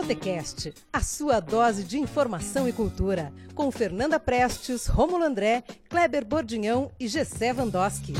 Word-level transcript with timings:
Botecast, 0.00 0.72
a 0.90 1.02
sua 1.02 1.40
dose 1.40 1.84
de 1.84 1.98
informação 1.98 2.66
e 2.66 2.72
cultura, 2.72 3.30
com 3.54 3.70
Fernanda 3.70 4.18
Prestes, 4.18 4.86
Rômulo 4.86 5.22
André, 5.22 5.62
Kleber 5.90 6.24
Bordinhão 6.24 6.90
e 6.98 7.06
Gessé 7.06 7.52
Vandoski. 7.52 8.14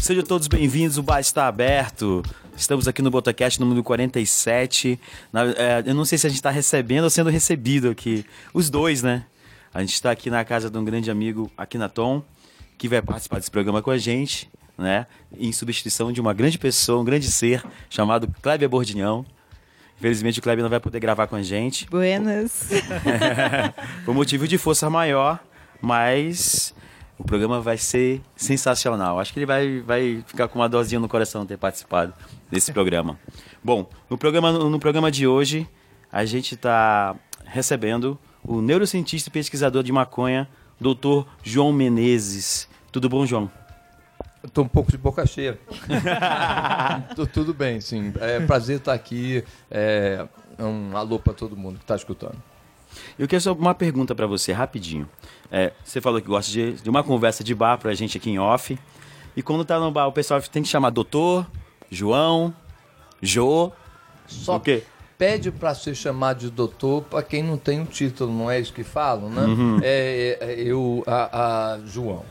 Sejam 0.00 0.22
todos 0.22 0.46
bem-vindos, 0.46 0.98
o 0.98 1.02
bar 1.02 1.18
está 1.18 1.48
aberto. 1.48 2.22
Estamos 2.58 2.88
aqui 2.88 3.00
no 3.00 3.08
Botacast 3.08 3.60
número 3.60 3.84
47. 3.84 4.98
Na, 5.32 5.44
é, 5.44 5.84
eu 5.86 5.94
não 5.94 6.04
sei 6.04 6.18
se 6.18 6.26
a 6.26 6.28
gente 6.28 6.40
está 6.40 6.50
recebendo 6.50 7.04
ou 7.04 7.10
sendo 7.10 7.30
recebido 7.30 7.88
aqui. 7.88 8.26
Os 8.52 8.68
dois, 8.68 9.00
né? 9.00 9.24
A 9.72 9.80
gente 9.80 9.92
está 9.92 10.10
aqui 10.10 10.28
na 10.28 10.44
casa 10.44 10.68
de 10.68 10.76
um 10.76 10.84
grande 10.84 11.08
amigo, 11.08 11.48
Akinaton, 11.56 12.20
que 12.76 12.88
vai 12.88 13.00
participar 13.00 13.38
desse 13.38 13.50
programa 13.50 13.80
com 13.80 13.92
a 13.92 13.96
gente, 13.96 14.50
né? 14.76 15.06
Em 15.38 15.52
substituição 15.52 16.10
de 16.10 16.20
uma 16.20 16.34
grande 16.34 16.58
pessoa, 16.58 17.00
um 17.00 17.04
grande 17.04 17.30
ser, 17.30 17.64
chamado 17.88 18.28
Kleber 18.42 18.68
Bordinhão. 18.68 19.24
Infelizmente 19.96 20.40
o 20.40 20.42
Kleber 20.42 20.64
não 20.64 20.70
vai 20.70 20.80
poder 20.80 20.98
gravar 20.98 21.28
com 21.28 21.36
a 21.36 21.42
gente. 21.42 21.86
Buenas. 21.88 22.70
Por 24.04 24.12
motivo 24.12 24.48
de 24.48 24.58
força 24.58 24.90
maior, 24.90 25.38
mas 25.80 26.74
o 27.16 27.22
programa 27.22 27.60
vai 27.60 27.78
ser 27.78 28.20
sensacional. 28.34 29.20
Acho 29.20 29.32
que 29.32 29.38
ele 29.38 29.46
vai, 29.46 29.80
vai 29.80 30.24
ficar 30.26 30.48
com 30.48 30.58
uma 30.58 30.68
dosinha 30.68 30.98
no 30.98 31.08
coração 31.08 31.46
ter 31.46 31.56
participado 31.56 32.12
desse 32.50 32.72
programa. 32.72 33.18
Bom, 33.62 33.88
no 34.08 34.16
programa, 34.16 34.52
no 34.52 34.78
programa 34.78 35.10
de 35.10 35.26
hoje, 35.26 35.68
a 36.10 36.24
gente 36.24 36.54
está 36.54 37.14
recebendo 37.44 38.18
o 38.44 38.60
neurocientista 38.60 39.28
e 39.28 39.32
pesquisador 39.32 39.82
de 39.82 39.92
maconha, 39.92 40.48
Dr. 40.80 41.26
João 41.42 41.72
Menezes. 41.72 42.68
Tudo 42.90 43.08
bom, 43.08 43.26
João? 43.26 43.50
Estou 44.42 44.64
um 44.64 44.68
pouco 44.68 44.90
de 44.90 44.96
boca 44.96 45.26
cheia. 45.26 45.58
Tô, 47.14 47.26
tudo 47.26 47.52
bem, 47.52 47.80
sim. 47.80 48.12
É 48.20 48.40
prazer 48.40 48.78
estar 48.78 48.92
aqui. 48.92 49.44
É 49.70 50.26
um 50.58 50.96
alô 50.96 51.18
para 51.18 51.32
todo 51.32 51.56
mundo 51.56 51.76
que 51.76 51.84
está 51.84 51.96
escutando. 51.96 52.36
Eu 53.18 53.28
quero 53.28 53.42
só 53.42 53.52
uma 53.52 53.74
pergunta 53.74 54.14
para 54.14 54.26
você, 54.26 54.52
rapidinho. 54.52 55.08
É, 55.50 55.72
você 55.84 56.00
falou 56.00 56.20
que 56.20 56.26
gosta 56.26 56.50
de, 56.50 56.72
de, 56.74 56.88
uma 56.88 57.02
conversa 57.02 57.44
de 57.44 57.54
bar 57.54 57.78
pra 57.78 57.92
gente 57.94 58.16
aqui 58.16 58.30
em 58.30 58.38
off. 58.38 58.78
E 59.36 59.42
quando 59.42 59.64
tá 59.64 59.78
no 59.78 59.90
bar, 59.90 60.06
o 60.06 60.12
pessoal 60.12 60.40
tem 60.40 60.62
que 60.62 60.68
chamar 60.68 60.90
doutor, 60.90 61.46
João, 61.90 62.54
Jô. 63.22 63.72
Só 64.26 64.56
o 64.56 64.60
quê? 64.60 64.84
pede 65.18 65.50
para 65.50 65.74
ser 65.74 65.94
chamado 65.96 66.38
de 66.38 66.50
doutor 66.50 67.02
para 67.02 67.22
quem 67.22 67.42
não 67.42 67.58
tem 67.58 67.80
o 67.80 67.82
um 67.82 67.84
título, 67.84 68.32
não 68.32 68.48
é 68.48 68.60
isso 68.60 68.72
que 68.72 68.84
falam, 68.84 69.28
né? 69.28 69.42
Uhum. 69.42 69.80
É, 69.82 70.38
é, 70.40 70.54
eu, 70.60 71.02
a, 71.06 71.72
a 71.74 71.78
João. 71.84 72.24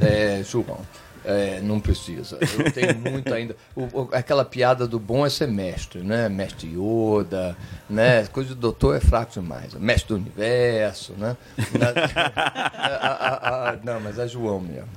É, 0.00 0.40
João. 0.44 0.78
É, 1.24 1.60
não 1.60 1.80
precisa. 1.80 2.38
Eu 2.40 2.72
tenho 2.72 2.96
muito 2.96 3.34
ainda. 3.34 3.56
O, 3.74 3.82
o, 3.82 4.08
aquela 4.12 4.44
piada 4.44 4.86
do 4.86 4.98
bom 4.98 5.26
é 5.26 5.28
ser 5.28 5.48
mestre, 5.48 6.00
né? 6.00 6.28
Mestre 6.28 6.68
Yoda, 6.68 7.56
né? 7.90 8.24
Coisa 8.28 8.50
do 8.50 8.60
doutor 8.60 8.96
é 8.96 9.00
fraco 9.00 9.32
demais. 9.32 9.74
Mestre 9.74 10.08
do 10.08 10.14
universo, 10.14 11.12
né? 11.18 11.36
a, 12.24 13.08
a, 13.08 13.70
a, 13.70 13.76
não, 13.82 14.00
mas 14.00 14.18
é 14.18 14.28
João 14.28 14.60
mesmo. 14.60 14.88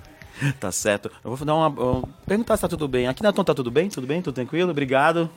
Tá 0.59 0.71
certo. 0.71 1.11
Eu 1.23 1.35
vou 1.35 1.45
dar 1.45 1.55
uma. 1.55 1.69
Uh, 1.69 2.09
perguntar 2.25 2.57
se 2.57 2.61
tá 2.61 2.67
tudo 2.67 2.87
bem. 2.87 3.07
Aqui 3.07 3.23
na 3.23 3.31
Tom 3.31 3.43
tá 3.43 3.53
tudo 3.53 3.71
bem? 3.71 3.89
Tudo 3.89 4.07
bem? 4.07 4.21
Tudo 4.21 4.35
tranquilo? 4.35 4.71
Obrigado 4.71 5.29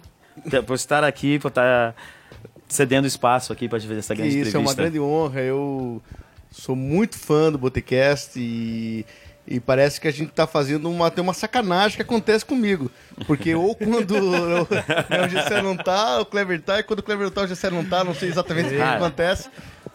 por 0.67 0.75
estar 0.75 1.05
aqui, 1.05 1.39
por 1.39 1.49
estar 1.49 1.95
cedendo 2.69 3.07
espaço 3.07 3.53
aqui 3.53 3.69
para 3.69 3.81
fazer 3.81 3.99
essa 3.99 4.15
grande 4.15 4.31
isso, 4.31 4.49
entrevista. 4.49 4.59
Isso, 4.59 4.69
é 4.69 4.71
uma 4.71 4.75
grande 4.75 5.01
honra. 5.01 5.41
Eu 5.41 6.03
sou 6.51 6.75
muito 6.75 7.19
fã 7.19 7.53
do 7.53 7.59
Botecast 7.59 8.33
e 8.37 9.05
e 9.47 9.61
parece 9.61 10.01
que 10.01 10.09
a 10.09 10.11
gente 10.11 10.33
tá 10.33 10.47
fazendo 10.47 10.91
uma, 10.91 11.11
tem 11.11 11.23
uma 11.23 11.35
sacanagem 11.35 11.97
que 11.97 12.03
acontece 12.03 12.45
comigo. 12.45 12.91
Porque 13.27 13.55
ou 13.55 13.75
quando 13.75 14.13
o, 14.17 14.63
o 14.63 15.29
Gessé 15.29 15.61
não 15.61 15.77
tá, 15.77 16.21
o 16.21 16.27
Clever 16.27 16.63
tá, 16.63 16.81
e 16.81 16.83
quando 16.83 17.01
o 17.01 17.03
Clever 17.03 17.31
tá, 17.31 17.43
o 17.43 17.47
Gessé 17.47 17.69
não 17.69 17.85
tá, 17.85 18.03
não 18.03 18.15
sei 18.15 18.31
exatamente 18.31 18.69
o 18.69 18.71
que 18.71 18.81
acontece. 18.81 19.51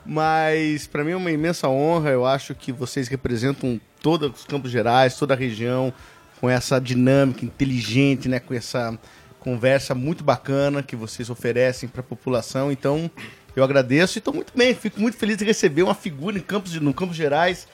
Mas 0.06 0.88
para 0.88 1.04
mim 1.04 1.12
é 1.12 1.16
uma 1.16 1.32
imensa 1.32 1.68
honra, 1.68 2.12
eu 2.12 2.26
acho 2.26 2.54
que 2.54 2.72
vocês 2.72 3.08
representam 3.08 3.80
todos 4.02 4.40
os 4.40 4.46
Campos 4.46 4.72
Gerais, 4.72 5.16
toda 5.16 5.34
a 5.34 5.38
região, 5.38 5.94
com 6.40 6.50
essa 6.50 6.80
dinâmica 6.80 7.46
inteligente, 7.46 8.30
né, 8.30 8.40
com 8.40 8.54
essa 8.54 8.98
conversa 9.40 9.96
muito 9.96 10.24
bacana 10.24 10.84
que 10.84 10.96
vocês 10.96 11.30
oferecem 11.30 11.88
para 11.88 12.02
a 12.02 12.04
população. 12.04 12.72
Então, 12.72 13.10
eu 13.56 13.64
agradeço 13.64 14.18
e 14.18 14.20
estou 14.20 14.34
muito 14.34 14.54
bem, 14.56 14.74
fico 14.74 15.00
muito 15.00 15.18
feliz 15.18 15.38
de 15.38 15.46
receber 15.46 15.84
uma 15.84 15.96
figura 15.96 16.38
em 16.38 16.42
Campos, 16.42 16.74
no 16.80 16.94
Campos 16.94 17.16
Gerais 17.16 17.68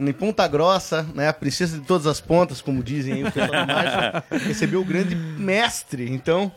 em 0.00 0.12
Ponta 0.12 0.46
Grossa, 0.48 1.06
né, 1.14 1.28
a 1.28 1.32
princesa 1.32 1.78
de 1.78 1.84
todas 1.84 2.06
as 2.06 2.20
pontas, 2.20 2.60
como 2.60 2.82
dizem 2.82 3.14
aí 3.14 3.24
o 3.24 3.30
pessoal 3.30 3.50
da 3.50 3.66
marcha, 3.66 4.24
recebeu 4.46 4.80
o 4.80 4.84
grande 4.84 5.14
mestre, 5.14 6.10
então, 6.10 6.50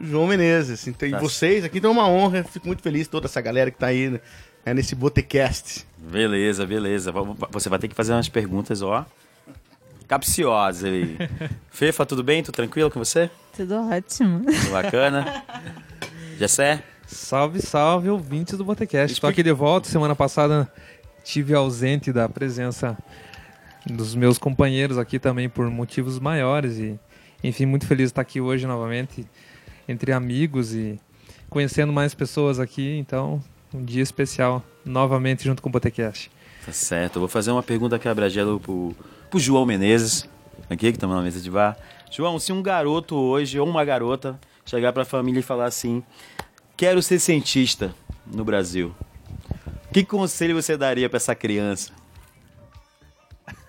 João 0.00 0.26
Menezes. 0.26 0.86
Então, 0.86 1.08
tá. 1.08 1.16
E 1.16 1.20
vocês 1.20 1.64
aqui, 1.64 1.78
então 1.78 1.90
é 1.90 1.94
uma 1.94 2.08
honra, 2.08 2.44
fico 2.44 2.66
muito 2.66 2.82
feliz, 2.82 3.06
toda 3.06 3.26
essa 3.26 3.40
galera 3.40 3.70
que 3.70 3.76
está 3.76 3.88
aí 3.88 4.20
né, 4.64 4.74
nesse 4.74 4.94
Botecast. 4.94 5.86
Beleza, 5.96 6.66
beleza. 6.66 7.12
Você 7.50 7.68
vai 7.68 7.78
ter 7.78 7.88
que 7.88 7.94
fazer 7.94 8.12
umas 8.12 8.28
perguntas, 8.28 8.82
ó, 8.82 9.04
capciosas 10.06 10.84
aí. 10.84 11.16
Fefa, 11.70 12.06
tudo 12.06 12.22
bem? 12.22 12.42
Tudo 12.42 12.54
tranquilo 12.54 12.90
com 12.90 12.98
você? 12.98 13.30
Tudo 13.56 13.74
ótimo. 13.90 14.44
Tudo 14.44 14.70
bacana. 14.70 15.44
Jessé? 16.38 16.82
Salve, 17.06 17.60
salve, 17.60 18.08
ouvintes 18.10 18.56
do 18.56 18.64
Botecast. 18.64 19.12
Estou 19.12 19.30
aqui 19.30 19.42
de 19.42 19.52
volta. 19.52 19.88
Semana 19.88 20.14
passada 20.14 20.70
tive 21.24 21.54
ausente 21.54 22.12
da 22.12 22.28
presença 22.28 22.96
dos 23.86 24.14
meus 24.14 24.38
companheiros 24.38 24.98
aqui 24.98 25.18
também 25.18 25.48
por 25.48 25.68
motivos 25.70 26.18
maiores 26.18 26.78
e 26.78 26.98
enfim 27.42 27.66
muito 27.66 27.86
feliz 27.86 28.06
de 28.06 28.12
estar 28.12 28.22
aqui 28.22 28.40
hoje 28.40 28.66
novamente 28.66 29.26
entre 29.88 30.12
amigos 30.12 30.74
e 30.74 31.00
conhecendo 31.48 31.92
mais 31.92 32.14
pessoas 32.14 32.58
aqui 32.58 32.96
então 32.98 33.42
um 33.72 33.84
dia 33.84 34.02
especial 34.02 34.62
novamente 34.84 35.44
junto 35.44 35.62
com 35.62 35.68
o 35.68 35.72
Botecast. 35.72 36.30
Tá 36.64 36.72
certo, 36.72 37.16
eu 37.16 37.20
vou 37.20 37.28
fazer 37.28 37.50
uma 37.50 37.62
pergunta 37.62 37.98
quebra-gelo 37.98 38.60
pro, 38.60 38.94
pro 39.30 39.38
João 39.38 39.64
Menezes 39.64 40.28
aqui 40.68 40.90
que 40.90 40.96
estamos 40.96 41.16
na 41.16 41.22
mesa 41.22 41.40
de 41.40 41.50
bar. 41.50 41.76
João, 42.10 42.38
se 42.38 42.52
um 42.52 42.62
garoto 42.62 43.16
hoje 43.16 43.58
ou 43.58 43.68
uma 43.68 43.84
garota 43.84 44.38
chegar 44.64 44.92
para 44.92 45.02
a 45.02 45.06
família 45.06 45.40
e 45.40 45.42
falar 45.42 45.66
assim, 45.66 46.02
quero 46.76 47.02
ser 47.02 47.18
cientista 47.18 47.94
no 48.26 48.44
Brasil, 48.44 48.94
que 49.92 50.04
conselho 50.04 50.54
você 50.54 50.76
daria 50.76 51.08
para 51.08 51.16
essa 51.16 51.34
criança? 51.34 51.92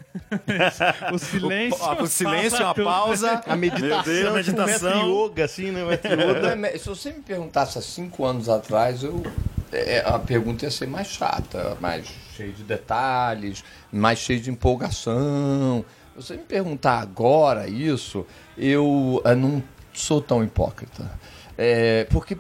o 1.14 1.18
silêncio. 1.18 1.84
O, 1.84 2.04
o 2.04 2.08
silêncio, 2.08 2.66
a 2.66 2.74
pausa, 2.74 3.42
a 3.46 3.56
meditação, 3.56 4.04
Deus, 4.04 4.28
a 4.28 4.34
meditação. 4.34 5.26
yoga, 5.26 5.46
assim, 5.46 5.72
né? 5.72 5.82
Yoga. 5.82 6.78
Se 6.80 6.90
você 6.90 7.12
me 7.12 7.22
perguntasse 7.22 7.78
há 7.78 7.82
cinco 7.82 8.26
anos 8.26 8.50
atrás, 8.50 9.04
eu, 9.04 9.24
é, 9.72 10.04
a 10.06 10.18
pergunta 10.20 10.66
ia 10.66 10.72
ser 10.72 10.88
mais 10.88 11.08
chata, 11.08 11.78
mais 11.80 12.08
cheia 12.36 12.52
de 12.52 12.64
detalhes, 12.64 13.64
mais 13.92 14.20
cheia 14.20 14.40
de 14.40 14.50
empolgação. 14.50 15.84
Você 16.16 16.34
me 16.34 16.44
perguntar 16.44 17.00
agora 17.00 17.68
isso, 17.68 18.26
eu, 18.58 19.22
eu 19.24 19.36
não 19.36 19.64
sou 19.94 20.22
tão 20.22 20.44
hipócrita. 20.44 21.12
É, 21.58 22.06
porque 22.06 22.38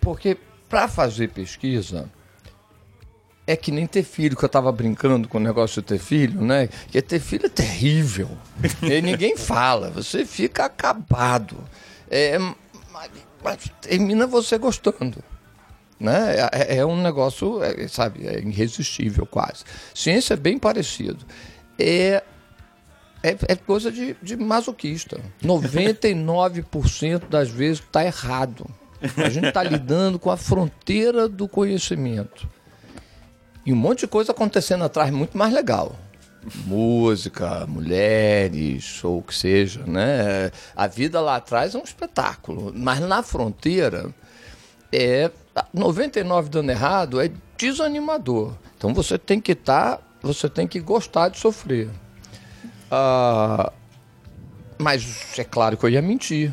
porque 0.00 0.36
para 0.68 0.88
fazer 0.88 1.28
pesquisa 1.28 2.10
é 3.46 3.56
que 3.56 3.72
nem 3.72 3.86
ter 3.86 4.04
filho, 4.04 4.36
que 4.36 4.44
eu 4.44 4.48
tava 4.48 4.70
brincando 4.70 5.28
com 5.28 5.38
o 5.38 5.40
negócio 5.40 5.82
de 5.82 5.88
ter 5.88 5.98
filho, 5.98 6.40
né? 6.40 6.68
Que 6.88 7.02
ter 7.02 7.18
filho 7.18 7.46
é 7.46 7.48
terrível. 7.48 8.30
e 8.82 9.02
ninguém 9.02 9.34
fala, 9.38 9.90
você 9.90 10.24
fica 10.24 10.64
acabado. 10.64 11.56
É, 12.08 12.38
mas, 12.38 13.10
mas 13.42 13.72
termina 13.80 14.26
você 14.26 14.56
gostando. 14.56 15.22
Né? 16.00 16.36
É, 16.52 16.78
é 16.78 16.86
um 16.86 17.00
negócio, 17.00 17.62
é, 17.62 17.86
sabe, 17.86 18.26
é 18.26 18.40
irresistível 18.40 19.26
quase. 19.26 19.64
Ciência 19.94 20.32
é 20.32 20.36
bem 20.36 20.58
parecido. 20.58 21.26
É, 21.78 22.22
é, 23.22 23.36
é 23.48 23.54
coisa 23.54 23.92
de, 23.92 24.16
de 24.22 24.34
masoquista. 24.36 25.20
99% 25.44 27.28
das 27.28 27.50
vezes 27.50 27.80
está 27.80 28.02
errado. 28.04 28.66
A 29.16 29.28
gente 29.28 29.48
está 29.48 29.62
lidando 29.62 30.18
com 30.18 30.30
a 30.30 30.36
fronteira 30.36 31.28
do 31.28 31.46
conhecimento. 31.46 32.48
E 33.64 33.72
um 33.72 33.76
monte 33.76 34.00
de 34.00 34.06
coisa 34.06 34.32
acontecendo 34.32 34.84
atrás 34.84 35.10
muito 35.10 35.36
mais 35.36 35.52
legal. 35.52 35.94
Música, 36.64 37.66
mulheres, 37.66 39.04
ou 39.04 39.18
o 39.18 39.22
que 39.22 39.34
seja, 39.34 39.84
né? 39.86 40.50
A 40.74 40.86
vida 40.86 41.20
lá 41.20 41.36
atrás 41.36 41.74
é 41.74 41.78
um 41.78 41.82
espetáculo, 41.82 42.72
mas 42.74 42.98
na 43.00 43.22
fronteira 43.22 44.14
é 44.90 45.30
99 45.72 46.48
dando 46.48 46.70
errado 46.70 47.20
é 47.20 47.30
desanimador. 47.56 48.54
Então 48.76 48.94
você 48.94 49.18
tem 49.18 49.40
que 49.40 49.52
estar, 49.52 49.96
tá, 49.96 50.02
você 50.22 50.48
tem 50.48 50.66
que 50.66 50.80
gostar 50.80 51.28
de 51.28 51.38
sofrer. 51.38 51.90
Ah, 52.90 53.72
mas 54.78 55.38
é 55.38 55.44
claro 55.44 55.76
que 55.76 55.84
eu 55.84 55.90
ia 55.90 56.02
mentir. 56.02 56.52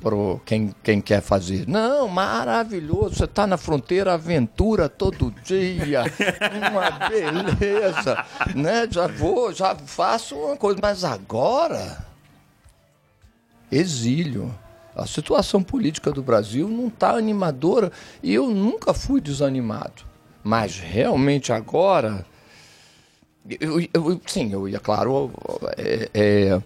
pro 0.00 0.38
quem, 0.44 0.74
quem 0.82 1.00
quer 1.00 1.22
fazer. 1.22 1.66
Não, 1.66 2.06
maravilhoso, 2.06 3.14
você 3.14 3.24
está 3.24 3.46
na 3.46 3.56
fronteira 3.56 4.12
aventura 4.12 4.86
todo 4.86 5.34
dia, 5.42 6.04
uma 6.70 7.08
beleza, 7.08 8.24
né? 8.54 8.86
Já 8.90 9.06
vou, 9.06 9.52
já 9.52 9.74
faço 9.74 10.36
uma 10.36 10.56
coisa, 10.56 10.78
mas 10.82 11.04
agora 11.04 12.04
exílio. 13.72 14.54
A 14.94 15.06
situação 15.06 15.62
política 15.62 16.10
do 16.12 16.22
Brasil 16.22 16.68
não 16.68 16.88
está 16.88 17.16
animadora 17.16 17.90
e 18.22 18.32
eu 18.32 18.48
nunca 18.50 18.94
fui 18.94 19.20
desanimado. 19.20 20.04
Mas 20.42 20.78
realmente 20.78 21.52
agora. 21.52 22.24
Eu, 23.60 23.80
eu, 23.92 24.20
sim, 24.26 24.52
eu 24.52 24.68
ia, 24.68 24.80
claro, 24.80 25.30
é, 25.76 26.08
é, 26.14 26.62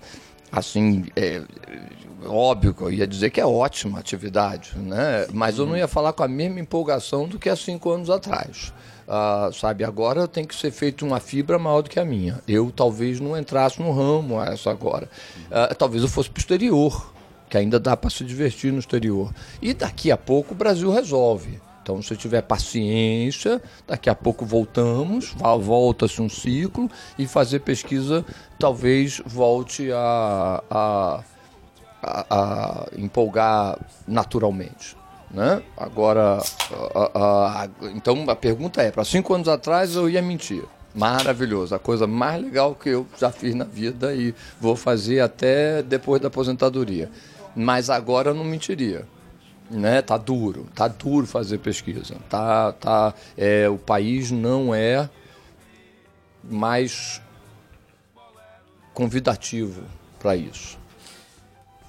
assim, 0.53 1.07
é, 1.17 1.43
óbvio 2.25 2.73
que 2.73 2.83
eu 2.83 2.93
ia 2.93 3.07
dizer 3.07 3.31
que 3.31 3.41
é 3.41 3.47
ótima 3.47 3.99
atividade, 3.99 4.77
né? 4.77 5.27
mas 5.33 5.59
eu 5.59 5.67
não 5.67 5.77
ia 5.77 5.89
falar 5.89 6.13
com 6.13 6.23
a 6.23 6.29
mesma 6.29 6.61
empolgação 6.61 7.27
do 7.27 7.39
que 7.39 7.49
há 7.49 7.57
cinco 7.57 7.91
anos 7.91 8.11
atrás. 8.11 8.73
Uh, 9.09 9.51
sabe, 9.55 9.85
agora 9.85 10.29
tem 10.29 10.45
que 10.45 10.55
ser 10.55 10.71
feita 10.71 11.03
uma 11.03 11.19
fibra 11.19 11.59
maior 11.59 11.81
do 11.81 11.89
que 11.89 11.99
a 11.99 12.05
minha. 12.05 12.43
Eu 12.47 12.71
talvez 12.71 13.19
não 13.19 13.37
entrasse 13.39 13.81
no 13.81 13.91
ramo 13.91 14.41
essa 14.43 14.71
agora. 14.71 15.09
Uh, 15.47 15.75
talvez 15.75 16.03
eu 16.03 16.09
fosse 16.09 16.29
o 16.29 16.35
exterior, 16.37 17.11
que 17.49 17.57
ainda 17.57 17.81
dá 17.81 17.97
para 17.97 18.11
se 18.11 18.25
divertir 18.25 18.73
no 18.73 18.79
exterior. 18.79 19.33
E 19.61 19.73
daqui 19.73 20.11
a 20.11 20.17
pouco 20.17 20.55
o 20.55 20.57
Brasil 20.57 20.91
resolve. 20.91 21.61
Então, 21.83 22.03
se 22.03 22.15
tiver 22.17 22.43
paciência, 22.43 23.63
daqui 23.87 24.11
a 24.11 24.15
pouco 24.15 24.45
voltamos, 24.45 25.35
volta-se 25.59 26.21
um 26.21 26.29
ciclo 26.29 26.91
e 27.19 27.27
fazer 27.27 27.61
pesquisa 27.61 28.27
talvez 28.59 29.23
volte 29.25 29.91
a, 29.91 30.63
a, 30.71 31.25
a, 32.03 32.27
a 32.31 32.87
empolgar 32.95 33.79
naturalmente. 34.07 34.99
Né? 35.31 35.63
Agora, 35.77 36.39
então 37.95 38.25
a 38.29 38.37
pergunta 38.37 38.83
é: 38.83 38.91
para 38.91 39.05
cinco 39.05 39.33
anos 39.33 39.49
atrás 39.49 39.95
eu 39.95 40.11
ia 40.11 40.21
mentir. 40.21 40.65
Maravilhoso, 40.95 41.75
a 41.75 41.79
coisa 41.79 42.07
mais 42.07 42.43
legal 42.43 42.75
que 42.75 42.89
eu 42.89 43.07
já 43.19 43.31
fiz 43.31 43.55
na 43.55 43.65
vida 43.65 44.15
e 44.15 44.35
vou 44.61 44.75
fazer 44.75 45.21
até 45.21 45.83
depois 45.83 46.21
da 46.21 46.29
aposentadoria. 46.29 47.11
Mas 47.59 47.91
agora 47.91 48.31
eu 48.31 48.35
não 48.35 48.45
mentiria. 48.45 49.05
Né? 49.69 50.01
Tá 50.01 50.17
duro, 50.17 50.69
tá 50.77 50.87
duro 50.87 51.27
fazer 51.27 51.59
pesquisa. 51.59 52.15
Tá, 52.31 52.73
tá, 52.73 53.13
é, 53.37 53.69
o 53.69 53.77
país 53.77 54.31
não 54.31 54.73
é 54.73 55.11
mais 56.45 57.21
convidativo 58.95 59.83
para 60.21 60.37
isso. 60.37 60.79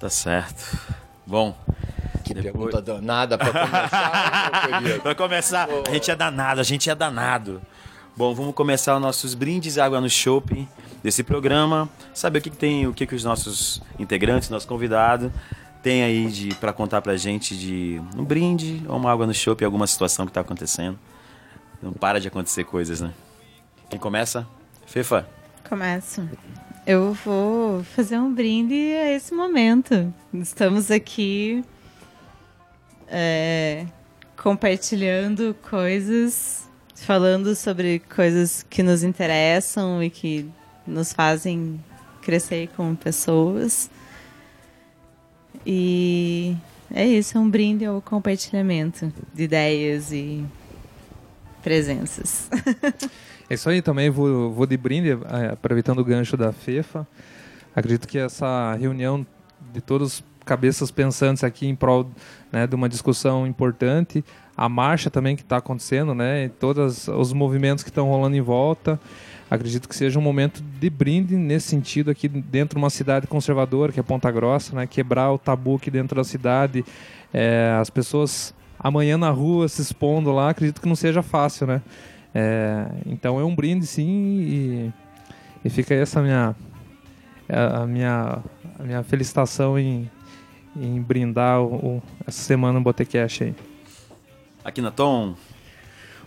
Tá 0.00 0.10
certo. 0.10 0.76
Bom, 1.24 1.56
que 2.24 2.34
Depois... 2.34 2.52
pergunta 2.52 2.82
danada 2.82 3.38
para 3.38 3.52
começar. 3.52 5.00
para 5.02 5.14
começar, 5.14 5.68
a 5.86 5.90
gente 5.92 6.10
é 6.10 6.16
danado, 6.16 6.60
a 6.60 6.64
gente 6.64 6.90
é 6.90 6.94
danado. 6.96 7.62
Bom, 8.20 8.34
vamos 8.34 8.54
começar 8.54 8.94
os 8.96 9.00
nossos 9.00 9.32
brindes 9.32 9.78
água 9.78 9.98
no 9.98 10.10
shopping 10.10 10.68
desse 11.02 11.22
programa. 11.22 11.88
Saber 12.12 12.40
o 12.40 12.42
que, 12.42 12.50
que 12.50 12.56
tem, 12.58 12.86
o 12.86 12.92
que, 12.92 13.06
que 13.06 13.14
os 13.14 13.24
nossos 13.24 13.80
integrantes, 13.98 14.50
nosso 14.50 14.68
convidado 14.68 15.32
tem 15.82 16.02
aí 16.02 16.26
de 16.26 16.54
para 16.56 16.70
contar 16.70 17.00
pra 17.00 17.16
gente 17.16 17.56
de 17.56 17.98
um 18.14 18.22
brinde 18.22 18.82
ou 18.86 18.98
uma 18.98 19.10
água 19.10 19.26
no 19.26 19.32
shopping, 19.32 19.64
alguma 19.64 19.86
situação 19.86 20.26
que 20.26 20.32
tá 20.32 20.42
acontecendo. 20.42 20.98
Não 21.82 21.94
para 21.94 22.20
de 22.20 22.28
acontecer 22.28 22.64
coisas, 22.64 23.00
né? 23.00 23.14
Quem 23.88 23.98
começa? 23.98 24.46
Fefa. 24.84 25.26
Começo. 25.66 26.28
Eu 26.86 27.14
vou 27.14 27.82
fazer 27.84 28.18
um 28.18 28.34
brinde 28.34 28.74
a 28.74 29.12
esse 29.12 29.32
momento. 29.32 30.12
Estamos 30.34 30.90
aqui 30.90 31.64
é, 33.08 33.86
compartilhando 34.36 35.56
coisas, 35.70 36.68
falando 37.04 37.54
sobre 37.54 37.98
coisas 38.14 38.64
que 38.68 38.82
nos 38.82 39.02
interessam 39.02 40.02
e 40.02 40.10
que 40.10 40.48
nos 40.86 41.12
fazem 41.12 41.82
crescer 42.22 42.68
como 42.76 42.96
pessoas. 42.96 43.90
E 45.64 46.56
é 46.92 47.06
isso, 47.06 47.36
é 47.36 47.40
um 47.40 47.48
brinde 47.48 47.84
ao 47.84 48.00
compartilhamento 48.00 49.12
de 49.34 49.42
ideias 49.44 50.12
e 50.12 50.44
presenças. 51.62 52.48
é 53.48 53.54
isso 53.54 53.68
aí, 53.68 53.82
também 53.82 54.10
vou, 54.10 54.52
vou 54.52 54.66
de 54.66 54.76
brinde, 54.76 55.10
é, 55.10 55.52
aproveitando 55.52 55.98
o 55.98 56.04
gancho 56.04 56.36
da 56.36 56.52
FEFA. 56.52 57.06
Acredito 57.74 58.08
que 58.08 58.18
essa 58.18 58.74
reunião 58.74 59.26
de 59.72 59.80
todos 59.80 60.24
cabeças 60.44 60.90
pensantes 60.90 61.44
aqui 61.44 61.66
em 61.66 61.76
prol 61.76 62.10
né, 62.50 62.66
de 62.66 62.74
uma 62.74 62.88
discussão 62.88 63.46
importante. 63.46 64.24
A 64.56 64.68
marcha 64.68 65.10
também 65.10 65.36
que 65.36 65.42
está 65.42 65.56
acontecendo, 65.56 66.14
né, 66.14 66.50
todos 66.60 67.08
os 67.08 67.32
movimentos 67.32 67.82
que 67.82 67.90
estão 67.90 68.08
rolando 68.08 68.36
em 68.36 68.40
volta. 68.40 69.00
Acredito 69.50 69.88
que 69.88 69.96
seja 69.96 70.18
um 70.18 70.22
momento 70.22 70.62
de 70.62 70.88
brinde 70.88 71.36
nesse 71.36 71.68
sentido 71.68 72.10
aqui 72.10 72.28
dentro 72.28 72.76
de 72.76 72.82
uma 72.82 72.90
cidade 72.90 73.26
conservadora, 73.26 73.90
que 73.90 73.98
é 73.98 74.02
Ponta 74.02 74.30
Grossa, 74.30 74.76
né, 74.76 74.86
quebrar 74.86 75.32
o 75.32 75.38
tabu 75.38 75.76
aqui 75.76 75.90
dentro 75.90 76.16
da 76.16 76.24
cidade. 76.24 76.84
É, 77.32 77.76
as 77.80 77.90
pessoas 77.90 78.54
amanhã 78.78 79.18
na 79.18 79.30
rua 79.30 79.68
se 79.68 79.82
expondo 79.82 80.32
lá, 80.32 80.50
acredito 80.50 80.80
que 80.80 80.88
não 80.88 80.96
seja 80.96 81.22
fácil, 81.22 81.66
né? 81.66 81.82
É, 82.34 82.86
então 83.06 83.40
é 83.40 83.44
um 83.44 83.54
brinde 83.54 83.86
sim 83.86 84.06
e, 84.06 84.92
e 85.64 85.70
fica 85.70 85.94
aí 85.94 86.00
essa 86.00 86.22
minha 86.22 86.54
a 87.48 87.84
minha 87.86 88.38
a 88.78 88.82
minha 88.84 89.02
felicitação 89.02 89.76
em 89.76 90.08
em 90.76 91.02
brindar 91.02 91.60
o, 91.60 91.96
o, 91.96 92.02
essa 92.24 92.40
semana 92.42 92.74
no 92.74 92.80
Botecast 92.80 93.42
aí. 93.42 93.54
Aqui 94.62 94.82
na 94.82 94.90
Tom. 94.90 95.34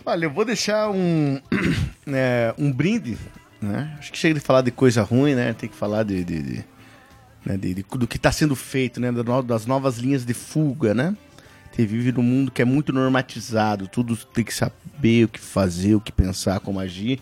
Olha, 0.04 0.26
eu 0.26 0.30
vou 0.30 0.44
deixar 0.44 0.90
um, 0.90 1.40
é, 2.08 2.52
um 2.58 2.72
brinde, 2.72 3.16
né? 3.62 3.96
Acho 3.98 4.10
que 4.10 4.18
chega 4.18 4.34
de 4.34 4.40
falar 4.40 4.62
de 4.62 4.72
coisa 4.72 5.02
ruim, 5.02 5.34
né? 5.34 5.52
Tem 5.52 5.68
que 5.68 5.76
falar 5.76 6.02
de, 6.02 6.24
de, 6.24 6.42
de, 6.42 6.64
né? 7.46 7.56
de, 7.56 7.74
de 7.74 7.82
do 7.82 8.08
que 8.08 8.16
está 8.16 8.32
sendo 8.32 8.56
feito, 8.56 9.00
né? 9.00 9.10
Das 9.46 9.66
novas 9.66 9.98
linhas 9.98 10.24
de 10.24 10.34
fuga, 10.34 10.92
né? 10.92 11.16
Você 11.70 11.86
vive 11.86 12.10
num 12.10 12.22
mundo 12.22 12.50
que 12.50 12.60
é 12.60 12.64
muito 12.64 12.92
normatizado, 12.92 13.86
tudo 13.86 14.16
tem 14.16 14.44
que 14.44 14.54
saber 14.54 15.24
o 15.24 15.28
que 15.28 15.40
fazer, 15.40 15.94
o 15.94 16.00
que 16.00 16.12
pensar, 16.12 16.58
como 16.60 16.80
agir. 16.80 17.20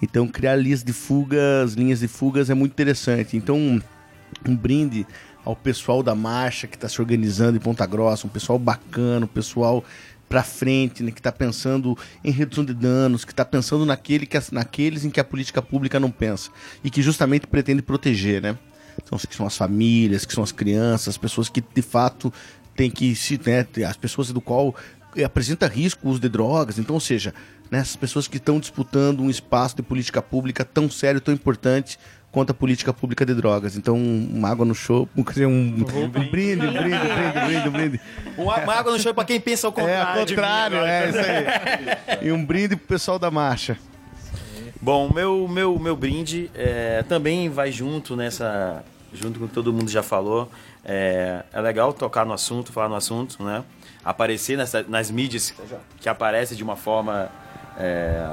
Então, 0.00 0.26
criar 0.28 0.56
linhas 0.56 0.82
de 0.82 0.92
fugas, 0.92 1.74
linhas 1.74 2.00
de 2.00 2.08
fugas 2.08 2.50
é 2.50 2.54
muito 2.54 2.72
interessante. 2.72 3.36
Então, 3.36 3.56
um, 3.56 3.80
um 4.48 4.56
brinde 4.56 5.06
ao 5.44 5.56
pessoal 5.56 6.02
da 6.02 6.14
marcha 6.14 6.66
que 6.66 6.76
está 6.76 6.88
se 6.88 7.00
organizando 7.00 7.56
em 7.56 7.60
Ponta 7.60 7.84
Grossa, 7.86 8.26
um 8.26 8.30
pessoal 8.30 8.58
bacana, 8.58 9.24
um 9.24 9.28
pessoal 9.28 9.84
para 10.32 10.42
frente, 10.42 11.02
né, 11.02 11.10
que 11.10 11.20
está 11.20 11.30
pensando 11.30 11.94
em 12.24 12.30
redução 12.30 12.64
de 12.64 12.72
danos, 12.72 13.22
que 13.22 13.32
está 13.32 13.44
pensando 13.44 13.84
naquele 13.84 14.24
que, 14.24 14.38
naqueles 14.50 15.04
em 15.04 15.10
que 15.10 15.20
a 15.20 15.24
política 15.24 15.60
pública 15.60 16.00
não 16.00 16.10
pensa 16.10 16.50
e 16.82 16.88
que 16.88 17.02
justamente 17.02 17.46
pretende 17.46 17.82
proteger, 17.82 18.40
né? 18.40 18.56
Então, 18.96 19.18
que 19.18 19.36
são 19.36 19.46
as 19.46 19.54
famílias, 19.54 20.24
que 20.24 20.32
são 20.32 20.42
as 20.42 20.50
crianças, 20.50 21.08
as 21.08 21.18
pessoas 21.18 21.50
que 21.50 21.60
de 21.60 21.82
fato 21.82 22.32
têm 22.74 22.90
que 22.90 23.14
se, 23.14 23.38
né, 23.44 23.66
as 23.86 23.98
pessoas 23.98 24.32
do 24.32 24.40
qual 24.40 24.74
apresenta 25.22 25.66
risco 25.66 26.08
o 26.08 26.10
uso 26.10 26.20
de 26.20 26.30
drogas, 26.30 26.78
então, 26.78 26.94
ou 26.94 27.00
seja, 27.00 27.34
né, 27.70 27.80
as 27.80 27.94
pessoas 27.94 28.26
que 28.26 28.38
estão 28.38 28.58
disputando 28.58 29.20
um 29.20 29.28
espaço 29.28 29.76
de 29.76 29.82
política 29.82 30.22
pública 30.22 30.64
tão 30.64 30.90
sério, 30.90 31.20
tão 31.20 31.34
importante 31.34 31.98
contra 32.32 32.52
a 32.52 32.54
política 32.54 32.94
pública 32.94 33.26
de 33.26 33.34
drogas. 33.34 33.76
Então, 33.76 33.94
uma 33.94 34.48
água 34.48 34.64
no 34.64 34.74
show, 34.74 35.06
um, 35.14 35.20
um, 35.20 35.22
um, 35.22 36.08
brinde, 36.08 36.30
brinde, 36.30 36.66
brinde, 36.66 37.40
brinde, 37.46 37.70
brinde. 37.70 38.00
Uma, 38.38 38.56
uma 38.56 38.74
água 38.74 38.90
no 38.90 38.98
show 38.98 39.12
para 39.12 39.26
quem 39.26 39.38
pensa 39.38 39.66
ao 39.66 39.72
contrário. 39.72 40.18
É, 40.18 40.20
ao 40.20 40.26
contrário, 40.26 40.78
mim, 40.78 40.84
é 40.84 41.08
isso 41.10 41.18
aí. 41.18 42.26
e 42.28 42.32
um 42.32 42.42
brinde 42.42 42.74
pro 42.74 42.88
pessoal 42.88 43.18
da 43.18 43.30
marcha. 43.30 43.78
Bom, 44.80 45.12
meu, 45.12 45.46
meu, 45.46 45.78
meu 45.78 45.94
brinde 45.94 46.50
é, 46.54 47.04
também 47.04 47.50
vai 47.50 47.70
junto 47.70 48.16
nessa. 48.16 48.82
Junto 49.12 49.38
com 49.38 49.44
o 49.44 49.48
que 49.48 49.54
todo 49.54 49.70
mundo 49.70 49.90
já 49.90 50.02
falou. 50.02 50.50
É, 50.82 51.44
é 51.52 51.60
legal 51.60 51.92
tocar 51.92 52.24
no 52.24 52.32
assunto, 52.32 52.72
falar 52.72 52.88
no 52.88 52.94
assunto, 52.96 53.44
né? 53.44 53.62
Aparecer 54.02 54.56
nessa, 54.56 54.82
nas 54.88 55.10
mídias 55.10 55.54
que 56.00 56.08
aparece 56.08 56.56
de 56.56 56.64
uma 56.64 56.76
forma. 56.76 57.30
É, 57.78 58.26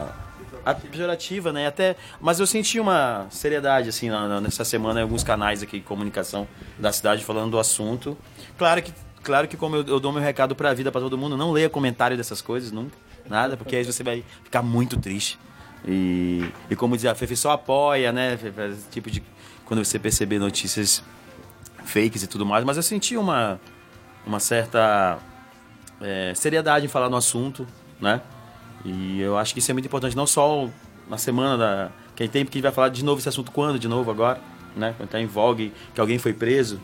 pejorativa, 0.92 1.52
né? 1.52 1.68
Até, 1.68 1.96
mas 2.20 2.40
eu 2.40 2.48
senti 2.48 2.80
uma 2.80 3.28
seriedade 3.30 3.90
assim 3.90 4.10
nessa 4.42 4.64
semana 4.64 5.00
em 5.00 5.04
alguns 5.04 5.24
canais 5.24 5.64
aqui 5.64 5.80
de 5.80 5.86
comunicação 5.86 6.48
da 6.78 6.92
cidade 6.92 7.24
falando 7.24 7.52
do 7.52 7.60
assunto. 7.60 8.18
Claro 8.58 8.82
que, 8.82 8.94
claro 9.24 9.48
que 9.48 9.58
como 9.58 9.78
eu, 9.78 9.88
eu 9.88 10.00
dou 10.00 10.12
meu 10.12 10.22
recado 10.22 10.56
para 10.56 10.70
a 10.70 10.74
vida 10.74 10.92
para 10.92 11.02
todo 11.02 11.18
mundo, 11.18 11.38
não 11.38 11.52
leia 11.52 11.70
comentário 11.70 12.16
dessas 12.16 12.42
coisas 12.42 12.72
nunca, 12.72 12.98
nada, 13.28 13.58
porque 13.58 13.76
aí 13.76 13.84
você 13.84 14.04
vai 14.04 14.24
ficar 14.44 14.62
muito 14.62 14.98
triste. 14.98 15.40
E, 15.86 16.50
e 16.70 16.76
como 16.76 16.96
diz 16.96 17.06
a 17.06 17.16
Fefe, 17.16 17.36
só 17.36 17.52
apoia, 17.52 18.12
né? 18.12 18.38
Esse 18.72 18.90
tipo 18.90 19.10
de 19.10 19.24
quando 19.66 19.84
você 19.84 19.98
perceber 19.98 20.40
notícias 20.40 21.04
fakes 21.86 22.24
e 22.24 22.28
tudo 22.28 22.46
mais, 22.46 22.66
mas 22.66 22.78
eu 22.78 22.84
senti 22.84 23.16
uma 23.16 23.60
uma 24.26 24.40
certa 24.40 25.18
é, 26.02 26.34
seriedade 26.36 26.86
em 26.86 26.90
falar 26.90 27.10
no 27.10 27.18
assunto, 27.18 27.68
né? 28.00 28.22
E 28.86 29.20
eu 29.22 29.38
acho 29.38 29.54
que 29.54 29.60
isso 29.60 29.72
é 29.72 29.74
muito 29.74 29.86
importante, 29.86 30.16
não 30.16 30.28
só 30.28 30.70
na 31.10 31.18
semana 31.18 31.58
da. 31.58 31.92
Que 32.16 32.28
tem 32.28 32.44
porque 32.44 32.58
a 32.58 32.60
gente 32.60 32.64
vai 32.64 32.72
falar 32.72 32.90
de 32.90 33.04
novo 33.04 33.20
esse 33.20 33.30
assunto 33.30 33.52
quando, 33.52 33.80
de 33.80 33.88
novo 33.88 34.12
agora, 34.12 34.42
né? 34.76 34.94
Quando 34.98 35.08
está 35.08 35.20
em 35.20 35.26
vogue, 35.26 35.74
que 35.94 36.02
alguém 36.02 36.18
foi 36.18 36.34
preso, 36.34 36.80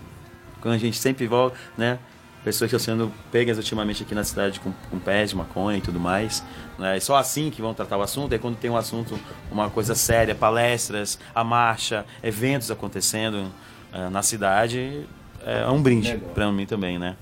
quando 0.61 0.73
a 0.73 0.77
gente 0.77 0.97
sempre 0.97 1.27
volta, 1.27 1.57
né? 1.77 1.99
pessoas 2.45 2.69
que 2.69 2.75
estão 2.75 2.93
sendo 2.95 3.11
pegas 3.31 3.57
ultimamente 3.57 4.03
aqui 4.03 4.13
na 4.13 4.23
cidade 4.23 4.59
com, 4.59 4.71
com 4.91 4.99
pés 4.99 5.31
de 5.31 5.35
maconha 5.35 5.79
e 5.79 5.81
tudo 5.81 5.99
mais. 5.99 6.43
Né? 6.77 6.95
É 6.95 6.99
só 6.99 7.15
assim 7.15 7.49
que 7.49 7.59
vão 7.59 7.73
tratar 7.73 7.97
o 7.97 8.03
assunto. 8.03 8.33
É 8.33 8.37
quando 8.37 8.55
tem 8.55 8.69
um 8.69 8.77
assunto, 8.77 9.19
uma 9.51 9.67
coisa 9.71 9.95
séria, 9.95 10.35
palestras, 10.35 11.17
a 11.33 11.43
marcha, 11.43 12.05
eventos 12.21 12.69
acontecendo 12.69 13.51
uh, 13.91 14.11
na 14.11 14.21
cidade, 14.21 15.07
é 15.43 15.67
um 15.67 15.81
brinde 15.81 16.21
para 16.35 16.51
mim 16.51 16.67
também, 16.67 16.99
né? 16.99 17.15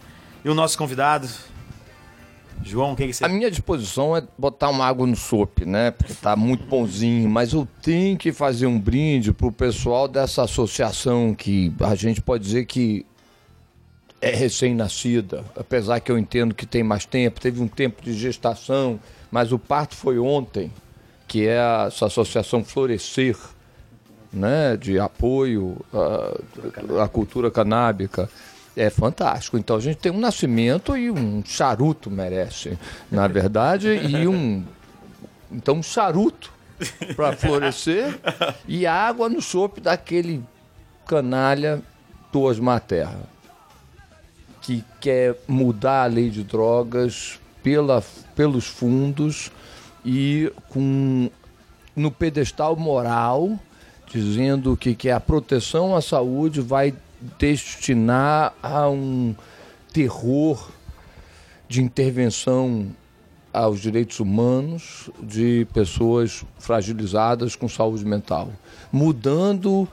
E 0.44 0.50
o 0.50 0.54
nosso 0.54 0.78
convidado, 0.78 1.26
João, 2.70 2.94
o 2.94 2.96
que, 2.96 3.08
que 3.08 3.14
você... 3.14 3.26
A 3.26 3.30
minha 3.30 3.50
disposição 3.50 4.16
é 4.16 4.24
botar 4.38 4.70
uma 4.70 4.86
água 4.86 5.06
no 5.06 5.16
sope, 5.16 5.66
né? 5.66 5.92
Porque 5.92 6.14
tá 6.14 6.36
muito 6.36 6.66
bonzinho, 6.66 7.30
mas 7.30 7.54
eu 7.54 7.68
tenho 7.82 8.18
que 8.18 8.32
fazer 8.32 8.66
um 8.66 8.80
brinde 8.80 9.32
pro 9.34 9.52
pessoal 9.52 10.08
dessa 10.08 10.44
associação 10.44 11.34
que 11.34 11.74
a 11.80 11.96
gente 11.96 12.22
pode 12.22 12.44
dizer 12.44 12.66
que 12.66 13.06
é 14.22 14.34
recém-nascida, 14.34 15.44
apesar 15.56 16.00
que 16.00 16.10
eu 16.10 16.18
entendo 16.18 16.56
que 16.56 16.66
tem 16.66 16.82
mais 16.82 17.06
tempo, 17.06 17.42
teve 17.42 17.62
um 17.62 17.68
tempo 17.68 18.02
de 18.02 18.14
gestação, 18.14 18.98
mas 19.30 19.52
o 19.52 19.60
parto 19.60 19.96
foi 19.96 20.18
ontem, 20.18 20.72
que 21.28 21.46
é 21.46 21.58
essa 21.88 22.06
associação 22.06 22.64
Florescer, 22.64 23.36
né, 24.32 24.78
de 24.78 24.98
apoio 24.98 25.78
à, 25.94 27.04
à 27.04 27.08
cultura 27.08 27.52
canábica. 27.52 28.30
É 28.76 28.90
fantástico. 28.90 29.58
Então 29.58 29.76
a 29.76 29.80
gente 29.80 29.98
tem 29.98 30.12
um 30.12 30.20
nascimento 30.20 30.98
e 30.98 31.12
um 31.12 31.44
charuto 31.46 32.10
merece, 32.10 32.78
na 33.12 33.28
verdade, 33.28 33.90
e 33.90 34.28
um 34.28 34.64
então 35.52 35.76
um 35.76 35.84
charuto 35.84 36.52
para 37.16 37.34
florescer 37.34 38.20
e 38.68 38.88
água 38.88 39.30
no 39.30 39.42
chope 39.42 39.80
daquele 39.80 40.44
canalha 41.06 41.82
do 42.32 42.42
Osmar 42.42 42.82
Terra 42.82 43.34
que 44.64 44.84
quer 45.00 45.36
mudar 45.48 46.04
a 46.04 46.08
lei 46.08 46.30
de 46.30 46.42
drogas 46.42 47.40
pela, 47.62 48.02
pelos 48.34 48.66
fundos 48.66 49.52
e 50.06 50.52
com 50.70 51.30
no 51.96 52.10
pedestal 52.10 52.76
moral, 52.76 53.60
dizendo 54.08 54.76
que, 54.76 54.96
que 54.96 55.12
a 55.12 55.20
proteção 55.20 55.96
à 55.96 56.02
saúde 56.02 56.60
vai 56.60 56.94
destinar 57.38 58.54
a 58.62 58.90
um 58.90 59.36
terror 59.92 60.72
de 61.68 61.82
intervenção 61.82 62.88
aos 63.54 63.80
direitos 63.80 64.20
humanos 64.20 65.10
de 65.22 65.68
pessoas 65.74 66.44
fragilizadas 66.58 67.56
com 67.56 67.70
saúde 67.70 68.04
mental, 68.04 68.50
mudando 68.92 69.88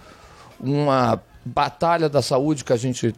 uma 0.58 1.22
batalha 1.44 2.08
da 2.08 2.22
saúde 2.22 2.64
que 2.64 2.72
a 2.72 2.76
gente 2.76 3.14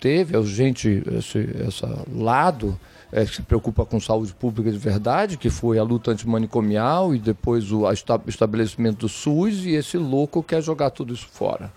teve, 0.00 0.36
a 0.36 0.42
gente, 0.42 1.02
esse, 1.16 1.38
esse 1.38 1.86
lado 2.12 2.78
é, 3.12 3.24
que 3.24 3.36
se 3.36 3.42
preocupa 3.42 3.84
com 3.84 4.00
saúde 4.00 4.34
pública 4.34 4.70
de 4.70 4.78
verdade, 4.78 5.36
que 5.36 5.48
foi 5.48 5.78
a 5.78 5.82
luta 5.82 6.10
antimanicomial 6.10 7.14
e 7.14 7.18
depois 7.18 7.70
o 7.72 7.84
estabelecimento 8.26 8.98
do 8.98 9.08
SUS, 9.08 9.64
e 9.64 9.70
esse 9.70 9.96
louco 9.96 10.42
quer 10.42 10.62
jogar 10.62 10.90
tudo 10.90 11.14
isso 11.14 11.28
fora. 11.28 11.72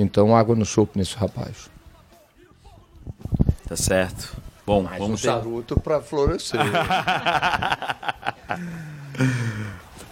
Então, 0.00 0.34
água 0.34 0.56
no 0.56 0.64
chope 0.64 0.98
nesse 0.98 1.14
rapaz. 1.14 1.70
Tá 3.68 3.76
certo. 3.76 4.34
Bom, 4.66 4.84
Mais 4.84 4.98
vamos 4.98 5.20
um 5.20 5.22
charuto 5.22 5.78
para 5.78 6.00
florescer. 6.00 6.60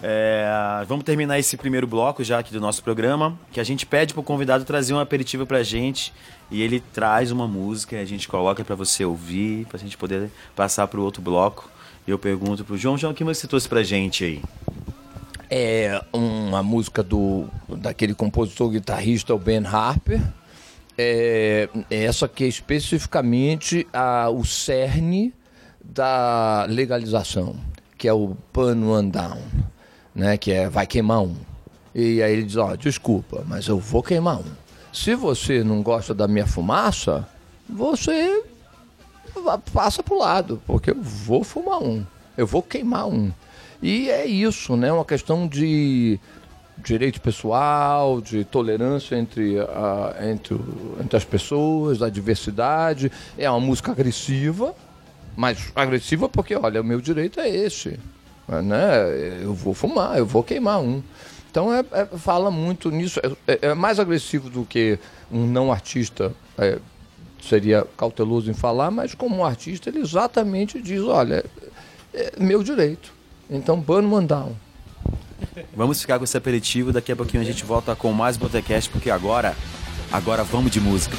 É, 0.01 0.45
vamos 0.87 1.03
terminar 1.03 1.37
esse 1.39 1.57
primeiro 1.57 1.85
bloco 1.85 2.23
já 2.23 2.39
aqui 2.39 2.53
do 2.53 2.61
nosso 2.61 2.81
programa, 2.81 3.37
que 3.51 3.59
a 3.59 3.65
gente 3.65 3.85
pede 3.85 4.13
pro 4.13 4.23
convidado 4.23 4.63
trazer 4.63 4.93
um 4.93 4.99
aperitivo 4.99 5.45
pra 5.45 5.61
gente 5.61 6.13
e 6.49 6.61
ele 6.61 6.79
traz 6.79 7.31
uma 7.31 7.45
música 7.45 7.97
e 7.97 7.99
a 7.99 8.05
gente 8.05 8.25
coloca 8.25 8.63
para 8.63 8.75
você 8.75 9.03
ouvir, 9.03 9.65
pra 9.65 9.77
gente 9.77 9.97
poder 9.97 10.31
passar 10.55 10.87
pro 10.87 11.03
outro 11.03 11.21
bloco. 11.21 11.69
E 12.07 12.11
eu 12.11 12.17
pergunto 12.17 12.63
pro 12.63 12.77
João, 12.77 12.97
João, 12.97 13.11
o 13.11 13.15
que 13.15 13.25
você 13.25 13.45
trouxe 13.45 13.67
pra 13.67 13.83
gente 13.83 14.23
aí? 14.23 14.41
É 15.49 16.03
uma 16.13 16.61
música 16.61 17.01
do 17.01 17.47
daquele 17.67 18.13
compositor 18.13 18.69
guitarrista, 18.69 19.33
o 19.33 19.39
Ben 19.39 19.65
Harper. 19.65 20.21
É, 20.97 21.69
essa 21.89 22.27
que 22.27 22.43
é 22.43 22.47
especificamente 22.47 23.87
a, 23.93 24.29
o 24.29 24.43
cerne 24.45 25.33
da 25.83 26.65
legalização, 26.69 27.55
que 27.97 28.07
é 28.07 28.13
o 28.13 28.35
Pan 28.51 28.75
One 28.85 29.09
Down 29.09 29.39
né? 30.19 30.37
Que 30.37 30.51
é 30.51 30.69
vai 30.69 30.85
queimar 30.85 31.21
um. 31.21 31.35
E 31.93 32.21
aí 32.21 32.33
ele 32.33 32.43
diz, 32.43 32.57
ó, 32.57 32.71
oh, 32.71 32.77
desculpa, 32.77 33.43
mas 33.47 33.67
eu 33.67 33.79
vou 33.79 34.03
queimar 34.03 34.39
um. 34.39 34.51
Se 34.93 35.15
você 35.15 35.63
não 35.63 35.81
gosta 35.81 36.13
da 36.13 36.27
minha 36.27 36.45
fumaça, 36.45 37.27
você 37.67 38.43
passa 39.73 40.03
pro 40.03 40.19
lado, 40.19 40.61
porque 40.67 40.91
eu 40.91 41.01
vou 41.01 41.43
fumar 41.43 41.81
um, 41.81 42.05
eu 42.37 42.45
vou 42.45 42.61
queimar 42.61 43.07
um. 43.07 43.31
E 43.81 44.09
é 44.09 44.25
isso, 44.25 44.75
né? 44.75 44.91
Uma 44.91 45.05
questão 45.05 45.47
de 45.47 46.19
direito 46.77 47.19
pessoal, 47.21 48.21
de 48.21 48.43
tolerância 48.45 49.15
entre, 49.15 49.59
a, 49.59 50.15
entre, 50.29 50.57
entre 51.01 51.17
as 51.17 51.25
pessoas, 51.25 51.97
da 51.97 52.09
diversidade. 52.09 53.11
É 53.37 53.49
uma 53.49 53.59
música 53.59 53.91
agressiva, 53.91 54.73
mas 55.35 55.71
agressiva 55.75 56.27
porque, 56.29 56.55
olha, 56.55 56.81
o 56.81 56.83
meu 56.83 57.01
direito 57.01 57.39
é 57.39 57.49
esse 57.49 57.99
né? 58.61 59.43
Eu 59.43 59.53
vou 59.53 59.73
fumar, 59.73 60.17
eu 60.17 60.25
vou 60.25 60.43
queimar 60.43 60.81
um. 60.81 61.03
Então 61.51 61.73
é, 61.73 61.83
é 61.91 62.05
fala 62.17 62.49
muito 62.49 62.89
nisso. 62.89 63.19
É, 63.47 63.59
é, 63.67 63.73
mais 63.73 63.99
agressivo 63.99 64.49
do 64.49 64.65
que 64.65 64.97
um 65.31 65.45
não 65.45 65.71
artista 65.71 66.33
é, 66.57 66.79
seria 67.41 67.85
cauteloso 67.95 68.49
em 68.49 68.53
falar, 68.53 68.89
mas 68.89 69.13
como 69.13 69.37
um 69.37 69.45
artista 69.45 69.89
ele 69.89 69.99
exatamente 69.99 70.81
diz, 70.81 71.01
olha, 71.03 71.45
é 72.13 72.33
meu 72.39 72.63
direito. 72.63 73.13
Então 73.49 73.79
burn 73.79 74.07
one 74.13 74.27
down. 74.27 74.55
Vamos 75.75 76.01
ficar 76.01 76.17
com 76.17 76.23
esse 76.23 76.37
aperitivo, 76.37 76.91
daqui 76.91 77.11
a 77.11 77.15
pouquinho 77.15 77.41
a 77.41 77.45
gente 77.45 77.63
volta 77.63 77.95
com 77.95 78.11
mais 78.11 78.37
Botecast, 78.37 78.89
porque 78.89 79.09
agora, 79.09 79.55
agora 80.11 80.43
vamos 80.43 80.71
de 80.71 80.79
música. 80.79 81.15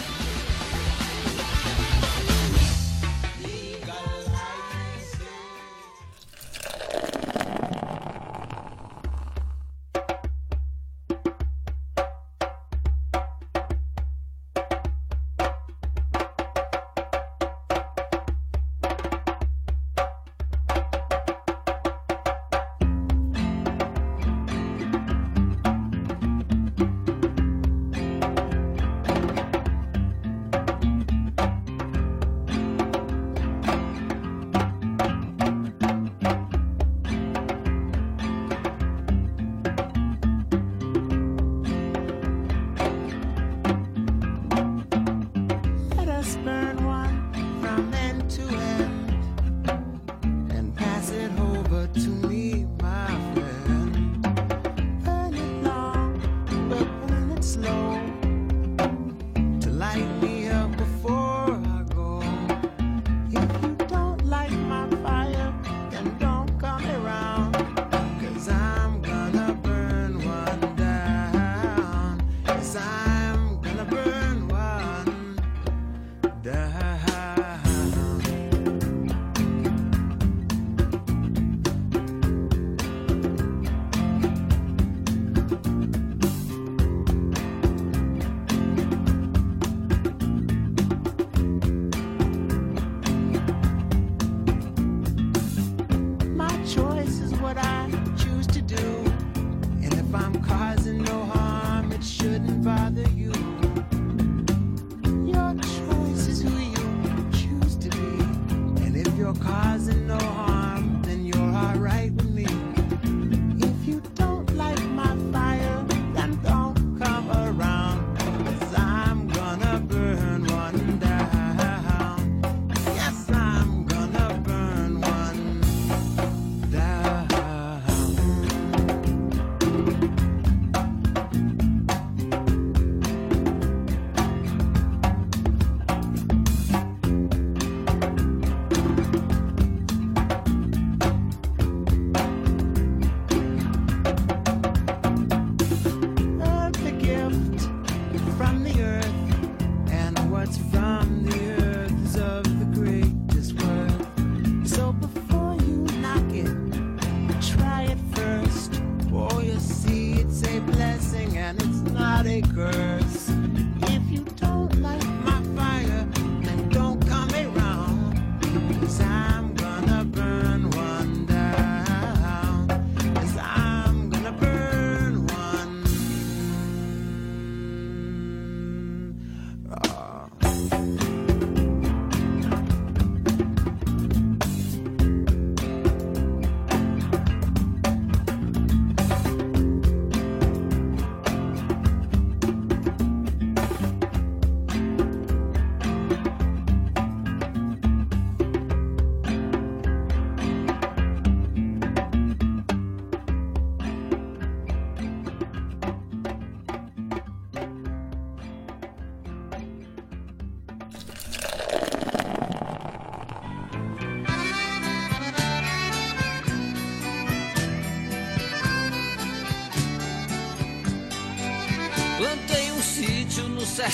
makers. 162.31 163.10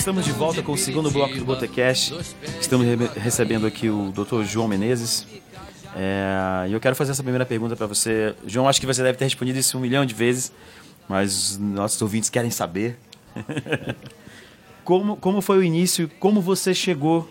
Estamos 0.07 0.25
de 0.25 0.31
volta 0.31 0.63
com 0.63 0.71
o 0.71 0.79
segundo 0.79 1.11
bloco 1.11 1.35
do 1.37 1.45
Botecast. 1.45 2.15
Estamos 2.61 2.87
re 2.87 2.97
recebendo 3.17 3.67
aqui 3.67 3.91
o 3.91 4.13
Dr. 4.13 4.45
João 4.45 4.69
Menezes. 4.69 5.27
É, 5.97 6.69
e 6.69 6.73
eu 6.73 6.79
quero 6.79 6.95
fazer 6.95 7.11
essa 7.11 7.25
primeira 7.25 7.45
pergunta 7.45 7.75
para 7.75 7.89
você. 7.89 8.33
João, 8.47 8.69
acho 8.69 8.81
que 8.81 8.87
você 8.87 9.03
deve 9.03 9.19
ter 9.19 9.25
respondido 9.25 9.59
isso 9.59 9.77
um 9.77 9.81
milhão 9.81 10.07
de 10.07 10.15
vezes, 10.15 10.53
mas 11.09 11.59
nossos 11.59 12.01
ouvintes 12.01 12.31
querem 12.31 12.53
saber. 12.53 12.97
como, 14.85 15.17
como 15.17 15.41
foi 15.41 15.59
o 15.59 15.63
início? 15.65 16.09
Como 16.21 16.41
você 16.41 16.73
chegou 16.73 17.29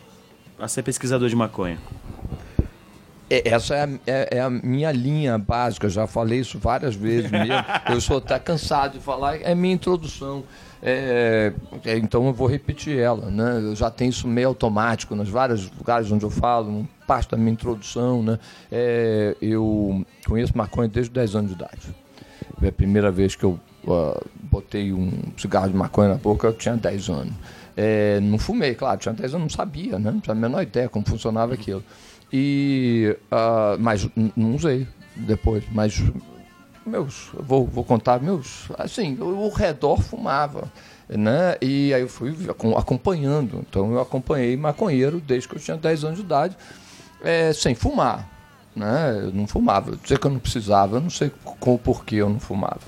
a 0.60 0.68
ser 0.68 0.84
pesquisador 0.84 1.30
de 1.30 1.36
maconha? 1.36 1.80
É, 3.30 3.50
essa 3.50 3.74
é 3.74 3.84
a, 3.84 3.90
é, 4.06 4.38
é 4.38 4.42
a, 4.42 4.50
minha 4.50 4.92
linha 4.92 5.38
básica, 5.38 5.88
já 5.88 6.06
falei 6.08 6.42
isso 6.42 6.60
várias 6.60 6.94
vezes 6.94 7.32
mesmo. 7.32 7.54
eu 7.90 8.02
sou 8.02 8.18
até 8.18 8.38
cansado 8.38 8.98
de 8.98 9.00
falar, 9.00 9.42
é 9.42 9.56
minha 9.56 9.74
introdução. 9.74 10.44
É, 10.88 11.52
é, 11.84 11.98
então 11.98 12.28
eu 12.28 12.34
vou 12.34 12.48
repetir 12.48 13.00
ela. 13.00 13.32
Né? 13.32 13.58
Eu 13.58 13.76
já 13.76 13.90
tenho 13.90 14.10
isso 14.10 14.28
meio 14.28 14.50
automático 14.50 15.16
nos 15.16 15.28
vários 15.28 15.72
lugares 15.72 16.12
onde 16.12 16.24
eu 16.24 16.30
falo, 16.30 16.88
parte 17.08 17.32
da 17.32 17.38
minha 17.38 17.52
introdução. 17.52 18.22
Né? 18.22 18.38
É, 18.72 19.36
eu 19.42 20.06
conheço 20.28 20.56
maconha 20.56 20.88
desde 20.88 21.12
10 21.12 21.36
anos 21.36 21.50
de 21.50 21.56
idade. 21.56 21.96
É 22.62 22.68
a 22.68 22.72
primeira 22.72 23.12
vez 23.12 23.36
que 23.36 23.44
eu 23.44 23.60
uh, 23.86 24.24
botei 24.44 24.94
um 24.94 25.12
cigarro 25.36 25.70
de 25.70 25.76
maconha 25.76 26.10
na 26.10 26.16
boca, 26.16 26.48
eu 26.48 26.54
tinha 26.54 26.76
10 26.76 27.10
anos. 27.10 27.34
É, 27.76 28.20
não 28.22 28.38
fumei, 28.38 28.76
claro, 28.76 29.00
tinha 29.00 29.14
10 29.14 29.34
anos, 29.34 29.42
não 29.42 29.58
sabia, 29.58 29.98
né? 29.98 30.12
não 30.12 30.20
tinha 30.20 30.34
a 30.34 30.38
menor 30.38 30.62
ideia 30.62 30.88
como 30.88 31.06
funcionava 31.06 31.56
aquilo. 31.56 31.84
E, 32.32 33.18
uh, 33.32 33.80
mas 33.80 34.08
não 34.36 34.56
usei 34.56 34.88
depois, 35.16 35.64
mas 35.72 36.02
meus, 36.86 37.30
vou, 37.34 37.66
vou 37.66 37.84
contar 37.84 38.22
meus, 38.22 38.70
assim, 38.78 39.18
o 39.20 39.50
redor 39.50 40.02
fumava, 40.02 40.72
né? 41.10 41.58
E 41.62 41.94
aí 41.94 42.02
eu 42.02 42.08
fui 42.08 42.36
acompanhando, 42.78 43.66
então 43.68 43.94
eu 43.94 44.00
acompanhei 44.00 44.56
maconheiro 44.56 45.20
desde 45.20 45.48
que 45.48 45.56
eu 45.56 45.60
tinha 45.60 45.78
10 45.78 46.04
anos 46.04 46.18
de 46.20 46.24
idade, 46.24 46.58
é, 47.24 47.52
sem 47.54 47.74
fumar, 47.74 48.30
né? 48.76 49.20
Eu 49.24 49.32
não 49.32 49.48
fumava, 49.48 49.92
eu 49.92 49.96
dizer 49.96 50.20
que 50.20 50.28
eu 50.28 50.32
não 50.32 50.40
precisava, 50.40 50.98
eu 50.98 51.02
não 51.02 51.10
sei 51.10 51.32
com 51.60 51.74
o 51.74 51.80
porquê 51.80 52.18
eu 52.18 52.30
não 52.30 52.40
fumava. 52.40 52.82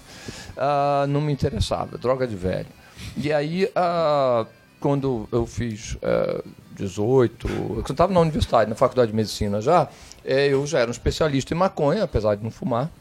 Uh, 0.55 1.07
não 1.07 1.21
me 1.21 1.31
interessava, 1.31 1.97
droga 1.97 2.27
de 2.27 2.35
velho. 2.35 2.67
E 3.15 3.31
aí, 3.31 3.65
uh, 3.65 4.47
quando 4.79 5.27
eu 5.31 5.45
fiz 5.45 5.95
uh, 5.95 6.43
18, 6.75 7.47
eu 7.47 7.83
estava 7.87 8.13
na 8.13 8.19
universidade, 8.19 8.69
na 8.69 8.75
faculdade 8.75 9.11
de 9.11 9.15
medicina 9.15 9.61
já, 9.61 9.87
é, 10.25 10.47
eu 10.47 10.65
já 10.67 10.79
era 10.79 10.89
um 10.89 10.91
especialista 10.91 11.53
em 11.53 11.57
maconha, 11.57 12.03
apesar 12.03 12.35
de 12.35 12.43
não 12.43 12.51
fumar 12.51 12.91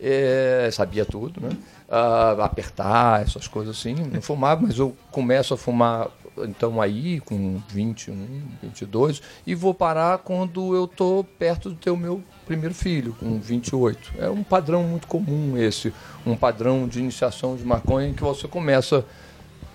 é, 0.00 0.68
sabia 0.72 1.04
tudo, 1.04 1.40
né? 1.40 1.50
Uh, 1.88 2.42
apertar, 2.42 3.22
essas 3.22 3.46
coisas 3.46 3.78
assim. 3.78 3.94
Não 3.94 4.20
fumava, 4.20 4.62
mas 4.62 4.78
eu 4.78 4.96
começo 5.10 5.54
a 5.54 5.56
fumar 5.56 6.08
então 6.38 6.80
aí 6.80 7.20
com 7.20 7.60
21, 7.68 8.42
22 8.62 9.22
e 9.46 9.54
vou 9.54 9.72
parar 9.72 10.18
quando 10.18 10.74
eu 10.74 10.86
tô 10.86 11.24
perto 11.38 11.70
de 11.70 11.76
ter 11.76 11.90
o 11.90 11.96
meu 11.96 12.22
primeiro 12.44 12.74
filho, 12.74 13.14
com 13.18 13.38
28. 13.40 14.14
É 14.18 14.28
um 14.28 14.42
padrão 14.42 14.82
muito 14.84 15.06
comum 15.06 15.56
esse, 15.56 15.92
um 16.26 16.36
padrão 16.36 16.86
de 16.86 16.98
iniciação 16.98 17.56
de 17.56 17.64
maconha 17.64 18.08
em 18.08 18.14
que 18.14 18.22
você 18.22 18.46
começa 18.46 19.04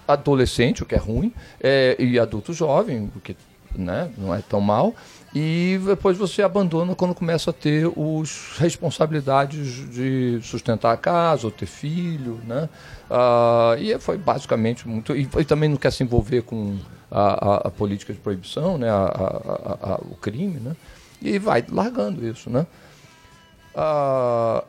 adolescente, 0.07 0.83
o 0.83 0.85
que 0.85 0.95
é 0.95 0.97
ruim, 0.97 1.33
é, 1.59 1.95
e 1.99 2.19
adulto 2.19 2.53
jovem, 2.53 3.09
o 3.15 3.19
que 3.19 3.35
né, 3.75 4.11
não 4.17 4.33
é 4.33 4.41
tão 4.41 4.59
mal, 4.59 4.93
e 5.33 5.79
depois 5.85 6.17
você 6.17 6.41
abandona 6.41 6.93
quando 6.93 7.15
começa 7.15 7.51
a 7.51 7.53
ter 7.53 7.87
as 7.87 8.57
responsabilidades 8.57 9.89
de 9.89 10.41
sustentar 10.43 10.91
a 10.91 10.97
casa 10.97 11.47
ou 11.47 11.51
ter 11.51 11.67
filho, 11.67 12.41
né? 12.45 12.67
Ah, 13.09 13.75
e 13.79 13.97
foi 13.97 14.17
basicamente 14.17 14.85
muito 14.85 15.15
e, 15.15 15.25
também 15.45 15.69
não 15.69 15.77
quer 15.77 15.91
se 15.91 16.03
envolver 16.03 16.41
com 16.41 16.77
a, 17.09 17.21
a, 17.21 17.55
a 17.67 17.71
política 17.71 18.11
de 18.11 18.19
proibição, 18.19 18.77
né? 18.77 18.89
A, 18.89 19.99
o 20.01 20.15
crime, 20.15 20.59
né? 20.59 20.75
E 21.21 21.39
vai 21.39 21.63
largando 21.69 22.25
isso, 22.27 22.49
né? 22.49 22.67
Ah, 23.73 24.65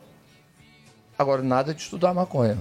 agora 1.19 1.41
nada 1.41 1.73
de 1.73 1.81
estudar 1.81 2.13
maconha, 2.13 2.57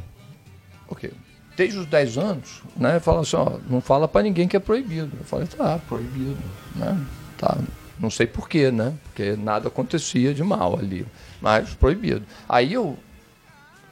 ok? 0.88 1.12
Desde 1.56 1.78
os 1.78 1.86
10 1.86 2.18
anos, 2.18 2.62
né? 2.76 2.98
Fala 2.98 3.20
assim, 3.20 3.36
ó, 3.36 3.58
não 3.70 3.80
fala 3.80 4.08
para 4.08 4.22
ninguém 4.22 4.48
que 4.48 4.56
é 4.56 4.60
proibido. 4.60 5.12
Eu 5.20 5.24
falei, 5.24 5.46
tá, 5.46 5.78
proibido, 5.86 6.36
né? 6.74 6.98
Tá, 7.38 7.58
não 7.98 8.11
sei 8.11 8.26
porquê, 8.26 8.70
né? 8.70 8.94
Porque 9.05 9.37
nada 9.37 9.68
acontecia 9.68 10.35
de 10.35 10.42
mal 10.42 10.78
ali, 10.78 11.07
mas 11.40 11.74
proibido. 11.74 12.24
Aí 12.48 12.72
eu 12.72 12.98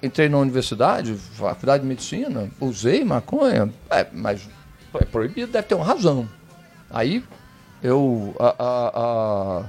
entrei 0.02 0.28
na 0.28 0.38
universidade, 0.38 1.14
faculdade 1.14 1.82
de 1.82 1.88
medicina, 1.88 2.50
usei 2.60 3.04
maconha, 3.04 3.72
é, 3.90 4.06
mas 4.12 4.48
é 4.94 5.04
proibido, 5.04 5.52
deve 5.52 5.68
ter 5.68 5.74
uma 5.74 5.84
razão. 5.84 6.28
Aí 6.90 7.22
eu 7.82 8.34
a, 8.38 8.54
a, 8.58 8.90
a... 9.58 9.64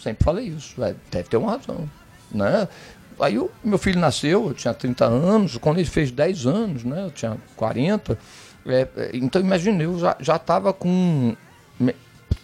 sempre 0.00 0.24
falei 0.24 0.46
isso, 0.46 0.82
é, 0.82 0.94
deve 1.10 1.28
ter 1.28 1.36
uma 1.36 1.52
razão. 1.52 1.88
Né? 2.30 2.68
Aí 3.18 3.38
o 3.38 3.50
meu 3.62 3.78
filho 3.78 3.98
nasceu, 3.98 4.48
eu 4.48 4.54
tinha 4.54 4.72
30 4.72 5.04
anos, 5.04 5.56
quando 5.58 5.78
ele 5.78 5.88
fez 5.88 6.10
10 6.10 6.46
anos, 6.46 6.84
né? 6.84 7.04
eu 7.04 7.10
tinha 7.10 7.36
40. 7.56 8.18
É, 8.66 8.88
é, 8.96 9.10
então 9.14 9.40
imagine, 9.40 9.84
eu 9.84 9.98
já 9.98 10.36
estava 10.36 10.72
com 10.72 11.36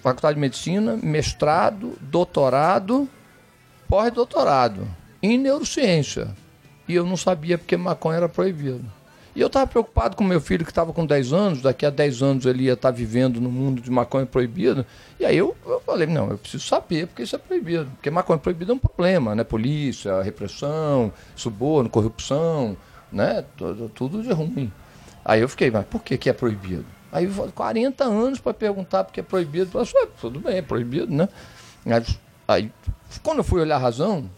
faculdade 0.02 0.34
de 0.34 0.40
medicina, 0.40 0.98
mestrado, 1.02 1.96
doutorado, 2.00 3.08
pós-doutorado 3.88 4.86
em 5.22 5.38
neurociência. 5.38 6.28
E 6.88 6.94
eu 6.94 7.04
não 7.04 7.16
sabia 7.16 7.58
porque 7.58 7.76
maconha 7.76 8.18
era 8.18 8.28
proibido. 8.28 8.84
E 9.34 9.40
eu 9.40 9.48
estava 9.48 9.66
preocupado 9.66 10.16
com 10.16 10.24
meu 10.24 10.40
filho 10.40 10.64
que 10.64 10.70
estava 10.70 10.94
com 10.94 11.04
10 11.04 11.32
anos, 11.34 11.60
daqui 11.60 11.84
a 11.84 11.90
10 11.90 12.22
anos 12.22 12.46
ele 12.46 12.64
ia 12.64 12.72
estar 12.72 12.90
tá 12.90 12.96
vivendo 12.96 13.38
no 13.38 13.50
mundo 13.50 13.82
de 13.82 13.90
maconha 13.90 14.24
proibida. 14.24 14.86
E 15.20 15.26
aí 15.26 15.36
eu, 15.36 15.54
eu 15.66 15.78
falei, 15.84 16.06
não, 16.06 16.30
eu 16.30 16.38
preciso 16.38 16.64
saber 16.64 17.06
porque 17.06 17.22
isso 17.22 17.36
é 17.36 17.38
proibido. 17.38 17.86
Porque 17.96 18.10
maconha 18.10 18.38
proibida 18.38 18.72
é 18.72 18.74
um 18.74 18.78
problema, 18.78 19.34
né? 19.34 19.44
Polícia, 19.44 20.22
repressão, 20.22 21.12
suborno, 21.34 21.90
corrupção, 21.90 22.78
né? 23.12 23.44
Tudo, 23.58 23.90
tudo 23.90 24.22
de 24.22 24.32
ruim. 24.32 24.72
Aí 25.22 25.42
eu 25.42 25.48
fiquei, 25.50 25.70
mas 25.70 25.84
por 25.84 26.02
que, 26.02 26.16
que 26.16 26.30
é 26.30 26.32
proibido? 26.32 26.95
Aí 27.12 27.28
40 27.54 28.04
anos 28.04 28.40
para 28.40 28.52
perguntar 28.52 29.04
porque 29.04 29.20
é 29.20 29.22
proibido. 29.22 29.78
Eu 29.78 29.86
falei, 29.86 30.08
tudo 30.20 30.40
bem, 30.40 30.56
é 30.56 30.62
proibido, 30.62 31.12
né? 31.12 31.28
Aí, 31.86 32.04
aí, 32.48 32.72
quando 33.22 33.38
eu 33.38 33.44
fui 33.44 33.60
olhar 33.60 33.76
a 33.76 33.78
razão, 33.78 34.28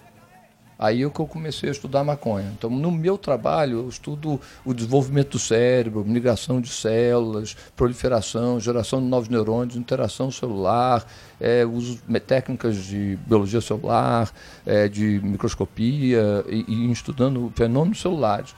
aí 0.78 1.02
é 1.02 1.10
que 1.10 1.20
eu 1.20 1.26
comecei 1.26 1.68
a 1.68 1.72
estudar 1.72 2.04
maconha. 2.04 2.52
Então, 2.56 2.70
no 2.70 2.90
meu 2.92 3.18
trabalho, 3.18 3.78
eu 3.78 3.88
estudo 3.88 4.40
o 4.64 4.72
desenvolvimento 4.72 5.32
do 5.32 5.38
cérebro, 5.38 6.04
migração 6.04 6.60
de 6.60 6.68
células, 6.68 7.56
proliferação, 7.74 8.60
geração 8.60 9.00
de 9.00 9.06
novos 9.06 9.28
neurônios, 9.28 9.76
interação 9.76 10.30
celular, 10.30 11.04
é, 11.40 11.64
uso 11.64 11.98
técnicas 12.26 12.76
de 12.76 13.18
biologia 13.26 13.60
celular, 13.60 14.30
é, 14.64 14.88
de 14.88 15.20
microscopia, 15.22 16.44
e, 16.48 16.64
e 16.68 16.92
estudando 16.92 17.52
fenômenos 17.56 18.00
celulares 18.00 18.54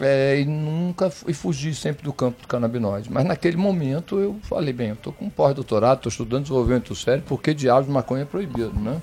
é, 0.00 0.40
e 0.40 0.44
nunca 0.44 1.10
e 1.26 1.32
fugi 1.32 1.74
sempre 1.74 2.04
do 2.04 2.12
campo 2.12 2.42
do 2.42 2.48
canabinoide. 2.48 3.10
Mas 3.10 3.24
naquele 3.24 3.56
momento 3.56 4.18
eu 4.18 4.38
falei, 4.42 4.72
bem, 4.72 4.88
eu 4.88 4.94
estou 4.94 5.12
com 5.12 5.26
um 5.26 5.30
pós-doutorado, 5.30 5.98
estou 5.98 6.10
estudando 6.10 6.42
desenvolvimento 6.42 6.88
do 6.88 6.94
cérebro, 6.94 7.26
por 7.26 7.42
que 7.42 7.52
diabos 7.54 7.88
maconha 7.88 8.22
é 8.22 8.26
proibido, 8.26 8.72
né? 8.78 9.00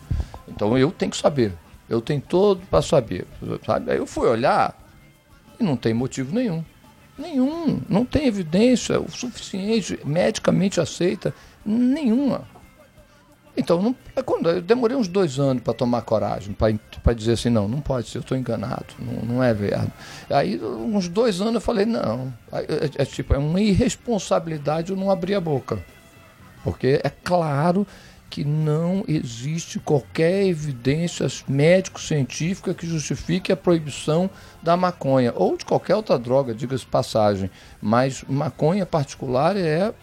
Então 0.47 0.77
eu 0.77 0.91
tenho 0.91 1.11
que 1.11 1.17
saber, 1.17 1.53
eu 1.89 2.01
tenho 2.01 2.21
todo 2.21 2.61
para 2.69 2.81
saber, 2.81 3.25
sabe? 3.65 3.91
Aí 3.91 3.97
eu 3.97 4.05
fui 4.05 4.27
olhar 4.27 4.77
e 5.59 5.63
não 5.63 5.75
tem 5.75 5.93
motivo 5.93 6.33
nenhum. 6.33 6.63
Nenhum, 7.17 7.81
não 7.87 8.03
tem 8.03 8.27
evidência 8.27 8.99
o 8.99 9.09
suficiente, 9.09 9.97
medicamente 10.03 10.81
aceita, 10.81 11.33
nenhuma. 11.65 12.43
Então, 13.57 13.81
não, 13.81 13.95
é 14.15 14.21
quando, 14.21 14.49
eu 14.49 14.61
demorei 14.61 14.97
uns 14.97 15.07
dois 15.07 15.39
anos 15.39 15.63
para 15.63 15.73
tomar 15.73 16.01
coragem, 16.01 16.53
para 16.53 17.13
dizer 17.13 17.33
assim, 17.33 17.49
não, 17.49 17.67
não 17.67 17.79
pode 17.79 18.09
ser, 18.09 18.17
eu 18.17 18.21
estou 18.21 18.37
enganado, 18.37 18.87
não, 18.99 19.35
não 19.35 19.43
é 19.43 19.53
verdade. 19.53 19.91
Aí, 20.29 20.61
uns 20.61 21.07
dois 21.07 21.39
anos 21.39 21.55
eu 21.55 21.61
falei, 21.61 21.85
não, 21.85 22.33
é, 22.51 22.89
é, 22.97 23.05
tipo, 23.05 23.33
é 23.33 23.37
uma 23.37 23.61
irresponsabilidade 23.61 24.91
eu 24.91 24.97
não 24.97 25.09
abrir 25.09 25.35
a 25.35 25.41
boca. 25.41 25.81
Porque 26.63 26.99
é 27.03 27.09
claro 27.09 27.87
que 28.29 28.43
não 28.43 29.05
existe 29.07 29.79
qualquer 29.79 30.45
evidência 30.45 31.25
médico-científica 31.47 32.73
que 32.73 32.85
justifique 32.85 33.51
a 33.51 33.55
proibição 33.55 34.29
da 34.61 34.75
maconha, 34.75 35.31
ou 35.35 35.55
de 35.55 35.63
qualquer 35.63 35.95
outra 35.95 36.19
droga, 36.19 36.53
diga-se 36.53 36.85
passagem. 36.85 37.49
Mas 37.81 38.25
maconha 38.27 38.85
particular 38.85 39.55
é 39.55 39.93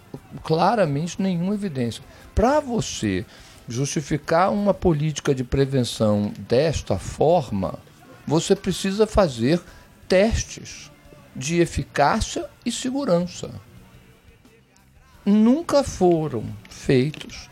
claramente 0.43 1.21
nenhuma 1.21 1.53
evidência. 1.53 2.03
Para 2.35 2.61
você 2.61 3.27
justificar 3.69 4.53
uma 4.53 4.75
política 4.75 5.35
de 5.35 5.45
prevenção 5.45 6.33
desta 6.39 6.99
forma, 6.99 7.79
você 8.27 8.57
precisa 8.57 9.07
fazer 9.07 9.61
testes 10.09 10.91
de 11.35 11.61
eficácia 11.61 12.49
e 12.65 12.73
segurança. 12.73 13.51
Nunca 15.25 15.85
foram 15.85 16.45
feitos 16.69 17.49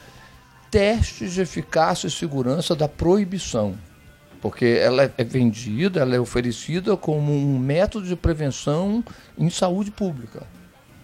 testes 0.71 1.33
de 1.33 1.41
eficácia 1.41 2.07
e 2.07 2.11
segurança 2.11 2.75
da 2.75 2.89
proibição. 2.89 3.77
porque 4.41 4.65
ela 4.65 5.13
é 5.19 5.23
vendida, 5.25 6.01
ela 6.01 6.17
é 6.17 6.19
oferecida 6.19 6.97
como 6.97 7.31
um 7.31 7.59
método 7.59 8.07
de 8.07 8.17
prevenção 8.17 9.05
em 9.37 9.51
saúde 9.51 9.91
pública. 9.91 10.47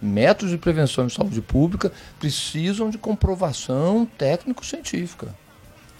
Métodos 0.01 0.51
de 0.51 0.57
prevenção 0.57 1.05
em 1.05 1.09
saúde 1.09 1.41
pública 1.41 1.91
precisam 2.19 2.89
de 2.89 2.97
comprovação 2.99 4.05
técnico-científica, 4.17 5.33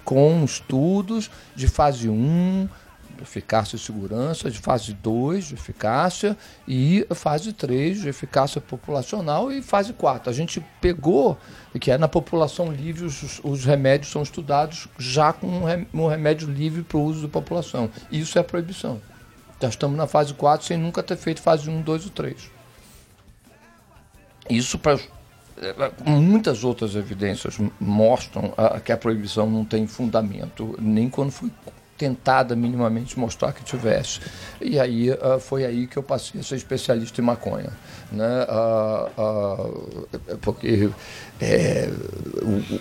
com 0.05 0.43
estudos 0.43 1.31
de 1.55 1.67
fase 1.67 2.07
1, 2.07 2.69
de 3.17 3.23
eficácia 3.23 3.75
e 3.75 3.79
segurança, 3.79 4.51
de 4.51 4.59
fase 4.59 4.93
2 4.93 5.45
de 5.45 5.53
eficácia 5.55 6.37
e 6.67 7.07
fase 7.15 7.51
3 7.51 8.01
de 8.01 8.09
eficácia 8.09 8.61
populacional 8.61 9.51
e 9.51 9.63
fase 9.63 9.93
4. 9.93 10.29
A 10.29 10.33
gente 10.33 10.63
pegou, 10.79 11.37
que 11.81 11.89
é 11.89 11.97
na 11.97 12.07
população 12.07 12.71
livre, 12.71 13.05
os, 13.05 13.41
os 13.43 13.65
remédios 13.65 14.11
são 14.11 14.21
estudados 14.21 14.87
já 14.99 15.33
com 15.33 15.47
um 15.93 16.07
remédio 16.07 16.47
livre 16.49 16.83
para 16.83 16.97
o 16.97 17.03
uso 17.03 17.23
da 17.23 17.29
população. 17.29 17.89
Isso 18.11 18.37
é 18.37 18.43
proibição. 18.43 19.01
Já 19.59 19.69
estamos 19.69 19.97
na 19.97 20.05
fase 20.05 20.35
4 20.35 20.67
sem 20.67 20.77
nunca 20.77 21.01
ter 21.01 21.17
feito 21.17 21.41
fase 21.41 21.67
1, 21.67 21.81
2 21.81 22.05
ou 22.05 22.11
3. 22.11 22.56
Isso 24.49 24.77
para 24.77 24.99
muitas 26.05 26.63
outras 26.63 26.95
evidências 26.95 27.57
mostram 27.79 28.53
que 28.85 28.91
a 28.91 28.97
proibição 28.97 29.49
não 29.49 29.65
tem 29.65 29.87
fundamento, 29.87 30.75
nem 30.79 31.09
quando 31.09 31.31
foi 31.31 31.51
tentada 31.97 32.55
minimamente 32.55 33.17
mostrar 33.17 33.51
que 33.51 33.63
tivesse. 33.63 34.21
E 34.61 34.79
aí 34.79 35.09
uh, 35.09 35.39
foi 35.39 35.65
aí 35.65 35.87
que 35.87 35.97
eu 35.97 36.03
passei 36.03 36.39
a 36.39 36.43
ser 36.43 36.55
especialista 36.55 37.19
em 37.19 37.23
maconha. 37.23 37.71
Né? 38.11 38.45
Uh, 39.17 39.21
uh, 39.21 40.37
porque 40.41 40.91
é, 41.41 41.89
o, 42.43 42.79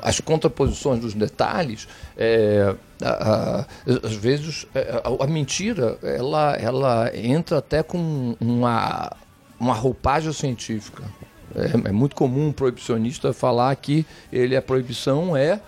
as 0.00 0.20
contraposições 0.20 1.00
dos 1.00 1.14
detalhes, 1.14 1.88
é, 2.16 2.74
às 4.04 4.14
vezes 4.14 4.66
é, 4.72 5.02
a, 5.02 5.26
mentira 5.26 5.98
ela, 6.02 6.54
ela 6.54 7.10
entra 7.12 7.58
até 7.58 7.82
com 7.82 8.36
uma, 8.40 9.10
uma 9.58 9.74
roupagem 9.74 10.32
científica. 10.32 11.04
É, 11.54 11.88
é 11.88 11.92
muito 11.92 12.14
comum 12.14 12.48
um 12.48 12.52
proibicionista 12.52 13.32
falar 13.32 13.74
que 13.76 14.04
ele 14.32 14.56
a 14.56 14.62
proibição 14.62 15.36
é 15.36 15.60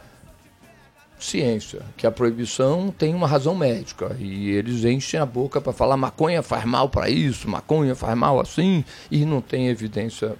ciência, 1.18 1.83
que 1.96 2.07
a 2.07 2.12
proibição 2.12 2.94
tem 2.96 3.14
uma 3.14 3.27
razão 3.27 3.55
médica 3.55 4.16
e 4.18 4.51
eles 4.51 4.85
enchem 4.85 5.18
a 5.18 5.27
boca 5.27 5.61
para 5.61 5.72
falar 5.72 5.96
maconha 5.96 6.42
faz 6.42 6.64
mal 6.64 6.88
para 6.88 7.11
isso, 7.11 7.48
maconha 7.48 7.94
faz 7.94 8.16
mal 8.16 8.40
assim 8.40 8.85
e 9.11 9.24
não 9.24 9.40
tem 9.40 9.68
evidência 9.68 10.37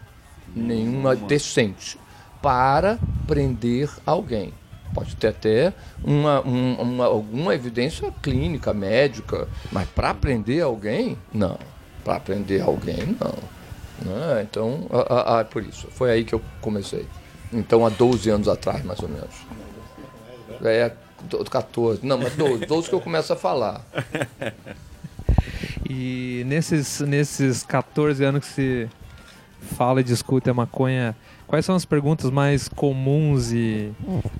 nenhuma 0.55 1.17
decente 1.17 1.99
para 2.41 2.99
prender 3.27 3.91
alguém. 4.07 4.53
Pode 4.95 5.17
ter 5.17 5.29
até 5.29 5.73
uma, 6.03 6.41
uma 6.41 7.05
alguma 7.05 7.55
evidência 7.55 8.13
clínica, 8.23 8.73
médica, 8.73 9.49
mas 9.71 9.89
para 9.89 10.15
prender 10.15 10.63
alguém, 10.63 11.19
não. 11.33 11.59
Para 12.05 12.21
prender 12.21 12.63
alguém, 12.63 13.17
não. 13.21 13.35
Né? 14.05 14.47
Então, 14.49 14.87
a, 14.91 15.15
a, 15.15 15.41
a, 15.41 15.45
por 15.45 15.63
isso, 15.63 15.89
foi 15.91 16.11
aí 16.11 16.25
que 16.25 16.35
eu 16.35 16.43
comecei. 16.61 17.07
Então, 17.53 17.85
há 17.85 17.89
12 17.89 18.31
anos 18.31 18.49
atrás, 18.49 18.85
mais 18.85 19.01
ou 19.01 19.09
menos. 19.09 19.35
É 20.63 20.93
14. 21.51 22.05
Não, 22.07 22.19
mas 22.19 22.35
12, 22.37 22.67
12 22.67 22.89
que 22.89 22.95
eu 22.95 23.01
começo 23.01 23.33
a 23.33 23.37
falar. 23.37 23.85
E 25.89 26.45
nesses, 26.47 27.01
nesses 27.01 27.63
14 27.63 28.23
anos 28.23 28.47
que 28.47 28.53
você 28.53 28.89
fala 29.75 30.01
e 30.01 30.05
discute 30.05 30.51
a 30.51 30.55
maconha, 30.55 31.17
quais 31.47 31.65
são 31.65 31.75
as 31.75 31.87
perguntas 31.87 32.31
mais 32.31 32.69
comuns 32.69 33.53
e 33.53 33.91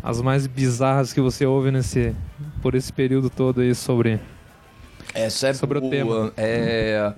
as 0.03 0.21
mais 0.21 0.47
bizarras 0.47 1.13
que 1.13 1.21
você 1.23 1.47
ouve 1.47 1.71
nesse, 1.71 2.15
por 2.61 2.75
esse 2.75 2.93
período 2.93 3.31
todo 3.31 3.63
aí 3.63 3.75
sobre, 3.75 4.21
Essa 5.15 5.49
é 5.49 5.55
sobre 5.55 5.81
boa. 5.81 5.89
o 5.89 5.91
tema? 5.91 6.33
É, 6.37 7.13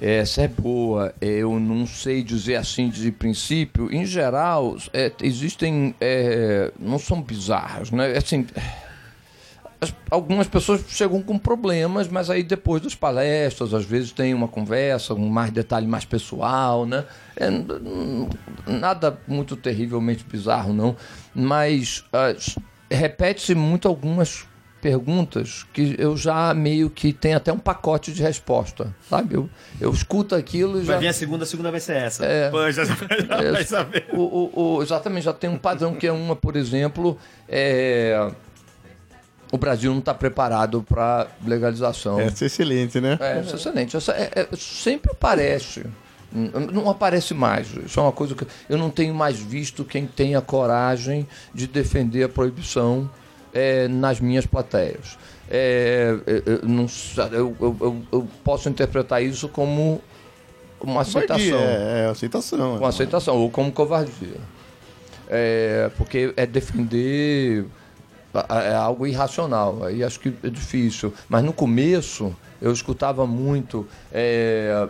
essa 0.00 0.42
é 0.42 0.48
boa. 0.48 1.14
Eu 1.20 1.60
não 1.60 1.86
sei 1.86 2.22
dizer 2.22 2.56
assim 2.56 2.88
de 2.88 3.12
princípio. 3.12 3.92
Em 3.92 4.06
geral, 4.06 4.76
é, 4.92 5.12
existem. 5.22 5.94
É, 6.00 6.72
não 6.78 6.98
são 6.98 7.20
bizarras, 7.20 7.90
né? 7.90 8.16
Assim, 8.16 8.46
as, 9.80 9.94
algumas 10.10 10.46
pessoas 10.46 10.84
chegam 10.88 11.22
com 11.22 11.38
problemas, 11.38 12.08
mas 12.08 12.28
aí 12.28 12.42
depois 12.42 12.82
das 12.82 12.94
palestras, 12.94 13.72
às 13.72 13.84
vezes 13.84 14.12
tem 14.12 14.34
uma 14.34 14.48
conversa, 14.48 15.14
um 15.14 15.28
mais 15.28 15.50
detalhe 15.50 15.86
mais 15.86 16.04
pessoal, 16.04 16.84
né? 16.86 17.04
É, 17.36 17.48
nada 18.70 19.18
muito 19.26 19.56
terrivelmente 19.56 20.24
bizarro, 20.24 20.72
não. 20.72 20.96
Mas 21.34 22.04
repete-se 22.90 23.54
muito 23.54 23.88
algumas 23.88 24.46
perguntas 24.80 25.66
que 25.72 25.94
eu 25.98 26.16
já 26.16 26.52
meio 26.54 26.88
que 26.88 27.12
tenho 27.12 27.36
até 27.36 27.52
um 27.52 27.58
pacote 27.58 28.12
de 28.12 28.22
resposta, 28.22 28.94
sabe? 29.08 29.34
Eu, 29.34 29.48
eu 29.80 29.92
escuto 29.92 30.34
aquilo 30.34 30.80
e 30.80 30.84
já... 30.84 30.94
Vai 30.94 31.00
vir 31.00 31.08
a 31.08 31.12
segunda, 31.12 31.44
a 31.44 31.46
segunda 31.46 31.70
vai 31.70 31.80
ser 31.80 31.96
essa. 31.96 32.24
É, 32.24 32.50
Pô, 32.50 32.70
já, 32.70 32.84
já 32.84 32.94
é, 33.30 33.52
vai 33.52 33.64
saber. 33.64 34.06
O, 34.12 34.20
o, 34.20 34.76
o, 34.76 34.82
exatamente, 34.82 35.24
já 35.24 35.32
tem 35.32 35.50
um 35.50 35.58
padrão 35.58 35.94
que 35.94 36.06
é 36.06 36.12
uma, 36.12 36.34
por 36.34 36.56
exemplo, 36.56 37.18
é... 37.48 38.30
o 39.52 39.58
Brasil 39.58 39.92
não 39.92 40.00
está 40.00 40.14
preparado 40.14 40.82
para 40.82 41.28
legalização. 41.46 42.18
Essa 42.18 42.44
é 42.44 42.46
excelente, 42.46 43.00
né? 43.00 43.18
É, 43.20 43.40
isso 43.40 43.52
é 43.52 43.56
excelente. 43.56 43.96
Essa 43.96 44.12
é, 44.12 44.30
é, 44.34 44.56
sempre 44.56 45.12
aparece. 45.12 45.84
Não 46.32 46.88
aparece 46.88 47.34
mais. 47.34 47.68
Isso 47.84 47.98
é 47.98 48.02
uma 48.02 48.12
coisa 48.12 48.36
que 48.36 48.46
eu 48.68 48.78
não 48.78 48.88
tenho 48.88 49.12
mais 49.12 49.38
visto 49.38 49.84
quem 49.84 50.06
tenha 50.06 50.40
coragem 50.40 51.26
de 51.52 51.66
defender 51.66 52.22
a 52.22 52.28
proibição 52.28 53.10
é, 53.52 53.88
nas 53.88 54.20
minhas 54.20 54.46
plateias. 54.46 55.18
É, 55.48 56.14
eu, 56.46 56.68
não, 56.68 56.86
eu, 57.32 57.56
eu, 57.60 58.02
eu, 58.12 58.28
posso 58.44 58.68
interpretar 58.68 59.22
isso 59.22 59.48
como 59.48 60.00
uma 60.80 61.00
aceitação. 61.00 61.58
É, 61.58 62.04
é 62.04 62.10
aceitação. 62.10 62.76
Uma 62.76 62.88
aceitação, 62.88 63.36
ou 63.36 63.50
como 63.50 63.72
covardia. 63.72 64.38
É, 65.28 65.90
porque 65.96 66.32
é 66.36 66.46
defender 66.46 67.66
é 68.48 68.74
algo 68.74 69.06
irracional. 69.06 69.84
Aí 69.84 70.04
acho 70.04 70.20
que 70.20 70.32
é 70.42 70.48
difícil. 70.48 71.12
Mas 71.28 71.42
no 71.42 71.52
começo 71.52 72.34
eu 72.60 72.72
escutava 72.72 73.26
muito. 73.26 73.86
É, 74.12 74.88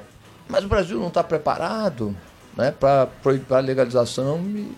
mas 0.49 0.64
o 0.64 0.68
Brasil 0.68 0.99
não 0.99 1.09
está 1.09 1.23
preparado 1.23 2.14
né, 2.57 2.75
para 2.79 3.09
a 3.51 3.61
legalização 3.61 4.40
e 4.46 4.73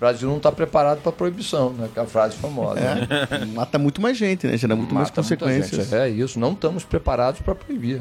o 0.00 0.06
Brasil 0.08 0.30
não 0.30 0.38
está 0.38 0.50
preparado 0.50 1.02
para 1.02 1.10
a 1.10 1.12
proibição, 1.12 1.74
né? 1.74 1.86
Que 1.92 2.00
é 2.00 2.02
a 2.02 2.06
frase 2.06 2.34
famosa. 2.34 2.80
É, 2.80 3.44
mata 3.44 3.78
muito 3.78 4.00
mais 4.00 4.16
gente, 4.16 4.46
né? 4.46 4.56
Gera 4.56 4.74
muito 4.74 4.94
mata 4.94 5.02
mais 5.02 5.10
consequências. 5.10 5.92
É 5.92 6.08
isso, 6.08 6.40
não 6.40 6.52
estamos 6.52 6.84
preparados 6.84 7.42
para 7.42 7.54
proibir. 7.54 8.00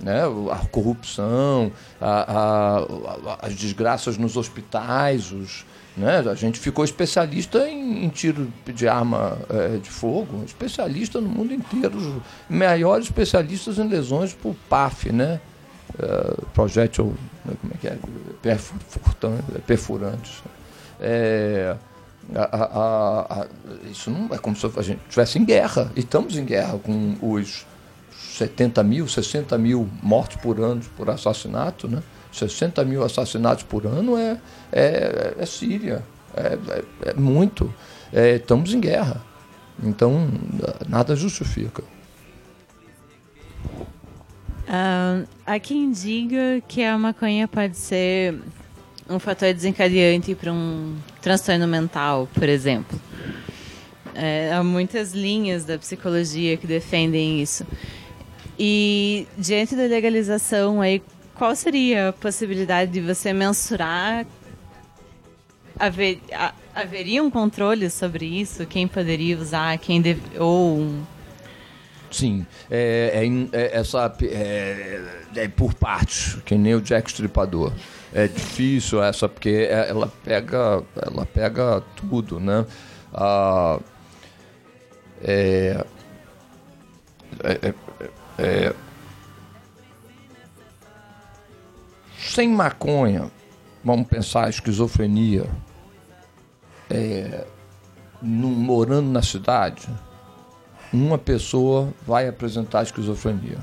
Né? 0.00 0.22
A 0.50 0.66
corrupção, 0.68 1.70
a, 2.00 2.32
a, 2.32 2.78
a, 2.78 3.46
as 3.46 3.54
desgraças 3.54 4.16
nos 4.16 4.38
hospitais, 4.38 5.32
os, 5.32 5.66
né? 5.94 6.20
a 6.20 6.34
gente 6.34 6.58
ficou 6.58 6.82
especialista 6.82 7.68
em, 7.68 8.06
em 8.06 8.08
tiro 8.08 8.50
de 8.66 8.88
arma 8.88 9.36
é, 9.50 9.76
de 9.76 9.90
fogo, 9.90 10.42
especialista 10.46 11.20
no 11.20 11.28
mundo 11.28 11.52
inteiro, 11.52 11.98
os 11.98 12.22
maiores 12.48 13.04
especialistas 13.04 13.78
em 13.78 13.86
lesões 13.86 14.32
por 14.32 14.56
PAF, 14.70 15.12
né? 15.12 15.38
É, 15.98 16.34
projétil, 16.54 17.14
né? 17.44 17.52
como 17.60 17.72
é 17.74 17.76
que 17.76 17.88
é? 17.88 17.98
perfurantes. 19.66 20.42
É, 21.00 21.76
a, 22.34 22.56
a, 22.56 23.40
a, 23.40 23.46
isso 23.90 24.10
não 24.10 24.34
é 24.34 24.38
como 24.38 24.56
se 24.56 24.66
a 24.66 24.82
gente 24.82 25.00
estivesse 25.08 25.38
em 25.38 25.44
guerra. 25.44 25.90
E 25.94 26.00
estamos 26.00 26.36
em 26.36 26.44
guerra 26.44 26.78
com 26.78 27.16
os 27.20 27.66
70 28.10 28.82
mil, 28.82 29.06
60 29.06 29.56
mil 29.58 29.88
mortos 30.02 30.36
por 30.36 30.60
ano 30.60 30.80
por 30.96 31.10
assassinato. 31.10 31.88
Né? 31.88 32.02
60 32.32 32.84
mil 32.84 33.04
assassinatos 33.04 33.64
por 33.64 33.86
ano 33.86 34.16
é, 34.16 34.40
é, 34.72 35.34
é 35.38 35.46
Síria. 35.46 36.02
É, 36.36 36.58
é, 36.68 37.10
é 37.10 37.14
muito. 37.14 37.72
É, 38.12 38.36
estamos 38.36 38.72
em 38.72 38.80
guerra. 38.80 39.22
Então, 39.82 40.28
nada 40.88 41.16
justifica. 41.16 41.82
Uh, 44.66 45.26
há 45.44 45.58
quem 45.58 45.90
diga 45.92 46.62
que 46.66 46.82
a 46.82 46.96
maconha 46.96 47.46
pode 47.46 47.76
ser 47.76 48.40
um 49.08 49.18
fator 49.18 49.52
desencadeante 49.52 50.34
para 50.34 50.52
um 50.52 50.96
transtorno 51.20 51.66
mental, 51.66 52.28
por 52.32 52.48
exemplo. 52.48 52.98
É, 54.14 54.52
há 54.52 54.62
muitas 54.62 55.12
linhas 55.12 55.64
da 55.64 55.78
psicologia 55.78 56.56
que 56.56 56.66
defendem 56.66 57.42
isso. 57.42 57.66
E 58.58 59.26
diante 59.36 59.74
da 59.74 59.82
legalização, 59.82 60.80
aí, 60.80 61.02
qual 61.34 61.54
seria 61.56 62.10
a 62.10 62.12
possibilidade 62.12 62.92
de 62.92 63.00
você 63.00 63.32
mensurar? 63.32 64.24
Haver, 65.76 66.20
haveria 66.72 67.22
um 67.22 67.30
controle 67.30 67.90
sobre 67.90 68.24
isso? 68.24 68.64
Quem 68.64 68.86
poderia 68.86 69.36
usar? 69.36 69.76
Quem 69.78 70.00
deve, 70.00 70.22
ou 70.38 70.78
um, 70.78 71.02
Sim, 72.14 72.46
é, 72.70 73.26
é, 73.52 73.80
é 73.80 73.82
é, 74.22 75.02
é, 75.34 75.48
por 75.48 75.74
partes, 75.74 76.38
que 76.44 76.54
nem 76.54 76.76
o 76.76 76.80
Jack 76.80 77.10
Stripador 77.10 77.72
é 78.14 78.28
difícil 78.28 79.02
essa, 79.02 79.28
porque 79.28 79.68
é, 79.68 79.90
ela 79.90 80.06
pega, 80.22 80.84
ela 81.02 81.26
pega 81.26 81.82
tudo, 81.96 82.38
né? 82.38 82.64
Ah, 83.12 83.80
é, 85.20 85.84
é, 87.42 87.52
é, 87.68 87.74
é, 88.38 88.74
sem 92.16 92.48
maconha, 92.48 93.30
vamos 93.82 94.06
pensar 94.06 94.48
esquizofrenia, 94.48 95.50
é, 96.88 97.44
num, 98.22 98.50
morando 98.50 99.10
na 99.10 99.22
cidade, 99.22 99.88
uma 100.92 101.18
pessoa 101.18 101.92
vai 102.06 102.28
apresentar 102.28 102.84
esquizofrenia. 102.84 103.58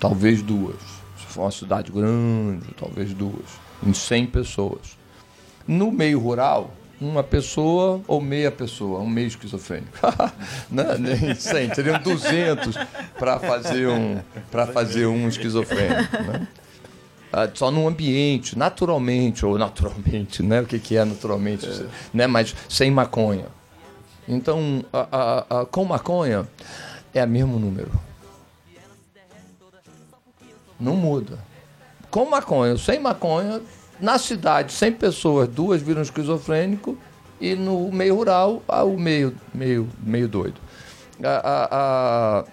Talvez 0.00 0.42
duas. 0.42 0.80
Se 1.16 1.26
for 1.26 1.42
uma 1.42 1.50
cidade 1.52 1.92
grande, 1.92 2.66
talvez 2.76 3.14
duas. 3.14 3.67
Em 3.82 3.92
100 3.92 4.26
pessoas. 4.26 4.98
No 5.66 5.92
meio 5.92 6.18
rural, 6.18 6.72
uma 7.00 7.22
pessoa 7.22 8.00
ou 8.06 8.20
meia 8.20 8.50
pessoa, 8.50 9.00
um 9.00 9.08
meio 9.08 9.28
esquizofrênico. 9.28 9.92
Não, 10.70 10.98
nem 10.98 11.34
100, 11.34 11.70
teriam 11.70 12.00
200 12.00 12.74
para 13.18 13.38
fazer 13.38 13.88
um 13.88 14.20
fazer 14.72 15.06
um 15.06 15.28
esquizofrênico, 15.28 16.16
né? 16.22 16.48
ah, 17.32 17.48
só 17.54 17.70
num 17.70 17.86
ambiente, 17.86 18.58
naturalmente 18.58 19.46
ou 19.46 19.56
naturalmente, 19.58 20.42
né? 20.42 20.60
O 20.60 20.66
que, 20.66 20.78
que 20.78 20.96
é 20.96 21.04
naturalmente, 21.04 21.66
é. 21.66 21.86
né? 22.12 22.26
Mas 22.26 22.54
sem 22.68 22.90
maconha. 22.90 23.46
Então, 24.26 24.84
a, 24.92 25.08
a, 25.10 25.60
a, 25.60 25.66
com 25.66 25.84
maconha 25.84 26.46
é 27.14 27.24
o 27.24 27.28
mesmo 27.28 27.58
número. 27.58 27.90
Não 30.78 30.94
muda. 30.94 31.38
Com 32.18 32.28
maconha, 32.28 32.76
sem 32.76 32.98
maconha, 32.98 33.62
na 34.00 34.18
cidade, 34.18 34.72
100 34.72 34.92
pessoas, 34.94 35.48
duas 35.48 35.80
viram 35.80 36.02
esquizofrênico 36.02 36.98
e 37.40 37.54
no 37.54 37.92
meio 37.92 38.16
rural, 38.16 38.60
o 38.66 38.98
meio, 38.98 39.36
meio, 39.54 39.88
meio 40.02 40.26
doido. 40.26 40.60
A, 41.22 42.44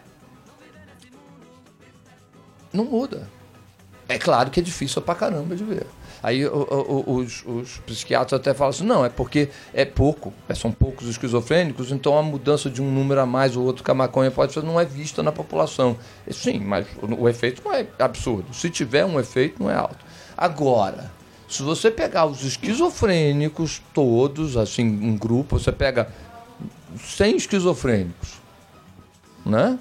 Não 2.71 2.85
muda. 2.85 3.27
É 4.07 4.19
claro 4.19 4.51
que 4.51 4.59
é 4.59 4.63
difícil 4.63 5.01
pra 5.01 5.15
caramba 5.15 5.55
de 5.55 5.63
ver. 5.63 5.87
Aí 6.25 6.43
o, 6.43 6.57
o, 6.57 7.17
os, 7.17 7.43
os, 7.45 7.77
psiquiatras 7.85 8.41
até 8.41 8.51
falam 8.51 8.71
assim, 8.71 8.83
não, 8.83 9.05
é 9.05 9.09
porque 9.09 9.47
é 9.71 9.85
pouco, 9.85 10.33
é, 10.49 10.55
são 10.55 10.71
poucos 10.71 11.07
esquizofrênicos, 11.07 11.91
então 11.91 12.17
a 12.17 12.23
mudança 12.23 12.67
de 12.67 12.81
um 12.81 12.89
número 12.89 13.21
a 13.21 13.27
mais 13.27 13.55
ou 13.55 13.63
outro 13.63 13.83
que 13.83 13.91
a 13.91 13.93
maconha 13.93 14.31
pode 14.31 14.51
fazer 14.51 14.65
não 14.65 14.79
é 14.79 14.85
vista 14.85 15.21
na 15.21 15.31
população. 15.31 15.95
Sim, 16.31 16.61
mas 16.61 16.87
o, 16.99 17.25
o 17.25 17.29
efeito 17.29 17.61
não 17.63 17.71
é 17.71 17.85
absurdo. 17.99 18.51
Se 18.55 18.71
tiver 18.71 19.05
um 19.05 19.19
efeito, 19.19 19.61
não 19.61 19.69
é 19.69 19.75
alto. 19.75 20.03
Agora, 20.35 21.11
se 21.47 21.61
você 21.61 21.91
pegar 21.91 22.25
os 22.25 22.43
esquizofrênicos 22.43 23.79
todos, 23.93 24.57
assim, 24.57 24.83
um 24.83 25.15
grupo, 25.15 25.59
você 25.59 25.71
pega 25.71 26.09
100 26.97 27.35
esquizofrênicos, 27.35 28.41
né? 29.45 29.77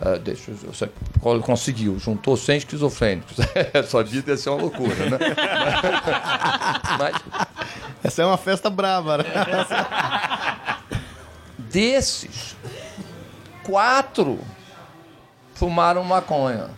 Uh, 0.00 0.18
deixa, 0.18 0.50
você 0.52 0.90
conseguiu, 1.20 1.98
juntou 1.98 2.34
100 2.34 2.58
esquizofrênicos. 2.58 3.36
Sua 3.86 4.02
vida 4.02 4.30
ia 4.30 4.36
ser 4.36 4.48
uma 4.48 4.62
loucura, 4.62 4.94
né? 5.10 5.18
Mas, 6.98 7.16
Essa 8.02 8.22
é 8.22 8.26
uma 8.26 8.38
festa 8.38 8.70
brava, 8.70 9.18
né? 9.18 9.24
Desses, 11.58 12.56
quatro 13.62 14.40
fumaram 15.54 16.02
maconha. 16.02 16.70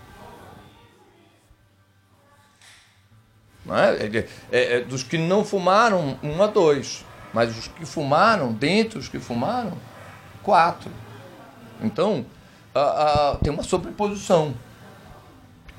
É? 3.70 4.18
É, 4.50 4.76
é, 4.76 4.80
dos 4.80 5.04
que 5.04 5.16
não 5.16 5.44
fumaram, 5.44 6.18
um 6.22 6.42
a 6.42 6.48
dois. 6.48 7.04
Mas 7.32 7.56
os 7.56 7.68
que 7.68 7.86
fumaram, 7.86 8.52
dentre 8.52 8.98
os 8.98 9.08
que 9.08 9.20
fumaram, 9.20 9.72
quatro. 10.42 10.90
Então, 11.80 12.26
tem 13.42 13.52
uma 13.52 13.62
sobreposição. 13.62 14.54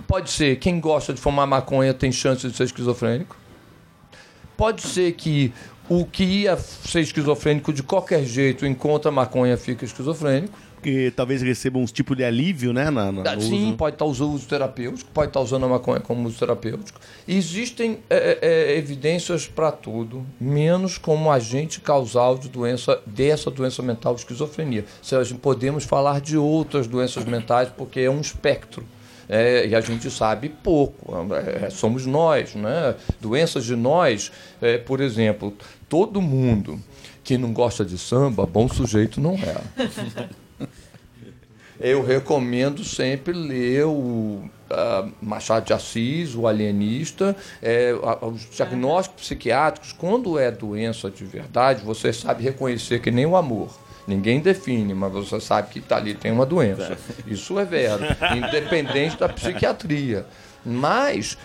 Pode 0.07 0.29
ser, 0.29 0.57
quem 0.57 0.79
gosta 0.79 1.13
de 1.13 1.19
fumar 1.19 1.47
maconha 1.47 1.93
tem 1.93 2.11
chance 2.11 2.47
de 2.47 2.55
ser 2.55 2.65
esquizofrênico. 2.65 3.35
Pode 4.55 4.81
ser 4.81 5.13
que 5.13 5.53
o 5.89 6.05
que 6.05 6.23
ia 6.23 6.55
ser 6.57 7.01
esquizofrênico 7.01 7.73
de 7.73 7.83
qualquer 7.83 8.23
jeito 8.23 8.65
encontra 8.65 9.11
maconha 9.11 9.57
fica 9.57 9.83
esquizofrênico 9.83 10.57
porque 10.83 11.13
talvez 11.15 11.41
recebam 11.41 11.81
uns 11.81 11.93
tipo 11.93 12.13
de 12.13 12.25
alívio, 12.25 12.73
né? 12.73 12.89
Na, 12.89 13.09
na 13.09 13.39
Sim, 13.39 13.67
uso. 13.67 13.77
pode 13.77 13.95
estar 13.95 14.03
usando 14.03 14.33
uso 14.33 14.45
terapêutico, 14.45 15.09
pode 15.11 15.29
estar 15.29 15.39
usando 15.39 15.65
a 15.65 15.69
maconha 15.69 16.01
como 16.01 16.27
uso 16.27 16.37
terapêutico. 16.37 16.99
existem 17.25 17.99
é, 18.09 18.37
é, 18.41 18.73
é, 18.73 18.77
evidências 18.77 19.47
para 19.47 19.71
tudo, 19.71 20.25
menos 20.37 20.97
como 20.97 21.31
agente 21.31 21.79
causal 21.79 22.37
de 22.37 22.49
doença, 22.49 23.01
dessa 23.05 23.49
doença 23.49 23.81
mental, 23.81 24.13
esquizofrenia. 24.15 24.83
Seja, 25.01 25.33
podemos 25.35 25.85
falar 25.85 26.19
de 26.19 26.35
outras 26.35 26.85
doenças 26.85 27.23
mentais, 27.23 27.69
porque 27.69 28.01
é 28.01 28.09
um 28.09 28.19
espectro. 28.19 28.85
É, 29.29 29.65
e 29.65 29.73
a 29.73 29.79
gente 29.79 30.11
sabe 30.11 30.49
pouco, 30.49 31.15
é, 31.33 31.69
somos 31.69 32.05
nós, 32.05 32.55
né? 32.55 32.93
Doenças 33.21 33.63
de 33.63 33.73
nós, 33.73 34.33
é, 34.61 34.77
por 34.77 34.99
exemplo, 34.99 35.53
todo 35.87 36.21
mundo 36.21 36.77
que 37.23 37.37
não 37.37 37.53
gosta 37.53 37.85
de 37.85 37.97
samba, 37.97 38.45
bom 38.45 38.67
sujeito 38.67 39.21
não 39.21 39.35
é. 39.35 40.33
eu 41.79 42.03
recomendo 42.03 42.83
sempre 42.83 43.33
ler 43.33 43.85
o 43.85 44.43
uh, 44.73 45.11
Machado 45.21 45.65
de 45.65 45.73
Assis, 45.73 46.35
o 46.35 46.47
alienista, 46.47 47.35
é, 47.61 47.93
os 48.21 48.49
diagnósticos 48.49 49.23
psiquiátricos, 49.23 49.91
quando 49.91 50.37
é 50.37 50.51
doença 50.51 51.09
de 51.09 51.25
verdade, 51.25 51.83
você 51.83 52.13
sabe 52.13 52.43
reconhecer 52.43 52.99
que 52.99 53.11
nem 53.11 53.25
o 53.25 53.35
amor. 53.35 53.69
Ninguém 54.05 54.41
define, 54.41 54.93
mas 54.93 55.11
você 55.13 55.39
sabe 55.39 55.69
que 55.69 55.79
tá 55.79 55.95
ali 55.95 56.13
tem 56.13 56.31
uma 56.31 56.45
doença. 56.45 56.97
Isso 57.25 57.57
é 57.57 57.63
vero, 57.63 58.03
independente 58.35 59.17
da 59.17 59.29
psiquiatria. 59.29 60.25
Mas 60.65 61.37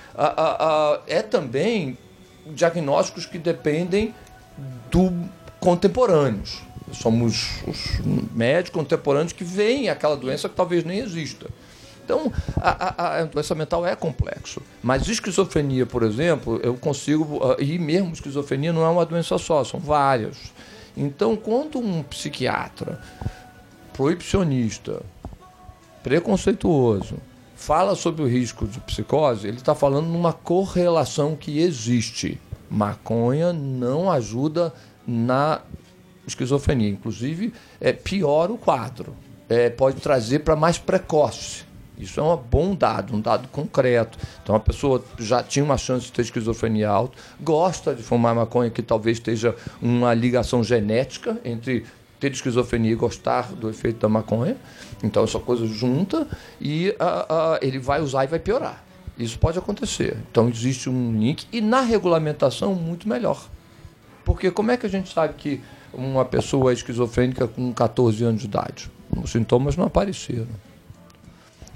é 1.07 1.23
também 1.23 1.97
diagnósticos 2.47 3.27
que 3.27 3.38
dependem 3.38 4.12
do 4.91 5.12
contemporâneos 5.61 6.68
somos 6.92 7.62
os 7.66 8.01
médicos 8.35 8.81
contemporâneos 8.81 9.33
que 9.33 9.44
veem 9.44 9.88
aquela 9.88 10.16
doença 10.16 10.48
que 10.48 10.55
talvez 10.55 10.85
nem 10.85 10.98
exista. 10.98 11.48
Então, 12.05 12.33
a, 12.57 13.03
a, 13.03 13.18
a, 13.18 13.24
doença 13.24 13.55
mental 13.55 13.87
é 13.87 13.94
complexo. 13.94 14.62
Mas 14.83 15.07
esquizofrenia, 15.09 15.85
por 15.85 16.03
exemplo, 16.03 16.59
eu 16.62 16.74
consigo. 16.74 17.38
Ah, 17.44 17.57
e 17.59 17.79
mesmo 17.79 18.12
esquizofrenia 18.12 18.72
não 18.72 18.83
é 18.83 18.88
uma 18.88 19.05
doença 19.05 19.37
só, 19.37 19.62
são 19.62 19.79
várias. 19.79 20.38
Então, 20.96 21.37
quando 21.37 21.79
um 21.79 22.03
psiquiatra 22.03 22.98
proibicionista, 23.92 25.03
preconceituoso, 26.03 27.16
fala 27.55 27.94
sobre 27.94 28.22
o 28.22 28.27
risco 28.27 28.66
de 28.66 28.81
psicose, 28.81 29.46
ele 29.46 29.59
está 29.59 29.74
falando 29.74 30.07
numa 30.07 30.33
correlação 30.33 31.37
que 31.37 31.61
existe. 31.61 32.40
Maconha 32.70 33.53
não 33.53 34.11
ajuda 34.11 34.72
na 35.07 35.61
esquizofrenia. 36.29 36.88
Inclusive, 36.88 37.53
é, 37.81 37.93
piora 37.93 38.53
o 38.53 38.59
quadro. 38.59 39.14
É, 39.49 39.71
pode 39.71 40.01
trazer 40.01 40.41
para 40.41 40.55
mais 40.55 40.79
precoce. 40.79 41.67
Isso 41.99 42.21
é 42.21 42.23
um 42.23 42.37
bom 42.37 42.75
dado, 42.77 43.17
um 43.17 43.21
dado 43.21 43.49
concreto. 43.49 44.19
Então, 44.43 44.55
a 44.55 44.61
pessoa 44.61 45.05
já 45.19 45.43
tinha 45.43 45.64
uma 45.64 45.77
chance 45.77 46.07
de 46.07 46.12
ter 46.12 46.23
esquizofrenia 46.23 46.88
alta, 46.88 47.19
gosta 47.41 47.95
de 47.95 48.03
fumar 48.03 48.35
maconha, 48.35 48.71
que 48.71 48.83
talvez 48.83 49.17
esteja 49.17 49.57
uma 49.83 50.14
ligação 50.14 50.62
genética 50.62 51.37
entre 51.45 51.85
ter 52.21 52.31
esquizofrenia 52.31 52.93
e 52.93 52.95
gostar 52.95 53.53
do 53.53 53.69
efeito 53.69 53.99
da 53.99 54.09
maconha. 54.09 54.57
Então, 55.03 55.25
essa 55.25 55.41
coisa 55.41 55.67
junta 55.67 56.29
e 56.61 56.95
ele 57.61 57.79
vai 57.81 58.01
usar 58.01 58.25
e 58.25 58.27
vai 58.29 58.38
piorar. 58.38 58.85
Isso 59.19 59.37
pode 59.38 59.59
acontecer. 59.59 60.17
Então, 60.31 60.49
existe 60.49 60.88
um 60.88 61.19
link 61.19 61.47
e 61.53 61.61
na 61.61 61.81
regulamentação, 61.81 62.75
muito 62.75 63.09
melhor. 63.09 63.49
Porque 64.25 64.51
como 64.51 64.71
é 64.71 64.77
que 64.77 64.87
a 64.87 64.88
gente 64.88 65.12
sabe 65.12 65.35
que 65.35 65.61
uma 65.99 66.25
pessoa 66.25 66.73
esquizofrênica 66.73 67.49
com 67.49 67.73
14 67.73 68.23
anos 68.25 68.41
de 68.41 68.47
idade. 68.47 68.91
Os 69.23 69.31
sintomas 69.31 69.77
não 69.77 69.85
apareceram. 69.85 70.47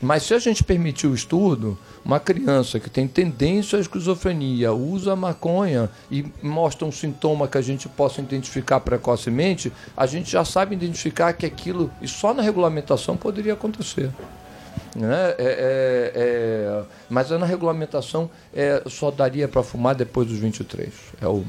Mas 0.00 0.24
se 0.24 0.34
a 0.34 0.38
gente 0.38 0.64
permitir 0.64 1.06
o 1.06 1.14
estudo, 1.14 1.78
uma 2.04 2.18
criança 2.18 2.80
que 2.80 2.90
tem 2.90 3.06
tendência 3.06 3.78
à 3.78 3.80
esquizofrenia, 3.80 4.72
usa 4.72 5.14
maconha 5.14 5.88
e 6.10 6.26
mostra 6.42 6.84
um 6.84 6.90
sintoma 6.90 7.46
que 7.46 7.56
a 7.56 7.62
gente 7.62 7.88
possa 7.88 8.20
identificar 8.20 8.80
precocemente, 8.80 9.72
a 9.96 10.04
gente 10.06 10.30
já 10.32 10.44
sabe 10.44 10.74
identificar 10.74 11.32
que 11.34 11.46
aquilo, 11.46 11.88
e 12.00 12.08
só 12.08 12.34
na 12.34 12.42
regulamentação 12.42 13.16
poderia 13.16 13.52
acontecer. 13.52 14.10
Né? 14.96 15.34
É, 15.38 15.44
é, 15.44 16.12
é, 16.14 16.82
mas 17.08 17.30
na 17.30 17.46
regulamentação 17.46 18.28
é, 18.52 18.82
só 18.86 19.10
daria 19.10 19.46
para 19.46 19.62
fumar 19.62 19.94
depois 19.94 20.26
dos 20.26 20.38
23. 20.38 20.92
É 21.20 21.28
o 21.28 21.44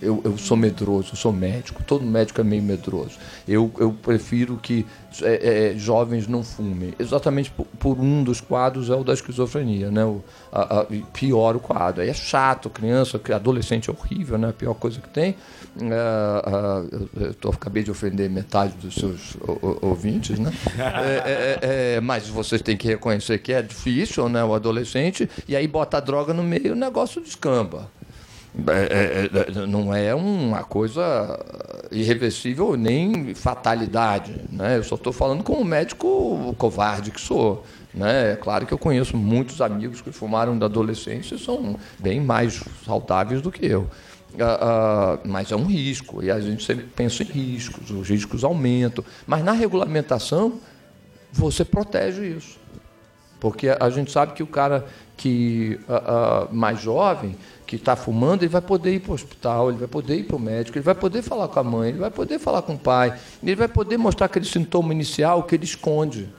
Eu, 0.00 0.20
eu 0.24 0.38
sou 0.38 0.56
medroso, 0.56 1.10
eu 1.12 1.16
sou 1.16 1.32
médico, 1.32 1.82
todo 1.82 2.04
médico 2.04 2.40
é 2.40 2.44
meio 2.44 2.62
medroso. 2.62 3.18
Eu, 3.46 3.70
eu 3.78 3.92
prefiro 3.92 4.56
que 4.56 4.86
é, 5.22 5.72
é, 5.72 5.78
jovens 5.78 6.28
não 6.28 6.44
fumem. 6.44 6.94
Exatamente 6.98 7.50
por, 7.50 7.66
por, 7.78 7.98
um 7.98 8.22
dos 8.22 8.40
quadros 8.40 8.90
é 8.90 8.94
o 8.94 9.02
da 9.02 9.12
esquizofrenia, 9.12 9.90
né? 9.90 10.04
O, 10.04 10.22
a, 10.52 10.80
a, 10.80 10.86
pior 11.12 11.56
o 11.56 11.60
quadro. 11.60 12.02
Aí 12.02 12.08
é 12.08 12.14
chato, 12.14 12.70
criança, 12.70 13.20
adolescente 13.34 13.90
é 13.90 13.92
horrível, 13.92 14.38
né? 14.38 14.50
A 14.50 14.52
pior 14.52 14.74
coisa 14.74 15.00
que 15.00 15.08
tem. 15.08 15.34
É, 15.80 17.24
eu 17.24 17.34
tô, 17.34 17.50
acabei 17.50 17.82
de 17.82 17.90
ofender 17.90 18.30
metade 18.30 18.74
dos 18.74 18.94
seus 18.94 19.36
ouvintes, 19.82 20.38
né? 20.38 20.52
É, 20.78 21.58
é, 21.60 21.94
é, 21.96 22.00
mas 22.00 22.28
vocês 22.28 22.62
têm 22.62 22.76
que 22.76 22.86
reconhecer 22.86 23.38
que 23.38 23.52
é 23.52 23.62
difícil, 23.62 24.28
né? 24.28 24.44
O 24.44 24.54
adolescente, 24.54 25.28
e 25.48 25.56
aí 25.56 25.66
bota 25.66 25.96
a 25.96 26.00
droga 26.00 26.32
no 26.32 26.42
meio, 26.42 26.72
o 26.72 26.76
negócio 26.76 27.20
descamba. 27.20 27.90
É, 28.66 29.28
é, 29.32 29.60
é, 29.62 29.66
não 29.66 29.94
é 29.94 30.14
uma 30.14 30.64
coisa 30.64 31.38
irreversível 31.92 32.76
nem 32.76 33.34
fatalidade. 33.34 34.34
Né? 34.50 34.78
Eu 34.78 34.82
só 34.82 34.96
estou 34.96 35.12
falando 35.12 35.44
como 35.44 35.64
médico 35.64 36.54
covarde 36.58 37.10
que 37.10 37.20
sou. 37.20 37.64
Né? 37.94 38.32
É 38.32 38.36
claro 38.36 38.66
que 38.66 38.74
eu 38.74 38.78
conheço 38.78 39.16
muitos 39.16 39.60
amigos 39.60 40.00
que 40.00 40.10
fumaram 40.10 40.58
da 40.58 40.66
adolescência 40.66 41.36
e 41.36 41.38
são 41.38 41.76
bem 41.98 42.20
mais 42.20 42.62
saudáveis 42.84 43.40
do 43.40 43.50
que 43.52 43.64
eu. 43.64 43.88
Uh, 44.34 44.36
uh, 44.36 45.20
mas 45.24 45.50
é 45.50 45.56
um 45.56 45.64
risco, 45.64 46.22
e 46.22 46.30
a 46.30 46.38
gente 46.38 46.62
sempre 46.62 46.84
pensa 46.84 47.22
em 47.22 47.26
riscos, 47.26 47.90
os 47.90 48.08
riscos 48.08 48.44
aumentam. 48.44 49.02
Mas 49.26 49.42
na 49.42 49.52
regulamentação, 49.52 50.60
você 51.32 51.64
protege 51.64 52.36
isso. 52.36 52.58
Porque 53.40 53.68
a 53.68 53.88
gente 53.88 54.10
sabe 54.10 54.32
que 54.32 54.42
o 54.42 54.46
cara 54.46 54.84
que 55.16 55.78
uh, 55.88 56.54
mais 56.54 56.80
jovem, 56.80 57.36
que 57.68 57.76
está 57.76 57.94
fumando, 57.94 58.42
ele 58.42 58.48
vai 58.48 58.62
poder 58.62 58.94
ir 58.94 59.00
para 59.00 59.10
o 59.12 59.14
hospital, 59.14 59.68
ele 59.68 59.76
vai 59.76 59.86
poder 59.86 60.16
ir 60.16 60.22
para 60.22 60.36
o 60.36 60.40
médico, 60.40 60.78
ele 60.78 60.84
vai 60.84 60.94
poder 60.94 61.20
falar 61.20 61.48
com 61.48 61.60
a 61.60 61.62
mãe, 61.62 61.90
ele 61.90 61.98
vai 61.98 62.10
poder 62.10 62.38
falar 62.38 62.62
com 62.62 62.72
o 62.72 62.78
pai, 62.78 63.12
ele 63.42 63.54
vai 63.54 63.68
poder 63.68 63.98
mostrar 63.98 64.24
aquele 64.24 64.46
sintoma 64.46 64.90
inicial 64.94 65.42
que 65.42 65.54
ele 65.54 65.64
esconde, 65.64 66.30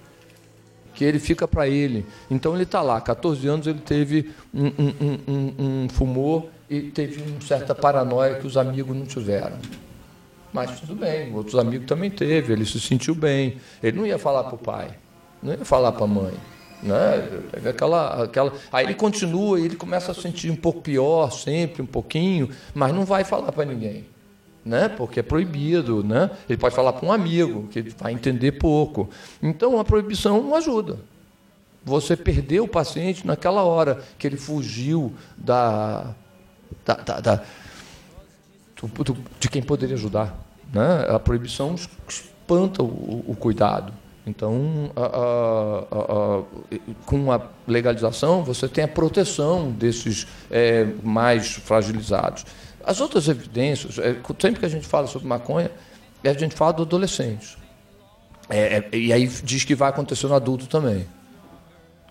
que 0.95 1.05
ele 1.05 1.19
fica 1.19 1.47
para 1.47 1.67
ele. 1.67 2.03
Então 2.31 2.55
ele 2.55 2.63
está 2.63 2.81
lá, 2.81 2.99
14 2.99 3.47
anos, 3.47 3.67
ele 3.67 3.79
teve 3.79 4.31
um, 4.51 4.65
um, 4.65 5.19
um, 5.27 5.83
um 5.83 5.89
fumor 5.89 6.47
e 6.67 6.81
teve 6.81 7.21
uma 7.21 7.39
certa 7.41 7.75
paranoia 7.75 8.39
que 8.39 8.47
os 8.47 8.57
amigos 8.57 8.97
não 8.97 9.05
tiveram. 9.05 9.59
Mas 10.51 10.79
tudo 10.79 10.95
bem, 10.95 11.31
outros 11.35 11.59
amigos 11.59 11.85
também 11.85 12.09
teve, 12.09 12.53
ele 12.53 12.65
se 12.65 12.79
sentiu 12.79 13.13
bem. 13.13 13.57
Ele 13.83 13.95
não 13.95 14.07
ia 14.07 14.17
falar 14.17 14.45
para 14.45 14.55
o 14.55 14.57
pai, 14.57 14.89
não 15.43 15.53
ia 15.53 15.63
falar 15.63 15.91
para 15.91 16.05
a 16.05 16.07
mãe. 16.07 16.33
Né? 16.81 17.27
Aquela, 17.69 18.23
aquela... 18.23 18.53
Aí 18.71 18.85
ele 18.85 18.95
continua 18.95 19.59
ele 19.59 19.75
começa 19.75 20.11
a 20.11 20.15
sentir 20.15 20.49
um 20.49 20.55
pouco 20.55 20.81
pior, 20.81 21.31
sempre 21.31 21.81
um 21.81 21.85
pouquinho, 21.85 22.49
mas 22.73 22.93
não 22.93 23.05
vai 23.05 23.23
falar 23.23 23.51
para 23.51 23.65
ninguém. 23.65 24.05
Né? 24.63 24.87
Porque 24.87 25.19
é 25.19 25.23
proibido, 25.23 26.03
né? 26.03 26.29
Ele 26.47 26.57
pode 26.57 26.75
falar 26.75 26.93
para 26.93 27.07
um 27.07 27.11
amigo, 27.11 27.67
que 27.69 27.79
ele 27.79 27.93
vai 27.97 28.13
entender 28.13 28.53
pouco. 28.53 29.09
Então 29.41 29.79
a 29.79 29.85
proibição 29.85 30.43
não 30.43 30.55
ajuda. 30.55 30.99
Você 31.83 32.15
perdeu 32.15 32.65
o 32.65 32.67
paciente 32.67 33.25
naquela 33.25 33.63
hora 33.63 34.01
que 34.17 34.27
ele 34.27 34.37
fugiu 34.37 35.13
da, 35.37 36.13
da, 36.85 36.93
da, 36.95 37.19
da 37.19 37.43
do, 38.81 39.03
do, 39.03 39.17
de 39.39 39.49
quem 39.49 39.61
poderia 39.61 39.95
ajudar. 39.95 40.37
Né? 40.73 41.05
A 41.09 41.19
proibição 41.19 41.75
espanta 42.07 42.83
o, 42.83 43.23
o 43.27 43.35
cuidado. 43.35 43.93
Então, 44.29 44.91
a, 44.95 45.05
a, 45.05 46.39
a, 46.39 46.43
com 47.05 47.31
a 47.31 47.41
legalização, 47.67 48.43
você 48.43 48.67
tem 48.67 48.83
a 48.83 48.87
proteção 48.87 49.71
desses 49.71 50.27
é, 50.51 50.85
mais 51.03 51.53
fragilizados. 51.55 52.45
As 52.83 53.01
outras 53.01 53.27
evidências, 53.27 53.97
é, 53.97 54.15
sempre 54.39 54.59
que 54.59 54.65
a 54.65 54.69
gente 54.69 54.87
fala 54.87 55.07
sobre 55.07 55.27
maconha, 55.27 55.71
a 56.23 56.33
gente 56.33 56.55
fala 56.55 56.73
do 56.73 56.83
adolescente. 56.83 57.57
É, 58.49 58.83
é, 58.91 58.97
e 58.97 59.11
aí 59.11 59.27
diz 59.27 59.63
que 59.63 59.75
vai 59.75 59.89
acontecer 59.89 60.27
no 60.27 60.35
adulto 60.35 60.67
também, 60.67 61.07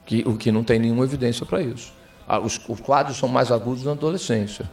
que, 0.04 0.22
o 0.26 0.36
que 0.36 0.50
não 0.50 0.64
tem 0.64 0.78
nenhuma 0.78 1.04
evidência 1.04 1.46
para 1.46 1.62
isso. 1.62 1.92
Ah, 2.26 2.38
os, 2.38 2.60
os, 2.68 2.80
quadros 2.80 3.16
são 3.16 3.28
mais 3.28 3.50
agudos 3.50 3.84
na 3.84 3.92
adolescência. 3.92 4.68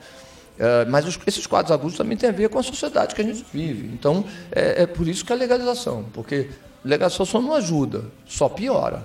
É, 0.57 0.85
mas 0.85 1.05
os, 1.05 1.19
esses 1.25 1.45
quadros 1.45 1.71
agudos 1.71 1.97
também 1.97 2.17
têm 2.17 2.29
a 2.29 2.33
ver 2.33 2.49
com 2.49 2.59
a 2.59 2.63
sociedade 2.63 3.13
que 3.15 3.21
a 3.21 3.25
gente 3.25 3.45
vive. 3.51 3.87
Então, 3.93 4.25
é, 4.51 4.83
é 4.83 4.87
por 4.87 5.07
isso 5.07 5.23
que 5.25 5.31
a 5.31 5.35
legalização, 5.35 6.05
porque 6.13 6.49
legalização 6.85 7.41
não 7.41 7.53
ajuda, 7.55 8.05
só 8.25 8.47
piora. 8.47 9.03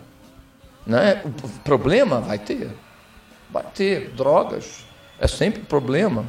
Né? 0.87 1.23
O 1.25 1.49
problema 1.63 2.21
vai 2.21 2.39
ter. 2.39 2.71
Vai 3.51 3.65
ter. 3.75 4.11
Drogas 4.11 4.85
é 5.19 5.27
sempre 5.27 5.63
problema. 5.63 6.25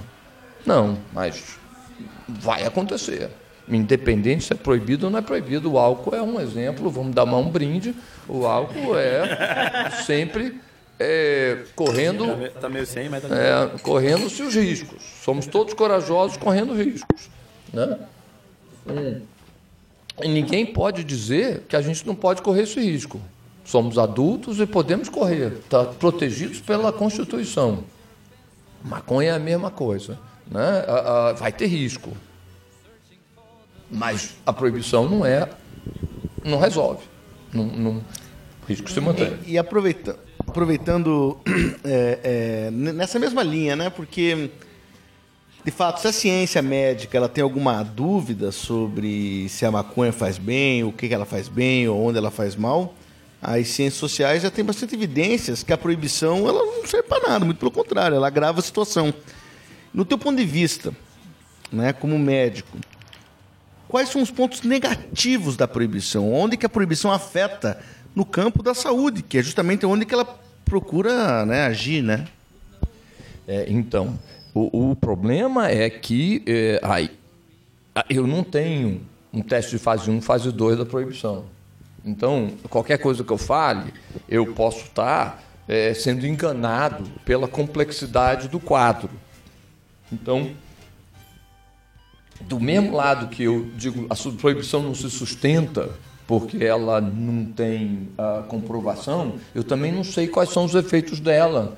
Não, 0.65 0.97
mas 1.11 1.59
vai 2.27 2.63
acontecer. 2.63 3.29
Independente 3.67 4.45
se 4.45 4.53
é 4.53 4.55
proibido 4.55 5.05
ou 5.05 5.11
não 5.11 5.19
é 5.19 5.21
proibido. 5.21 5.73
O 5.73 5.77
álcool 5.77 6.15
é 6.15 6.21
um 6.21 6.39
exemplo, 6.39 6.89
vamos 6.89 7.13
dar 7.13 7.25
um 7.25 7.49
brinde. 7.49 7.93
O 8.27 8.45
álcool 8.45 8.97
é 8.97 9.91
sempre 10.05 10.59
é, 10.99 11.63
correndo. 11.75 12.25
Tá 12.59 12.69
meio 12.69 12.85
sem, 12.85 13.09
mas 13.09 13.23
tá 13.23 13.35
é, 13.35 13.77
correndo-se 13.79 14.41
os 14.41 14.55
riscos. 14.55 15.01
Somos 15.23 15.47
todos 15.47 15.73
corajosos 15.73 16.37
correndo 16.37 16.73
riscos. 16.73 17.29
Né? 17.73 17.97
Hum. 18.87 19.21
E 20.21 20.27
ninguém 20.27 20.65
pode 20.65 21.03
dizer 21.03 21.63
que 21.67 21.75
a 21.75 21.81
gente 21.81 22.05
não 22.05 22.15
pode 22.15 22.41
correr 22.41 22.63
esse 22.63 22.79
risco. 22.79 23.21
Somos 23.63 23.97
adultos 23.97 24.59
e 24.59 24.65
podemos 24.65 25.07
correr, 25.07 25.59
tá 25.69 25.85
protegidos 25.85 26.59
pela 26.59 26.91
Constituição. 26.91 27.83
Maconha 28.83 29.31
é 29.31 29.35
a 29.35 29.39
mesma 29.39 29.69
coisa, 29.69 30.19
né? 30.49 30.83
vai 31.37 31.51
ter 31.51 31.67
risco, 31.67 32.11
mas 33.89 34.35
a 34.45 34.51
proibição 34.51 35.07
não 35.07 35.25
é, 35.25 35.47
não 36.43 36.59
resolve, 36.59 37.03
não, 37.53 37.65
não 37.65 38.01
risco 38.67 38.89
se 38.89 38.99
mantém. 38.99 39.37
E, 39.45 39.53
e 39.53 39.57
aproveitando, 39.57 40.17
aproveitando 40.39 41.39
é, 41.85 42.19
é, 42.23 42.71
nessa 42.71 43.19
mesma 43.19 43.43
linha, 43.43 43.75
né? 43.75 43.89
Porque 43.89 44.49
de 45.63 45.69
fato, 45.71 46.01
se 46.01 46.07
a 46.07 46.11
ciência 46.11 46.61
médica 46.61 47.15
ela 47.15 47.29
tem 47.29 47.43
alguma 47.43 47.83
dúvida 47.83 48.51
sobre 48.51 49.47
se 49.47 49.63
a 49.65 49.71
maconha 49.71 50.11
faz 50.11 50.39
bem, 50.39 50.83
o 50.83 50.91
que 50.91 51.13
ela 51.13 51.25
faz 51.25 51.47
bem 51.47 51.87
ou 51.87 52.03
onde 52.03 52.17
ela 52.17 52.31
faz 52.31 52.55
mal, 52.55 52.95
as 53.39 53.67
ciências 53.67 53.99
sociais 53.99 54.41
já 54.41 54.49
têm 54.49 54.65
bastante 54.65 54.95
evidências 54.95 55.61
que 55.61 55.71
a 55.71 55.77
proibição 55.77 56.47
ela 56.47 56.63
não 56.63 56.87
serve 56.87 57.07
para 57.07 57.29
nada, 57.29 57.45
muito 57.45 57.59
pelo 57.59 57.71
contrário, 57.71 58.15
ela 58.15 58.27
agrava 58.27 58.59
a 58.59 58.63
situação. 58.63 59.13
No 59.93 60.03
teu 60.03 60.17
ponto 60.17 60.37
de 60.37 60.45
vista, 60.45 60.93
né, 61.71 61.93
como 61.93 62.17
médico, 62.17 62.77
quais 63.87 64.09
são 64.09 64.21
os 64.21 64.31
pontos 64.31 64.63
negativos 64.63 65.55
da 65.55 65.67
proibição? 65.67 66.33
Onde 66.33 66.57
que 66.57 66.65
a 66.65 66.69
proibição 66.69 67.11
afeta 67.11 67.79
no 68.15 68.25
campo 68.25 68.63
da 68.63 68.73
saúde, 68.73 69.21
que 69.21 69.37
é 69.37 69.43
justamente 69.43 69.85
onde 69.85 70.05
que 70.05 70.13
ela 70.13 70.25
procura 70.65 71.45
né, 71.45 71.65
agir, 71.65 72.01
né? 72.01 72.25
É, 73.47 73.65
então, 73.67 74.17
o, 74.53 74.91
o 74.91 74.95
problema 74.95 75.69
é 75.69 75.89
que 75.89 76.43
é, 76.45 76.79
aí, 76.83 77.11
eu 78.09 78.27
não 78.27 78.43
tenho 78.43 79.01
um 79.33 79.41
teste 79.41 79.71
de 79.71 79.77
fase 79.77 80.09
1, 80.09 80.21
fase 80.21 80.51
2 80.51 80.77
da 80.77 80.85
proibição. 80.85 81.45
Então, 82.03 82.51
qualquer 82.69 82.97
coisa 82.97 83.23
que 83.23 83.31
eu 83.31 83.37
fale, 83.37 83.93
eu 84.27 84.53
posso 84.53 84.85
estar 84.85 85.41
é, 85.67 85.93
sendo 85.93 86.25
enganado 86.25 87.03
pela 87.23 87.47
complexidade 87.47 88.47
do 88.47 88.59
quadro. 88.59 89.09
Então, 90.11 90.51
do 92.41 92.59
mesmo 92.59 92.95
lado 92.95 93.27
que 93.27 93.43
eu 93.43 93.69
digo 93.75 94.07
a 94.09 94.15
proibição 94.33 94.81
não 94.81 94.95
se 94.95 95.09
sustenta 95.09 95.89
porque 96.27 96.63
ela 96.63 97.01
não 97.01 97.45
tem 97.45 98.09
a 98.17 98.43
comprovação, 98.47 99.35
eu 99.53 99.63
também 99.63 99.91
não 99.91 100.03
sei 100.03 100.27
quais 100.27 100.49
são 100.49 100.63
os 100.63 100.73
efeitos 100.73 101.19
dela 101.19 101.77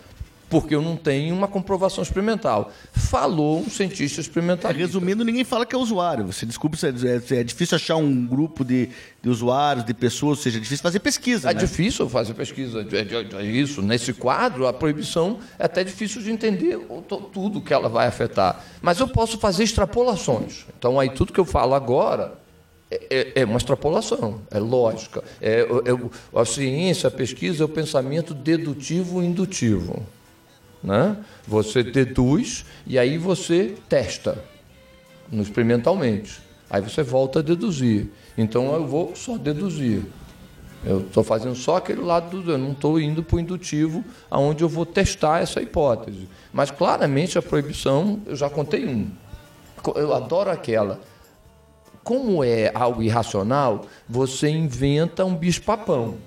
porque 0.53 0.75
eu 0.75 0.83
não 0.83 0.95
tenho 0.95 1.33
uma 1.33 1.47
comprovação 1.47 2.03
experimental. 2.03 2.71
Falou 2.91 3.59
um 3.59 3.69
cientista 3.71 4.21
experimental. 4.21 4.69
É, 4.69 4.73
resumindo, 4.75 5.25
ninguém 5.25 5.43
fala 5.43 5.65
que 5.65 5.73
é 5.75 5.77
usuário. 5.79 6.27
Você 6.27 6.45
desculpe, 6.45 6.77
é, 6.85 7.39
é 7.39 7.43
difícil 7.43 7.75
achar 7.75 7.95
um 7.95 8.23
grupo 8.23 8.63
de, 8.63 8.87
de 9.19 9.29
usuários, 9.29 9.83
de 9.83 9.95
pessoas, 9.95 10.37
ou 10.37 10.43
seja, 10.43 10.59
é 10.59 10.61
difícil 10.61 10.83
fazer 10.83 10.99
pesquisa. 10.99 11.49
É 11.49 11.55
né? 11.55 11.59
difícil 11.59 12.07
fazer 12.07 12.35
pesquisa. 12.35 12.85
É, 12.91 13.41
é, 13.41 13.43
isso. 13.43 13.81
Nesse 13.81 14.13
quadro, 14.13 14.67
a 14.67 14.73
proibição 14.73 15.39
é 15.57 15.65
até 15.65 15.83
difícil 15.83 16.21
de 16.21 16.29
entender 16.29 16.77
tudo 17.33 17.59
que 17.59 17.73
ela 17.73 17.89
vai 17.89 18.05
afetar. 18.05 18.63
Mas 18.79 18.99
eu 18.99 19.07
posso 19.07 19.39
fazer 19.39 19.63
extrapolações. 19.63 20.67
Então, 20.77 20.99
aí 20.99 21.09
tudo 21.09 21.33
que 21.33 21.39
eu 21.39 21.45
falo 21.45 21.73
agora 21.73 22.37
é, 23.09 23.41
é, 23.41 23.45
uma 23.45 23.57
extrapolação, 23.57 24.41
é 24.51 24.59
lógica. 24.59 25.23
É, 25.41 25.61
é, 25.61 26.39
a 26.39 26.45
ciência, 26.45 27.07
a 27.07 27.11
pesquisa 27.11 27.63
é 27.63 27.65
o 27.65 27.69
pensamento 27.69 28.35
dedutivo 28.35 29.23
e 29.23 29.25
indutivo. 29.25 30.05
Né? 30.83 31.17
Você 31.47 31.81
deduz 31.81 32.65
e 32.85 32.99
aí 32.99 33.17
você 33.17 33.75
testa 33.87 34.43
no 35.31 35.41
experimentalmente. 35.41 36.41
Aí 36.69 36.81
você 36.81 37.01
volta 37.03 37.39
a 37.39 37.41
deduzir. 37.41 38.09
Então 38.37 38.73
eu 38.73 38.85
vou 38.85 39.15
só 39.15 39.37
deduzir. 39.37 40.03
Eu 40.85 40.99
estou 40.99 41.23
fazendo 41.23 41.55
só 41.55 41.77
aquele 41.77 42.01
lado 42.01 42.41
do. 42.41 42.51
Eu 42.51 42.57
não 42.57 42.73
estou 42.73 42.99
indo 42.99 43.23
para 43.23 43.37
o 43.37 43.39
indutivo, 43.39 44.03
aonde 44.29 44.63
eu 44.63 44.69
vou 44.69 44.85
testar 44.85 45.41
essa 45.41 45.61
hipótese. 45.61 46.27
Mas 46.51 46.71
claramente 46.71 47.37
a 47.37 47.41
proibição, 47.41 48.21
eu 48.25 48.35
já 48.35 48.49
contei 48.49 48.85
um. 48.85 49.09
eu 49.95 50.13
adoro 50.13 50.49
aquela. 50.49 50.99
Como 52.03 52.43
é 52.43 52.69
algo 52.75 53.01
irracional, 53.01 53.85
você 54.09 54.49
inventa 54.49 55.23
um 55.23 55.33
bicho-papão. 55.33 56.17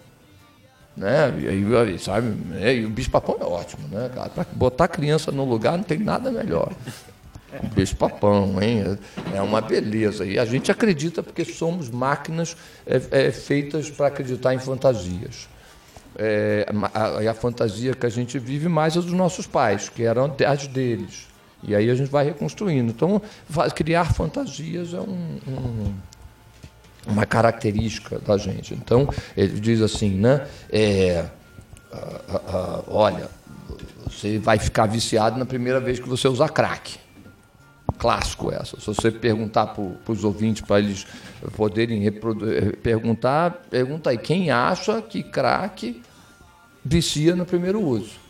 Né? 0.96 1.32
E 1.40 1.48
aí, 1.48 1.98
sabe? 1.98 2.34
E 2.58 2.84
o 2.84 2.88
bicho-papão 2.88 3.36
é 3.40 3.44
ótimo, 3.44 3.86
né? 3.88 4.10
Para 4.34 4.46
botar 4.52 4.84
a 4.84 4.88
criança 4.88 5.30
no 5.30 5.44
lugar 5.44 5.76
não 5.76 5.84
tem 5.84 5.98
nada 5.98 6.30
melhor. 6.30 6.72
Um 7.62 7.68
bicho-papão, 7.68 8.60
hein? 8.62 8.98
É 9.34 9.42
uma 9.42 9.60
beleza. 9.60 10.24
E 10.24 10.38
a 10.38 10.44
gente 10.44 10.70
acredita 10.70 11.22
porque 11.22 11.44
somos 11.44 11.90
máquinas 11.90 12.56
é, 12.86 13.00
é, 13.10 13.30
feitas 13.30 13.90
para 13.90 14.06
acreditar 14.08 14.54
em 14.54 14.58
fantasias. 14.58 15.48
É, 16.18 16.66
a, 16.94 17.30
a, 17.30 17.34
fantasia 17.34 17.94
que 17.94 18.06
a 18.06 18.08
gente 18.08 18.38
vive 18.38 18.68
mais 18.68 18.96
é 18.96 19.00
dos 19.00 19.12
nossos 19.12 19.46
pais, 19.46 19.90
que 19.90 20.02
eram 20.02 20.34
as 20.46 20.66
deles. 20.66 21.28
E 21.62 21.74
aí 21.74 21.90
a 21.90 21.94
gente 21.94 22.10
vai 22.10 22.24
reconstruindo. 22.24 22.90
Então, 22.90 23.20
criar 23.74 24.14
fantasias 24.14 24.94
é 24.94 25.00
um, 25.00 25.38
um, 25.46 25.94
uma 27.06 27.24
característica 27.24 28.18
da 28.18 28.36
gente. 28.36 28.74
Então, 28.74 29.08
ele 29.36 29.60
diz 29.60 29.80
assim, 29.80 30.10
né? 30.10 30.46
É, 30.70 31.24
olha, 32.88 33.28
você 34.04 34.38
vai 34.38 34.58
ficar 34.58 34.86
viciado 34.86 35.38
na 35.38 35.46
primeira 35.46 35.80
vez 35.80 36.00
que 36.00 36.08
você 36.08 36.28
usar 36.28 36.48
crack. 36.48 36.98
Clássico 37.98 38.52
essa. 38.52 38.78
Se 38.78 38.86
você 38.86 39.10
perguntar 39.10 39.68
para 39.68 40.12
os 40.12 40.22
ouvintes, 40.22 40.60
para 40.60 40.78
eles 40.78 41.06
poderem 41.56 42.12
perguntar, 42.82 43.62
pergunta 43.70 44.10
aí, 44.10 44.18
quem 44.18 44.50
acha 44.50 45.00
que 45.00 45.22
crack 45.22 46.02
vicia 46.84 47.34
no 47.34 47.46
primeiro 47.46 47.80
uso? 47.80 48.25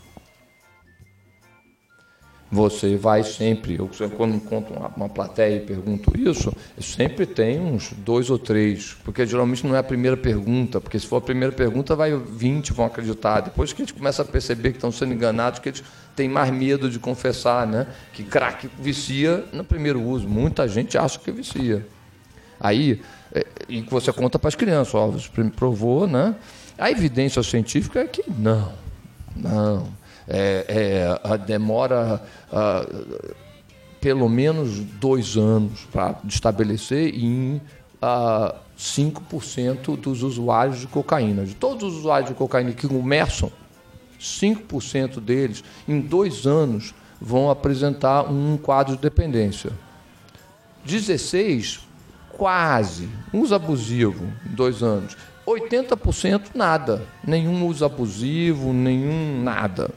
Você 2.49 2.95
vai 2.95 3.23
sempre, 3.23 3.75
eu 3.77 3.89
quando 4.15 4.35
encontro 4.35 4.73
uma, 4.73 4.87
uma 4.95 5.09
plateia 5.09 5.57
e 5.57 5.59
pergunto 5.59 6.17
isso, 6.17 6.53
sempre 6.79 7.25
tem 7.25 7.59
uns 7.59 7.91
dois 7.91 8.29
ou 8.29 8.39
três, 8.39 8.95
porque 9.03 9.25
geralmente 9.25 9.67
não 9.67 9.75
é 9.75 9.79
a 9.79 9.83
primeira 9.83 10.15
pergunta, 10.15 10.79
porque 10.79 10.97
se 10.97 11.05
for 11.05 11.17
a 11.17 11.21
primeira 11.21 11.53
pergunta, 11.53 11.95
vai 11.95 12.15
20 12.15 12.71
vão 12.71 12.85
acreditar. 12.85 13.41
Depois 13.41 13.73
que 13.73 13.81
a 13.81 13.85
gente 13.85 13.93
começa 13.93 14.21
a 14.21 14.25
perceber 14.25 14.71
que 14.71 14.77
estão 14.77 14.91
sendo 14.91 15.13
enganados, 15.13 15.59
que 15.59 15.69
eles 15.69 15.83
têm 16.15 16.29
mais 16.29 16.49
medo 16.49 16.89
de 16.89 16.99
confessar, 16.99 17.67
né? 17.67 17.85
Que 18.13 18.23
crack 18.23 18.69
vicia 18.79 19.43
no 19.51 19.63
primeiro 19.63 20.01
uso. 20.01 20.27
Muita 20.27 20.67
gente 20.67 20.97
acha 20.97 21.19
que 21.19 21.31
vicia. 21.31 21.85
Aí, 22.59 23.01
é, 23.33 23.45
e 23.67 23.81
você 23.81 24.11
conta 24.13 24.39
para 24.39 24.47
as 24.47 24.55
crianças, 24.55 24.95
ó, 24.95 25.07
você 25.07 25.29
provou, 25.55 26.07
né? 26.07 26.33
A 26.77 26.89
evidência 26.89 27.43
científica 27.43 27.99
é 27.99 28.07
que 28.07 28.23
não, 28.37 28.71
não 29.35 29.96
é, 30.27 30.65
é, 30.67 31.19
a 31.23 31.37
demora 31.37 32.21
a, 32.51 32.85
pelo 34.01 34.29
menos 34.29 34.79
dois 34.79 35.37
anos 35.37 35.85
para 35.91 36.19
estabelecer 36.27 37.13
em 37.15 37.61
a, 38.01 38.55
5% 38.77 39.97
dos 39.97 40.21
usuários 40.21 40.79
de 40.79 40.87
cocaína. 40.87 41.43
De 41.45 41.55
todos 41.55 41.83
os 41.83 41.99
usuários 41.99 42.29
de 42.29 42.35
cocaína 42.35 42.71
que 42.71 42.87
começam, 42.87 43.51
5% 44.19 45.19
deles, 45.19 45.63
em 45.87 45.99
dois 45.99 46.45
anos, 46.45 46.93
vão 47.19 47.49
apresentar 47.49 48.31
um 48.31 48.57
quadro 48.57 48.95
de 48.95 49.01
dependência. 49.01 49.71
16, 50.85 51.87
quase, 52.29 53.09
uso 53.33 53.55
abusivo, 53.55 54.25
em 54.45 54.53
dois 54.53 54.83
anos. 54.83 55.17
80% 55.45 56.49
nada, 56.53 57.05
nenhum 57.25 57.65
uso 57.65 57.83
abusivo, 57.83 58.73
nenhum 58.73 59.41
nada. 59.41 59.89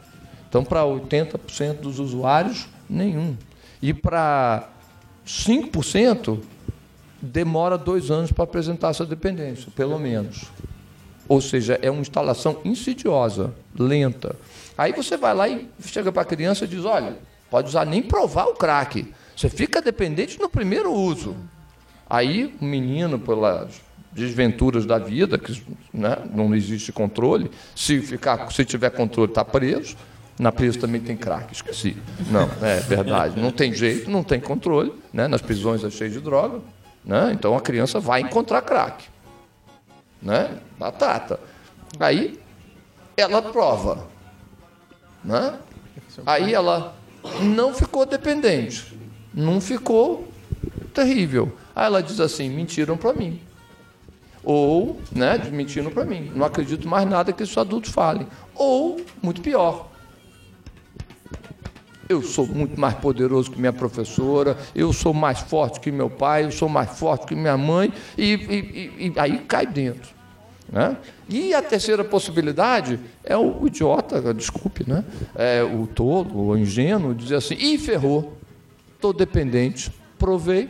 Então, 0.51 0.65
para 0.65 0.83
80% 0.83 1.77
dos 1.77 2.01
usuários, 2.01 2.69
nenhum. 2.89 3.37
E 3.81 3.95
para 3.95 4.69
5%, 5.25 6.41
demora 7.23 7.79
dois 7.79 8.11
anos 8.11 8.33
para 8.33 8.43
apresentar 8.45 8.91
essa 8.91 9.07
dependência, 9.07 9.69
pelo 9.77 9.97
menos. 9.97 10.51
Ou 11.29 11.41
seja, 11.41 11.79
é 11.81 11.89
uma 11.89 12.01
instalação 12.01 12.61
insidiosa, 12.65 13.55
lenta. 13.79 14.35
Aí 14.77 14.93
você 14.93 15.17
vai 15.17 15.33
lá 15.33 15.49
e 15.49 15.69
chega 15.85 16.11
para 16.11 16.23
a 16.23 16.25
criança 16.25 16.65
e 16.65 16.69
diz: 16.69 16.85
olha, 16.85 17.17
pode 17.49 17.69
usar 17.69 17.87
nem 17.87 18.03
provar 18.03 18.47
o 18.47 18.55
crack. 18.55 19.15
Você 19.37 19.49
fica 19.49 19.81
dependente 19.81 20.41
no 20.41 20.51
primeiro 20.51 20.93
uso. 20.93 21.37
Aí 22.09 22.53
o 22.61 22.65
menino, 22.65 23.17
pelas 23.17 23.81
desventuras 24.11 24.85
da 24.85 24.99
vida, 24.99 25.39
que 25.39 25.63
né, 25.95 26.17
não 26.35 26.53
existe 26.53 26.91
controle, 26.91 27.49
se, 27.77 28.01
ficar, 28.01 28.51
se 28.51 28.65
tiver 28.65 28.91
controle, 28.91 29.31
está 29.31 29.45
preso. 29.45 29.97
Na 30.41 30.51
preso 30.51 30.79
também 30.79 31.03
tem 31.03 31.19
crack, 31.19 31.53
esqueci. 31.53 31.95
Não, 32.31 32.49
é 32.67 32.81
verdade. 32.81 33.39
Não 33.39 33.51
tem 33.51 33.75
jeito, 33.75 34.11
não 34.11 34.25
tem 34.25 34.41
controle. 34.41 34.91
Né? 35.13 35.29
Nas 35.29 35.43
prisões 35.43 35.85
é 35.85 35.91
cheio 35.91 36.11
de 36.11 36.19
droga. 36.19 36.61
Né? 37.05 37.33
Então 37.35 37.55
a 37.55 37.61
criança 37.61 38.01
vai 38.01 38.23
encontrar 38.23 38.63
crack. 38.63 39.05
Né? 40.23 40.57
Batata. 40.79 41.39
Aí 41.99 42.41
ela 43.19 43.43
prova. 43.43 44.07
Né? 45.23 45.59
Aí 46.25 46.55
ela 46.55 46.97
não 47.43 47.75
ficou 47.75 48.07
dependente. 48.07 48.99
Não 49.35 49.61
ficou 49.61 50.27
terrível. 50.95 51.53
Aí 51.77 51.85
ela 51.85 52.03
diz 52.03 52.19
assim: 52.19 52.49
mentiram 52.49 52.97
para 52.97 53.13
mim. 53.13 53.43
Ou, 54.43 54.99
né, 55.13 55.37
mentiram 55.53 55.91
para 55.91 56.07
mim. 56.07 56.33
Não 56.35 56.47
acredito 56.47 56.89
mais 56.89 57.07
nada 57.07 57.31
que 57.31 57.43
esses 57.43 57.59
adultos 57.59 57.91
falem. 57.91 58.27
Ou, 58.55 59.05
muito 59.23 59.43
pior, 59.43 59.90
eu 62.11 62.21
sou 62.23 62.45
muito 62.45 62.79
mais 62.79 62.95
poderoso 62.95 63.53
que 63.53 63.61
minha 63.61 63.73
professora, 63.73 64.59
eu 64.75 64.93
sou 64.93 65.15
mais 65.15 65.39
forte 65.39 65.79
que 65.79 65.93
meu 65.93 66.11
pai, 66.11 66.45
eu 66.45 66.51
sou 66.51 66.69
mais 66.69 66.99
forte 66.99 67.25
que 67.25 67.37
minha 67.37 67.57
mãe, 67.57 67.93
e, 68.19 68.33
e, 68.33 69.07
e 69.07 69.13
aí 69.17 69.39
cai 69.39 69.65
dentro. 69.65 70.11
Né? 70.69 70.97
E 71.29 71.55
a 71.55 71.63
terceira 71.63 72.03
possibilidade 72.03 72.99
é 73.23 73.37
o 73.37 73.65
idiota, 73.65 74.35
desculpe, 74.35 74.89
né? 74.89 75.05
É 75.37 75.63
o 75.63 75.87
tolo, 75.87 76.49
o 76.49 76.59
ingênuo, 76.59 77.15
dizer 77.15 77.37
assim: 77.37 77.55
ih, 77.55 77.79
ferrou, 77.79 78.37
estou 78.97 79.13
dependente, 79.13 79.93
provei, 80.19 80.69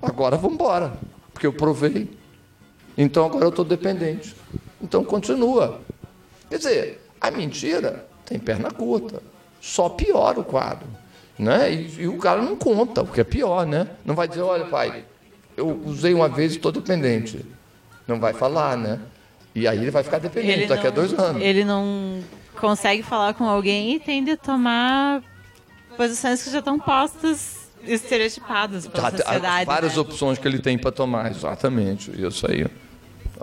agora 0.00 0.36
vamos 0.36 0.54
embora, 0.54 0.92
porque 1.32 1.48
eu 1.48 1.52
provei, 1.52 2.08
então 2.96 3.26
agora 3.26 3.46
eu 3.46 3.50
estou 3.50 3.64
dependente. 3.64 4.36
Então 4.80 5.04
continua. 5.04 5.80
Quer 6.48 6.58
dizer, 6.58 7.08
a 7.20 7.30
mentira 7.30 8.06
tem 8.24 8.38
perna 8.38 8.70
curta 8.70 9.31
só 9.62 9.88
piora 9.88 10.40
o 10.40 10.44
quadro. 10.44 10.88
Né? 11.38 11.72
E, 11.72 12.02
e, 12.02 12.08
o 12.08 12.18
cara 12.18 12.42
não 12.42 12.56
conta, 12.56 13.02
o 13.02 13.06
que 13.06 13.20
é 13.20 13.24
pior, 13.24 13.64
né? 13.64 13.88
Não 14.04 14.14
vai 14.14 14.28
dizer, 14.28 14.42
olha, 14.42 14.66
pai, 14.66 15.04
eu 15.56 15.80
usei 15.86 16.12
uma 16.12 16.28
vez 16.28 16.52
e 16.52 16.56
estou 16.56 16.72
dependente. 16.72 17.46
Não 18.06 18.18
vai 18.20 18.34
falar, 18.34 18.76
né? 18.76 19.00
E 19.54 19.66
aí 19.66 19.78
ele 19.78 19.90
vai 19.90 20.02
ficar 20.02 20.18
dependente 20.18 20.60
ele 20.60 20.66
daqui 20.66 20.84
não, 20.84 20.90
a 20.90 20.94
dois 20.94 21.12
anos. 21.14 21.42
Ele 21.42 21.64
não 21.64 22.20
consegue 22.60 23.02
falar 23.02 23.34
com 23.34 23.44
alguém 23.44 23.94
e 23.94 24.00
tende 24.00 24.32
a 24.32 24.36
tomar 24.36 25.22
posições 25.96 26.42
que 26.42 26.50
já 26.50 26.58
estão 26.58 26.78
postas 26.78 27.70
estereotipadas 27.84 28.86
pela 28.86 29.10
tá, 29.10 29.18
sociedade. 29.18 29.66
Várias 29.66 29.94
né? 29.94 30.00
opções 30.00 30.38
que 30.38 30.46
ele 30.46 30.58
tem 30.58 30.76
para 30.76 30.90
tomar, 30.90 31.30
exatamente. 31.30 32.10
Isso 32.20 32.50
aí. 32.50 32.66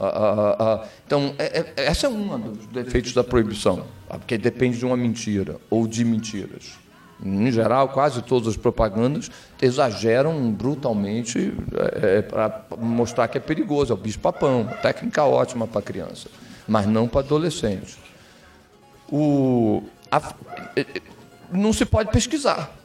Ah, 0.02 0.08
ah, 0.08 0.56
ah, 0.60 0.88
então, 1.06 1.36
é, 1.38 1.60
é, 1.76 1.86
essa 1.86 2.08
é 2.08 2.10
uma 2.10 2.39
dos 2.39 2.66
defeitos 2.68 3.14
da 3.14 3.22
proibição, 3.22 3.84
porque 4.08 4.38
depende 4.38 4.78
de 4.78 4.86
uma 4.86 4.95
mentira 4.95 5.58
ou 5.70 5.86
de 5.86 6.06
mentiras. 6.06 6.80
Em 7.22 7.52
geral, 7.52 7.89
quase 7.89 8.22
todas 8.22 8.47
as 8.47 8.56
propagandas 8.56 9.30
exageram 9.62 10.54
brutalmente 10.54 11.54
é, 12.02 12.20
é 12.20 12.22
para 12.22 12.64
mostrar 12.78 13.28
que 13.28 13.38
é 13.38 13.41
perigoso. 13.41 13.91
É 13.91 13.93
o 13.93 13.97
bicho-papão, 13.97 14.70
técnica 14.82 15.26
ótima 15.26 15.68
para 15.68 15.82
criança, 15.82 16.30
mas 16.66 16.86
não 16.86 17.06
para 17.06 17.20
adolescente. 17.20 17.97
O, 19.12 19.84
a, 20.10 20.34
é, 20.78 20.86
não 21.52 21.74
se 21.74 21.86
pode 21.86 22.10
pesquisar. 22.10 22.78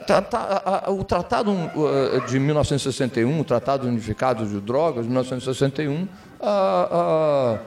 tá, 0.00 0.22
tá, 0.22 0.90
o 0.90 1.04
Tratado 1.04 1.52
uh, 1.52 2.26
de 2.26 2.38
1961, 2.38 3.40
o 3.40 3.44
Tratado 3.44 3.86
Unificado 3.86 4.46
de 4.46 4.58
Drogas 4.58 5.02
de 5.02 5.08
1961, 5.10 6.04
uh, 6.04 6.06
uh, 6.46 7.58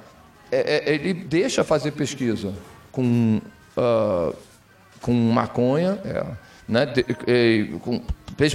ele 0.51 1.13
deixa 1.13 1.63
fazer 1.63 1.91
pesquisa 1.91 2.51
com, 2.91 3.41
com 5.01 5.13
maconha, 5.13 5.99
é, 6.05 6.25
né, 6.67 6.85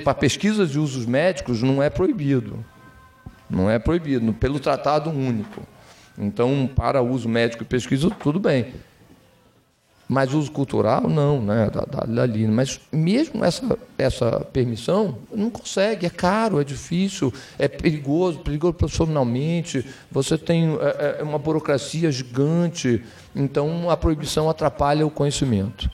para 0.02 0.14
pesquisas 0.14 0.70
de 0.70 0.78
usos 0.78 1.04
médicos 1.04 1.62
não 1.62 1.82
é 1.82 1.90
proibido. 1.90 2.64
Não 3.48 3.68
é 3.68 3.78
proibido, 3.78 4.32
pelo 4.32 4.58
Tratado 4.58 5.10
Único. 5.10 5.62
Então, 6.16 6.68
para 6.74 7.02
uso 7.02 7.28
médico 7.28 7.64
e 7.64 7.66
pesquisa, 7.66 8.08
tudo 8.08 8.40
bem. 8.40 8.72
Mas 10.12 10.34
uso 10.34 10.50
cultural, 10.50 11.08
não, 11.08 11.40
né? 11.40 11.70
Da, 11.70 12.02
da, 12.02 12.22
ali. 12.24 12.44
Mas 12.48 12.80
mesmo 12.90 13.44
essa, 13.44 13.78
essa 13.96 14.40
permissão, 14.52 15.18
não 15.32 15.48
consegue, 15.48 16.04
é 16.04 16.10
caro, 16.10 16.60
é 16.60 16.64
difícil, 16.64 17.32
é 17.56 17.68
perigoso, 17.68 18.40
perigoso 18.40 18.72
profissionalmente, 18.72 19.86
você 20.10 20.36
tem 20.36 20.76
é, 20.80 21.18
é 21.20 21.22
uma 21.22 21.38
burocracia 21.38 22.10
gigante, 22.10 23.04
então 23.36 23.88
a 23.88 23.96
proibição 23.96 24.50
atrapalha 24.50 25.06
o 25.06 25.10
conhecimento. 25.12 25.88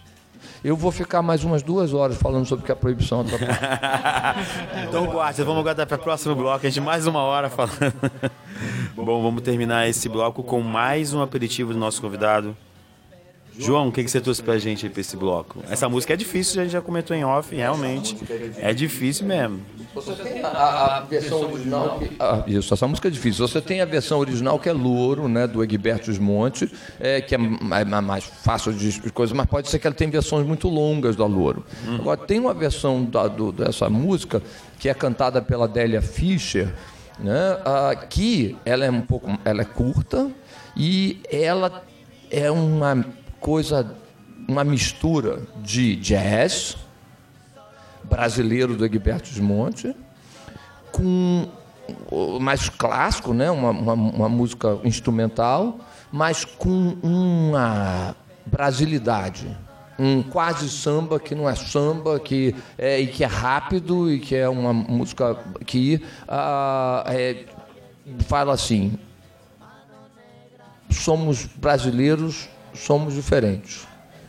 Eu 0.64 0.76
vou 0.76 0.90
ficar 0.90 1.20
mais 1.20 1.44
umas 1.44 1.62
duas 1.62 1.92
horas 1.92 2.16
falando 2.16 2.46
sobre 2.46 2.62
o 2.62 2.66
que 2.66 2.72
a 2.72 2.76
proibição 2.76 3.20
atrapalha. 3.20 4.34
então, 4.88 5.04
guarda, 5.08 5.44
vamos 5.44 5.62
guardar 5.62 5.86
para 5.86 5.98
o 5.98 6.00
próximo 6.00 6.34
bloco. 6.34 6.66
A 6.66 6.70
gente 6.70 6.82
mais 6.82 7.06
uma 7.06 7.20
hora 7.20 7.50
falando. 7.50 7.92
Bom, 8.96 9.22
vamos 9.22 9.42
terminar 9.42 9.86
esse 9.86 10.08
bloco 10.08 10.42
com 10.42 10.62
mais 10.62 11.12
um 11.12 11.20
aperitivo 11.20 11.74
do 11.74 11.78
nosso 11.78 12.00
convidado. 12.00 12.56
João, 13.58 13.88
o 13.88 13.92
que, 13.92 14.04
que 14.04 14.10
você 14.10 14.20
trouxe 14.20 14.42
pra 14.42 14.58
gente 14.58 14.86
aí 14.86 14.92
pra 14.92 15.00
esse 15.00 15.16
bloco? 15.16 15.62
Essa 15.70 15.88
música 15.88 16.12
é 16.12 16.16
difícil, 16.16 16.60
a 16.60 16.64
gente 16.64 16.72
já 16.72 16.80
comentou 16.80 17.16
em 17.16 17.24
off, 17.24 17.54
realmente. 17.54 18.16
É 18.58 18.72
difícil 18.74 19.26
mesmo. 19.26 19.60
Você 19.94 20.14
tem 20.14 20.42
a, 20.44 20.48
a 20.96 21.00
versão 21.00 21.50
original. 21.50 21.98
Que, 21.98 22.10
ah, 22.20 22.44
isso, 22.46 22.74
essa 22.74 22.86
música 22.86 23.08
é 23.08 23.10
difícil. 23.10 23.48
Você 23.48 23.60
tem 23.60 23.80
a 23.80 23.86
versão 23.86 24.18
original 24.18 24.58
que 24.58 24.68
é 24.68 24.72
Louro, 24.72 25.26
né, 25.26 25.46
do 25.46 25.64
Egberto 25.64 26.12
Monte, 26.20 26.70
é, 27.00 27.20
que 27.20 27.34
é, 27.34 27.38
é 27.38 27.84
mais 27.84 28.24
fácil 28.24 28.72
de 28.72 29.10
coisa, 29.10 29.34
mas 29.34 29.46
pode 29.46 29.68
ser 29.70 29.78
que 29.78 29.86
ela 29.86 29.96
tenha 29.96 30.10
versões 30.10 30.46
muito 30.46 30.68
longas 30.68 31.16
da 31.16 31.24
Louro. 31.24 31.64
Hum. 31.86 31.96
Agora, 31.96 32.16
tem 32.18 32.38
uma 32.38 32.52
versão 32.52 33.04
da, 33.04 33.26
do, 33.26 33.52
dessa 33.52 33.88
música 33.88 34.42
que 34.78 34.88
é 34.88 34.94
cantada 34.94 35.40
pela 35.40 35.66
Délia 35.66 36.02
Fischer, 36.02 36.72
né, 37.18 37.58
ah, 37.64 37.94
que 37.94 38.56
ela 38.64 38.84
é 38.84 38.90
um 38.90 39.00
pouco. 39.00 39.30
Ela 39.44 39.62
é 39.62 39.64
curta 39.64 40.30
e 40.76 41.20
ela 41.30 41.82
é 42.30 42.50
uma 42.50 43.04
coisa, 43.46 43.94
uma 44.48 44.64
mistura 44.64 45.40
de 45.62 45.94
jazz 45.94 46.76
brasileiro 48.02 48.76
do 48.76 48.84
Egberto 48.84 49.30
de 49.30 49.40
Monte 49.40 49.94
com 50.90 51.46
mais 52.40 52.68
clássico, 52.68 53.32
né? 53.32 53.48
uma, 53.48 53.70
uma, 53.70 53.92
uma 53.92 54.28
música 54.28 54.80
instrumental, 54.82 55.78
mas 56.10 56.44
com 56.44 56.96
uma 57.00 58.16
brasilidade, 58.44 59.56
um 59.96 60.24
quase 60.24 60.68
samba 60.68 61.20
que 61.20 61.32
não 61.32 61.48
é 61.48 61.54
samba, 61.54 62.18
que 62.18 62.52
é, 62.76 62.98
e 62.98 63.06
que 63.06 63.22
é 63.22 63.28
rápido 63.28 64.10
e 64.10 64.18
que 64.18 64.34
é 64.34 64.48
uma 64.48 64.72
música 64.72 65.38
que 65.64 66.02
ah, 66.26 67.04
é, 67.06 67.44
fala 68.26 68.54
assim: 68.54 68.98
somos 70.90 71.46
brasileiros 71.46 72.48
somos 72.78 73.14
diferentes. 73.14 73.86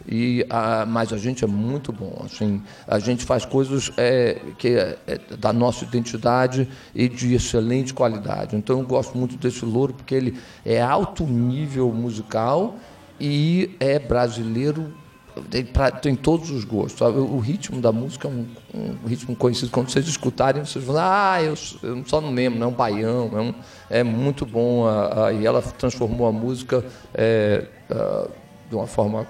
E, 0.10 0.46
a, 0.50 0.86
mas 0.86 1.12
a 1.12 1.18
gente 1.18 1.44
é 1.44 1.48
muito 1.48 1.92
bom. 1.92 2.22
Assim, 2.24 2.62
a 2.88 2.98
gente 2.98 3.26
faz 3.26 3.46
coisas 3.46 3.92
é, 3.98 4.40
que 4.58 4.70
é, 4.70 4.98
é, 5.06 5.18
da 5.36 5.52
nossa 5.52 5.84
identidade 5.84 6.68
e 6.96 7.10
de 7.10 7.34
excelente 7.34 7.94
qualidade. 7.94 8.56
Então 8.56 8.80
eu 8.80 8.86
gosto 8.86 9.18
muito 9.18 9.36
desse 9.36 9.66
louro 9.66 9.94
porque 9.94 10.16
ele 10.16 10.40
é 10.66 10.82
alto 10.82 11.26
nível 11.26 11.92
musical 11.92 12.78
e 13.20 13.76
é 13.80 14.00
brasileiro 14.00 14.94
tem, 16.02 16.16
todos 16.16 16.50
os 16.50 16.64
gostos. 16.64 17.02
O 17.02 17.38
ritmo 17.40 17.82
da 17.82 17.92
música 17.92 18.28
é 18.28 18.32
um, 18.32 18.48
um, 18.74 19.08
ritmo 19.08 19.36
conhecido. 19.36 19.72
Quando 19.72 19.90
vocês 19.90 20.08
escutarem, 20.08 20.64
vocês 20.66 20.84
vão 20.84 20.96
ah, 20.98 21.38
eu, 21.42 21.54
eu 21.84 22.04
só 22.06 22.20
não 22.20 22.32
lembro, 22.32 22.60
não 22.60 22.68
é 22.68 22.70
um 22.70 22.74
baião. 22.74 23.32
É, 23.34 23.42
um, 23.42 23.54
é 23.90 24.04
muito 24.04 24.46
bom. 24.46 24.88
A, 24.88 25.28
a, 25.28 25.34
e 25.34 25.46
ela 25.46 25.62
transformou 25.62 26.28
a 26.28 26.32
música 26.32 26.84
é, 27.14 27.66
a, 27.90 28.28
de 28.70 28.76
uma 28.76 28.88
forma 28.88 29.28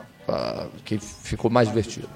que 0.83 0.99
ficou 0.99 1.49
mais 1.49 1.67
divertida. 1.69 2.07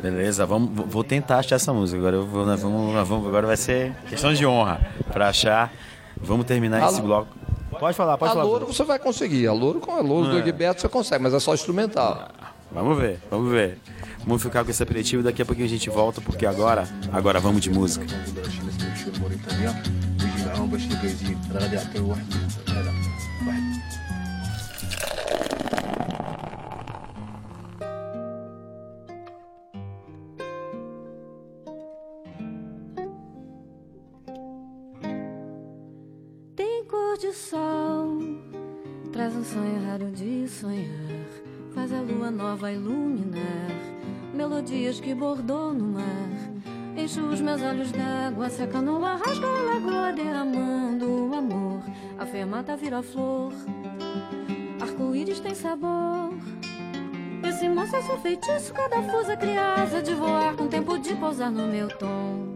Beleza, 0.00 0.44
vamos, 0.44 0.70
vou 0.86 1.02
tentar 1.02 1.38
achar 1.38 1.56
essa 1.56 1.72
música. 1.72 1.98
Agora, 1.98 2.16
eu 2.16 2.26
vou, 2.26 2.44
vamos, 2.44 3.08
vamos, 3.08 3.26
agora 3.26 3.46
vai 3.46 3.56
ser 3.56 3.94
questão 4.08 4.34
de 4.34 4.44
honra 4.46 4.80
para 5.12 5.28
achar. 5.28 5.72
Vamos 6.20 6.44
terminar 6.46 6.86
esse 6.88 7.00
bloco. 7.00 7.34
Pode 7.78 7.96
falar, 7.96 8.16
pode 8.18 8.30
a 8.30 8.34
falar. 8.34 8.44
A 8.44 8.48
Louro 8.48 8.66
você 8.66 8.84
vai 8.84 8.98
conseguir. 8.98 9.46
A 9.46 9.52
Louro 9.52 9.80
com 9.80 9.92
a 9.92 10.00
Louro 10.00 10.28
é. 10.28 10.42
do 10.42 10.48
Egberto 10.48 10.80
você 10.80 10.88
consegue, 10.88 11.22
mas 11.22 11.34
é 11.34 11.40
só 11.40 11.54
instrumental. 11.54 12.28
Vamos 12.70 12.98
ver, 12.98 13.18
vamos 13.30 13.50
ver. 13.50 13.78
Vamos 14.24 14.42
ficar 14.42 14.64
com 14.64 14.70
esse 14.70 14.82
aperitivo 14.82 15.22
daqui 15.22 15.42
a 15.42 15.44
pouquinho 15.44 15.66
a 15.66 15.70
gente 15.70 15.88
volta, 15.90 16.20
porque 16.20 16.46
agora, 16.46 16.88
agora 17.12 17.40
vamos 17.40 17.60
de 17.60 17.70
música. 17.70 18.06
De 37.20 37.32
sol, 37.32 38.18
traz 39.12 39.36
um 39.36 39.44
sonho 39.44 39.86
raro 39.86 40.10
de 40.10 40.48
sonhar 40.48 41.28
Faz 41.72 41.92
a 41.92 42.00
lua 42.00 42.28
nova 42.28 42.72
iluminar 42.72 43.94
melodias 44.34 44.98
que 44.98 45.14
bordou 45.14 45.72
no 45.72 45.92
mar. 45.92 46.02
Encho 46.96 47.20
os 47.20 47.40
meus 47.40 47.62
olhos 47.62 47.92
d'água, 47.92 48.50
seca 48.50 48.82
no 48.82 49.04
ar, 49.04 49.18
rasga 49.18 49.46
a 49.46 49.62
lagoa, 49.74 50.12
derramando 50.12 51.30
o 51.30 51.34
amor. 51.34 51.82
A 52.18 52.26
fermata 52.26 52.76
vira 52.76 53.00
flor, 53.00 53.52
arco-íris 54.80 55.38
tem 55.38 55.54
sabor. 55.54 56.34
Esse 57.48 57.68
moço 57.68 57.94
é 57.94 58.02
seu 58.02 58.18
feitiço, 58.18 58.74
cada 58.74 59.02
fusa 59.02 59.36
criasa 59.36 60.02
de 60.02 60.14
voar 60.14 60.56
com 60.56 60.66
tempo 60.66 60.98
de 60.98 61.14
pousar 61.14 61.50
no 61.50 61.66
meu 61.68 61.88
tom. 61.96 62.53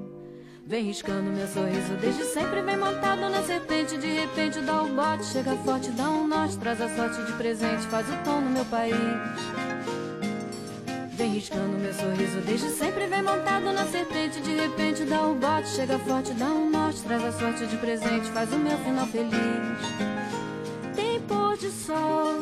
Vem 0.69 0.85
riscando 0.85 1.31
meu 1.31 1.49
sorriso 1.49 1.95
desde 1.99 2.25
sempre, 2.25 2.61
vem 2.61 2.77
montado 2.77 3.21
na 3.31 3.43
serpente. 3.43 3.97
De 3.97 4.07
repente 4.07 4.61
dá 4.61 4.83
o 4.83 4.89
bote, 4.89 5.25
chega 5.25 5.57
forte, 5.65 5.91
dá 5.93 6.11
um 6.11 6.29
norte, 6.29 6.59
traz 6.59 6.79
a 6.83 6.95
sorte 6.95 7.25
de 7.25 7.33
presente, 7.39 7.87
faz 7.87 8.07
o 8.07 8.17
tom 8.23 8.43
no 8.43 8.51
meu 8.51 8.67
país. 8.67 8.93
Vem 11.13 11.31
riscando 11.31 11.79
meu 11.79 11.95
sorriso 11.95 12.43
desde 12.43 12.69
sempre, 12.69 13.07
vem 13.07 13.23
montado 13.23 13.73
na 13.73 13.87
serpente. 13.87 14.43
De 14.43 14.55
repente 14.57 15.05
dá 15.05 15.23
o 15.23 15.35
bote, 15.37 15.69
chega 15.71 15.99
forte, 16.01 16.35
dá 16.35 16.49
um 16.49 16.69
norte, 16.69 17.01
traz 17.01 17.25
a 17.25 17.33
sorte 17.33 17.67
de 17.67 17.77
presente, 17.79 18.29
faz 18.29 18.53
o 18.53 18.59
meu 18.59 18.77
final 18.77 19.07
feliz. 19.07 19.33
Tem 20.95 21.19
pôr 21.23 21.57
de 21.57 21.71
sol, 21.71 22.35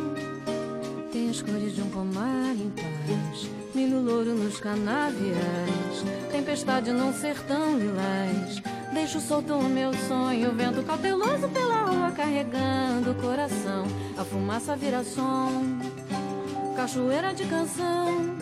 as 1.37 1.43
cores 1.43 1.75
de 1.75 1.83
um 1.83 1.91
pomar 1.91 2.55
em 2.55 2.71
paz 2.71 3.51
milho 3.75 4.01
louro 4.01 4.33
nos 4.33 4.59
canaviais, 4.59 6.03
tempestade 6.33 6.91
num 6.93 7.13
sertão 7.13 7.77
lilás. 7.77 8.63
Deixo 8.95 9.21
solto 9.21 9.53
o 9.53 9.69
meu 9.69 9.93
sonho, 10.09 10.55
vento 10.55 10.83
cauteloso 10.83 11.47
pela 11.51 11.83
rua 11.83 12.11
carregando 12.13 13.11
o 13.11 13.15
coração. 13.17 13.85
A 14.17 14.25
fumaça 14.25 14.75
vira 14.77 15.05
som, 15.05 15.79
cachoeira 16.75 17.35
de 17.35 17.45
canção. 17.45 18.39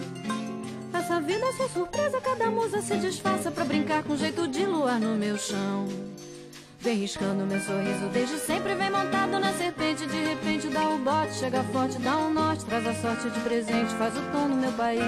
Essa 0.92 1.20
vida 1.20 1.44
é 1.46 1.52
sua 1.54 1.68
surpresa, 1.70 2.20
cada 2.20 2.48
musa 2.48 2.80
se 2.80 2.96
disfarça 2.98 3.50
pra 3.50 3.64
brincar 3.64 4.04
com 4.04 4.16
jeito 4.16 4.46
de 4.46 4.64
luar 4.64 5.00
no 5.00 5.16
meu 5.16 5.36
chão. 5.36 6.13
Vem 6.84 6.98
riscando 6.98 7.46
meu 7.46 7.58
sorriso 7.62 8.10
desde 8.12 8.36
sempre, 8.36 8.74
vem 8.74 8.90
montado 8.90 9.40
na 9.40 9.54
serpente. 9.54 10.06
De 10.06 10.22
repente 10.22 10.68
dá 10.68 10.90
o 10.90 10.98
bote, 10.98 11.32
chega 11.32 11.64
forte, 11.64 11.98
dá 11.98 12.18
um 12.18 12.30
norte, 12.30 12.62
traz 12.66 12.86
a 12.86 12.92
sorte 12.92 13.30
de 13.30 13.40
presente, 13.40 13.94
faz 13.94 14.14
o 14.14 14.20
tom 14.30 14.48
no 14.48 14.56
meu 14.56 14.72
país. 14.72 15.00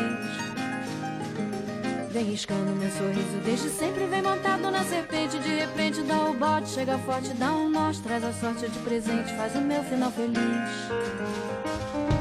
Vem 2.11 2.25
riscando 2.25 2.73
meu 2.73 2.91
sorriso 2.91 3.37
desde 3.45 3.69
sempre, 3.69 4.07
vem 4.07 4.23
montado 4.23 4.71
na 4.71 4.85
serpente. 4.85 5.39
De 5.39 5.51
repente 5.51 6.01
dá 6.01 6.31
o 6.31 6.33
bote, 6.33 6.71
chega 6.71 6.97
forte, 6.97 7.35
dá 7.35 7.53
um 7.53 7.69
norte, 7.69 8.01
traz 8.01 8.25
a 8.25 8.33
sorte 8.33 8.71
de 8.71 8.79
presente, 8.79 9.35
faz 9.35 9.55
o 9.55 9.61
meu 9.61 9.85
final 9.85 10.11
feliz. 10.13 12.16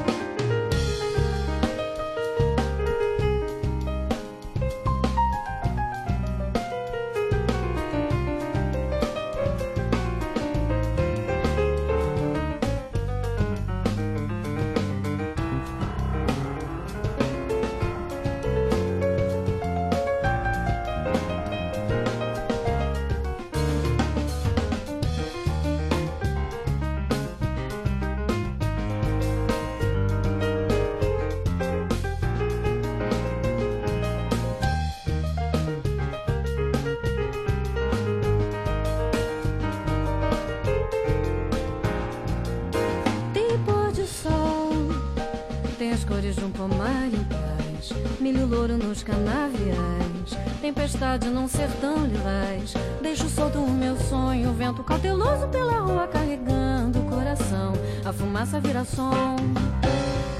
Sertão 51.66 52.06
lilás. 52.06 52.74
Deixo 53.02 53.28
solto 53.28 53.58
o 53.58 53.70
meu 53.70 53.96
sonho, 53.96 54.52
vento 54.52 54.84
cauteloso 54.84 55.48
pela 55.48 55.80
rua 55.80 56.06
carregando 56.06 57.00
o 57.00 57.04
coração. 57.04 57.72
A 58.04 58.12
fumaça 58.12 58.60
vira 58.60 58.84
som, 58.84 59.36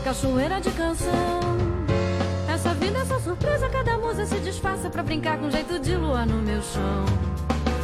cachoeira 0.05 0.61
de 0.61 0.71
canção. 0.71 1.41
Essa 3.07 3.21
surpresa, 3.21 3.69
cada 3.69 3.99
musa 3.99 4.27
se 4.27 4.39
disfarça 4.41 4.91
pra 4.91 5.03
brincar 5.03 5.39
com 5.39 5.49
jeito 5.49 5.79
de 5.79 5.97
lua 5.97 6.27
no 6.27 6.43
meu 6.43 6.61
chão. 6.61 7.05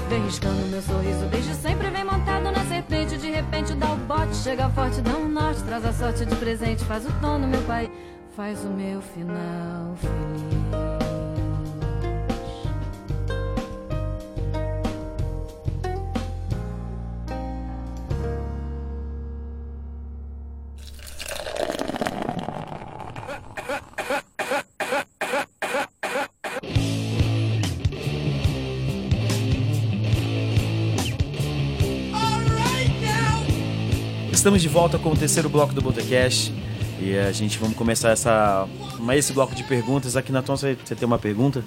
Vem 0.09 0.24
riscando 0.24 0.66
meu 0.68 0.82
sorriso 0.82 1.26
desde 1.26 1.55
sempre, 1.55 1.88
vem 1.90 2.05
montado 2.05 2.51
na 2.51 2.64
serpente. 2.64 3.16
De 3.18 3.30
repente 3.30 3.72
dá 3.74 3.93
o 3.93 3.97
bote, 3.97 4.34
chega 4.36 4.68
forte, 4.70 5.01
dá 5.01 5.12
um 5.12 5.28
norte, 5.28 5.62
traz 5.62 5.84
a 5.84 5.93
sorte 5.93 6.26
de 6.26 6.34
presente, 6.34 6.84
faz 6.84 7.07
o 7.07 7.12
tom 7.20 7.38
no 7.38 7.47
meu 7.47 7.62
pai, 7.62 7.88
faz 8.34 8.64
o 8.64 8.68
meu 8.68 9.01
final 9.01 9.95
feliz. 9.97 10.51
Estamos 34.43 34.61
de 34.61 34.68
volta 34.68 34.99
com 34.99 35.11
o 35.11 35.16
terceiro 35.16 35.49
bloco 35.49 35.72
do 35.72 35.80
Botecast 35.80 36.53
e 37.01 37.16
a 37.16 37.30
gente 37.30 37.57
vamos 37.61 37.76
começar 37.76 38.11
essa, 38.11 38.66
esse 39.14 39.32
bloco 39.32 39.55
de 39.55 39.62
perguntas. 39.62 40.16
Aqui 40.16 40.32
na 40.32 40.43
Tom, 40.43 40.57
você, 40.57 40.76
você 40.84 40.97
tem 40.97 41.07
uma 41.07 41.16
pergunta? 41.16 41.62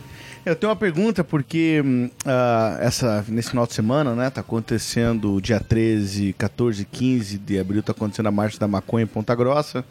Eu 0.45 0.57
tenho 0.57 0.69
uma 0.69 0.75
pergunta 0.75 1.23
porque 1.23 1.81
hum, 1.85 2.09
ah, 2.25 2.77
essa, 2.81 3.23
nesse 3.29 3.51
final 3.51 3.65
de 3.65 3.73
semana, 3.73 4.13
né, 4.13 4.29
tá 4.29 4.41
acontecendo 4.41 5.39
dia 5.39 5.57
13, 5.57 6.33
14 6.33 6.81
e 6.81 6.85
15 6.85 7.37
de 7.37 7.57
abril, 7.57 7.81
tá 7.81 7.93
acontecendo 7.93 8.27
a 8.27 8.31
Marcha 8.31 8.59
da 8.59 8.67
Maconha 8.67 9.05
em 9.05 9.07
Ponta 9.07 9.33
Grossa 9.33 9.85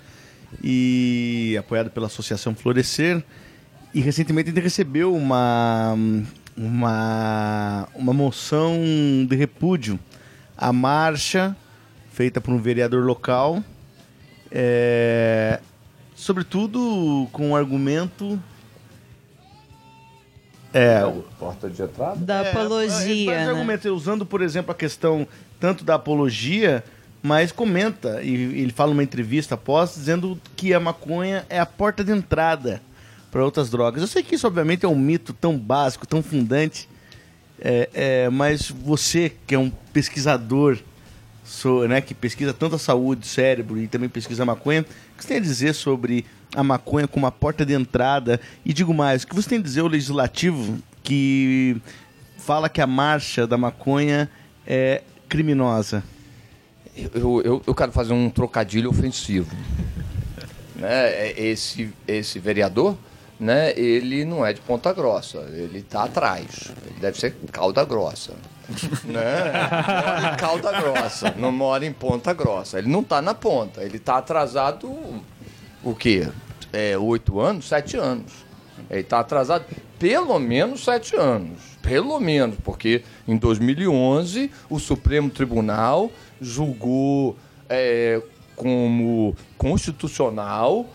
e 0.62 1.56
apoiado 1.58 1.88
pela 1.88 2.08
Associação 2.08 2.54
Florescer. 2.54 3.24
E 3.94 4.00
recentemente 4.02 4.50
gente 4.50 4.60
recebeu 4.60 5.16
uma, 5.16 5.96
uma, 6.54 7.88
uma 7.94 8.12
moção 8.12 8.76
de 9.26 9.34
repúdio 9.34 9.98
à 10.54 10.70
marcha 10.70 11.56
feita 12.14 12.40
por 12.40 12.54
um 12.54 12.58
vereador 12.58 13.04
local, 13.04 13.60
é, 14.48 15.58
sobretudo 16.14 17.28
com 17.32 17.50
o 17.50 17.56
argumento 17.56 18.40
é, 20.72 21.00
Porta 21.38 21.68
de 21.68 21.82
entrada? 21.82 22.16
Da 22.16 22.44
é, 22.44 22.50
apologia, 22.50 23.52
vários 23.54 23.84
né? 23.84 23.90
usando, 23.90 24.24
por 24.24 24.42
exemplo, 24.42 24.72
a 24.72 24.74
questão 24.74 25.26
tanto 25.58 25.84
da 25.84 25.94
apologia, 25.94 26.84
mas 27.22 27.52
comenta, 27.52 28.20
e 28.22 28.32
ele 28.60 28.72
fala 28.72 28.90
numa 28.90 29.02
entrevista 29.02 29.54
após, 29.54 29.94
dizendo 29.94 30.38
que 30.56 30.74
a 30.74 30.80
maconha 30.80 31.44
é 31.48 31.60
a 31.60 31.66
porta 31.66 32.02
de 32.02 32.12
entrada 32.12 32.82
para 33.30 33.44
outras 33.44 33.70
drogas. 33.70 34.02
Eu 34.02 34.08
sei 34.08 34.22
que 34.22 34.34
isso, 34.34 34.46
obviamente, 34.46 34.84
é 34.84 34.88
um 34.88 34.96
mito 34.96 35.32
tão 35.32 35.56
básico, 35.56 36.06
tão 36.06 36.22
fundante, 36.22 36.88
é, 37.60 37.88
é, 37.94 38.28
mas 38.28 38.68
você, 38.68 39.32
que 39.46 39.54
é 39.54 39.58
um 39.58 39.70
pesquisador, 39.92 40.78
so- 41.44 41.86
né, 41.86 42.00
que 42.00 42.14
pesquisa 42.14 42.52
tanto 42.54 42.76
a 42.76 42.78
saúde, 42.78 43.26
cérebro 43.26 43.78
e 43.78 43.86
também 43.86 44.08
pesquisa 44.08 44.42
a 44.42 44.46
maconha, 44.46 44.80
o 44.82 44.84
que 45.16 45.22
você 45.22 45.28
tem 45.28 45.36
a 45.36 45.40
dizer 45.40 45.74
sobre 45.74 46.24
a 46.56 46.62
maconha 46.64 47.06
como 47.06 47.26
a 47.26 47.30
porta 47.32 47.64
de 47.66 47.74
entrada? 47.74 48.40
E 48.64 48.72
digo 48.72 48.92
mais, 48.94 49.22
o 49.22 49.26
que 49.26 49.34
você 49.34 49.48
tem 49.48 49.58
a 49.58 49.62
dizer 49.62 49.80
ao 49.80 49.86
legislativo 49.88 50.78
que 51.02 51.76
fala 52.38 52.68
que 52.68 52.80
a 52.80 52.86
marcha 52.86 53.46
da 53.46 53.56
maconha 53.58 54.28
é 54.66 55.02
criminosa? 55.28 56.02
Eu, 56.96 57.42
eu, 57.42 57.62
eu 57.66 57.74
quero 57.74 57.90
fazer 57.92 58.12
um 58.12 58.30
trocadilho 58.30 58.88
ofensivo. 58.88 59.54
né? 60.76 61.08
É, 61.10 61.34
Esse, 61.36 61.90
esse 62.06 62.38
vereador, 62.38 62.96
né, 63.38 63.76
ele 63.76 64.24
não 64.24 64.46
é 64.46 64.52
de 64.52 64.60
Ponta 64.60 64.92
Grossa, 64.92 65.38
ele 65.52 65.78
está 65.80 66.04
atrás. 66.04 66.70
Ele 66.86 67.00
deve 67.00 67.18
ser 67.18 67.34
Calda 67.50 67.84
Grossa. 67.84 68.34
né? 69.04 69.52
Mora 69.86 70.32
em 70.32 70.36
Calda 70.36 70.72
Grossa, 70.72 71.34
não 71.36 71.52
mora 71.52 71.84
em 71.84 71.92
Ponta 71.92 72.32
Grossa. 72.32 72.78
Ele 72.78 72.88
não 72.88 73.00
está 73.00 73.20
na 73.20 73.34
ponta, 73.34 73.82
ele 73.82 73.96
está 73.96 74.18
atrasado 74.18 74.90
o 75.82 75.94
quê? 75.94 76.28
É, 76.72 76.96
oito 76.98 77.40
anos? 77.40 77.68
Sete 77.68 77.96
anos. 77.96 78.32
Ele 78.90 79.00
está 79.00 79.20
atrasado 79.20 79.64
pelo 79.98 80.38
menos 80.38 80.84
sete 80.84 81.16
anos. 81.16 81.58
Pelo 81.82 82.18
menos, 82.18 82.56
porque 82.64 83.04
em 83.28 83.36
2011 83.36 84.50
o 84.70 84.78
Supremo 84.78 85.28
Tribunal 85.28 86.10
julgou 86.40 87.36
é, 87.68 88.22
como 88.56 89.36
constitucional 89.58 90.86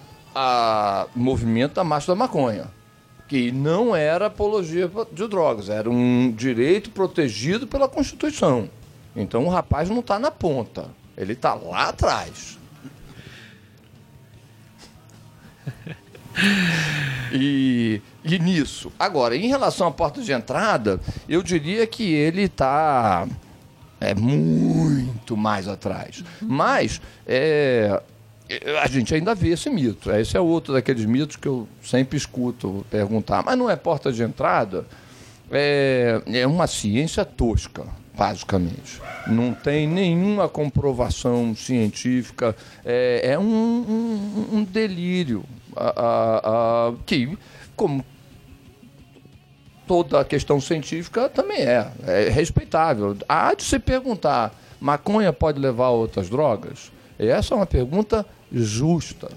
o 1.16 1.20
movimento 1.20 1.76
da 1.76 1.84
Marcha 1.84 2.08
da 2.12 2.16
Maconha. 2.16 2.66
Que 3.30 3.52
não 3.52 3.96
era 3.96 4.26
apologia 4.26 4.92
de 5.12 5.28
drogas, 5.28 5.70
era 5.70 5.90
um 5.90 6.32
direito 6.32 6.90
protegido 6.90 7.66
pela 7.66 7.88
Constituição. 7.88 8.70
Então 9.16 9.46
o 9.46 9.50
rapaz 9.50 9.90
não 9.90 10.00
está 10.00 10.20
na 10.20 10.32
ponta, 10.32 10.88
ele 11.16 11.34
está 11.34 11.54
lá 11.54 11.90
atrás. 11.90 12.58
E, 17.32 18.02
e 18.24 18.40
nisso. 18.40 18.92
Agora, 18.98 19.36
em 19.36 19.48
relação 19.48 19.88
à 19.88 19.92
porta 19.92 20.22
de 20.22 20.32
entrada, 20.32 21.00
eu 21.28 21.44
diria 21.44 21.86
que 21.86 22.12
ele 22.12 22.44
está 22.44 23.28
é, 24.00 24.16
muito 24.16 25.36
mais 25.38 25.68
atrás. 25.68 26.24
Mas 26.42 27.02
é, 27.28 28.02
a 28.82 28.88
gente 28.88 29.14
ainda 29.14 29.36
vê 29.36 29.50
esse 29.50 29.70
mito. 29.70 30.12
Esse 30.12 30.36
é 30.36 30.40
outro 30.40 30.74
daqueles 30.74 31.06
mitos 31.06 31.36
que 31.36 31.48
eu 31.48 31.68
sempre 31.84 32.18
escuto 32.18 32.86
perguntar. 32.90 33.44
Mas 33.46 33.58
não 33.58 33.70
é 33.70 33.76
porta 33.76 34.12
de 34.12 34.24
entrada? 34.24 34.86
É, 35.52 36.22
é 36.28 36.48
uma 36.48 36.68
ciência 36.68 37.24
tosca, 37.26 37.84
basicamente. 38.16 39.02
Não 39.28 39.54
tem 39.54 39.88
nenhuma 39.88 40.48
comprovação 40.50 41.56
científica. 41.56 42.56
É, 42.86 43.32
é 43.34 43.40
um, 43.40 43.44
um- 43.44 44.50
um 44.58 44.64
delírio. 44.64 45.44
a- 45.76 45.94
a- 45.96 46.88
a- 46.90 46.94
que, 47.06 47.38
como 47.76 48.04
toda 49.88 50.20
a 50.20 50.26
questão 50.26 50.60
científica 50.60 51.30
também 51.30 51.62
é, 51.62 51.90
é 52.06 52.30
respeitável. 52.30 53.16
Há 53.28 53.54
de 53.54 53.64
se 53.64 53.80
perguntar: 53.80 54.54
maconha 54.80 55.32
pode 55.32 55.60
levar 55.60 55.86
a 55.86 55.92
outras 55.92 56.30
drogas? 56.30 56.92
Essa 57.18 57.54
é 57.54 57.58
uma 57.58 57.66
pergunta 57.66 58.26
justa. 58.52 59.30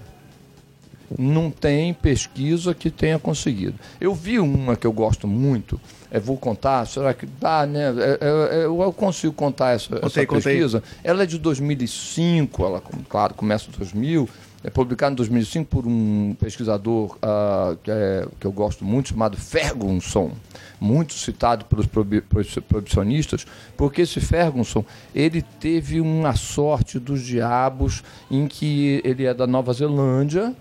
Não 1.17 1.51
tem 1.51 1.93
pesquisa 1.93 2.73
que 2.73 2.89
tenha 2.89 3.19
conseguido. 3.19 3.75
Eu 4.01 4.15
vi 4.15 4.39
uma 4.39 4.75
que 4.75 4.87
eu 4.87 4.91
gosto 4.91 5.27
muito, 5.27 5.79
é, 6.09 6.19
vou 6.19 6.37
contar, 6.37 6.85
será 6.87 7.13
que 7.13 7.25
dá, 7.25 7.65
né? 7.65 7.89
É, 7.89 8.17
é, 8.21 8.61
é, 8.61 8.65
eu 8.65 8.93
consigo 8.93 9.33
contar 9.33 9.71
essa, 9.75 9.93
essa 9.95 10.01
Contei, 10.01 10.25
contei. 10.25 10.53
pesquisa. 10.53 10.81
Ela 11.03 11.23
é 11.23 11.25
de 11.25 11.37
2005, 11.37 12.63
ela, 12.63 12.81
claro, 13.09 13.33
começa 13.35 13.69
em 13.69 13.77
2000, 13.77 14.27
é 14.63 14.69
publicada 14.69 15.11
em 15.11 15.15
2005 15.15 15.69
por 15.69 15.85
um 15.85 16.35
pesquisador 16.39 17.17
ah, 17.21 17.75
que, 17.83 17.91
é- 17.91 18.27
que 18.39 18.47
eu 18.47 18.51
gosto 18.51 18.85
muito, 18.85 19.09
chamado 19.09 19.35
Ferguson, 19.37 20.31
muito 20.79 21.13
citado 21.13 21.65
pelos 21.65 21.85
proibicionistas, 21.85 23.45
porque 23.75 24.01
esse 24.03 24.19
Ferguson, 24.21 24.85
ele 25.13 25.41
teve 25.41 25.99
uma 25.99 26.35
sorte 26.35 26.97
dos 26.99 27.21
diabos 27.21 28.03
em 28.31 28.47
que 28.47 29.01
ele 29.03 29.25
é 29.25 29.33
da 29.33 29.45
Nova 29.45 29.73
Zelândia, 29.73 30.55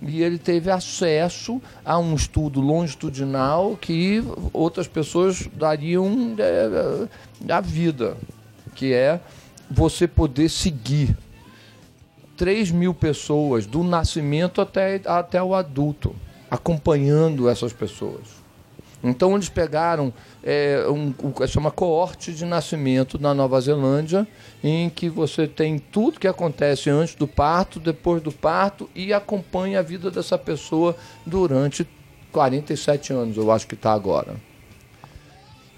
e 0.00 0.22
ele 0.22 0.38
teve 0.38 0.70
acesso 0.70 1.60
a 1.84 1.98
um 1.98 2.14
estudo 2.14 2.60
longitudinal 2.60 3.76
que 3.76 4.22
outras 4.52 4.86
pessoas 4.86 5.48
dariam 5.52 6.36
é, 6.38 7.52
a 7.52 7.60
vida, 7.60 8.16
que 8.76 8.92
é 8.92 9.20
você 9.68 10.06
poder 10.06 10.48
seguir 10.48 11.16
3 12.38 12.70
mil 12.70 12.94
pessoas 12.94 13.66
do 13.66 13.82
nascimento 13.82 14.60
até, 14.60 15.00
até 15.04 15.42
o 15.42 15.54
adulto, 15.54 16.14
acompanhando 16.48 17.48
essas 17.48 17.72
pessoas. 17.72 18.38
Então 19.02 19.34
eles 19.34 19.48
pegaram 19.48 20.12
é, 20.42 20.84
um, 20.88 21.12
chama 21.46 21.70
coorte 21.70 22.32
de 22.32 22.44
nascimento 22.44 23.18
na 23.18 23.34
Nova 23.34 23.60
Zelândia, 23.60 24.26
em 24.62 24.88
que 24.88 25.08
você 25.08 25.46
tem 25.46 25.78
tudo 25.78 26.18
que 26.18 26.26
acontece 26.26 26.88
antes 26.88 27.16
do 27.16 27.26
parto, 27.26 27.78
depois 27.78 28.22
do 28.22 28.32
parto 28.32 28.88
e 28.94 29.12
acompanha 29.12 29.80
a 29.80 29.82
vida 29.82 30.10
dessa 30.10 30.38
pessoa 30.38 30.96
durante 31.26 31.86
47 32.32 33.12
anos, 33.12 33.36
eu 33.36 33.50
acho 33.50 33.66
que 33.66 33.74
está 33.74 33.92
agora. 33.92 34.47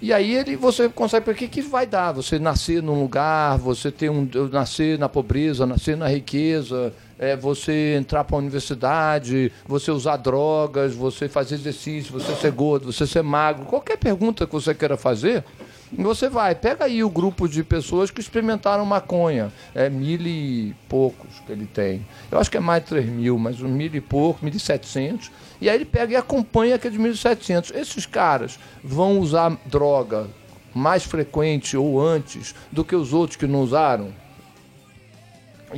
E 0.03 0.14
aí 0.14 0.34
ele, 0.34 0.57
você 0.57 0.88
consegue 0.88 1.24
para 1.26 1.34
que 1.34 1.61
vai 1.61 1.86
dar? 1.86 2.12
Você 2.12 2.38
nascer 2.38 2.82
num 2.82 2.98
lugar, 2.98 3.59
você 3.59 3.90
ter 3.90 4.11
um 4.11 4.26
nascer 4.51 4.98
na 4.98 5.11
pobreza, 5.11 5.66
nascer 5.66 5.94
na 5.94 6.09
riqueza, 6.09 6.92
é, 7.18 7.36
você 7.36 7.96
entrar 7.98 8.24
para 8.24 8.36
a 8.36 8.38
universidade, 8.38 9.53
você 9.66 9.90
usar 9.90 10.16
drogas, 10.16 10.94
você 10.94 11.28
fazer 11.28 11.57
exercício, 11.57 12.18
você 12.18 12.34
ser 12.34 12.51
gordo, 12.51 12.90
você 12.90 13.07
ser 13.07 13.22
magro, 13.22 13.66
qualquer 13.66 13.98
pergunta 13.98 14.46
que 14.46 14.53
você 14.55 14.74
queira 14.74 14.96
fazer, 14.96 15.44
você 15.92 16.28
vai, 16.28 16.55
pega 16.55 16.84
aí 16.84 17.03
o 17.03 17.11
grupo 17.11 17.48
de 17.48 17.64
pessoas 17.64 18.11
que 18.11 18.20
experimentaram 18.20 18.86
maconha. 18.86 19.53
É 19.74 19.90
mil 19.90 20.20
e 20.20 20.74
poucos 20.88 21.40
que 21.44 21.53
ele 21.53 21.66
tem. 21.66 22.07
Eu 22.30 22.38
acho 22.38 22.51
que 22.51 22.57
é 22.57 22.61
mais 22.61 22.82
de 22.84 22.90
3 22.90 23.07
mil, 23.07 23.38
mas 23.38 23.61
um 23.61 23.68
mil 23.68 23.92
e 23.92 24.01
pouco, 24.01 24.44
mil 24.44 24.55
e 24.55 24.61
setecentos. 24.61 25.30
E 25.61 25.69
aí 25.69 25.77
ele 25.77 25.85
pega 25.85 26.13
e 26.13 26.17
acompanha 26.17 26.77
aqueles 26.77 26.99
mil 26.99 27.13
e 27.13 27.17
setecentos. 27.17 27.71
Esses 27.75 28.07
caras 28.07 28.59
vão 28.83 29.19
usar 29.19 29.57
droga 29.67 30.29
mais 30.75 31.05
frequente 31.05 31.77
ou 31.77 32.01
antes 32.01 32.55
do 32.71 32.85
que 32.85 32.95
os 32.95 33.13
outros 33.13 33.37
que 33.37 33.47
não 33.47 33.61
usaram? 33.61 34.13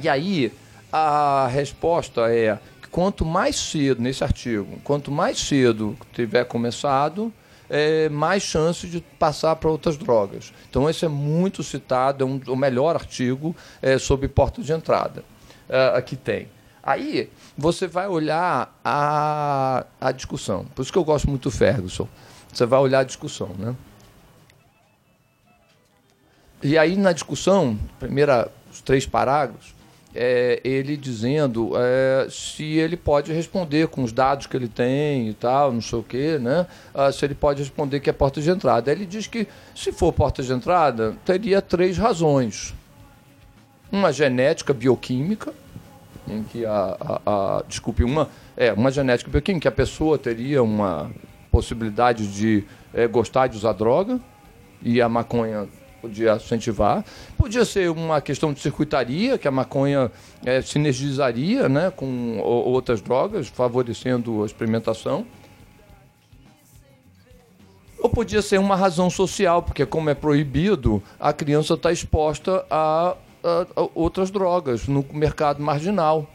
E 0.01 0.09
aí 0.09 0.53
a 0.93 1.49
resposta 1.51 2.33
é 2.33 2.59
que 2.81 2.89
quanto 2.89 3.25
mais 3.25 3.57
cedo, 3.57 4.01
nesse 4.03 4.23
artigo, 4.23 4.79
quanto 4.85 5.11
mais 5.11 5.39
cedo 5.39 5.97
tiver 6.13 6.45
começado, 6.45 7.33
é, 7.69 8.11
mais 8.11 8.43
chance 8.43 8.87
de 8.87 9.01
passar 9.19 9.57
para 9.57 9.71
outras 9.71 9.97
drogas. 9.97 10.53
Então, 10.69 10.91
esse 10.91 11.07
é 11.07 11.09
muito 11.09 11.63
citado, 11.63 12.23
é 12.23 12.27
um, 12.27 12.39
o 12.49 12.55
melhor 12.55 12.95
artigo 12.95 13.57
é, 13.81 13.97
sobre 13.97 14.29
porta 14.29 14.61
de 14.61 14.71
entrada 14.73 15.25
é, 15.67 16.03
que 16.03 16.15
tem. 16.15 16.49
Aí, 16.83 17.31
você 17.57 17.87
vai 17.87 18.09
olhar 18.09 18.77
a, 18.85 19.87
a 20.01 20.11
discussão. 20.11 20.65
Por 20.75 20.83
isso 20.83 20.93
que 20.93 20.99
eu 20.99 21.05
gosto 21.05 21.29
muito 21.29 21.45
do 21.45 21.51
Ferguson. 21.51 22.09
Você 22.53 22.67
vai 22.67 22.81
olhar 22.81 23.01
a 23.01 23.05
discussão, 23.05 23.51
né? 23.57 23.75
E 26.63 26.77
aí, 26.77 26.97
na 26.97 27.13
discussão, 27.13 27.79
primeira, 27.99 28.51
os 28.71 28.81
três 28.81 29.07
parágrafos, 29.07 29.75
é, 30.15 30.61
ele 30.63 30.97
dizendo 30.97 31.73
é, 31.77 32.27
se 32.31 32.65
ele 32.65 32.97
pode 32.97 33.33
responder 33.33 33.89
com 33.89 34.03
os 34.03 34.13
dados 34.13 34.47
que 34.47 34.57
ele 34.57 34.69
tem 34.69 35.29
e 35.29 35.35
tal, 35.35 35.73
não 35.73 35.81
sei 35.81 35.99
o 35.99 36.03
quê, 36.03 36.39
né? 36.39 36.67
Ah, 36.95 37.11
se 37.11 37.25
ele 37.25 37.35
pode 37.35 37.63
responder 37.63 38.01
que 38.01 38.11
é 38.11 38.13
porta 38.13 38.41
de 38.41 38.51
entrada. 38.51 38.93
Ele 38.93 39.07
diz 39.07 39.27
que, 39.27 39.47
se 39.75 39.93
for 39.93 40.13
porta 40.13 40.43
de 40.43 40.53
entrada, 40.53 41.17
teria 41.25 41.63
três 41.63 41.97
razões. 41.97 42.75
Uma 43.91 44.13
genética 44.13 44.73
bioquímica, 44.73 45.53
em 46.29 46.43
que 46.43 46.65
a, 46.65 46.97
a, 47.01 47.59
a 47.59 47.63
desculpe, 47.67 48.05
uma, 48.05 48.29
é, 48.57 48.73
uma 48.73 48.91
genética 48.91 49.31
bioquímica, 49.31 49.63
que 49.63 49.69
a 49.69 49.73
pessoa 49.73 50.19
teria 50.19 50.63
uma 50.63 51.11
possibilidade 51.51 52.27
de 52.33 52.65
é, 52.95 53.07
gostar 53.07 53.47
de 53.47 53.57
usar 53.57 53.73
droga, 53.73 54.21
e 54.83 55.01
a 55.01 55.09
maconha 55.09 55.69
podia 56.01 56.35
incentivar. 56.35 57.05
Podia 57.39 57.65
ser 57.65 57.89
uma 57.91 58.21
questão 58.21 58.53
de 58.53 58.61
circuitaria, 58.61 59.39
que 59.39 59.47
a 59.47 59.51
maconha 59.51 60.11
é, 60.45 60.61
sinergizaria 60.61 61.69
né, 61.69 61.93
com 61.95 62.41
outras 62.41 63.01
drogas, 63.01 63.47
favorecendo 63.47 64.43
a 64.43 64.47
experimentação. 64.47 65.25
Ou 68.01 68.09
podia 68.09 68.43
ser 68.43 68.59
uma 68.59 68.75
razão 68.75 69.09
social, 69.09 69.63
porque 69.63 69.87
como 69.87 70.11
é 70.11 70.15
proibido, 70.15 71.01
a 71.21 71.33
criança 71.33 71.75
está 71.75 71.93
exposta 71.93 72.67
a, 72.69 73.15
a, 73.43 73.67
a 73.81 73.89
outras 73.95 74.31
drogas 74.31 74.87
no 74.87 75.05
mercado 75.13 75.63
marginal. 75.63 76.29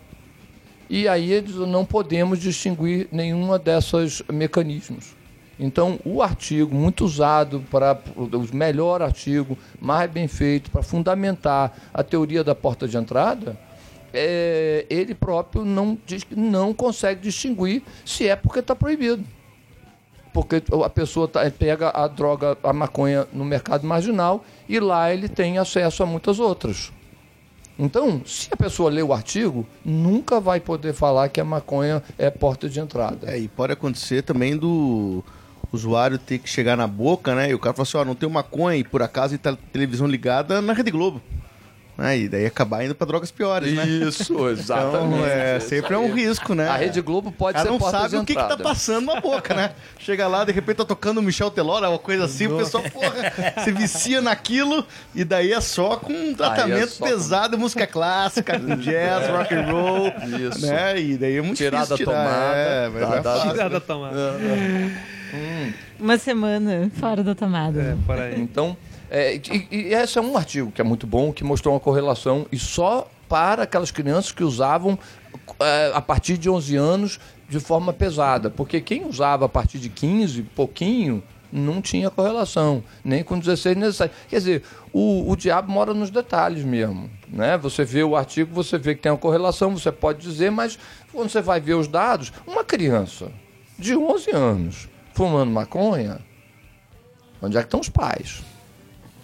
E 0.89 1.07
aí 1.07 1.31
eles 1.31 1.55
não 1.55 1.85
podemos 1.85 2.39
distinguir 2.39 3.07
nenhuma 3.11 3.59
dessas 3.59 4.21
mecanismos. 4.31 5.15
Então, 5.59 5.99
o 6.05 6.21
artigo, 6.21 6.73
muito 6.73 7.03
usado 7.03 7.63
para 7.71 7.99
o 8.15 8.55
melhor 8.55 9.01
artigo, 9.01 9.57
mais 9.81 10.09
bem 10.09 10.27
feito, 10.27 10.69
para 10.69 10.83
fundamentar 10.83 11.75
a 11.93 12.03
teoria 12.03 12.43
da 12.43 12.53
porta 12.53 12.87
de 12.87 12.95
entrada, 12.95 13.57
é, 14.13 14.85
ele 14.89 15.15
próprio 15.15 15.65
não 15.65 15.97
diz 16.05 16.23
que 16.23 16.35
não 16.35 16.73
consegue 16.73 17.21
distinguir 17.21 17.81
se 18.05 18.27
é 18.27 18.35
porque 18.35 18.59
está 18.59 18.75
proibido. 18.75 19.23
Porque 20.31 20.61
a 20.85 20.89
pessoa 20.89 21.27
tá, 21.27 21.49
pega 21.49 21.89
a 21.89 22.07
droga, 22.07 22.55
a 22.61 22.71
maconha 22.71 23.27
no 23.33 23.43
mercado 23.43 23.87
marginal 23.87 24.45
e 24.69 24.79
lá 24.79 25.11
ele 25.11 25.27
tem 25.27 25.57
acesso 25.57 26.03
a 26.03 26.05
muitas 26.05 26.39
outras. 26.39 26.91
Então, 27.79 28.21
se 28.25 28.49
a 28.51 28.57
pessoa 28.57 28.89
lê 28.89 29.03
o 29.03 29.13
artigo, 29.13 29.65
nunca 29.85 30.39
vai 30.39 30.59
poder 30.59 30.93
falar 30.93 31.29
que 31.29 31.39
a 31.39 31.45
maconha 31.45 32.01
é 32.17 32.29
porta 32.29 32.67
de 32.67 32.79
entrada. 32.79 33.31
É, 33.31 33.37
e 33.37 33.47
pode 33.47 33.73
acontecer 33.73 34.23
também 34.23 34.57
do 34.57 35.23
usuário 35.71 36.17
ter 36.17 36.39
que 36.39 36.49
chegar 36.49 36.75
na 36.75 36.87
boca, 36.87 37.35
né? 37.35 37.51
E 37.51 37.53
o 37.53 37.59
cara 37.59 37.73
fala 37.73 37.83
assim, 37.83 37.97
ó, 37.97 38.05
não 38.05 38.15
tem 38.15 38.27
maconha 38.29 38.77
e 38.77 38.83
por 38.83 39.01
acaso 39.03 39.35
e 39.35 39.37
tá 39.37 39.55
televisão 39.71 40.07
ligada 40.07 40.61
na 40.61 40.73
Rede 40.73 40.89
Globo. 40.89 41.21
Né? 41.97 42.17
E 42.19 42.29
daí 42.29 42.45
acabar 42.45 42.85
indo 42.85 42.93
para 42.93 43.07
drogas 43.07 43.31
piores, 43.31 43.73
né? 43.73 43.83
Isso, 43.87 44.33
exatamente. 44.49 45.15
Então, 45.15 45.25
é, 45.25 45.59
sempre 45.59 45.95
é 45.95 45.97
um 45.97 46.13
risco, 46.13 46.53
né? 46.53 46.67
A 46.67 46.75
Rede 46.77 47.01
Globo 47.01 47.31
pode 47.31 47.57
Ela 47.57 47.65
ser 47.65 47.71
não 47.71 47.79
porta 47.79 47.97
sabe 47.97 48.09
de 48.11 48.15
o 48.17 48.23
que, 48.23 48.35
que 48.35 48.43
tá 48.43 48.55
passando 48.55 49.07
na 49.07 49.19
boca, 49.19 49.55
né? 49.55 49.71
Chega 49.97 50.27
lá, 50.27 50.45
de 50.45 50.51
repente 50.51 50.77
tá 50.77 50.85
tocando 50.85 51.17
o 51.17 51.23
Michel 51.23 51.49
Teló, 51.49 51.79
uma 51.79 51.97
coisa 51.97 52.25
assim, 52.25 52.45
o 52.45 52.55
pessoal, 52.57 52.83
porra, 52.83 53.15
se 53.63 53.71
vicia 53.71 54.21
naquilo 54.21 54.85
e 55.15 55.23
daí 55.23 55.51
é 55.51 55.59
só 55.59 55.97
com 55.97 56.13
um 56.13 56.35
tratamento 56.35 56.89
só 56.89 57.03
com- 57.03 57.09
pesado, 57.11 57.57
música 57.57 57.87
clássica, 57.87 58.59
com 58.59 58.75
jazz, 58.77 59.27
rock 59.29 59.55
and 59.55 59.65
roll, 59.71 60.07
Isso. 60.51 60.65
né? 60.67 60.99
E 61.01 61.17
daí 61.17 61.37
é 61.37 61.41
muito 61.41 61.57
Tirar 61.57 61.83
difícil 61.83 62.05
da 62.05 62.11
tirar. 62.13 62.23
tomada, 62.23 62.57
é, 62.57 62.89
mas 62.89 63.01
da- 63.09 63.15
é 63.15 63.21
da- 63.21 63.33
fácil. 63.33 63.51
Tirada 63.51 63.81
tomada. 63.81 64.39
Uma 65.99 66.17
semana 66.17 66.91
fora 66.99 67.23
da 67.23 67.33
tomada. 67.33 67.81
É, 67.81 67.95
por 68.05 68.19
aí. 68.19 68.39
Então, 68.39 68.77
é, 69.09 69.35
e, 69.35 69.67
e 69.71 69.93
esse 69.93 70.17
é 70.17 70.21
um 70.21 70.35
artigo 70.37 70.71
que 70.71 70.81
é 70.81 70.83
muito 70.83 71.07
bom, 71.07 71.31
que 71.31 71.43
mostrou 71.43 71.73
uma 71.73 71.79
correlação 71.79 72.45
e 72.51 72.57
só 72.57 73.09
para 73.29 73.63
aquelas 73.63 73.91
crianças 73.91 74.31
que 74.31 74.43
usavam 74.43 74.97
é, 75.59 75.91
a 75.93 76.01
partir 76.01 76.37
de 76.37 76.49
11 76.49 76.75
anos 76.75 77.19
de 77.49 77.59
forma 77.59 77.93
pesada. 77.93 78.49
Porque 78.49 78.81
quem 78.81 79.05
usava 79.05 79.45
a 79.45 79.49
partir 79.49 79.79
de 79.79 79.89
15, 79.89 80.43
pouquinho, 80.43 81.23
não 81.51 81.81
tinha 81.81 82.09
correlação, 82.09 82.83
nem 83.03 83.23
com 83.23 83.39
16 83.39 83.77
necessário. 83.77 84.13
Quer 84.27 84.37
dizer, 84.37 84.63
o, 84.91 85.31
o 85.31 85.35
diabo 85.35 85.71
mora 85.71 85.93
nos 85.93 86.09
detalhes 86.09 86.63
mesmo. 86.63 87.09
Né? 87.27 87.57
Você 87.57 87.85
vê 87.85 88.03
o 88.03 88.15
artigo, 88.15 88.53
você 88.53 88.77
vê 88.77 88.95
que 88.95 89.01
tem 89.01 89.11
uma 89.11 89.17
correlação, 89.17 89.75
você 89.77 89.91
pode 89.91 90.19
dizer, 90.19 90.51
mas 90.51 90.77
quando 91.11 91.29
você 91.29 91.41
vai 91.41 91.59
ver 91.59 91.75
os 91.75 91.87
dados, 91.87 92.33
uma 92.45 92.63
criança 92.63 93.31
de 93.77 93.95
11 93.95 94.31
anos 94.31 94.89
fumando 95.13 95.51
maconha, 95.51 96.19
onde 97.41 97.57
é 97.57 97.61
que 97.61 97.67
estão 97.67 97.79
os 97.79 97.89
pais? 97.89 98.43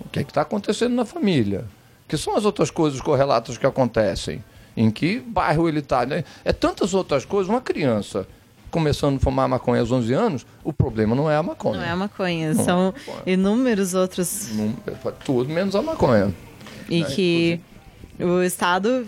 O 0.05 0.09
que 0.09 0.19
é 0.19 0.21
está 0.21 0.41
acontecendo 0.41 0.93
na 0.93 1.05
família? 1.05 1.65
Que 2.07 2.17
são 2.17 2.35
as 2.35 2.45
outras 2.45 2.69
coisas 2.69 3.01
correlatas 3.01 3.57
que 3.57 3.65
acontecem? 3.65 4.43
Em 4.75 4.89
que 4.91 5.19
bairro 5.19 5.67
ele 5.67 5.79
está? 5.79 6.05
Né? 6.05 6.23
É 6.43 6.51
tantas 6.51 6.93
outras 6.93 7.25
coisas. 7.25 7.49
Uma 7.49 7.61
criança 7.61 8.27
começando 8.73 9.17
a 9.17 9.19
fumar 9.19 9.47
maconha 9.47 9.81
aos 9.81 9.91
11 9.91 10.13
anos, 10.13 10.45
o 10.63 10.73
problema 10.73 11.15
não 11.15 11.29
é 11.29 11.35
a 11.35 11.43
maconha. 11.43 11.77
Não 11.77 11.85
é 11.85 11.89
a 11.91 11.95
maconha, 11.95 12.53
Não, 12.55 12.65
são 12.65 12.85
maconha. 12.85 13.21
inúmeros 13.27 13.93
outros. 13.93 14.49
É 14.87 15.11
tudo 15.23 15.47
menos 15.47 15.75
a 15.75 15.81
maconha. 15.83 16.33
E 16.89 17.03
que 17.03 17.61
o 18.19 18.41
Estado, 18.41 19.05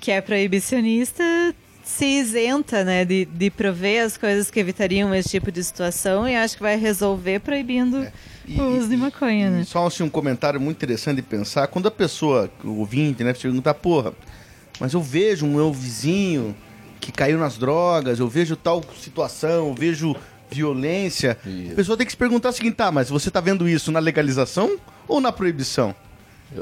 que 0.00 0.10
é 0.10 0.20
proibicionista, 0.20 1.22
se 1.84 2.04
isenta 2.04 2.82
né, 2.84 3.04
de, 3.04 3.24
de 3.24 3.50
prover 3.50 4.04
as 4.04 4.16
coisas 4.16 4.50
que 4.50 4.58
evitariam 4.58 5.14
esse 5.14 5.28
tipo 5.28 5.52
de 5.52 5.62
situação 5.62 6.28
e 6.28 6.34
acho 6.34 6.56
que 6.56 6.62
vai 6.62 6.76
resolver 6.76 7.38
proibindo 7.38 8.06
E- 8.46 8.60
o 8.60 8.78
uso 8.78 8.88
de 8.88 8.96
maconha, 8.96 9.46
e 9.46 9.50
né? 9.50 9.64
Só 9.64 9.86
assim, 9.86 10.02
um 10.02 10.08
comentário 10.10 10.60
muito 10.60 10.76
interessante 10.76 11.16
de 11.16 11.22
pensar. 11.22 11.66
Quando 11.68 11.86
a 11.88 11.90
pessoa, 11.90 12.50
o 12.64 12.78
ouvinte, 12.80 13.22
né, 13.22 13.32
perguntar, 13.32 13.74
porra, 13.74 14.12
mas 14.80 14.92
eu 14.94 15.02
vejo 15.02 15.46
um 15.46 15.54
meu 15.54 15.72
vizinho 15.72 16.54
que 17.00 17.10
caiu 17.12 17.38
nas 17.38 17.56
drogas, 17.58 18.18
eu 18.18 18.28
vejo 18.28 18.56
tal 18.56 18.82
situação, 19.00 19.68
eu 19.68 19.74
vejo 19.74 20.14
violência. 20.50 21.38
Isso. 21.46 21.72
A 21.72 21.74
pessoa 21.76 21.96
tem 21.96 22.06
que 22.06 22.12
se 22.12 22.16
perguntar 22.16 22.50
o 22.50 22.52
seguinte, 22.52 22.74
tá, 22.74 22.92
mas 22.92 23.08
você 23.08 23.30
tá 23.30 23.40
vendo 23.40 23.68
isso 23.68 23.90
na 23.90 23.98
legalização 23.98 24.76
ou 25.08 25.20
na 25.20 25.32
proibição? 25.32 25.94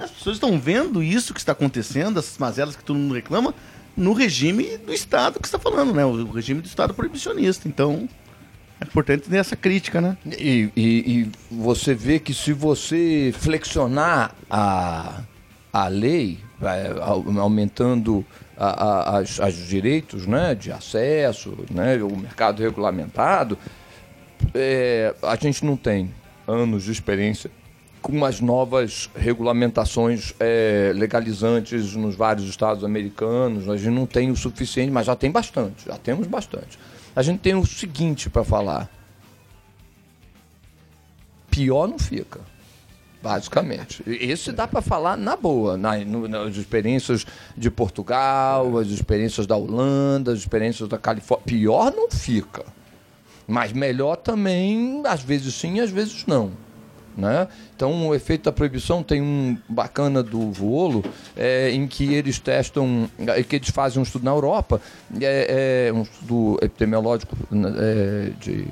As 0.00 0.10
pessoas 0.10 0.36
estão 0.36 0.58
vendo 0.58 1.02
isso 1.02 1.34
que 1.34 1.40
está 1.40 1.52
acontecendo, 1.52 2.18
essas 2.18 2.38
mazelas 2.38 2.76
que 2.76 2.84
todo 2.84 2.96
mundo 2.96 3.14
reclama, 3.14 3.52
no 3.96 4.12
regime 4.12 4.78
do 4.78 4.94
Estado 4.94 5.40
que 5.40 5.46
está 5.48 5.58
falando, 5.58 5.92
né? 5.92 6.04
O 6.04 6.30
regime 6.30 6.60
do 6.60 6.66
Estado 6.66 6.94
proibicionista. 6.94 7.66
Então, 7.68 8.08
é 8.80 8.84
importante 8.84 9.28
ter 9.28 9.36
essa 9.36 9.56
crítica, 9.56 10.00
né? 10.00 10.16
E, 10.26 10.70
e- 10.76 10.80
e 10.80 11.30
você 11.54 11.94
vê 11.94 12.18
que 12.18 12.32
se 12.32 12.52
você 12.52 13.32
flexionar 13.38 14.34
a, 14.50 15.20
a 15.72 15.88
lei, 15.88 16.38
aumentando 17.40 18.24
a- 18.56 18.84
a- 18.84 19.18
as, 19.18 19.38
as 19.40 19.54
direitos 19.54 20.26
né, 20.26 20.54
de 20.54 20.72
acesso, 20.72 21.56
né, 21.70 22.02
o 22.02 22.16
mercado 22.16 22.62
regulamentado, 22.62 23.58
é, 24.54 25.14
a 25.22 25.36
gente 25.36 25.64
não 25.64 25.76
tem 25.76 26.10
anos 26.48 26.84
de 26.84 26.92
experiência 26.92 27.50
com 28.02 28.24
as 28.24 28.40
novas 28.40 29.10
regulamentações 29.14 30.34
é, 30.40 30.90
legalizantes 30.94 31.94
nos 31.94 32.14
vários 32.14 32.48
estados 32.48 32.82
americanos. 32.82 33.68
A 33.68 33.76
gente 33.76 33.90
não 33.94 34.06
tem 34.06 34.30
o 34.30 34.36
suficiente, 34.36 34.90
mas 34.90 35.04
já 35.06 35.14
tem 35.14 35.30
bastante, 35.30 35.84
já 35.86 35.98
temos 35.98 36.26
bastante. 36.26 36.78
A 37.14 37.22
gente 37.22 37.40
tem 37.40 37.54
o 37.54 37.66
seguinte 37.66 38.30
para 38.30 38.44
falar 38.44 38.88
pior 41.50 41.86
não 41.88 41.98
fica. 41.98 42.40
Basicamente. 43.22 44.02
Esse 44.06 44.50
dá 44.50 44.66
para 44.66 44.80
falar 44.80 45.14
na 45.16 45.36
boa, 45.36 45.76
na- 45.76 45.98
no- 45.98 46.26
nas 46.26 46.56
experiências 46.56 47.26
de 47.54 47.70
Portugal, 47.70 48.78
as 48.78 48.86
experiências 48.88 49.46
da 49.46 49.56
Holanda, 49.56 50.32
as 50.32 50.38
experiências 50.38 50.88
da 50.88 50.96
Califórnia. 50.96 51.44
Pior 51.44 51.92
não 51.94 52.10
fica. 52.10 52.64
Mas 53.46 53.72
melhor 53.72 54.16
também, 54.16 55.02
às 55.06 55.20
vezes 55.22 55.54
sim, 55.54 55.80
às 55.80 55.90
vezes 55.90 56.24
não. 56.26 56.52
Né? 57.20 57.46
Então, 57.76 58.08
o 58.08 58.14
efeito 58.14 58.44
da 58.44 58.52
proibição 58.52 59.02
tem 59.02 59.20
um 59.20 59.56
bacana 59.68 60.22
do 60.22 60.50
Volo, 60.50 61.04
é, 61.36 61.70
em 61.70 61.86
que 61.86 62.14
eles 62.14 62.38
testam, 62.38 63.10
é, 63.18 63.42
que 63.42 63.56
eles 63.56 63.68
fazem 63.68 64.00
um 64.00 64.02
estudo 64.02 64.24
na 64.24 64.30
Europa, 64.30 64.80
é, 65.20 65.88
é 65.88 65.92
um 65.92 66.02
estudo 66.02 66.58
epidemiológico 66.62 67.36
é, 67.52 68.30
de, 68.40 68.66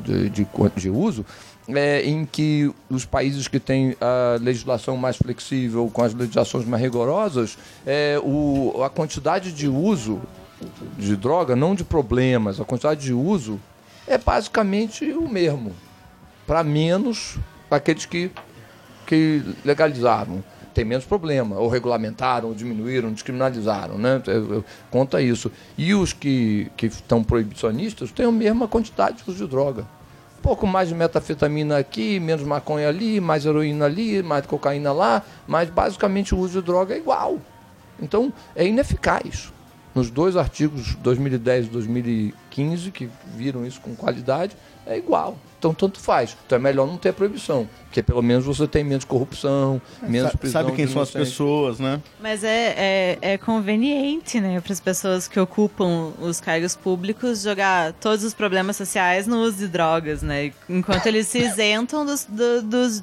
de, 0.00 0.28
de, 0.30 0.46
de 0.76 0.90
uso, 0.90 1.24
é, 1.68 2.02
em 2.02 2.26
que 2.26 2.72
os 2.90 3.04
países 3.04 3.46
que 3.46 3.60
têm 3.60 3.96
a 4.00 4.36
legislação 4.40 4.96
mais 4.96 5.16
flexível, 5.16 5.88
com 5.92 6.02
as 6.02 6.12
legislações 6.12 6.66
mais 6.66 6.82
rigorosas, 6.82 7.56
é, 7.86 8.20
o, 8.20 8.82
a 8.82 8.90
quantidade 8.90 9.52
de 9.52 9.68
uso 9.68 10.20
de 10.98 11.14
droga, 11.16 11.54
não 11.54 11.74
de 11.74 11.84
problemas, 11.84 12.60
a 12.60 12.64
quantidade 12.64 13.00
de 13.00 13.12
uso 13.12 13.60
é 14.08 14.18
basicamente 14.18 15.04
o 15.12 15.28
mesmo, 15.28 15.72
para 16.46 16.64
menos 16.64 17.36
aqueles 17.76 18.06
que, 18.06 18.30
que 19.06 19.42
legalizaram. 19.64 20.42
Tem 20.74 20.84
menos 20.84 21.06
problema, 21.06 21.56
ou 21.56 21.68
regulamentaram, 21.68 22.48
ou 22.48 22.54
diminuíram, 22.54 23.10
descriminalizaram, 23.10 23.96
né? 23.96 24.22
Conta 24.90 25.22
isso. 25.22 25.50
E 25.78 25.94
os 25.94 26.12
que, 26.12 26.70
que 26.76 26.86
estão 26.86 27.24
proibicionistas 27.24 28.12
têm 28.12 28.26
a 28.26 28.32
mesma 28.32 28.68
quantidade 28.68 29.22
de 29.22 29.30
uso 29.30 29.44
de 29.44 29.50
droga 29.50 29.86
pouco 30.46 30.64
mais 30.64 30.88
de 30.88 30.94
metafetamina 30.94 31.76
aqui, 31.76 32.20
menos 32.20 32.46
maconha 32.46 32.88
ali, 32.88 33.20
mais 33.20 33.44
heroína 33.44 33.86
ali, 33.86 34.22
mais 34.22 34.46
cocaína 34.46 34.92
lá, 34.92 35.20
mas 35.44 35.68
basicamente 35.68 36.36
o 36.36 36.38
uso 36.38 36.60
de 36.60 36.66
droga 36.66 36.94
é 36.94 36.98
igual. 36.98 37.40
Então 38.00 38.32
é 38.54 38.64
ineficaz. 38.64 39.52
Nos 39.96 40.10
dois 40.10 40.36
artigos 40.36 40.94
2010 40.96 41.68
e 41.68 41.68
2015 41.70 42.90
que 42.90 43.08
viram 43.34 43.64
isso 43.64 43.80
com 43.80 43.96
qualidade, 43.96 44.54
é 44.86 44.98
igual. 44.98 45.38
Então, 45.58 45.72
tanto 45.72 45.98
faz. 45.98 46.36
Então, 46.44 46.56
é 46.56 46.58
melhor 46.60 46.86
não 46.86 46.98
ter 46.98 47.14
proibição, 47.14 47.66
porque 47.84 48.02
pelo 48.02 48.20
menos 48.20 48.44
você 48.44 48.68
tem 48.68 48.84
menos 48.84 49.06
corrupção, 49.06 49.80
menos 50.02 50.32
Sa 50.32 50.36
prisão. 50.36 50.62
Sabe 50.62 50.76
quem 50.76 50.86
são 50.86 51.00
as 51.00 51.10
pessoas, 51.10 51.80
né? 51.80 52.02
Mas 52.20 52.44
é, 52.44 52.74
é, 52.76 53.18
é 53.22 53.38
conveniente, 53.38 54.38
né, 54.38 54.60
para 54.60 54.74
as 54.74 54.80
pessoas 54.80 55.26
que 55.26 55.40
ocupam 55.40 56.12
os 56.20 56.42
cargos 56.42 56.76
públicos 56.76 57.40
jogar 57.42 57.94
todos 57.94 58.22
os 58.22 58.34
problemas 58.34 58.76
sociais 58.76 59.26
no 59.26 59.38
uso 59.38 59.56
de 59.56 59.68
drogas, 59.68 60.20
né? 60.20 60.52
Enquanto 60.68 61.06
eles 61.06 61.26
se 61.26 61.38
isentam 61.38 62.04
dos, 62.04 62.26
do, 62.26 62.60
dos 62.60 63.02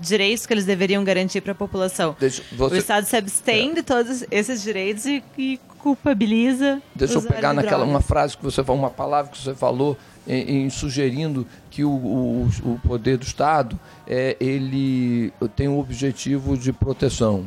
direitos 0.00 0.44
que 0.44 0.52
eles 0.52 0.64
deveriam 0.64 1.04
garantir 1.04 1.40
para 1.40 1.52
a 1.52 1.54
população. 1.54 2.16
Deixa, 2.18 2.42
você... 2.50 2.74
O 2.74 2.78
Estado 2.78 3.06
se 3.06 3.16
abstém 3.16 3.70
é. 3.70 3.74
de 3.74 3.82
todos 3.84 4.24
esses 4.28 4.60
direitos 4.60 5.06
e, 5.06 5.22
e 5.38 5.60
culpabiliza. 5.82 6.80
Deixa 6.94 7.14
eu 7.14 7.22
pegar 7.22 7.52
naquela 7.52 7.84
uma 7.84 8.00
frase 8.00 8.36
que 8.36 8.44
você 8.44 8.62
falou, 8.62 8.80
uma 8.80 8.90
palavra 8.90 9.32
que 9.32 9.38
você 9.38 9.54
falou 9.54 9.98
em, 10.26 10.64
em 10.64 10.70
sugerindo 10.70 11.46
que 11.70 11.84
o, 11.84 11.90
o, 11.90 12.50
o, 12.64 12.80
poder 12.86 13.18
do 13.18 13.24
Estado 13.24 13.78
é, 14.06 14.36
ele 14.40 15.32
tem 15.56 15.68
o 15.68 15.78
objetivo 15.78 16.56
de 16.56 16.72
proteção. 16.72 17.44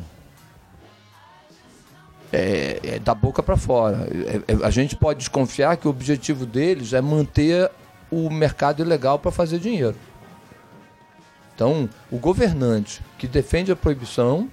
É, 2.32 2.80
é 2.82 2.98
da 2.98 3.14
boca 3.14 3.42
para 3.42 3.56
fora. 3.56 4.08
É, 4.10 4.52
é, 4.52 4.66
a 4.66 4.70
gente 4.70 4.94
pode 4.94 5.20
desconfiar 5.20 5.76
que 5.76 5.86
o 5.86 5.90
objetivo 5.90 6.44
deles 6.44 6.92
é 6.92 7.00
manter 7.00 7.70
o 8.10 8.28
mercado 8.28 8.82
ilegal 8.82 9.18
para 9.18 9.30
fazer 9.30 9.58
dinheiro. 9.58 9.96
Então, 11.54 11.88
o 12.10 12.18
governante 12.18 13.00
que 13.16 13.26
defende 13.26 13.72
a 13.72 13.76
proibição, 13.76 14.50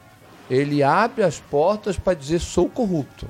ele 0.49 0.81
abre 0.81 1.23
as 1.23 1.39
portas 1.39 1.97
para 1.97 2.13
dizer 2.13 2.39
sou 2.39 2.69
corrupto. 2.69 3.27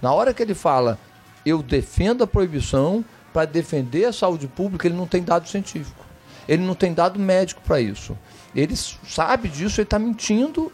Na 0.00 0.12
hora 0.12 0.32
que 0.34 0.42
ele 0.42 0.54
fala 0.54 0.98
eu 1.44 1.62
defendo 1.62 2.22
a 2.22 2.26
proibição, 2.26 3.04
para 3.32 3.46
defender 3.46 4.06
a 4.06 4.12
saúde 4.12 4.46
pública, 4.46 4.86
ele 4.86 4.96
não 4.96 5.06
tem 5.06 5.22
dado 5.22 5.48
científico. 5.48 6.04
Ele 6.48 6.62
não 6.62 6.74
tem 6.74 6.92
dado 6.92 7.18
médico 7.18 7.60
para 7.64 7.80
isso. 7.80 8.16
Ele 8.54 8.74
sabe 8.76 9.48
disso, 9.48 9.80
ele 9.80 9.86
está 9.86 9.98
mentindo 9.98 10.72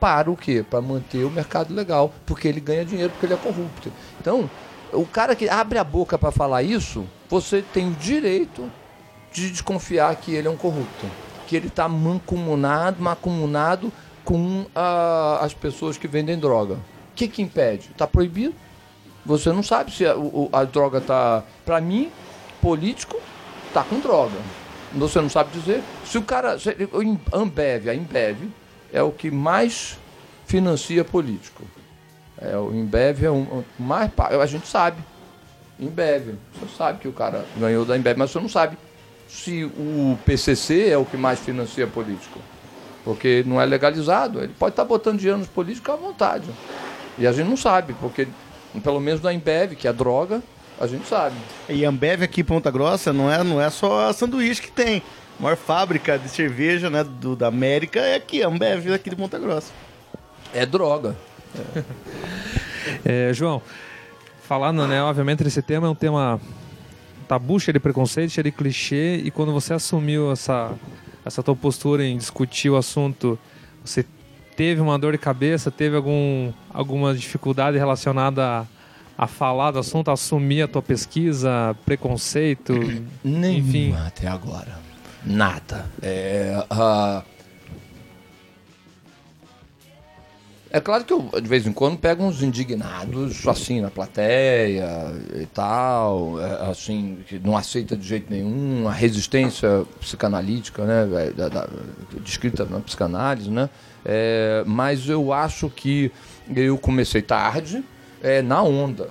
para 0.00 0.30
o 0.30 0.36
quê? 0.36 0.64
Para 0.68 0.80
manter 0.80 1.24
o 1.24 1.30
mercado 1.30 1.74
legal, 1.74 2.12
porque 2.24 2.48
ele 2.48 2.60
ganha 2.60 2.84
dinheiro, 2.84 3.10
porque 3.10 3.26
ele 3.26 3.34
é 3.34 3.36
corrupto. 3.36 3.92
Então, 4.20 4.48
o 4.92 5.04
cara 5.04 5.36
que 5.36 5.48
abre 5.48 5.78
a 5.78 5.84
boca 5.84 6.16
para 6.16 6.30
falar 6.30 6.62
isso, 6.62 7.06
você 7.28 7.62
tem 7.62 7.88
o 7.88 7.94
direito 7.94 8.70
de 9.32 9.50
desconfiar 9.50 10.16
que 10.16 10.32
ele 10.32 10.48
é 10.48 10.50
um 10.50 10.56
corrupto, 10.56 11.06
que 11.46 11.54
ele 11.54 11.68
está 11.68 11.88
mancomunado, 11.88 13.02
mancomunado 13.02 13.92
com 14.24 14.62
uh, 14.62 15.42
as 15.42 15.52
pessoas 15.52 15.98
que 15.98 16.08
vendem 16.08 16.38
droga. 16.38 16.74
O 16.74 17.14
que, 17.14 17.28
que 17.28 17.42
impede? 17.42 17.90
Está 17.90 18.06
proibido. 18.06 18.54
Você 19.28 19.52
não 19.52 19.62
sabe 19.62 19.92
se 19.92 20.06
a, 20.06 20.14
a 20.54 20.64
droga 20.64 20.98
está. 20.98 21.44
Para 21.62 21.82
mim, 21.82 22.10
político 22.62 23.20
está 23.66 23.84
com 23.84 24.00
droga. 24.00 24.38
Você 24.94 25.20
não 25.20 25.28
sabe 25.28 25.50
dizer. 25.52 25.82
Se 26.02 26.16
o 26.16 26.22
cara. 26.22 26.58
Se, 26.58 26.74
Ambev, 27.30 27.90
a 27.90 27.94
Imbev, 27.94 28.48
é 28.90 29.02
o 29.02 29.12
que 29.12 29.30
mais 29.30 29.98
financia 30.46 31.04
político. 31.04 31.62
É, 32.40 32.56
o 32.56 32.74
Imbev 32.74 33.22
é 33.22 33.30
o 33.30 33.34
um, 33.34 33.64
mais. 33.78 34.10
A 34.18 34.46
gente 34.46 34.66
sabe. 34.66 34.96
Imbev. 35.78 36.36
Você 36.54 36.74
sabe 36.74 36.98
que 36.98 37.06
o 37.06 37.12
cara 37.12 37.44
ganhou 37.58 37.84
da 37.84 37.98
Imbev, 37.98 38.16
mas 38.18 38.30
você 38.30 38.40
não 38.40 38.48
sabe 38.48 38.78
se 39.28 39.62
o 39.62 40.18
PCC 40.24 40.88
é 40.88 40.96
o 40.96 41.04
que 41.04 41.18
mais 41.18 41.38
financia 41.38 41.86
político. 41.86 42.40
Porque 43.04 43.44
não 43.46 43.60
é 43.60 43.66
legalizado. 43.66 44.42
Ele 44.42 44.54
pode 44.58 44.72
estar 44.72 44.84
tá 44.84 44.88
botando 44.88 45.18
dinheiro 45.18 45.38
nos 45.38 45.48
políticos 45.48 45.92
à 45.92 45.96
vontade. 45.98 46.48
E 47.18 47.26
a 47.26 47.32
gente 47.32 47.48
não 47.48 47.56
sabe, 47.58 47.94
porque 48.00 48.26
pelo 48.82 49.00
menos 49.00 49.20
na 49.20 49.32
Embev, 49.32 49.74
que 49.74 49.88
é 49.88 49.92
droga, 49.92 50.42
a 50.80 50.86
gente 50.86 51.06
sabe. 51.08 51.36
E 51.68 51.84
a 51.84 51.88
Ambev 51.88 52.22
aqui 52.22 52.42
em 52.42 52.44
Ponta 52.44 52.70
Grossa 52.70 53.12
não 53.12 53.30
é, 53.30 53.42
não 53.42 53.60
é 53.60 53.68
só 53.70 54.08
a 54.08 54.12
sanduíche 54.12 54.62
que 54.62 54.70
tem. 54.70 55.02
A 55.38 55.42
maior 55.42 55.56
fábrica 55.56 56.18
de 56.18 56.28
cerveja 56.28 56.88
né, 56.88 57.04
do, 57.04 57.34
da 57.34 57.48
América 57.48 58.00
é 58.00 58.16
aqui, 58.16 58.42
a 58.42 58.48
Ambev 58.48 58.92
aqui 58.92 59.10
de 59.10 59.16
Ponta 59.16 59.38
Grossa. 59.38 59.72
É 60.54 60.64
droga. 60.64 61.16
É. 63.04 63.30
é, 63.30 63.32
João, 63.32 63.60
falando, 64.42 64.86
né, 64.86 65.02
obviamente 65.02 65.46
esse 65.46 65.62
tema 65.62 65.86
é 65.86 65.90
um 65.90 65.94
tema 65.94 66.40
tabu, 67.26 67.60
cheio 67.60 67.74
de 67.74 67.80
preconceito, 67.80 68.30
cheio 68.30 68.44
de 68.44 68.52
clichê, 68.52 69.16
e 69.16 69.30
quando 69.30 69.52
você 69.52 69.74
assumiu 69.74 70.32
essa, 70.32 70.74
essa 71.24 71.42
tua 71.42 71.54
postura 71.54 72.04
em 72.04 72.16
discutir 72.16 72.70
o 72.70 72.76
assunto, 72.76 73.38
você 73.84 74.04
teve 74.58 74.80
uma 74.80 74.98
dor 74.98 75.12
de 75.12 75.18
cabeça, 75.18 75.70
teve 75.70 75.94
algum, 75.94 76.52
alguma 76.74 77.14
dificuldade 77.14 77.78
relacionada 77.78 78.44
a, 78.44 78.66
a 79.16 79.26
falar 79.28 79.70
do 79.70 79.78
assunto, 79.78 80.08
a 80.08 80.14
assumir 80.14 80.62
a 80.62 80.66
tua 80.66 80.82
pesquisa, 80.82 81.76
preconceito? 81.86 82.72
Nenhuma 83.22 83.68
enfim. 83.68 83.94
até 84.04 84.26
agora. 84.26 84.80
Nada. 85.24 85.86
É, 86.02 86.60
uh... 86.72 87.22
é 90.72 90.80
claro 90.80 91.04
que 91.04 91.12
eu, 91.12 91.30
de 91.40 91.48
vez 91.48 91.64
em 91.64 91.72
quando, 91.72 91.96
pego 91.96 92.24
uns 92.24 92.42
indignados, 92.42 93.46
assim, 93.46 93.80
na 93.80 93.92
plateia 93.92 94.88
e 95.40 95.46
tal, 95.46 96.40
é, 96.40 96.68
assim, 96.68 97.20
que 97.28 97.38
não 97.38 97.56
aceita 97.56 97.96
de 97.96 98.04
jeito 98.04 98.26
nenhum 98.28 98.88
a 98.88 98.92
resistência 98.92 99.86
psicanalítica, 100.00 100.84
né, 100.84 101.30
da, 101.36 101.48
da, 101.48 101.68
descrita 102.24 102.64
na 102.64 102.80
psicanálise, 102.80 103.50
né, 103.50 103.70
é, 104.04 104.62
mas 104.66 105.08
eu 105.08 105.32
acho 105.32 105.68
que 105.70 106.10
eu 106.54 106.78
comecei 106.78 107.22
tarde, 107.22 107.84
é, 108.22 108.42
na 108.42 108.62
onda. 108.62 109.10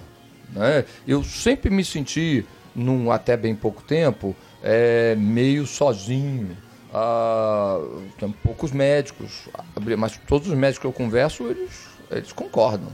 Né? 0.53 0.85
Eu 1.07 1.23
sempre 1.23 1.69
me 1.69 1.83
senti, 1.83 2.45
num 2.75 3.11
até 3.11 3.35
bem 3.38 3.55
pouco 3.55 3.83
tempo, 3.83 4.35
é, 4.63 5.15
meio 5.15 5.65
sozinho. 5.65 6.57
Ah, 6.93 7.79
tem 8.17 8.31
poucos 8.31 8.71
médicos, 8.71 9.49
mas 9.97 10.17
todos 10.25 10.47
os 10.47 10.53
médicos 10.53 10.79
que 10.79 10.88
eu 10.88 10.93
converso, 10.93 11.43
eles, 11.47 11.85
eles 12.09 12.31
concordam 12.31 12.91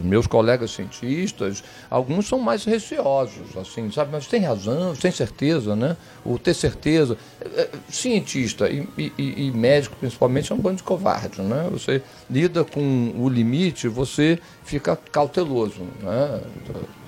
meus 0.00 0.26
colegas 0.26 0.70
cientistas, 0.70 1.62
alguns 1.90 2.26
são 2.26 2.38
mais 2.38 2.64
receosos, 2.64 3.56
assim, 3.56 3.90
sabe? 3.90 4.10
Mas 4.12 4.26
tem 4.26 4.42
razão, 4.42 4.94
tem 4.94 5.10
certeza, 5.10 5.76
né? 5.76 5.96
O 6.24 6.38
ter 6.38 6.54
certeza. 6.54 7.16
É, 7.40 7.62
é, 7.62 7.70
cientista 7.88 8.68
e, 8.68 8.86
e, 8.96 9.46
e 9.46 9.50
médico, 9.52 9.96
principalmente, 9.96 10.52
é 10.52 10.54
um 10.54 10.58
bando 10.58 10.76
de 10.76 10.82
covarde, 10.82 11.40
né? 11.42 11.68
Você 11.70 12.02
lida 12.30 12.64
com 12.64 13.12
o 13.16 13.28
limite, 13.28 13.88
você 13.88 14.38
fica 14.64 14.96
cauteloso, 14.96 15.82
né? 16.02 16.40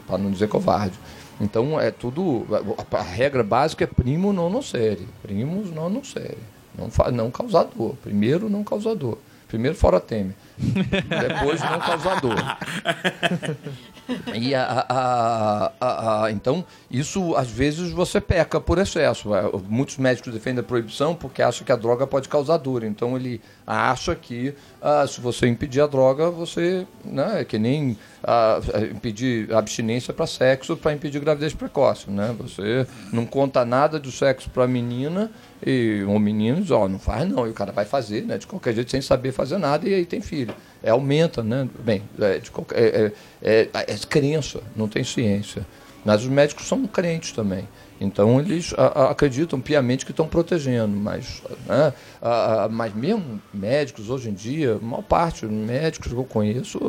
Para 0.07 0.18
não 0.18 0.30
dizer 0.30 0.49
covarde. 0.49 0.99
Então, 1.40 1.80
é 1.80 1.90
tudo. 1.90 2.47
A 2.93 3.03
regra 3.03 3.43
básica 3.43 3.84
é 3.84 3.86
primo 3.86 4.32
não 4.32 4.49
nocere. 4.49 5.09
Primos 5.22 5.70
não 5.70 5.88
nocere. 5.88 6.38
Não, 6.76 6.88
não 7.12 7.30
causador. 7.30 7.95
Primeiro, 8.03 8.49
não 8.49 8.62
causador. 8.62 9.18
Primeiro, 9.49 9.76
fora 9.76 10.01
Temer. 10.01 10.34
Depois 10.59 11.61
não 11.63 11.81
causador. 11.81 12.37
E 14.35 14.55
a, 14.55 14.85
a- 14.89 15.73
a- 15.81 16.25
a- 16.25 16.33
então, 16.33 16.65
isso 16.91 17.35
às 17.37 17.51
vezes 17.51 17.91
você 17.93 18.21
peca 18.21 18.61
por 18.61 18.79
excesso. 18.79 19.35
É, 19.35 19.43
Muitos 19.69 19.97
médicos 19.97 20.33
defendem 20.33 20.61
a 20.61 20.67
proibição 20.67 21.15
porque 21.15 21.41
acham 21.43 21.65
que 21.65 21.73
a 21.73 21.77
droga 21.77 22.07
pode 22.07 22.29
causar 22.29 22.57
dor. 22.59 22.83
Então 22.83 23.17
ele 23.17 23.41
acha 23.67 24.15
que 24.15 24.55
ah, 24.81 25.07
se 25.07 25.21
você 25.21 25.47
impedir 25.47 25.81
a 25.81 25.87
droga, 25.87 26.31
você. 26.31 26.87
Né, 27.05 27.41
é 27.41 27.45
que 27.45 27.59
nem 27.59 27.97
ah, 28.25 28.61
impedir 28.91 29.53
abstinência 29.55 30.13
para 30.13 30.27
sexo 30.27 30.77
para 30.77 30.93
impedir 30.93 31.21
gravidez 31.21 31.55
precoce. 31.55 32.11
Né? 32.11 32.35
Você 32.39 32.87
não 33.13 33.25
conta 33.25 33.65
nada 33.65 33.99
do 34.01 34.11
sexo 34.11 34.51
para 34.51 34.65
a 34.65 34.69
menina 34.69 35.31
e 35.65 36.03
um 36.09 36.19
menino 36.19 36.61
diz, 36.61 36.71
ó, 36.73 36.89
não 36.89 36.99
faz 36.99 37.29
não, 37.29 37.47
e 37.47 37.51
o 37.51 37.55
cara 37.55 37.71
vai 37.71 37.85
fazer, 37.85 38.23
né, 38.23 38.37
de 38.37 38.49
qualquer 38.49 38.75
jeito, 38.75 38.91
sem 38.91 39.01
saber 39.01 39.31
fazer 39.31 39.59
nada, 39.59 39.89
e 39.89 39.95
aí 39.95 40.05
tem 40.05 40.21
filho. 40.21 40.53
É, 40.83 40.91
aumenta, 40.91 41.43
né? 41.43 41.68
Bem, 41.85 42.03
é, 42.20 42.39
de 42.39 42.51
qualquer, 42.51 42.78
é, 42.78 43.12
é, 43.43 43.68
é, 43.72 43.93
é 43.95 43.97
crença, 44.09 44.61
não 44.76 44.89
tem 44.89 45.05
ciência. 45.05 45.64
Mas 46.05 46.22
os 46.22 46.28
médicos 46.28 46.66
são 46.66 46.85
crentes 46.87 47.30
também. 47.33 47.68
Então 48.01 48.41
eles 48.41 48.74
a- 48.76 48.87
a- 49.05 49.11
acreditam 49.12 49.61
piamente 49.61 50.05
que 50.05 50.11
estão 50.11 50.26
protegendo, 50.26 50.89
mas, 50.97 51.41
né, 51.68 51.93
a- 52.20 52.68
mas 52.68 52.93
mesmo 52.93 53.41
médicos 53.55 54.11
hoje 54.11 54.28
em 54.28 54.33
dia, 54.35 54.74
a 54.83 54.85
maior 54.85 55.03
parte 55.05 55.47
dos 55.47 55.55
médicos 55.55 56.09
que 56.12 56.18
eu 56.18 56.24
conheço 56.24 56.80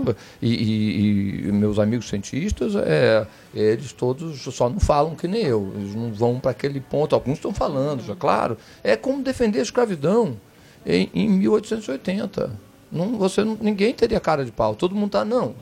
e, 0.42 0.52
e- 0.56 1.48
e 1.48 1.52
meus 1.52 1.78
amigos 1.78 2.10
cientistas, 2.10 2.74
é, 2.76 3.28
eles 3.54 3.94
todos 3.94 4.42
só 4.42 4.68
não 4.68 4.80
falam 4.80 5.14
que 5.14 5.28
nem 5.28 5.44
eu, 5.44 5.72
eles 5.78 5.94
não 5.94 6.12
vão 6.12 6.40
para 6.40 6.50
aquele 6.50 6.80
ponto. 6.82 7.14
Alguns 7.14 7.36
estão 7.36 7.54
falando, 7.54 8.04
já 8.04 8.16
claro. 8.16 8.58
É 8.84 8.96
como 8.96 9.22
defender 9.22 9.60
a 9.60 9.62
escravidão 9.64 10.36
em, 10.84 11.08
em 11.14 11.30
1880. 11.30 12.73
Não, 12.94 13.18
você, 13.18 13.44
não- 13.44 13.58
ninguém 13.60 13.92
teria 13.94 14.20
cara 14.20 14.46
de 14.46 14.52
pau. 14.52 14.76
Todo 14.76 14.94
mundo 14.94 15.08
está, 15.08 15.26
não. 15.26 15.56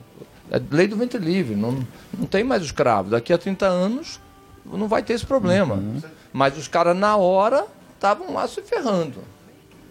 É 0.51 0.61
lei 0.69 0.86
do 0.86 0.97
ventre 0.97 1.17
livre, 1.17 1.55
não, 1.55 1.79
não 2.17 2.25
tem 2.27 2.43
mais 2.43 2.61
escravo. 2.61 3.09
Daqui 3.09 3.32
a 3.32 3.38
30 3.38 3.65
anos 3.65 4.19
não 4.65 4.88
vai 4.88 5.01
ter 5.01 5.13
esse 5.13 5.25
problema. 5.25 5.82
Mas 6.34 6.57
os 6.57 6.67
caras, 6.67 6.95
na 6.95 7.15
hora, 7.15 7.65
estavam 7.95 8.34
lá 8.34 8.45
se 8.49 8.61
ferrando. 8.61 9.23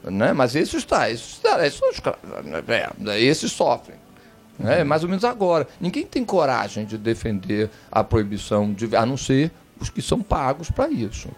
Né? 0.05 0.34
Mas 0.34 0.55
esses 0.55 0.74
está, 0.74 1.11
esses, 1.11 1.38
tá, 1.38 1.66
esses, 1.66 1.78
são 1.78 1.91
escravos, 1.91 2.28
é, 3.09 3.20
esses 3.20 3.51
sofrem. 3.51 3.99
É 4.62 4.84
mais 4.84 5.03
ou 5.03 5.09
menos 5.09 5.24
agora. 5.24 5.66
Ninguém 5.80 6.05
tem 6.05 6.22
coragem 6.22 6.84
de 6.84 6.99
defender 6.99 7.70
a 7.91 8.05
proibição, 8.05 8.70
de, 8.70 8.95
a 8.95 9.07
não 9.07 9.16
ser 9.16 9.51
os 9.80 9.88
que 9.88 10.03
são 10.03 10.20
pagos 10.20 10.70
para 10.70 10.91
isso. 10.91 11.30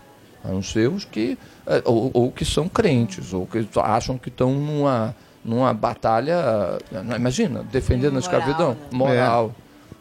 A 0.42 0.48
não 0.48 0.62
ser 0.62 0.88
os 0.88 1.04
que. 1.04 1.38
Ou, 1.84 2.10
ou 2.12 2.32
que 2.32 2.44
são 2.44 2.68
crentes, 2.68 3.32
ou 3.32 3.46
que 3.46 3.64
acham 3.80 4.18
que 4.18 4.28
estão 4.28 4.52
numa, 4.52 5.14
numa 5.44 5.72
batalha. 5.74 6.78
eh, 6.92 7.16
Imagina, 7.16 7.62
defendendo 7.70 8.16
a 8.16 8.20
Moral, 8.20 8.20
escravidão. 8.20 8.70
né? 8.70 8.76
Moral. 8.92 9.54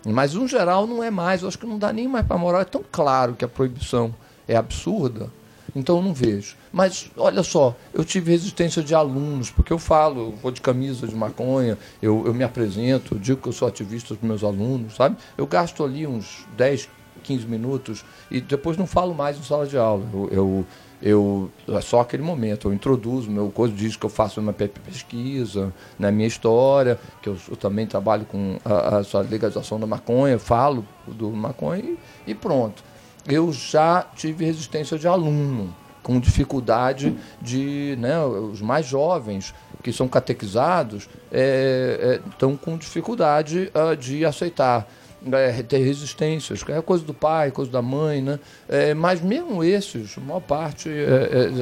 Mas, 0.05 0.33
no 0.33 0.47
geral, 0.47 0.87
não 0.87 1.03
é 1.03 1.11
mais. 1.11 1.41
Eu 1.41 1.47
acho 1.47 1.59
que 1.59 1.65
não 1.65 1.77
dá 1.77 1.93
nem 1.93 2.07
mais 2.07 2.25
para 2.25 2.37
moral. 2.37 2.61
É 2.61 2.65
tão 2.65 2.83
claro 2.91 3.33
que 3.35 3.45
a 3.45 3.47
proibição 3.47 4.13
é 4.47 4.55
absurda. 4.55 5.29
Então, 5.75 5.97
eu 5.97 6.01
não 6.03 6.13
vejo. 6.13 6.55
Mas, 6.73 7.09
olha 7.15 7.43
só, 7.43 7.75
eu 7.93 8.03
tive 8.03 8.31
resistência 8.31 8.83
de 8.83 8.93
alunos, 8.95 9.49
porque 9.51 9.71
eu 9.71 9.77
falo, 9.79 10.19
eu 10.21 10.31
vou 10.41 10.51
de 10.51 10.59
camisa 10.59 11.07
de 11.07 11.15
maconha, 11.15 11.77
eu, 12.01 12.23
eu 12.25 12.33
me 12.33 12.43
apresento, 12.43 13.15
eu 13.15 13.19
digo 13.19 13.41
que 13.41 13.47
eu 13.47 13.53
sou 13.53 13.67
ativista 13.67 14.13
dos 14.13 14.23
meus 14.23 14.43
alunos, 14.43 14.95
sabe? 14.95 15.15
Eu 15.37 15.47
gasto 15.47 15.83
ali 15.83 16.05
uns 16.05 16.45
10, 16.57 16.89
15 17.23 17.45
minutos 17.45 18.03
e 18.29 18.41
depois 18.41 18.75
não 18.75 18.85
falo 18.87 19.13
mais 19.13 19.37
em 19.37 19.43
sala 19.43 19.65
de 19.65 19.77
aula. 19.77 20.03
Eu, 20.13 20.29
eu, 20.31 20.65
eu- 21.01 21.49
é 21.67 21.81
só 21.81 22.01
aquele 22.01 22.23
momento, 22.23 22.67
eu 22.67 22.73
introduzo 22.73 23.29
meu 23.29 23.49
coisa, 23.49 23.73
diz 23.73 23.95
que 23.95 24.05
eu 24.05 24.09
faço 24.09 24.39
uma 24.39 24.53
pe- 24.53 24.67
pesquisa 24.67 25.73
na 25.97 26.11
minha 26.11 26.27
história, 26.27 26.99
que 27.21 27.29
eu, 27.29 27.37
eu 27.49 27.55
também 27.55 27.87
trabalho 27.87 28.25
com 28.25 28.57
a, 28.63 28.97
a, 28.97 29.21
legalização 29.21 29.79
da 29.79 29.87
maconha, 29.87 30.37
falo 30.37 30.85
do 31.07 31.29
maconha 31.31 31.83
e, 31.83 31.97
e 32.31 32.35
pronto. 32.35 32.83
Eu 33.27 33.51
já 33.53 34.05
tive 34.15 34.45
resistência 34.45 34.97
de 34.97 35.07
aluno, 35.07 35.73
com 36.01 36.19
dificuldade 36.19 37.15
de. 37.41 37.95
Né, 37.99 38.19
os 38.25 38.61
mais 38.61 38.85
jovens 38.85 39.53
que 39.83 39.93
são 39.93 40.07
catequizados 40.07 41.07
é, 41.31 42.19
é, 42.25 42.29
estão 42.29 42.55
com 42.57 42.77
dificuldade 42.77 43.71
ah, 43.73 43.95
de 43.95 44.25
aceitar. 44.25 44.87
É, 45.33 45.61
ter 45.61 45.77
resistências, 45.77 46.63
é 46.67 46.81
coisa 46.81 47.03
do 47.03 47.13
pai, 47.13 47.51
coisa 47.51 47.69
da 47.71 47.79
mãe, 47.81 48.23
né? 48.23 48.39
É, 48.67 48.93
mas 48.95 49.21
mesmo 49.21 49.63
esses, 49.63 50.17
a 50.17 50.21
maior 50.21 50.39
parte, 50.39 50.89
é, 50.89 50.93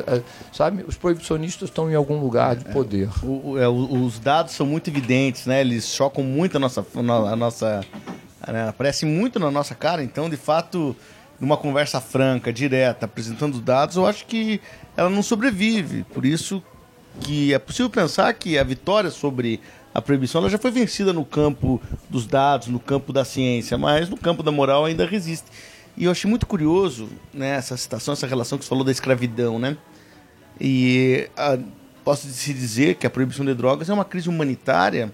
é, 0.10 0.16
é, 0.18 0.22
sabe, 0.54 0.86
os 0.88 0.96
proibicionistas 0.96 1.68
estão 1.68 1.92
em 1.92 1.96
algum 1.96 2.22
lugar 2.22 2.56
de 2.56 2.64
poder. 2.72 3.10
O- 3.22 3.58
é, 3.58 3.68
os 3.68 4.18
dados 4.18 4.54
são 4.54 4.66
muito 4.66 4.90
evidentes, 4.90 5.46
né? 5.46 5.60
Eles 5.60 5.88
chocam 5.88 6.24
muito 6.24 6.56
a 6.56 6.60
nossa. 6.60 6.86
A 6.96 7.36
nossa 7.36 7.82
né? 8.48 8.70
Aparecem 8.70 9.10
muito 9.10 9.38
na 9.40 9.52
nossa 9.52 9.76
cara, 9.76 10.02
então, 10.02 10.30
de 10.30 10.38
fato, 10.38 10.96
numa 11.38 11.58
conversa 11.58 12.00
franca, 12.00 12.54
direta, 12.54 13.06
apresentando 13.06 13.60
dados, 13.60 13.98
eu 13.98 14.06
acho 14.06 14.26
que 14.26 14.62
ela 14.96 15.10
não 15.10 15.22
sobrevive. 15.22 16.04
Por 16.14 16.26
isso 16.26 16.64
que 17.22 17.54
é 17.54 17.60
possível 17.60 17.90
pensar 17.90 18.34
que 18.34 18.58
a 18.58 18.64
vitória 18.64 19.10
sobre 19.12 19.60
a 20.00 20.02
proibição 20.02 20.42
ela 20.42 20.50
já 20.50 20.58
foi 20.58 20.72
vencida 20.72 21.14
no 21.14 21.24
campo 21.24 21.82
dos 22.10 22.26
dados, 22.26 22.68
no 22.68 22.80
campo 22.80 23.14
da 23.14 23.24
ciência, 23.24 23.78
mas 23.78 24.10
no 24.10 24.18
campo 24.18 24.42
da 24.42 24.52
moral 24.52 24.86
ainda 24.86 25.06
resiste. 25.06 25.48
E 25.96 26.06
eu 26.06 26.12
achei 26.12 26.30
muito 26.30 26.48
curioso 26.48 27.10
né, 27.34 27.50
essa 27.50 27.76
citação, 27.76 28.14
essa 28.14 28.26
relação 28.26 28.58
que 28.58 28.64
você 28.64 28.70
falou 28.70 28.84
da 28.84 28.92
escravidão, 28.92 29.60
né? 29.60 29.78
E 30.60 31.30
ah, 31.38 31.58
posso 32.04 32.28
se 32.28 32.54
dizer 32.54 32.96
que 32.96 33.06
a 33.06 33.10
proibição 33.10 33.46
de 33.46 33.54
drogas 33.54 33.90
é 33.90 33.94
uma 33.94 34.06
crise 34.06 34.30
humanitária 34.30 35.12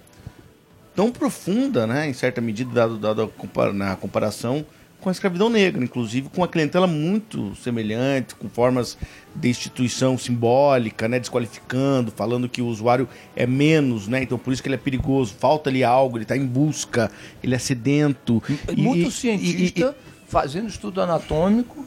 tão 0.96 1.12
profunda, 1.12 1.86
né, 1.86 2.08
em 2.08 2.14
certa 2.14 2.40
medida, 2.40 2.72
dado, 2.72 2.98
dado 2.98 3.24
a 3.24 3.28
compara- 3.28 3.74
na 3.74 3.96
comparação 3.96 4.66
com 5.06 5.10
a 5.10 5.12
escravidão 5.12 5.52
negra, 5.52 5.84
inclusive 5.84 6.30
com 6.30 6.42
uma 6.42 6.48
clientela 6.48 6.88
muito 6.88 7.56
semelhante, 7.58 8.34
com 8.34 8.50
formas 8.50 8.98
de 9.36 9.48
instituição 9.48 10.18
simbólica, 10.18 11.08
né, 11.08 11.20
desqualificando, 11.20 12.12
falando 12.12 12.50
que 12.50 12.60
o 12.60 12.66
usuário 12.66 13.08
é 13.36 13.46
menos, 13.46 14.08
né, 14.08 14.24
então 14.24 14.36
por 14.36 14.52
isso 14.52 14.64
que 14.64 14.68
ele 14.68 14.74
é 14.74 14.80
perigoso, 14.80 15.36
falta 15.40 15.70
ali 15.70 15.84
algo, 15.84 16.18
ele 16.18 16.24
está 16.24 16.36
em 16.36 16.44
busca, 16.48 17.12
ele 17.44 17.54
é 17.54 17.60
sedento. 17.60 18.42
E- 18.76 18.82
Muito 18.82 19.08
e- 19.10 19.12
cientista, 19.12 19.96
fazendo 20.28 20.70
estudo 20.70 21.00
anatômico, 21.00 21.86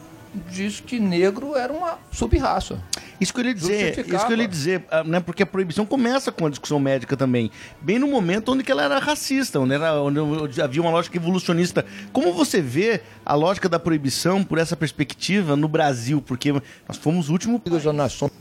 diz 0.51 0.79
que 0.79 0.99
negro 0.99 1.55
era 1.55 1.73
uma 1.73 1.97
sub-raça. 2.11 2.77
Isso 3.19 3.33
que 3.33 3.41
eu 3.41 3.45
ia 3.45 3.53
dizer, 3.53 3.99
isso 3.99 4.25
que 4.27 4.33
eu 4.33 4.37
ia 4.37 4.47
dizer, 4.47 4.85
ah, 4.91 5.03
né? 5.03 5.19
Porque 5.19 5.43
a 5.43 5.45
proibição 5.45 5.85
começa 5.85 6.31
com 6.31 6.45
a 6.45 6.49
discussão 6.49 6.79
médica 6.79 7.17
também, 7.17 7.51
bem 7.81 7.99
no 7.99 8.07
momento 8.07 8.51
onde 8.53 8.63
que 8.63 8.71
ela 8.71 8.83
era 8.83 8.99
racista, 8.99 9.59
onde, 9.59 9.73
era, 9.73 9.93
onde 10.01 10.61
havia 10.61 10.81
uma 10.81 10.91
lógica 10.91 11.17
evolucionista. 11.17 11.85
Como 12.13 12.31
você 12.33 12.61
vê 12.61 13.01
a 13.25 13.33
lógica 13.33 13.67
da 13.67 13.79
proibição 13.79 14.43
por 14.43 14.57
essa 14.57 14.77
perspectiva 14.77 15.55
no 15.55 15.67
Brasil? 15.67 16.21
Porque 16.21 16.53
nós 16.87 16.97
fomos 16.97 17.27
o 17.29 17.33
último 17.33 17.61
Liga 17.65 17.77
das 17.79 17.93
Nações. 17.95 18.31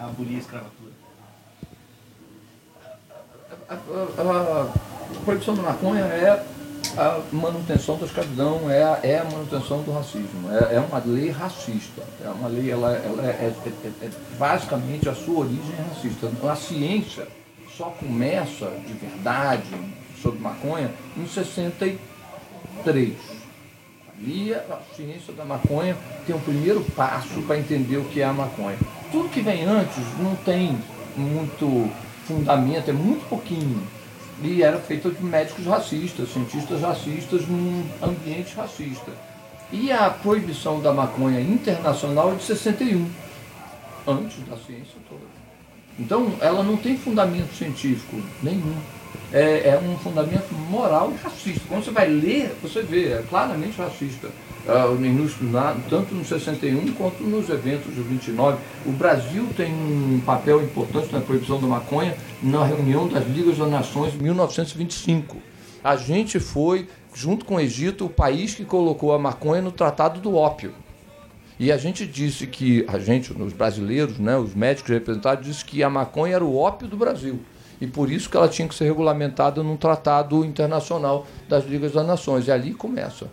a 0.00 0.04
abolir 0.04 0.36
a 0.36 0.38
escravatura. 0.40 0.92
A, 3.68 3.74
a- 3.74 4.68
a 4.70 5.24
proibição 5.24 5.54
da 5.54 5.62
maconha 5.62 6.02
é 6.04 6.44
a 6.96 7.20
manutenção 7.32 7.96
da 7.98 8.06
escravidão, 8.06 8.70
é 8.70 8.82
a, 8.82 9.00
é 9.02 9.18
a 9.18 9.24
manutenção 9.24 9.82
do 9.82 9.92
racismo. 9.92 10.50
É, 10.50 10.76
é 10.76 10.80
uma 10.80 11.02
lei 11.04 11.30
racista. 11.30 12.02
É 12.24 12.28
uma 12.28 12.48
lei, 12.48 12.70
ela, 12.70 12.92
ela 12.92 13.22
é, 13.24 13.30
é- 13.30 13.54
é- 13.66 14.06
é- 14.06 14.10
basicamente 14.38 15.08
a 15.08 15.14
sua 15.14 15.40
origem 15.40 15.74
é 15.78 15.82
racista. 15.82 16.30
A 16.50 16.56
ciência 16.56 17.26
só 17.76 17.86
começa 17.86 18.70
de 18.86 18.92
verdade 18.92 19.62
sobre 20.20 20.40
maconha 20.40 20.90
em 21.16 21.26
63. 21.26 23.14
Ali 24.18 24.54
a 24.54 24.78
ciência 24.94 25.32
da 25.32 25.44
maconha 25.44 25.96
tem 26.26 26.36
um 26.36 26.40
primeiro 26.40 26.80
passo 26.94 27.42
para 27.42 27.58
entender 27.58 27.96
o 27.96 28.04
que 28.04 28.20
é 28.20 28.24
a 28.24 28.32
maconha. 28.32 28.76
Tudo 29.10 29.28
que 29.28 29.40
vem 29.40 29.64
antes 29.64 29.98
não 30.18 30.36
tem 30.36 30.78
muito 31.16 31.90
fundamento, 32.26 32.88
é 32.88 32.92
muito 32.92 33.28
pouquinho. 33.28 33.82
E 34.42 34.62
era 34.62 34.78
feito 34.78 35.10
de 35.10 35.24
médicos 35.24 35.64
racistas, 35.66 36.32
cientistas 36.32 36.80
racistas 36.80 37.46
num 37.46 37.84
ambiente 38.02 38.54
racista. 38.56 39.10
E 39.70 39.90
a 39.90 40.10
proibição 40.10 40.80
da 40.80 40.92
maconha 40.92 41.40
internacional 41.40 42.32
é 42.32 42.34
de 42.34 42.42
61, 42.42 43.08
antes 44.06 44.38
da 44.46 44.56
ciência 44.56 44.98
toda. 45.08 45.22
Então, 45.98 46.32
ela 46.40 46.62
não 46.62 46.76
tem 46.76 46.96
fundamento 46.96 47.54
científico 47.54 48.20
nenhum. 48.42 48.76
É, 49.32 49.68
é 49.68 49.80
um 49.82 49.96
fundamento 49.98 50.52
moral 50.68 51.12
e 51.12 51.22
racista. 51.22 51.62
Quando 51.68 51.84
você 51.84 51.90
vai 51.90 52.08
ler, 52.08 52.54
você 52.62 52.82
vê, 52.82 53.12
é 53.12 53.24
claramente 53.28 53.78
racista. 53.78 54.28
Ah, 54.68 54.86
nos- 54.88 55.40
na- 55.40 55.74
tanto 55.90 56.14
no 56.14 56.24
61 56.24 56.92
quanto 56.92 57.22
nos 57.24 57.48
eventos 57.50 57.92
de 57.94 58.00
29. 58.00 58.58
O 58.86 58.92
Brasil 58.92 59.48
tem 59.56 59.72
um 59.72 60.20
papel 60.24 60.62
importante 60.62 61.12
na 61.12 61.20
proibição 61.20 61.60
da 61.60 61.66
maconha 61.66 62.14
na 62.42 62.64
reunião 62.64 63.08
das 63.08 63.26
Ligas 63.26 63.58
das 63.58 63.68
Nações 63.70 64.14
em 64.14 64.18
1925. 64.18 65.36
A 65.82 65.96
gente 65.96 66.38
foi, 66.38 66.86
junto 67.12 67.44
com 67.44 67.56
o 67.56 67.60
Egito, 67.60 68.06
o 68.06 68.08
país 68.08 68.54
que 68.54 68.64
colocou 68.64 69.12
a 69.12 69.18
maconha 69.18 69.60
no 69.60 69.72
Tratado 69.72 70.20
do 70.20 70.36
Ópio. 70.36 70.72
E 71.58 71.70
a 71.72 71.76
gente 71.76 72.06
disse 72.06 72.46
que, 72.46 72.84
a 72.88 72.98
gente, 73.00 73.32
os 73.32 73.52
brasileiros, 73.52 74.18
né, 74.18 74.36
os 74.36 74.54
médicos 74.54 74.90
representados, 74.90 75.44
disse 75.44 75.64
que 75.64 75.82
a 75.82 75.90
maconha 75.90 76.36
era 76.36 76.44
o 76.44 76.56
ópio 76.56 76.86
do 76.88 76.96
Brasil. 76.96 77.40
e 77.80 77.86
por 77.88 78.12
isso 78.12 78.30
que 78.30 78.36
ela 78.36 78.48
tinha 78.48 78.68
que 78.68 78.76
ser 78.76 78.84
regulamentada 78.84 79.60
num 79.60 79.76
tratado 79.76 80.44
internacional 80.44 81.26
das 81.48 81.64
Ligas 81.66 81.90
das 81.90 82.06
Nações. 82.06 82.46
E 82.46 82.52
ali 82.52 82.72
começa. 82.72 83.26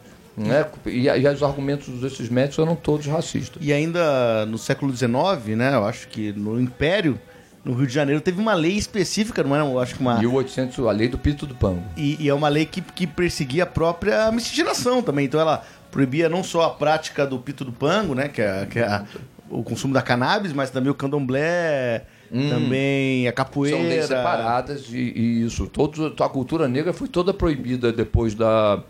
Né? 0.48 0.66
E, 0.86 1.08
e 1.08 1.28
os 1.28 1.44
argumentos 1.44 1.88
desses 2.00 2.30
médicos 2.30 2.60
eram 2.60 2.76
todos 2.76 3.06
racistas. 3.08 3.62
E 3.62 3.74
ainda 3.74 4.46
no 4.46 4.58
século 4.58 4.96
XIX, 4.96 5.56
né? 5.58 5.74
Eu 5.76 5.86
acho 5.86 6.08
que 6.08 6.32
no 6.32 6.60
Império, 6.62 7.20
no 7.66 7.74
Rio 7.74 7.86
de 7.86 7.94
Janeiro, 7.94 8.22
teve 8.22 8.40
uma 8.40 8.54
lei 8.54 8.78
específica, 8.78 9.44
não 9.44 9.54
era? 9.56 9.66
Eu 9.66 9.80
acho 9.80 9.96
que 9.96 10.02
uma. 10.02 10.18
1800, 10.18 10.80
a 10.88 10.92
lei 10.92 11.08
do 11.10 11.18
pito 11.18 11.46
do 11.46 11.54
pango. 11.56 11.84
E, 11.98 12.16
e 12.24 12.30
é 12.30 12.34
uma 12.34 12.48
lei 12.48 12.66
que, 12.66 12.80
que 12.82 13.06
perseguia 13.06 13.64
a 13.64 13.68
própria 13.68 14.32
miscigenação 14.32 15.02
também. 15.02 15.26
Então 15.26 15.40
ela 15.42 15.64
proibia 15.92 16.30
não 16.30 16.44
só 16.44 16.62
a 16.64 16.70
prática 16.70 17.26
do 17.28 17.38
pito 17.40 17.66
do 17.66 17.72
pango, 17.74 18.16
né? 18.16 18.30
Que 18.30 18.42
é, 18.42 18.66
que 18.66 18.80
é 18.80 18.84
a- 18.88 19.04
o 19.50 19.64
consumo 19.64 19.94
da 19.94 20.02
cannabis, 20.02 20.54
mas 20.54 20.70
também 20.70 20.92
o 20.92 20.96
candomblé, 20.96 22.04
também 22.32 23.28
a 23.28 23.32
capoeira. 23.34 23.76
São 23.78 23.86
leis 23.88 24.06
separadas 24.06 24.86
e, 24.92 24.98
e 25.16 25.44
isso. 25.44 25.66
Todos, 25.68 26.14
a 26.22 26.30
cultura 26.30 26.68
negra 26.68 26.94
foi 26.94 27.08
toda 27.08 27.34
proibida 27.34 27.92
depois 27.92 28.34
da. 28.36 28.82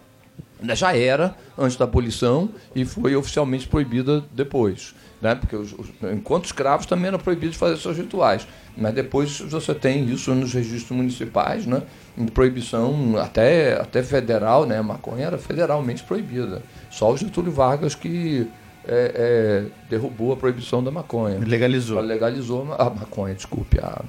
Já 0.74 0.96
era, 0.96 1.36
antes 1.58 1.78
da 1.78 1.86
abolição, 1.86 2.50
e 2.76 2.84
foi 2.86 3.16
oficialmente 3.16 3.68
proibida 3.68 4.24
depois. 4.34 4.94
Né? 5.22 5.36
Porque 5.36 5.56
os, 5.56 5.72
os- 5.74 5.90
enquanto 6.14 6.46
escravos 6.46 6.86
também 6.86 7.08
eram 7.08 7.20
proibidos 7.20 7.54
de 7.54 7.60
fazer 7.60 7.78
seus 7.78 7.98
rituais. 7.98 8.48
Mas 8.78 8.94
depois 8.94 9.40
você 9.42 9.74
tem 9.74 10.06
isso 10.10 10.34
nos 10.34 10.54
registros 10.54 10.96
municipais, 10.96 11.66
né? 11.66 11.82
em 12.18 12.26
proibição 12.26 13.18
até, 13.18 13.80
até 13.80 14.02
federal, 14.04 14.66
né? 14.66 14.78
a 14.78 14.84
maconha 14.84 15.26
era 15.28 15.38
federalmente 15.38 16.04
proibida. 16.04 16.62
Só 16.90 17.12
o 17.12 17.18
Getúlio 17.18 17.52
Vargas 17.52 17.96
que 17.96 18.48
é, 18.88 19.66
é, 19.68 19.90
derrubou 19.90 20.32
a 20.34 20.38
proibição 20.38 20.84
da 20.84 20.92
maconha. 20.92 21.38
Legalizou. 21.40 22.00
Legalizou 22.02 22.74
a 22.78 22.90
maconha, 22.90 23.36
desculpe, 23.36 23.78
a, 23.80 24.02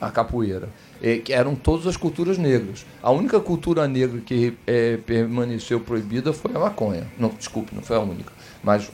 a 0.00 0.10
capoeira. 0.10 0.68
É, 1.02 1.18
que 1.18 1.32
eram 1.32 1.54
todas 1.54 1.86
as 1.86 1.96
culturas 1.96 2.38
negras. 2.38 2.86
A 3.02 3.10
única 3.10 3.38
cultura 3.40 3.86
negra 3.86 4.20
que 4.20 4.56
é, 4.66 4.96
permaneceu 4.96 5.80
proibida 5.80 6.32
foi 6.32 6.54
a 6.54 6.58
maconha. 6.58 7.06
Não, 7.18 7.28
desculpe, 7.28 7.74
não 7.74 7.82
foi 7.82 7.96
a 7.96 8.00
única. 8.00 8.32
Mas 8.62 8.90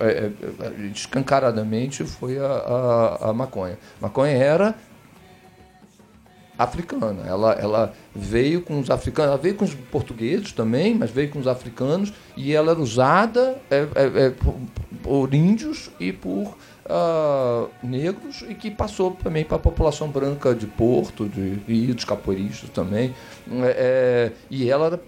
escancaradamente 0.93 2.03
foi 2.05 2.39
a, 2.39 2.47
a, 2.47 3.31
a 3.31 3.33
maconha. 3.33 3.79
Maconha 4.01 4.33
era 4.33 4.75
africana. 6.63 7.23
Ela, 7.27 7.53
ela 7.53 7.95
veio 8.15 8.61
com 8.61 8.79
os 8.79 8.91
africanos, 8.91 9.31
ela 9.31 9.41
veio 9.41 9.55
com 9.55 9.65
os 9.65 9.75
portugueses 9.75 10.53
também, 10.53 10.95
mas 10.95 11.11
veio 11.11 11.31
com 11.31 11.39
os 11.39 11.47
africanos 11.47 12.13
e 12.37 12.53
ela 12.53 12.73
era 12.73 12.81
usada 12.81 13.57
é, 13.71 13.87
é, 13.95 14.27
é, 14.27 14.31
por, 14.31 14.55
por 15.03 15.35
índios 15.35 15.91
e 15.99 16.13
por 16.13 16.55
ah, 16.91 17.67
negros 17.83 18.45
e 18.49 18.55
que 18.55 18.71
passou 18.71 19.13
também 19.13 19.45
para 19.45 19.57
a 19.57 19.61
população 19.61 20.09
branca 20.09 20.55
de 20.55 20.67
Porto 20.67 21.29
de, 21.29 21.61
e 21.69 21.93
dos 21.93 22.05
capoeiristas 22.05 22.69
também. 22.71 23.15
É, 23.63 23.77
é, 23.77 24.33
e 24.51 24.69
ela 24.69 24.87
era 24.87 25.01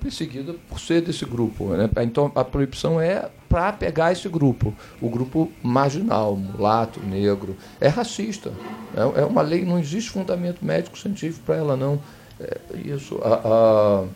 perseguida 0.00 0.54
por 0.68 0.78
ser 0.78 1.00
desse 1.00 1.24
grupo. 1.24 1.68
Né? 1.68 1.90
Então 2.02 2.30
a 2.34 2.44
proibição 2.44 3.00
é 3.00 3.28
para 3.48 3.72
pegar 3.72 4.12
esse 4.12 4.28
grupo, 4.28 4.74
o 5.00 5.08
grupo 5.08 5.50
marginal, 5.62 6.36
mulato, 6.36 7.00
negro. 7.00 7.56
É 7.80 7.88
racista. 7.88 8.52
É, 8.94 9.22
é 9.22 9.24
uma 9.24 9.42
lei, 9.42 9.64
não 9.64 9.78
existe 9.78 10.10
fundamento 10.10 10.64
médico 10.64 10.98
científico 10.98 11.44
para 11.46 11.56
ela, 11.56 11.76
não. 11.76 11.98
É, 12.40 12.58
isso. 12.84 13.16
O 13.16 14.08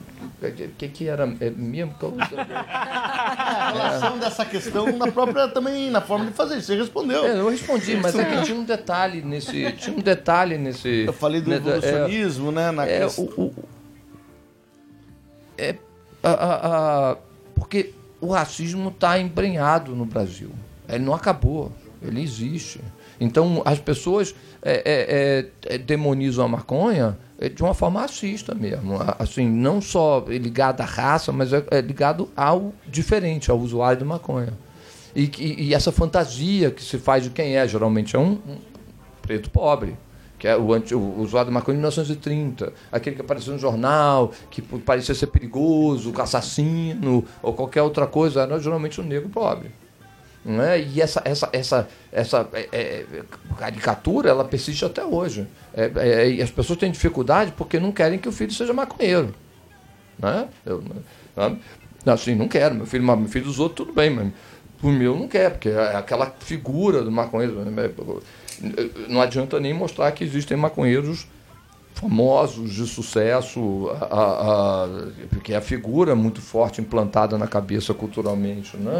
que, 0.76 0.88
que 0.88 1.08
era 1.08 1.24
é 1.40 1.50
mesmo? 1.50 1.94
A 2.68 3.70
relação 3.72 4.18
dessa 4.18 4.44
questão 4.44 4.90
na 4.96 5.10
própria 5.10 5.48
também, 5.48 5.90
na 5.90 6.00
forma 6.00 6.26
de 6.26 6.32
fazer. 6.32 6.60
Você 6.60 6.76
respondeu. 6.76 7.24
É, 7.24 7.38
eu 7.38 7.48
respondi, 7.48 7.96
mas 7.96 8.14
é 8.18 8.24
que 8.24 8.42
tinha 8.44 8.58
um 8.58 8.64
detalhe 8.64 9.22
nesse. 9.22 9.72
Tinha 9.72 9.96
um 9.96 10.00
detalhe 10.00 10.58
nesse. 10.58 11.04
Eu 11.06 11.12
falei 11.12 11.40
do 11.40 11.48
né, 11.50 11.56
é, 11.56 11.58
evolucionismo, 11.58 12.50
né? 12.52 12.70
Na 12.72 12.86
É, 12.86 13.00
questão- 13.04 13.24
o, 13.36 13.42
o- 13.44 13.64
é 15.56 15.76
a- 16.22 16.28
a- 16.30 17.10
a- 17.12 17.16
porque 17.54 17.92
o 18.20 18.32
racismo 18.32 18.88
está 18.90 19.18
embrenhado 19.18 19.94
no 19.94 20.04
Brasil. 20.04 20.50
Ele 20.88 21.04
não 21.04 21.14
acabou, 21.14 21.72
ele 22.02 22.22
existe. 22.22 22.80
Então 23.20 23.62
as 23.64 23.78
pessoas 23.78 24.34
é, 24.62 24.82
é, 25.68 25.74
é, 25.74 25.78
demonizam 25.78 26.44
a 26.44 26.48
maconha 26.48 27.16
é, 27.18 27.27
de 27.48 27.62
uma 27.62 27.74
forma 27.74 28.00
racista 28.00 28.54
mesmo. 28.54 28.98
Assim, 29.18 29.48
não 29.48 29.80
só 29.80 30.24
ligado 30.26 30.80
à 30.80 30.84
raça, 30.84 31.30
mas 31.30 31.52
é, 31.52 31.62
é 31.70 31.80
ligado 31.80 32.28
ao 32.36 32.72
diferente, 32.86 33.50
ao 33.50 33.58
usuário 33.58 33.98
de 33.98 34.04
maconha. 34.04 34.52
E, 35.14 35.26
que- 35.28 35.54
e 35.58 35.74
essa 35.74 35.92
fantasia 35.92 36.70
que 36.70 36.82
se 36.82 36.98
faz 36.98 37.22
de 37.24 37.30
quem 37.30 37.56
é, 37.56 37.66
geralmente 37.68 38.16
é 38.16 38.18
um, 38.18 38.32
um 38.32 38.56
preto 39.22 39.50
pobre, 39.50 39.96
que 40.38 40.46
é 40.46 40.56
o, 40.56 40.72
anti, 40.72 40.94
o 40.94 41.20
usuário 41.20 41.48
de 41.50 41.54
maconha 41.54 41.74
de 41.76 41.80
1930, 41.80 42.72
aquele 42.92 43.16
que 43.16 43.22
apareceu 43.22 43.52
no 43.52 43.58
jornal, 43.58 44.32
que 44.50 44.60
parecia 44.62 45.14
ser 45.14 45.26
perigoso, 45.28 46.12
assassino, 46.20 47.24
ou 47.42 47.52
qualquer 47.52 47.82
outra 47.82 48.06
coisa, 48.06 48.42
era 48.42 48.58
geralmente 48.60 49.00
um 49.00 49.04
negro 49.04 49.28
pobre. 49.28 49.70
Não 50.48 50.64
é? 50.64 50.80
E 50.80 51.02
essa, 51.02 51.20
essa, 51.26 51.50
essa, 51.52 51.88
essa 52.10 52.48
é, 52.54 52.68
é, 52.72 53.04
caricatura, 53.58 54.30
ela 54.30 54.44
persiste 54.46 54.82
até 54.82 55.04
hoje. 55.04 55.46
É, 55.74 55.92
é, 55.96 56.30
e 56.30 56.42
as 56.42 56.50
pessoas 56.50 56.78
têm 56.78 56.90
dificuldade 56.90 57.52
porque 57.54 57.78
não 57.78 57.92
querem 57.92 58.18
que 58.18 58.26
o 58.26 58.32
filho 58.32 58.50
seja 58.50 58.72
maconheiro. 58.72 59.34
Né? 60.18 60.48
Eu, 60.64 60.80
né? 60.80 61.58
Assim, 62.06 62.34
não 62.34 62.48
quero. 62.48 62.74
Meu 62.74 62.86
filho, 62.86 63.04
meu 63.04 63.28
filho 63.28 63.44
dos 63.44 63.60
outros, 63.60 63.86
tudo 63.86 63.94
bem, 63.94 64.08
mas 64.08 64.32
o 64.82 64.88
meu 64.88 65.14
não 65.14 65.28
quer, 65.28 65.50
porque 65.50 65.68
é 65.68 65.96
aquela 65.96 66.34
figura 66.40 67.02
do 67.02 67.12
maconheiro. 67.12 67.62
né? 67.66 67.90
Não 69.06 69.20
adianta 69.20 69.60
nem 69.60 69.74
mostrar 69.74 70.10
que 70.12 70.24
existem 70.24 70.56
maconheiros 70.56 71.26
famosos 72.00 72.72
de 72.74 72.86
sucesso, 72.86 73.90
a, 74.00 74.04
a- 74.04 74.84
a- 74.84 74.88
porque 75.30 75.52
a 75.52 75.60
figura 75.60 76.12
é 76.12 76.14
muito 76.14 76.40
forte 76.40 76.80
implantada 76.80 77.36
na 77.36 77.46
cabeça 77.48 77.92
culturalmente, 77.92 78.76
né? 78.76 78.92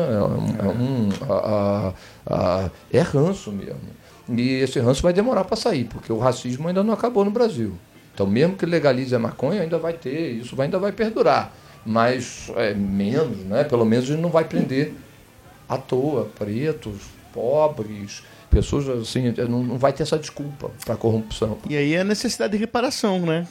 É, 0.59 0.65
um- 0.66 1.09
é 1.12 1.93
a- 2.29 2.70
é 2.93 3.01
ranço 3.01 3.53
mesmo. 3.53 3.81
E 4.29 4.55
esse 4.61 4.79
ranço 4.81 5.01
vai 5.03 5.12
demorar 5.12 5.45
para 5.45 5.57
sair, 5.57 5.85
porque 5.85 6.12
o 6.12 6.19
racismo 6.19 6.66
ainda 6.69 6.83
não 6.83 6.93
acabou 6.93 7.25
no 7.25 7.31
Brasil. 7.31 7.75
Então, 8.12 8.27
mesmo 8.27 8.57
que 8.57 8.66
legalize 8.66 9.15
a 9.15 9.19
maconha, 9.19 9.62
ainda 9.62 9.79
vai 9.79 9.93
ter, 9.93 10.33
isso 10.33 10.61
ainda 10.61 10.79
vai 10.79 10.91
perdurar. 10.91 11.53
Mas 11.87 12.51
é 12.57 12.75
menos, 12.75 13.39
né? 13.45 13.62
Pelo 13.65 13.85
menos 13.87 14.05
a 14.07 14.09
gente 14.12 14.20
não 14.20 14.29
vai 14.29 14.45
prender 14.45 14.93
à 15.69 15.79
toa 15.79 16.29
pretos, 16.37 16.97
pobres, 17.33 18.23
pessoas 18.51 18.89
assim, 18.89 19.33
não, 19.49 19.62
não 19.62 19.79
vai 19.79 19.93
ter 19.93 20.03
essa 20.03 20.19
desculpa 20.19 20.70
para 20.85 20.97
corrupção. 20.97 21.59
E 21.69 21.77
aí 21.77 21.95
é 21.95 22.01
a 22.01 22.05
necessidade 22.05 22.53
de 22.53 22.59
reparação, 22.59 23.20
né? 23.20 23.47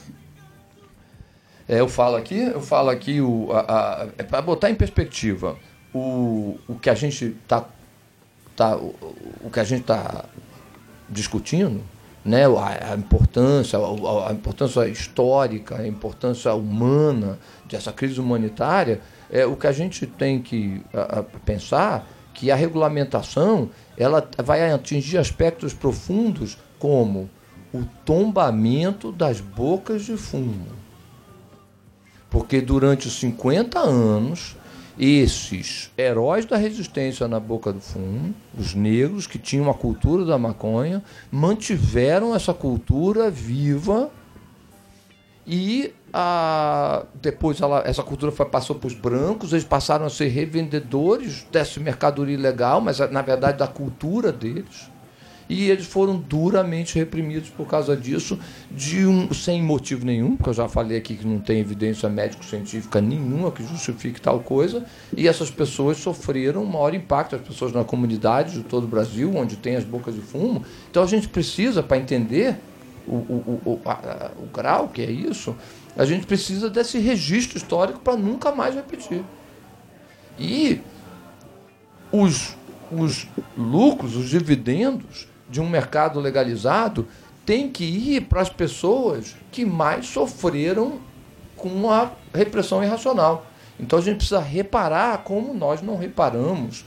É, 1.68 1.80
eu 1.80 1.88
falo 1.88 2.16
aqui, 2.16 2.38
eu 2.38 2.60
falo 2.60 2.88
aqui 2.90 3.20
o, 3.20 3.52
a, 3.52 3.60
a- 4.02 4.08
é 4.16 4.22
para 4.22 4.40
botar 4.40 4.70
em 4.70 4.74
perspectiva 4.74 5.56
o, 5.92 6.58
o 6.66 6.74
que 6.76 6.88
a 6.88 6.94
gente 6.94 7.36
está 7.42 7.64
tá, 8.56 8.76
o, 8.76 8.94
o 9.44 9.50
que 9.52 9.60
a 9.60 9.64
gente 9.64 9.84
tá 9.84 10.24
discutindo, 11.08 11.82
né? 12.24 12.46
A, 12.46 12.92
a 12.92 12.96
importância, 12.96 13.78
a, 13.78 14.30
a 14.30 14.32
importância 14.32 14.88
histórica, 14.88 15.76
a 15.80 15.86
importância 15.86 16.52
humana 16.54 17.38
dessa 17.66 17.92
crise 17.92 18.18
humanitária, 18.18 19.00
é 19.30 19.44
o 19.44 19.54
que 19.54 19.66
a 19.66 19.72
gente 19.72 20.06
tem 20.06 20.40
que 20.40 20.82
pensar 21.44 22.08
que 22.38 22.52
a 22.52 22.54
regulamentação 22.54 23.68
ela 23.96 24.26
vai 24.44 24.70
atingir 24.70 25.18
aspectos 25.18 25.74
profundos 25.74 26.56
como 26.78 27.28
o 27.74 27.82
tombamento 28.04 29.10
das 29.10 29.40
bocas 29.40 30.04
de 30.04 30.16
fumo. 30.16 30.68
Porque 32.30 32.60
durante 32.60 33.10
50 33.10 33.80
anos, 33.80 34.56
esses 34.96 35.90
heróis 35.98 36.46
da 36.46 36.56
resistência 36.56 37.26
na 37.26 37.40
boca 37.40 37.72
do 37.72 37.80
fumo, 37.80 38.32
os 38.56 38.72
negros 38.72 39.26
que 39.26 39.38
tinham 39.38 39.68
a 39.68 39.74
cultura 39.74 40.24
da 40.24 40.38
maconha, 40.38 41.02
mantiveram 41.32 42.36
essa 42.36 42.54
cultura 42.54 43.32
viva 43.32 44.12
e 45.44 45.92
depois 47.20 47.60
ela- 47.60 47.82
essa 47.86 48.02
cultura 48.02 48.32
foi, 48.32 48.46
passou 48.46 48.76
para 48.76 48.86
os 48.88 48.94
brancos, 48.94 49.52
eles 49.52 49.64
passaram 49.64 50.06
a 50.06 50.10
ser 50.10 50.28
revendedores 50.28 51.46
dessa 51.52 51.80
mercadoria 51.80 52.34
ilegal, 52.34 52.80
mas 52.80 52.98
na 53.10 53.22
verdade 53.22 53.58
da 53.58 53.66
cultura 53.66 54.32
deles. 54.32 54.90
E 55.50 55.70
eles 55.70 55.86
foram 55.86 56.18
duramente 56.18 56.98
reprimidos 56.98 57.48
por 57.48 57.66
causa 57.66 57.96
disso, 57.96 58.38
de 58.70 59.06
um, 59.06 59.32
sem 59.32 59.62
motivo 59.62 60.04
nenhum, 60.04 60.36
porque 60.36 60.50
eu 60.50 60.54
já 60.54 60.68
falei 60.68 60.98
aqui 60.98 61.16
que 61.16 61.26
não 61.26 61.38
tem 61.38 61.58
evidência 61.58 62.06
médico-científica 62.06 63.00
nenhuma 63.00 63.50
que 63.50 63.62
justifique 63.64 64.20
tal 64.20 64.40
coisa, 64.40 64.84
e 65.16 65.26
essas 65.26 65.50
pessoas 65.50 65.96
sofreram 65.96 66.62
um 66.64 66.66
maior 66.66 66.94
impacto, 66.94 67.34
as 67.34 67.40
pessoas 67.40 67.72
na 67.72 67.82
comunidade 67.82 68.52
de 68.58 68.62
todo 68.62 68.84
o 68.84 68.86
Brasil, 68.86 69.34
onde 69.34 69.56
tem 69.56 69.74
as 69.76 69.84
bocas 69.84 70.14
de 70.14 70.20
fumo. 70.20 70.62
Então 70.90 71.02
a 71.02 71.06
gente 71.06 71.26
precisa, 71.28 71.82
para 71.82 71.96
entender 71.96 72.56
o, 73.06 73.14
o, 73.14 73.60
o, 73.64 73.80
a- 73.86 74.32
o 74.36 74.46
grau 74.54 74.88
que 74.88 75.00
é 75.00 75.10
isso, 75.10 75.56
a 75.98 76.04
gente 76.04 76.26
precisa 76.26 76.70
desse 76.70 76.96
registro 76.98 77.58
histórico 77.58 77.98
para 77.98 78.16
nunca 78.16 78.52
mais 78.52 78.76
repetir. 78.76 79.24
E 80.38 80.80
os, 82.12 82.56
os 82.92 83.26
lucros, 83.56 84.14
os 84.14 84.30
dividendos 84.30 85.26
de 85.50 85.60
um 85.60 85.68
mercado 85.68 86.20
legalizado 86.20 87.08
tem 87.44 87.68
que 87.68 87.82
ir 87.82 88.26
para 88.26 88.40
as 88.40 88.48
pessoas 88.48 89.34
que 89.50 89.66
mais 89.66 90.06
sofreram 90.06 91.00
com 91.56 91.90
a 91.90 92.12
repressão 92.32 92.82
irracional. 92.84 93.46
Então 93.80 93.98
a 93.98 94.02
gente 94.02 94.18
precisa 94.18 94.38
reparar 94.38 95.18
como 95.24 95.52
nós 95.52 95.82
não 95.82 95.96
reparamos 95.96 96.84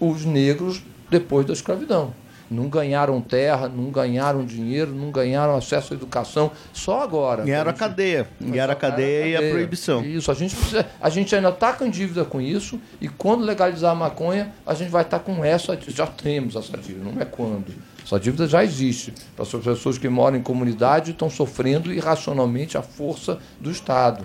os 0.00 0.24
negros 0.24 0.82
depois 1.10 1.44
da 1.44 1.52
escravidão. 1.52 2.14
Não 2.54 2.68
ganharam 2.68 3.20
terra, 3.20 3.68
não 3.68 3.90
ganharam 3.90 4.44
dinheiro, 4.44 4.92
não 4.92 5.10
ganharam 5.10 5.56
acesso 5.56 5.92
à 5.92 5.96
educação. 5.96 6.50
Só 6.72 7.02
agora. 7.02 7.44
Ganharam 7.44 7.70
a 7.70 7.74
cadeia. 7.74 8.28
Ganharam 8.40 8.72
a 8.72 8.76
cadeia 8.76 9.26
e 9.26 9.36
a 9.36 9.50
proibição. 9.50 10.04
Isso, 10.04 10.30
a 10.30 10.34
gente, 10.34 10.54
precisa, 10.54 10.86
a 11.00 11.10
gente 11.10 11.34
ainda 11.34 11.48
está 11.48 11.72
com 11.72 11.88
dívida 11.88 12.24
com 12.24 12.40
isso, 12.40 12.80
e 13.00 13.08
quando 13.08 13.44
legalizar 13.44 13.92
a 13.92 13.94
maconha, 13.94 14.52
a 14.64 14.74
gente 14.74 14.90
vai 14.90 15.02
estar 15.02 15.18
com 15.18 15.44
essa. 15.44 15.78
Já 15.88 16.06
temos 16.06 16.54
essa 16.54 16.76
dívida, 16.78 17.10
não 17.10 17.20
é 17.20 17.24
quando. 17.24 17.74
Essa 18.04 18.20
dívida 18.20 18.46
já 18.46 18.62
existe. 18.62 19.12
Para 19.34 19.44
as 19.44 19.50
pessoas 19.50 19.98
que 19.98 20.08
moram 20.08 20.36
em 20.36 20.42
comunidade 20.42 21.12
estão 21.12 21.30
sofrendo 21.30 21.92
irracionalmente 21.92 22.76
a 22.76 22.82
força 22.82 23.38
do 23.58 23.70
Estado. 23.70 24.24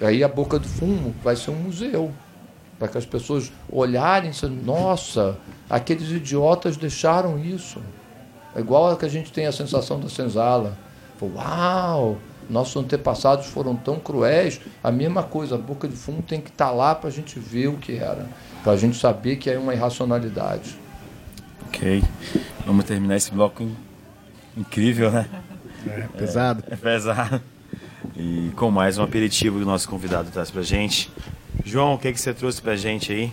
E 0.00 0.04
aí 0.04 0.24
a 0.24 0.28
boca 0.28 0.58
do 0.58 0.68
fumo 0.68 1.14
vai 1.22 1.34
ser 1.34 1.50
um 1.50 1.56
museu. 1.56 2.12
Para 2.78 2.88
que 2.88 2.96
as 2.98 3.04
pessoas 3.06 3.50
olharem 3.70 4.30
e 4.30 4.46
nossa, 4.46 5.36
aqueles 5.68 6.10
idiotas 6.10 6.76
deixaram 6.76 7.38
isso. 7.38 7.80
É 8.54 8.60
igual 8.60 8.90
a 8.90 8.96
que 8.96 9.04
a 9.04 9.08
gente 9.08 9.32
tem 9.32 9.46
a 9.46 9.52
sensação 9.52 9.98
da 9.98 10.08
senzala. 10.08 10.76
Uau! 11.20 12.18
Nossos 12.48 12.76
antepassados 12.82 13.46
foram 13.46 13.76
tão 13.76 13.98
cruéis. 13.98 14.60
A 14.82 14.90
mesma 14.90 15.22
coisa, 15.22 15.56
a 15.56 15.58
boca 15.58 15.86
de 15.86 15.96
fumo 15.96 16.22
tem 16.22 16.40
que 16.40 16.48
estar 16.48 16.70
lá 16.70 16.94
para 16.94 17.08
a 17.08 17.12
gente 17.12 17.38
ver 17.38 17.66
o 17.68 17.76
que 17.76 17.96
era. 17.96 18.26
Para 18.62 18.72
a 18.72 18.76
gente 18.76 18.96
saber 18.96 19.36
que 19.36 19.50
é 19.50 19.58
uma 19.58 19.74
irracionalidade. 19.74 20.78
Ok. 21.66 22.02
Vamos 22.64 22.84
terminar 22.86 23.16
esse 23.16 23.30
bloco 23.32 23.62
in- 23.62 23.76
incrível, 24.56 25.10
né? 25.10 25.28
Pesado. 26.16 26.64
É 26.70 26.76
pesado. 26.76 27.42
E 28.16 28.50
com 28.56 28.70
mais 28.70 28.96
um 28.98 29.02
aperitivo 29.02 29.58
que 29.58 29.64
o 29.64 29.66
nosso 29.66 29.88
convidado 29.88 30.30
traz 30.30 30.50
pra 30.50 30.62
gente. 30.62 31.10
João, 31.64 31.94
o 31.94 31.98
que, 31.98 32.12
que 32.12 32.20
você 32.20 32.32
trouxe 32.32 32.60
pra 32.60 32.76
gente 32.76 33.12
aí? 33.12 33.32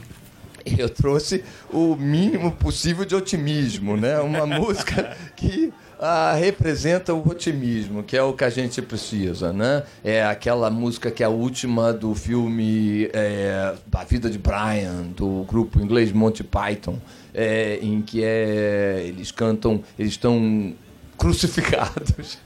Eu 0.78 0.90
trouxe 0.90 1.44
o 1.72 1.96
mínimo 1.96 2.52
possível 2.52 3.06
de 3.06 3.16
otimismo, 3.16 3.96
né? 3.96 4.20
Uma 4.20 4.46
música 4.48 5.16
que 5.36 5.72
ah, 6.00 6.34
representa 6.34 7.14
o 7.14 7.28
otimismo, 7.28 8.04
que 8.04 8.18
é 8.18 8.24
o 8.24 8.34
que 8.34 8.44
a 8.44 8.50
gente 8.50 8.82
precisa, 8.82 9.54
né? 9.54 9.84
É 10.04 10.26
aquela 10.26 10.70
música 10.70 11.12
que 11.12 11.24
é 11.24 11.26
a 11.26 11.30
última 11.30 11.94
do 11.94 12.16
filme 12.16 13.10
é, 13.14 13.76
A 13.92 14.04
Vida 14.04 14.30
de 14.30 14.38
Brian, 14.38 15.04
do 15.16 15.46
grupo 15.48 15.80
inglês 15.80 16.12
Monty 16.12 16.44
Python, 16.44 17.00
é, 17.34 17.80
em 17.82 18.02
que 18.02 18.24
é, 18.24 19.04
eles 19.06 19.32
cantam, 19.32 19.84
eles 19.98 20.14
estão 20.14 20.74
crucificados. 21.18 22.40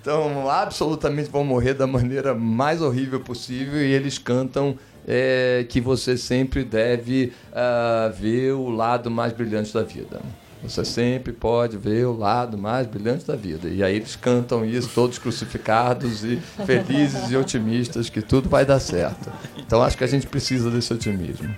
Então, 0.00 0.48
absolutamente 0.48 1.30
vão 1.30 1.44
morrer 1.44 1.74
da 1.74 1.86
maneira 1.86 2.34
mais 2.34 2.80
horrível 2.80 3.20
possível 3.20 3.80
e 3.80 3.92
eles 3.92 4.16
cantam 4.18 4.76
é, 5.06 5.66
que 5.68 5.80
você 5.80 6.16
sempre 6.16 6.64
deve 6.64 7.32
ah, 7.52 8.10
ver 8.14 8.52
o 8.52 8.70
lado 8.70 9.10
mais 9.10 9.32
brilhante 9.32 9.74
da 9.74 9.82
vida. 9.82 10.20
Você 10.62 10.84
sempre 10.84 11.32
pode 11.32 11.78
ver 11.78 12.06
o 12.06 12.16
lado 12.16 12.58
mais 12.58 12.86
brilhante 12.86 13.26
da 13.26 13.34
vida. 13.34 13.68
E 13.68 13.82
aí 13.82 13.96
eles 13.96 14.14
cantam 14.14 14.64
isso, 14.64 14.90
todos 14.94 15.18
crucificados 15.18 16.22
e 16.22 16.36
felizes 16.66 17.30
e 17.30 17.36
otimistas, 17.36 18.10
que 18.10 18.20
tudo 18.20 18.48
vai 18.48 18.64
dar 18.64 18.78
certo. 18.78 19.30
Então 19.56 19.82
acho 19.82 19.96
que 19.96 20.04
a 20.04 20.06
gente 20.06 20.26
precisa 20.26 20.70
desse 20.70 20.92
otimismo. 20.92 21.54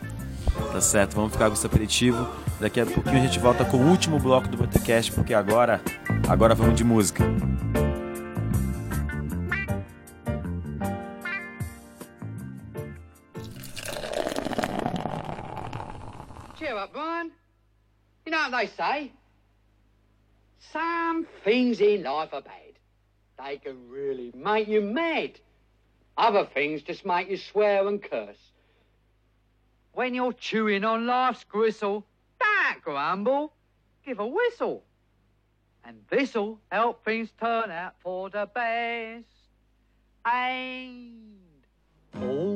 Tá 0.73 0.81
certo, 0.81 1.14
vamos 1.14 1.32
ficar 1.32 1.48
com 1.48 1.55
esse 1.55 1.66
aperitivo. 1.66 2.28
Daqui 2.60 2.81
a 2.81 2.86
pouquinho 2.86 3.19
a 3.19 3.27
gente 3.27 3.39
volta 3.40 3.64
com 3.64 3.77
o 3.77 3.89
último 3.89 4.19
bloco 4.20 4.48
do 4.48 4.56
podcast, 4.56 5.10
porque 5.10 5.35
agora, 5.35 5.81
agora 6.28 6.55
vamos 6.55 6.77
de 6.77 6.85
música. 6.85 7.24
Cheer 16.63 16.77
up, 16.77 16.93
Brian. 16.93 17.33
You 18.25 18.31
know 18.31 18.49
what 18.49 18.53
they 18.53 18.67
say? 18.69 19.13
Some 20.73 21.27
things 21.43 21.81
in 21.81 22.05
life 22.05 22.29
are 22.33 22.41
bad. 22.41 22.79
They 23.45 23.57
can 23.57 23.89
really 23.89 24.31
make 24.33 24.69
you 24.69 24.81
mad. 24.81 25.41
Other 26.17 26.47
things 26.55 26.83
just 26.83 27.05
make 27.05 27.29
you 27.29 27.37
swear 27.37 27.89
and 27.89 28.01
curse. 28.01 28.53
When 29.95 30.15
you're 30.15 30.35
chewing 30.35 30.85
on 30.85 31.05
life's 31.05 31.43
gristle, 31.43 32.07
don't 32.39 32.81
grumble, 32.81 33.53
give 34.07 34.21
a 34.21 34.27
whistle. 34.27 34.85
And 35.85 35.97
this'll 36.11 36.61
help 36.71 37.05
things 37.05 37.29
turn 37.41 37.73
out 37.73 37.95
for 38.05 38.31
the 38.31 38.49
best. 38.55 39.27
And 40.25 41.23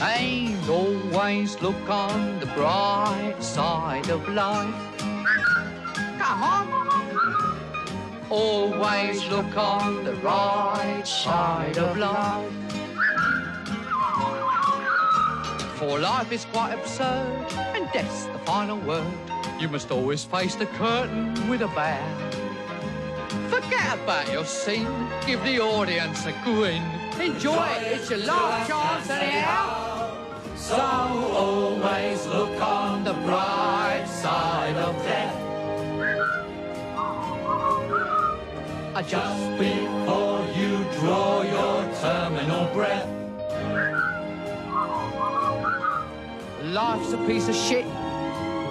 And 0.00 0.68
always 0.68 1.60
look 1.62 1.88
on 1.88 2.38
the 2.40 2.46
bright 2.46 3.36
side 3.40 4.10
of 4.10 4.28
life. 4.28 4.74
Come 6.18 6.42
on. 6.42 6.66
Always 8.28 9.26
look 9.28 9.56
on 9.56 10.04
the 10.04 10.14
right 10.16 11.02
side 11.06 11.78
of 11.78 11.96
life. 11.96 12.52
For 15.76 15.98
life 15.98 16.32
is 16.32 16.44
quite 16.46 16.72
absurd, 16.72 17.46
and 17.74 17.90
death's 17.92 18.24
the 18.26 18.38
final 18.40 18.78
word. 18.78 19.06
You 19.58 19.68
must 19.68 19.90
always 19.90 20.24
face 20.24 20.54
the 20.54 20.66
curtain 20.66 21.48
with 21.48 21.62
a 21.62 21.68
bow. 21.68 22.02
Forget 23.48 23.94
about 23.94 24.30
your 24.30 24.44
scene, 24.44 25.08
give 25.26 25.42
the 25.44 25.60
audience 25.60 26.26
a 26.26 26.32
grin. 26.44 26.82
Enjoy 27.20 27.66
it, 27.66 27.92
it's 27.92 28.10
your 28.10 28.20
last 28.20 28.68
chance 28.68 29.10
anyhow. 29.10 30.16
So 30.56 30.76
always 30.76 32.26
look 32.26 32.60
on 32.60 33.04
the 33.04 33.14
bright 33.14 34.06
side 34.06 34.76
of 34.76 34.94
death. 35.02 35.42
Just 39.08 39.58
before 39.58 40.44
you 40.58 40.84
draw 40.98 41.42
your 41.42 41.94
terminal 42.00 42.66
breath. 42.74 43.08
Life's 46.64 47.12
a 47.12 47.18
piece 47.26 47.48
of 47.48 47.54
shit 47.54 47.84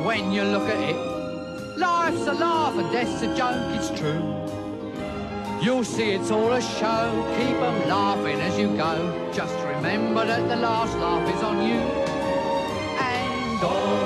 when 0.04 0.32
you 0.32 0.44
look 0.44 0.70
at 0.70 0.80
it. 0.90 1.78
Life's 1.78 2.28
a 2.28 2.34
laugh 2.34 2.78
and 2.78 2.92
death's 2.92 3.22
a 3.22 3.36
joke, 3.36 3.76
it's 3.76 3.98
true. 3.98 4.35
You'll 5.62 5.84
see 5.84 6.12
it's 6.12 6.32
all 6.32 6.52
a 6.52 6.62
show, 6.62 7.10
keep 7.38 7.56
'em 7.56 7.88
laughing 7.90 8.40
as 8.42 8.58
you 8.60 8.68
go. 8.76 8.94
Just 9.34 9.56
remember 9.64 10.26
that 10.26 10.48
the 10.48 10.56
last 10.58 10.96
laugh 10.98 11.28
is 11.36 11.44
on 11.44 11.58
you. 11.68 11.80
And 13.00 13.64
always 13.64 14.05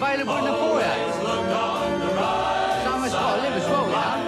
available 0.00 0.36
in 0.38 0.44
the 0.44 0.52
foyer. 0.52 0.96
Someone's 2.84 3.12
got 3.12 3.36
to 3.36 3.42
live 3.42 3.52
as 3.52 3.66
well, 3.68 3.86
you 3.86 3.92
know. 3.92 4.18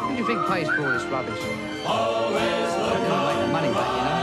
Who 0.00 0.08
do 0.08 0.18
you 0.18 0.26
think 0.26 0.40
pays 0.48 0.68
for 0.68 0.86
all 0.86 0.92
this 0.92 1.04
rubbish? 1.04 1.38
Always 1.84 2.72
look 2.88 3.02
make 3.28 3.38
the 3.38 3.48
money 3.52 3.68
back, 3.68 3.90
you 3.92 4.04
know. 4.08 4.22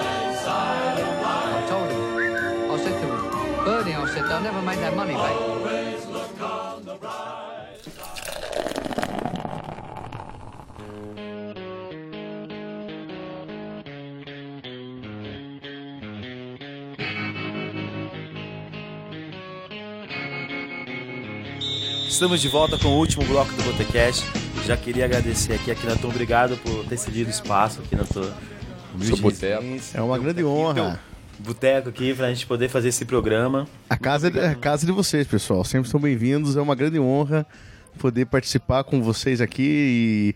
I 0.50 1.66
told 1.70 1.90
him. 1.92 2.02
I 2.72 2.74
said 2.80 2.96
to 3.00 3.08
him, 3.08 3.22
Bernie, 3.64 3.94
I 3.94 3.98
said, 4.12 4.24
they'll 4.28 4.42
never 4.42 4.62
make 4.64 4.80
that 4.80 4.96
money 4.96 5.14
back. 5.14 5.79
Estamos 22.20 22.42
de 22.42 22.50
volta 22.50 22.78
com 22.78 22.90
o 22.90 22.98
último 22.98 23.24
bloco 23.24 23.50
do 23.54 23.64
Botecast. 23.64 24.26
Já 24.66 24.76
queria 24.76 25.06
agradecer 25.06 25.54
aqui 25.54 25.72
a 25.72 25.76
Kinaton, 25.76 26.10
obrigado 26.10 26.58
por 26.58 26.84
ter 26.84 26.98
cedido 26.98 27.30
espaço 27.30 27.80
aqui 27.80 27.96
na 27.96 28.04
tua 28.04 28.36
humilde 28.94 29.22
boteco. 29.22 29.64
É 29.94 30.02
uma 30.02 30.20
grande 30.20 30.44
honra. 30.44 31.00
Boteco 31.40 31.88
aqui 31.88 32.14
pra 32.14 32.28
gente 32.28 32.46
poder 32.46 32.68
fazer 32.68 32.90
esse 32.90 33.06
programa. 33.06 33.66
A 33.90 33.96
casa 33.96 34.28
é 34.38 34.50
a 34.50 34.56
casa 34.56 34.86
de 34.86 34.92
vocês, 34.92 35.26
pessoal. 35.26 35.64
Sempre 35.64 35.90
são 35.90 35.98
bem-vindos. 35.98 36.58
É 36.58 36.62
uma 36.62 36.76
grande 36.76 37.00
honra 37.00 37.48
poder 37.98 38.26
participar 38.26 38.84
com 38.84 39.02
vocês 39.02 39.40
aqui 39.40 39.64
e, 39.64 40.36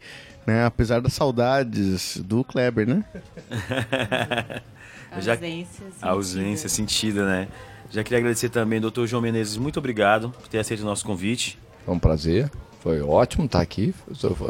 né, 0.50 0.64
apesar 0.64 1.02
das 1.02 1.12
saudades 1.12 2.16
do 2.16 2.46
Kleber, 2.46 2.88
né? 2.88 3.04
Já- 5.20 5.34
Ausência. 5.34 5.86
A 6.02 6.10
ausência 6.12 6.70
sentida, 6.70 7.26
né? 7.26 7.50
Já 7.92 8.06
queria 8.06 8.20
agradecer 8.20 8.48
também, 8.48 8.80
doutor 8.80 9.06
João 9.06 9.22
Menezes, 9.22 9.58
muito 9.58 9.80
obrigado 9.80 10.30
por 10.30 10.48
ter 10.48 10.60
aceito 10.60 10.80
o 10.80 10.86
nosso 10.86 11.06
convite. 11.06 11.60
Foi 11.86 11.94
um 11.94 12.00
prazer. 12.00 12.50
Foi 12.82 13.02
ótimo 13.02 13.46
estar 13.46 13.62
aqui. 13.62 13.94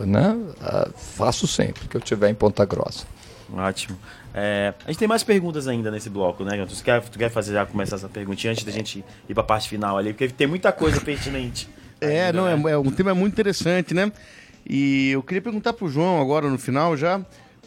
Né? 0.05 0.37
Ah, 0.61 0.89
Faço 0.95 1.47
sempre 1.47 1.87
que 1.87 1.95
eu 1.95 1.99
estiver 1.99 2.29
em 2.29 2.33
Ponta 2.33 2.65
Grossa. 2.65 3.05
Ótimo. 3.53 3.97
É, 4.33 4.73
a 4.83 4.87
gente 4.87 4.97
tem 4.97 5.07
mais 5.07 5.23
perguntas 5.23 5.67
ainda 5.67 5.91
nesse 5.91 6.09
bloco, 6.09 6.43
né? 6.43 6.65
Tu 6.65 6.83
quer, 6.83 7.01
tu 7.01 7.19
quer 7.19 7.29
fazer 7.29 7.53
já 7.53 7.65
começar 7.65 7.97
essa 7.97 8.09
perguntinha 8.09 8.51
antes 8.51 8.63
da 8.63 8.71
gente 8.71 9.05
ir 9.29 9.33
pra 9.33 9.43
parte 9.43 9.69
final 9.69 9.97
ali? 9.97 10.11
Porque 10.11 10.29
tem 10.29 10.47
muita 10.47 10.71
coisa 10.71 10.99
pertinente. 10.99 11.69
É, 12.01 12.25
ainda, 12.25 12.33
não, 12.33 12.57
né? 12.57 12.71
é, 12.71 12.73
é 12.73 12.77
um 12.77 12.89
tema 12.89 13.13
muito 13.13 13.33
interessante, 13.33 13.93
né? 13.93 14.11
E 14.67 15.11
eu 15.11 15.21
queria 15.21 15.41
perguntar 15.41 15.73
pro 15.73 15.87
João 15.87 16.19
agora 16.19 16.49
no 16.49 16.57
final 16.57 16.97
já, 16.97 17.21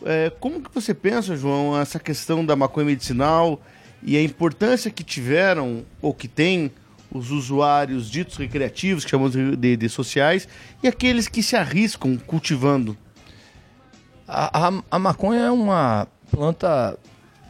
é, 0.05 0.33
como 0.41 0.61
que 0.61 0.75
você 0.75 0.93
pensa, 0.93 1.37
João, 1.37 1.79
essa 1.81 2.01
questão 2.01 2.45
da 2.45 2.57
maconha 2.57 2.87
medicinal 2.87 3.61
e 4.03 4.17
a 4.17 4.23
importância 4.23 4.91
que 4.91 5.05
tiveram 5.05 5.85
ou 6.03 6.13
que 6.13 6.27
tem 6.27 6.73
os 7.11 7.31
usuários 7.31 8.11
ditos 8.11 8.37
recreativos, 8.37 9.05
que 9.05 9.11
chamamos 9.11 9.33
de, 9.33 9.77
de, 9.77 9.89
sociais, 9.89 10.49
e 10.83 10.89
aqueles 10.89 11.29
que 11.29 11.43
se 11.43 11.57
arriscam 11.57 12.17
cultivando? 12.17 12.97
A, 14.27 14.69
a, 14.69 14.73
a 14.91 14.99
maconha 14.99 15.43
é 15.43 15.51
uma 15.51 16.09
planta 16.31 16.99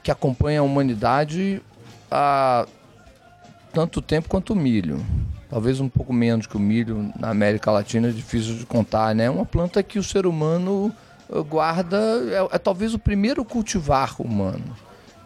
que 0.03 0.11
acompanha 0.11 0.61
a 0.61 0.63
humanidade 0.63 1.61
há 2.11 2.67
tanto 3.73 4.01
tempo 4.01 4.29
quanto 4.29 4.53
o 4.53 4.57
milho. 4.57 5.05
Talvez 5.49 5.81
um 5.81 5.89
pouco 5.89 6.13
menos 6.13 6.47
que 6.47 6.57
o 6.57 6.61
milho 6.61 7.13
na 7.19 7.31
América 7.31 7.71
Latina, 7.71 8.09
é 8.09 8.11
difícil 8.11 8.57
de 8.57 8.67
contar, 8.67 9.15
né? 9.15 9.25
É 9.25 9.31
uma 9.31 9.47
planta 9.47 9.83
que 9.83 9.99
o 9.99 10.03
ser 10.03 10.27
humano 10.27 10.93
eh, 11.31 11.41
guarda, 11.43 11.97
é, 11.97 12.57
é 12.57 12.59
talvez 12.59 12.95
o 12.95 12.99
primeiro 12.99 13.45
cultivar 13.45 14.21
humano. 14.21 14.77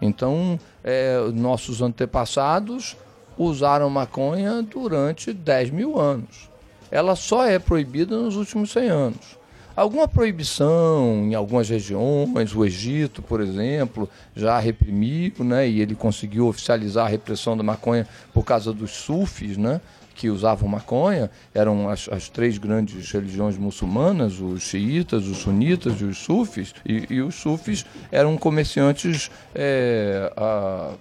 Então, 0.01 0.59
eh, 0.83 1.31
nossos 1.35 1.83
antepassados 1.83 2.97
usaram 3.45 3.89
maconha 3.89 4.63
durante 4.63 5.33
10 5.33 5.71
mil 5.71 5.99
anos. 5.99 6.51
Ela 6.91 7.17
só 7.17 7.47
é 7.47 7.59
proibida 7.59 8.17
nos 8.19 8.37
últimos 8.37 8.71
100 8.73 8.89
anos. 8.89 9.41
Alguma 9.75 10.07
proibição 10.07 11.25
em 11.25 11.35
algumas 11.35 11.69
regiões, 11.69 12.55
o 12.55 12.65
Egito, 12.67 13.23
por 13.23 13.41
exemplo, 13.41 14.09
já 14.37 14.59
reprimiu, 14.59 15.33
né, 15.39 15.67
e 15.67 15.81
ele 15.81 15.95
conseguiu 15.95 16.49
oficializar 16.49 17.07
a 17.07 17.09
repressão 17.09 17.57
da 17.57 17.63
maconha 17.63 18.07
por 18.35 18.45
causa 18.45 18.73
dos 18.75 18.91
sufis, 18.91 19.57
né, 19.57 19.81
que 20.15 20.29
usavam 20.29 20.69
maconha, 20.69 21.31
eram 21.55 21.89
as, 21.89 22.09
as 22.11 22.29
três 22.29 22.59
grandes 22.59 23.11
religiões 23.11 23.57
muçulmanas, 23.57 24.39
os 24.39 24.61
xiitas, 24.65 25.27
os 25.27 25.39
sunitas 25.39 25.99
e 26.01 26.05
os 26.05 26.19
sufis, 26.19 26.75
e, 26.85 27.07
e 27.09 27.23
os 27.23 27.37
sufis 27.37 27.87
eram 28.13 28.37
comerciantes 28.37 29.31
é, 29.55 30.31
a- 30.37 30.93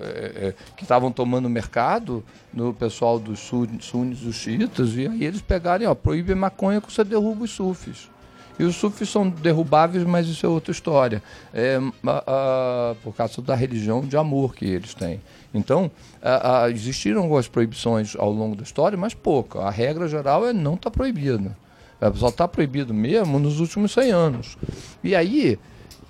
é, 0.00 0.48
é, 0.48 0.54
que 0.76 0.82
estavam 0.82 1.10
tomando 1.10 1.48
mercado 1.48 2.22
no 2.52 2.72
pessoal 2.74 3.18
dos 3.18 3.38
sun- 3.40 3.78
sunis, 3.80 4.20
dos 4.20 4.36
xiitas, 4.36 4.94
e 4.96 5.06
aí 5.06 5.24
eles 5.24 5.40
pegaram, 5.40 5.84
e, 5.84 5.86
ó, 5.86 5.94
proíbe 5.94 6.34
maconha 6.34 6.80
que 6.80 6.92
você 6.92 7.02
derruba 7.04 7.44
os 7.44 7.50
sufis. 7.50 8.10
E 8.58 8.64
os 8.64 8.74
sufis 8.74 9.08
são 9.08 9.28
derrubáveis, 9.30 10.02
mas 10.04 10.26
isso 10.26 10.44
é 10.44 10.48
outra 10.48 10.72
história. 10.72 11.22
É, 11.54 11.78
a- 12.04 12.24
a- 12.26 12.94
por 13.04 13.14
causa 13.14 13.40
da 13.40 13.54
religião 13.54 14.00
de 14.00 14.16
amor 14.16 14.52
que 14.54 14.64
eles 14.64 14.94
têm. 14.94 15.20
Então, 15.54 15.88
a- 16.20 16.68
existiram 16.68 17.22
algumas 17.22 17.46
proibições 17.46 18.16
ao 18.16 18.32
longo 18.32 18.56
da 18.56 18.64
história, 18.64 18.98
mas 18.98 19.14
pouca. 19.14 19.60
A 19.60 19.70
regra 19.70 20.08
geral 20.08 20.44
é 20.44 20.52
não 20.52 20.74
está 20.74 20.90
proibido. 20.90 21.54
É, 22.00 22.12
Só 22.14 22.28
está 22.30 22.46
proibido 22.48 22.92
mesmo 22.92 23.38
nos 23.38 23.60
últimos 23.60 23.92
100 23.92 24.10
anos. 24.10 24.56
E 25.04 25.14
aí, 25.14 25.56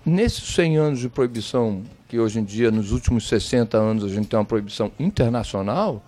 nesses 0.05 0.55
100 0.55 0.77
anos 0.79 1.01
de 1.01 1.09
proibição, 1.11 1.83
que 2.09 2.19
hoje 2.19 2.41
em 2.41 2.45
dia, 2.45 2.71
nos 2.71 2.91
últimos 2.91 3.29
60 3.29 3.77
anos, 3.77 4.05
a 4.05 4.09
gente 4.09 4.29
tem 4.29 4.39
uma 4.39 4.45
proibição 4.45 4.91
internacional, 4.99 6.03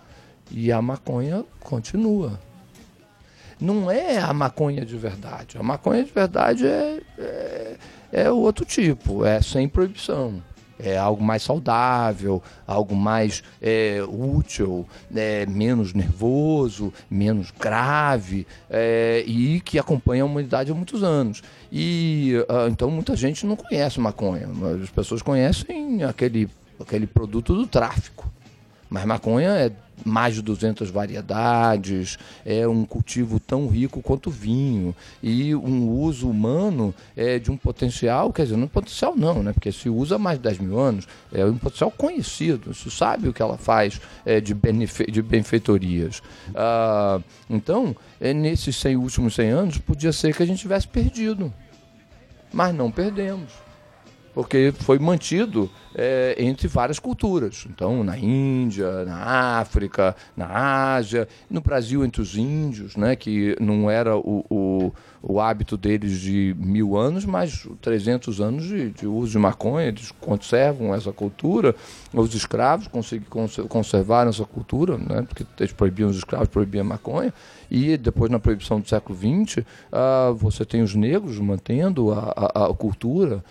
e 0.51 0.73
a 0.73 0.83
maconha 0.83 1.45
continua 1.61 2.41
não 3.61 3.91
é 3.91 4.19
a 4.19 4.33
maconha 4.33 4.85
de 4.85 4.97
verdade. 4.97 5.59
A 5.59 5.63
maconha 5.63 6.03
de 6.03 6.11
verdade 6.11 6.67
é, 6.67 7.01
é, 7.19 7.77
é 8.11 8.31
outro 8.31 8.65
tipo, 8.65 9.25
é 9.25 9.43
sem 9.43 9.69
proibição. 9.69 10.43
É 10.83 10.97
algo 10.97 11.23
mais 11.23 11.43
saudável, 11.43 12.43
algo 12.67 12.97
mais 12.97 13.43
é, 13.61 13.99
útil, 14.09 14.89
é, 15.15 15.45
menos 15.45 15.93
nervoso, 15.93 16.91
menos 17.11 17.51
grave 17.51 18.47
é, 18.71 19.23
e 19.27 19.61
que 19.61 19.79
acompanha 19.79 20.23
a 20.23 20.27
humanidade 20.27 20.73
há 20.73 20.75
muitos 20.75 21.03
anos. 21.03 21.43
E 21.73 22.35
ah, 22.49 22.67
então 22.69 22.91
muita 22.91 23.15
gente 23.15 23.47
não 23.47 23.57
conhece 23.57 24.01
maconha. 24.01 24.49
As 24.83 24.91
pessoas 24.91 25.23
conhecem 25.23 26.03
aquele, 26.03 26.49
aquele 26.81 27.07
produto 27.07 27.55
do 27.55 27.67
tráfico. 27.67 28.31
Mas 28.91 29.05
maconha 29.05 29.51
é 29.51 29.71
mais 30.05 30.35
de 30.35 30.43
200 30.43 30.91
variedades, 30.91 32.19
é 32.45 32.67
um 32.67 32.85
cultivo 32.85 33.39
tão 33.39 33.69
rico 33.69 34.03
quanto 34.03 34.31
vinho 34.31 34.97
e 35.23 35.55
um 35.55 35.89
uso 35.91 36.29
humano 36.29 36.93
é 37.17 37.39
de 37.39 37.51
um 37.51 37.57
potencial, 37.57 38.33
quer 38.33 38.45
dizer, 38.45 38.57
não 38.57 38.65
é 38.65 38.69
potencial 38.69 39.15
não, 39.15 39.43
né? 39.43 39.53
Porque 39.53 39.71
se 39.71 39.89
usa 39.89 40.17
há 40.17 40.19
mais 40.19 40.39
de 40.39 40.45
10 40.45 40.59
mil 40.59 40.79
anos, 40.79 41.07
é 41.33 41.45
um 41.45 41.57
potencial 41.59 41.91
conhecido, 41.91 42.75
se 42.75 42.91
sabe 42.91 43.29
o 43.29 43.33
que 43.33 43.43
ela 43.43 43.57
faz 43.59 44.01
é, 44.25 44.41
de, 44.41 44.55
benefe- 44.55 45.11
de 45.11 45.23
benfeitorias. 45.23 46.23
Ah, 46.55 47.21
então, 47.49 47.95
é, 48.21 48.33
nesses 48.33 48.75
100 48.77 48.97
últimos 48.97 49.35
100 49.35 49.51
anos, 49.51 49.79
podia 49.79 50.13
ser 50.13 50.35
que 50.35 50.43
a 50.43 50.47
gente 50.47 50.61
tivesse 50.61 50.89
perdido, 50.89 51.53
mas 52.53 52.75
não 52.75 52.91
perdemos 52.91 53.51
porque 54.35 54.73
foi 54.79 54.99
mantido 54.99 55.71
é, 55.95 56.37
entre 56.39 56.69
várias 56.69 56.99
culturas. 56.99 57.67
Então, 57.69 58.05
na 58.05 58.17
Índia, 58.19 59.05
na 59.05 59.59
África, 59.59 60.15
na 60.37 60.95
Ásia, 60.95 61.29
no 61.49 61.61
Brasil 61.61 62.05
entre 62.05 62.23
os 62.23 62.37
índios, 62.37 62.97
né, 62.97 63.17
que 63.17 63.57
não 63.61 63.91
era 63.91 64.17
o, 64.17 64.45
o, 64.49 64.93
o 65.23 65.41
hábito 65.41 65.77
deles 65.77 66.19
de 66.19 66.55
mil 66.59 66.97
anos, 66.97 67.25
mas 67.25 67.67
300 67.83 68.41
anos 68.41 68.65
de, 68.65 68.91
de 68.91 69.07
uso 69.07 69.33
de 69.33 69.39
maconha, 69.39 69.87
eles 69.89 70.11
conservam 70.21 70.95
essa 70.95 71.13
cultura. 71.13 71.75
Os 72.13 72.35
escravos 72.35 72.89
conservaram 73.69 74.31
essa 74.31 74.45
cultura, 74.45 74.97
né, 74.97 75.23
porque 75.23 75.45
eles 75.59 75.73
proibiam 75.73 76.09
os 76.09 76.17
escravos, 76.17 76.49
proibiam 76.49 76.83
a 76.83 76.89
maconha. 76.89 77.35
E 77.71 77.97
depois, 77.97 78.31
na 78.31 78.39
proibição 78.41 78.81
do 78.81 78.89
século 78.89 79.17
XX, 79.17 79.65
ah, 79.93 80.33
você 80.37 80.65
tem 80.65 80.83
os 80.83 80.95
negros 80.97 81.39
mantendo 81.39 82.13
a, 82.13 82.33
a- 82.37 82.67
a 82.67 82.75
cultura 82.75 83.45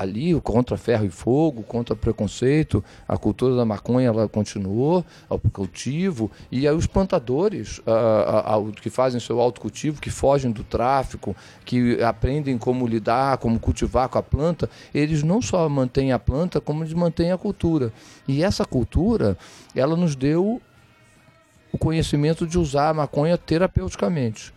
ali, 0.00 0.34
contra 0.40 0.76
ferro 0.76 1.04
e 1.04 1.10
fogo, 1.10 1.62
contra 1.62 1.94
preconceito. 1.94 2.82
A 3.06 3.16
cultura 3.16 3.54
da 3.54 3.64
maconha 3.64 4.08
ela 4.08 4.28
continuou, 4.28 5.04
o 5.30 5.38
cultivo. 5.38 6.28
E 6.50 6.66
aí 6.66 6.74
os 6.74 6.86
plantadores 6.88 7.80
ah, 7.86 8.58
que 8.82 8.90
fazem 8.90 9.20
seu 9.20 9.40
autocultivo, 9.40 10.00
que 10.00 10.10
fogem 10.10 10.50
do 10.50 10.64
tráfico, 10.64 10.85
que 11.64 12.02
aprendem 12.02 12.56
como 12.58 12.86
lidar, 12.86 13.38
como 13.38 13.58
cultivar 13.58 14.08
com 14.08 14.18
a 14.18 14.22
planta, 14.22 14.68
eles 14.94 15.22
não 15.22 15.42
só 15.42 15.68
mantêm 15.68 16.12
a 16.12 16.18
planta, 16.18 16.60
como 16.60 16.82
eles 16.82 16.94
mantêm 16.94 17.32
a 17.32 17.38
cultura. 17.38 17.92
E 18.26 18.42
essa 18.42 18.64
cultura, 18.64 19.36
ela 19.74 19.96
nos 19.96 20.14
deu 20.16 20.60
o 21.72 21.78
conhecimento 21.78 22.46
de 22.46 22.58
usar 22.58 22.90
a 22.90 22.94
maconha 22.94 23.36
terapeuticamente. 23.36 24.55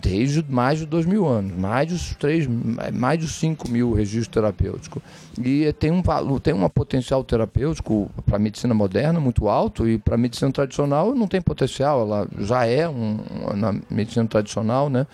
Desde 0.00 0.44
mais 0.48 0.80
de 0.80 0.86
dois 0.86 1.06
mil 1.06 1.26
anos, 1.26 1.56
mais 1.56 1.88
de 1.88 2.16
três, 2.16 2.48
mais 2.92 3.18
de 3.18 3.28
5 3.28 3.70
mil 3.70 3.92
registros 3.92 4.28
terapêuticos. 4.28 5.02
E 5.38 5.72
tem 5.74 5.90
um 5.90 6.02
tem 6.40 6.54
um 6.54 6.68
potencial 6.68 7.22
terapêutico 7.22 8.10
para 8.26 8.36
a 8.36 8.38
medicina 8.38 8.74
moderna 8.74 9.20
muito 9.20 9.48
alto 9.48 9.88
e 9.88 9.98
para 9.98 10.16
a 10.16 10.18
medicina 10.18 10.50
tradicional 10.50 11.14
não 11.14 11.28
tem 11.28 11.40
potencial, 11.40 12.02
ela 12.02 12.28
já 12.38 12.66
é 12.66 12.88
um, 12.88 13.18
na 13.54 13.74
medicina 13.88 14.26
tradicional, 14.26 14.90
né, 14.90 15.06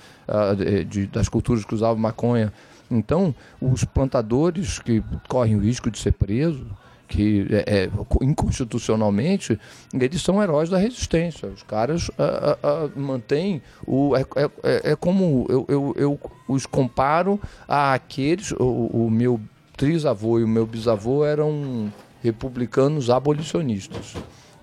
de, 0.88 1.06
das 1.06 1.28
culturas 1.28 1.64
que 1.64 1.74
usavam 1.74 1.98
maconha. 1.98 2.52
Então, 2.90 3.34
os 3.60 3.84
plantadores 3.84 4.78
que 4.78 5.02
correm 5.28 5.56
o 5.56 5.60
risco 5.60 5.90
de 5.90 5.98
ser 5.98 6.12
presos, 6.12 6.66
que 7.09 7.47
é, 7.51 7.85
é, 7.85 7.90
inconstitucionalmente 8.22 9.59
eles 9.94 10.22
são 10.22 10.43
heróis 10.43 10.68
da 10.68 10.76
resistência. 10.76 11.48
Os 11.48 11.62
caras 11.62 12.10
a, 12.18 12.59
a, 12.62 12.85
a, 12.85 12.89
mantêm 12.94 13.62
o 13.86 14.14
é, 14.14 14.20
é, 14.20 14.51
é, 14.62 14.93
é 14.93 14.97
como 14.97 15.47
eu, 15.48 15.64
eu, 15.68 15.94
eu, 15.97 16.20
os 16.47 16.66
comparo 16.66 17.40
àqueles 17.66 18.52
o, 18.52 19.06
o 19.06 19.10
meu 19.10 19.40
trisavô 19.76 20.39
e 20.39 20.44
o 20.44 20.48
meu 20.48 20.66
bisavô 20.66 21.24
eram 21.24 21.93
republicanos 22.22 23.09
abolicionistas. 23.09 24.14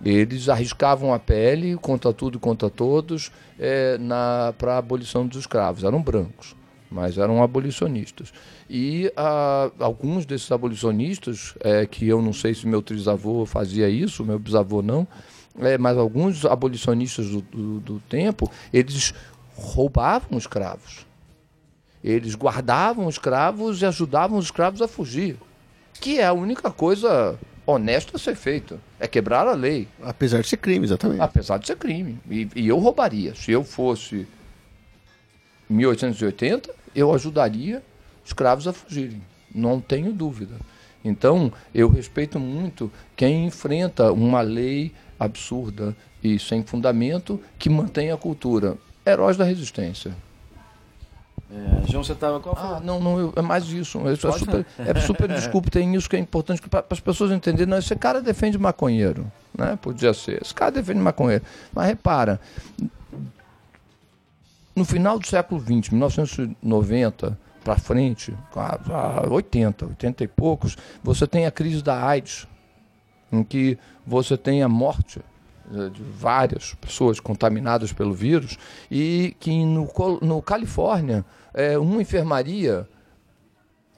Eles 0.03 0.49
arriscavam 0.49 1.13
a 1.13 1.19
pele 1.19 1.75
contra 1.77 2.13
tudo 2.13 2.37
e 2.37 2.39
contra 2.39 2.69
todos 2.69 3.31
é, 3.57 3.97
para 4.57 4.75
a 4.75 4.77
abolição 4.77 5.25
dos 5.25 5.39
escravos. 5.39 5.83
Eram 5.83 6.01
brancos 6.01 6.55
mas 6.89 7.17
eram 7.17 7.43
abolicionistas. 7.43 8.33
E 8.69 9.11
ah, 9.15 9.69
alguns 9.79 10.25
desses 10.25 10.51
abolicionistas, 10.51 11.53
é, 11.59 11.85
que 11.85 12.07
eu 12.07 12.21
não 12.21 12.33
sei 12.33 12.53
se 12.53 12.67
meu 12.67 12.81
trisavô 12.81 13.45
fazia 13.45 13.89
isso, 13.89 14.23
meu 14.23 14.39
bisavô 14.39 14.81
não, 14.81 15.07
é, 15.59 15.77
mas 15.77 15.97
alguns 15.97 16.45
abolicionistas 16.45 17.27
do, 17.29 17.41
do, 17.41 17.79
do 17.79 17.99
tempo, 18.01 18.51
eles 18.73 19.13
roubavam 19.55 20.37
escravos. 20.37 21.05
Eles 22.03 22.35
guardavam 22.35 23.09
escravos 23.09 23.81
e 23.81 23.85
ajudavam 23.85 24.37
os 24.37 24.45
escravos 24.45 24.81
a 24.81 24.87
fugir. 24.87 25.37
Que 25.99 26.19
é 26.19 26.25
a 26.25 26.33
única 26.33 26.69
coisa 26.69 27.39
honesta 27.65 28.17
a 28.17 28.19
ser 28.19 28.35
feita. 28.35 28.79
É 28.99 29.07
quebrar 29.07 29.47
a 29.47 29.53
lei. 29.53 29.87
Apesar 30.03 30.41
de 30.41 30.47
ser 30.47 30.57
crime, 30.57 30.85
exatamente. 30.85 31.21
Apesar 31.21 31.57
de 31.57 31.67
ser 31.67 31.77
crime. 31.77 32.19
E, 32.29 32.47
e 32.55 32.67
eu 32.67 32.77
roubaria. 32.77 33.33
Se 33.33 33.51
eu 33.51 33.63
fosse 33.63 34.27
1880, 35.69 36.73
eu 36.95 37.13
ajudaria 37.13 37.83
escravos 38.23 38.67
a 38.67 38.73
fugirem, 38.73 39.21
não 39.53 39.79
tenho 39.79 40.11
dúvida. 40.11 40.55
Então, 41.03 41.53
eu 41.73 41.87
respeito 41.87 42.39
muito 42.39 42.91
quem 43.15 43.45
enfrenta 43.45 44.11
uma 44.11 44.41
lei 44.41 44.91
absurda 45.19 45.95
e 46.23 46.39
sem 46.39 46.63
fundamento 46.63 47.39
que 47.59 47.69
mantém 47.69 48.11
a 48.11 48.17
cultura. 48.17 48.75
Heróis 49.05 49.37
da 49.37 49.43
resistência. 49.43 50.15
É, 51.51 51.91
João, 51.91 52.03
você 52.03 52.13
estava 52.13 52.39
qual 52.39 52.55
foi? 52.55 52.65
Ah, 52.65 52.81
não, 52.83 52.99
não 52.99 53.19
eu, 53.19 53.33
é 53.35 53.41
mais 53.41 53.69
isso. 53.69 53.99
é 54.07 54.15
super, 54.15 54.65
é 54.79 54.99
super 54.99 55.27
desculpa, 55.27 55.69
tem 55.69 55.93
isso 55.93 56.09
que 56.09 56.15
é 56.15 56.19
importante 56.19 56.59
para 56.67 56.83
as 56.89 56.99
pessoas 56.99 57.31
entenderem. 57.31 57.67
Não, 57.67 57.77
esse 57.77 57.95
cara 57.95 58.19
defende 58.19 58.57
maconheiro, 58.57 59.31
né? 59.55 59.77
Podia 59.79 60.11
ser. 60.11 60.41
Esse 60.41 60.55
cara 60.55 60.71
defende 60.71 60.99
maconheiro. 60.99 61.43
Mas 61.71 61.85
repara, 61.85 62.41
no 64.75 64.83
final 64.83 65.17
do 65.17 65.25
século 65.25 65.61
XX, 65.61 65.89
1990 65.91 67.37
para 67.63 67.77
frente, 67.77 68.33
80, 69.29 69.85
80 69.85 70.23
e 70.23 70.27
poucos, 70.27 70.77
você 71.03 71.25
tem 71.25 71.47
a 71.47 71.51
crise 71.51 71.81
da 71.81 72.05
AIDS, 72.05 72.47
em 73.31 73.43
que 73.43 73.77
você 74.05 74.37
tem 74.37 74.61
a 74.61 74.69
morte 74.69 75.19
eh, 75.73 75.89
de 75.89 76.03
várias 76.03 76.75
pessoas 76.75 77.19
contaminadas 77.19 77.91
pelo 77.91 78.13
vírus 78.13 78.57
e 78.91 79.35
que 79.39 79.65
no, 79.65 79.89
no 80.21 80.41
Califórnia 80.43 81.25
é, 81.55 81.75
uma 81.77 82.01
enfermaria 82.01 82.87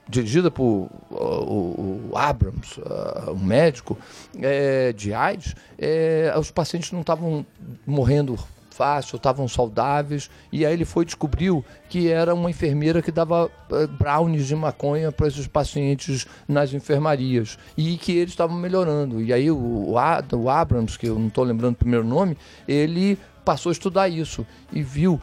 dirigida 0.08 0.50
por 0.50 0.90
o, 1.12 2.10
o, 2.12 2.12
Abrams, 2.16 2.80
uh, 2.80 3.32
um 3.32 3.44
médico 3.44 3.98
é, 4.40 4.94
de 4.94 5.14
AIDS, 5.14 5.54
é, 5.78 6.34
os 6.40 6.50
pacientes 6.50 6.94
não 6.94 7.02
estavam 7.02 7.46
morrendo 7.86 8.40
fácil, 8.78 9.18
estavam 9.18 9.48
saudáveis. 9.48 10.30
E 10.52 10.66
aí 10.66 10.72
ele 10.72 10.86
foi 10.86 11.04
descobriu 11.04 11.66
que 11.90 12.10
era 12.10 12.34
uma 12.34 12.50
enfermeira 12.50 13.02
que 13.02 13.12
dava 13.12 13.50
eh, 13.72 13.88
brownies 13.88 14.48
de 14.48 14.56
maconha 14.56 15.12
para 15.12 15.28
esses 15.28 15.48
pacientes 15.48 16.28
nas 16.48 16.74
enfermarias 16.74 17.58
e 17.76 17.98
que 17.98 18.12
eles 18.14 18.30
estavam 18.32 18.56
melhorando. 18.56 19.22
E 19.22 19.34
aí 19.34 19.50
o, 19.50 19.90
o 19.90 20.50
Abrams, 20.50 20.98
que 20.98 21.08
eu 21.08 21.18
não 21.18 21.28
estou 21.28 21.44
lembrando 21.44 21.74
o 21.74 21.78
primeiro 21.78 22.06
nome, 22.06 22.38
ele 22.68 23.18
passou 23.44 23.72
a 23.72 23.74
estudar 23.74 24.08
isso 24.08 24.46
e 24.72 24.84
viu 24.84 25.20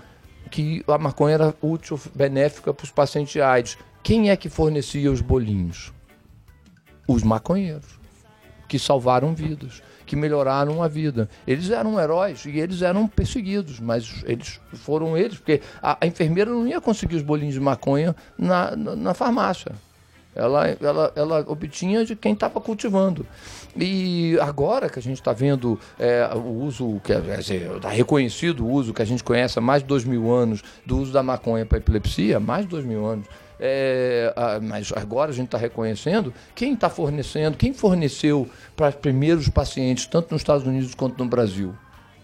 que 0.50 0.84
a 0.88 0.98
maconha 0.98 1.34
era 1.34 1.54
útil, 1.62 1.98
benéfica 2.14 2.74
para 2.74 2.84
os 2.84 2.90
pacientes 2.90 3.32
de 3.32 3.40
AIDS. 3.40 3.78
Quem 4.02 4.30
é 4.30 4.36
que 4.36 4.48
fornecia 4.48 5.10
os 5.10 5.20
bolinhos? 5.20 5.92
Os 7.06 7.22
maconheiros, 7.22 7.98
que 8.68 8.78
salvaram 8.78 9.34
vidas 9.34 9.82
que 10.06 10.16
melhoraram 10.16 10.82
a 10.82 10.88
vida. 10.88 11.28
Eles 11.46 11.70
eram 11.70 11.98
heróis 12.00 12.44
e 12.44 12.58
eles 12.58 12.82
eram 12.82 13.06
perseguidos, 13.06 13.80
mas 13.80 14.22
eles 14.26 14.60
foram 14.74 15.16
eles, 15.16 15.38
porque 15.38 15.60
a, 15.82 15.98
a 16.00 16.06
enfermeira 16.06 16.50
não 16.50 16.66
ia 16.66 16.80
conseguir 16.80 17.16
os 17.16 17.22
bolinhos 17.22 17.54
de 17.54 17.60
maconha 17.60 18.14
na, 18.38 18.76
na, 18.76 18.96
na 18.96 19.14
farmácia. 19.14 19.72
Ela, 20.34 20.68
ela, 20.80 21.12
ela 21.14 21.44
obtinha 21.46 22.04
de 22.04 22.16
quem 22.16 22.32
estava 22.32 22.60
cultivando. 22.60 23.24
E 23.76 24.36
agora 24.40 24.88
que 24.88 24.98
a 24.98 25.02
gente 25.02 25.20
está 25.20 25.32
vendo 25.32 25.78
é, 25.98 26.28
o 26.34 26.64
uso, 26.64 27.00
que 27.04 27.12
está 27.12 27.88
reconhecido 27.88 28.66
o 28.66 28.70
uso 28.70 28.92
que 28.92 29.02
a 29.02 29.04
gente 29.04 29.22
conhece 29.22 29.58
há 29.58 29.62
mais 29.62 29.82
de 29.82 29.88
dois 29.88 30.04
mil 30.04 30.32
anos 30.32 30.62
do 30.84 30.98
uso 30.98 31.12
da 31.12 31.22
maconha 31.22 31.64
para 31.64 31.78
epilepsia, 31.78 32.40
mais 32.40 32.64
de 32.64 32.70
dois 32.70 32.84
mil 32.84 33.06
anos, 33.06 33.26
é, 33.58 34.32
mas 34.62 34.92
agora 34.94 35.30
a 35.30 35.34
gente 35.34 35.46
está 35.46 35.58
reconhecendo 35.58 36.32
quem 36.54 36.74
está 36.74 36.90
fornecendo, 36.90 37.56
quem 37.56 37.72
forneceu 37.72 38.48
para 38.76 38.88
os 38.88 38.94
primeiros 38.96 39.48
pacientes, 39.48 40.06
tanto 40.06 40.32
nos 40.32 40.40
Estados 40.40 40.66
Unidos 40.66 40.94
quanto 40.94 41.22
no 41.22 41.28
Brasil. 41.28 41.74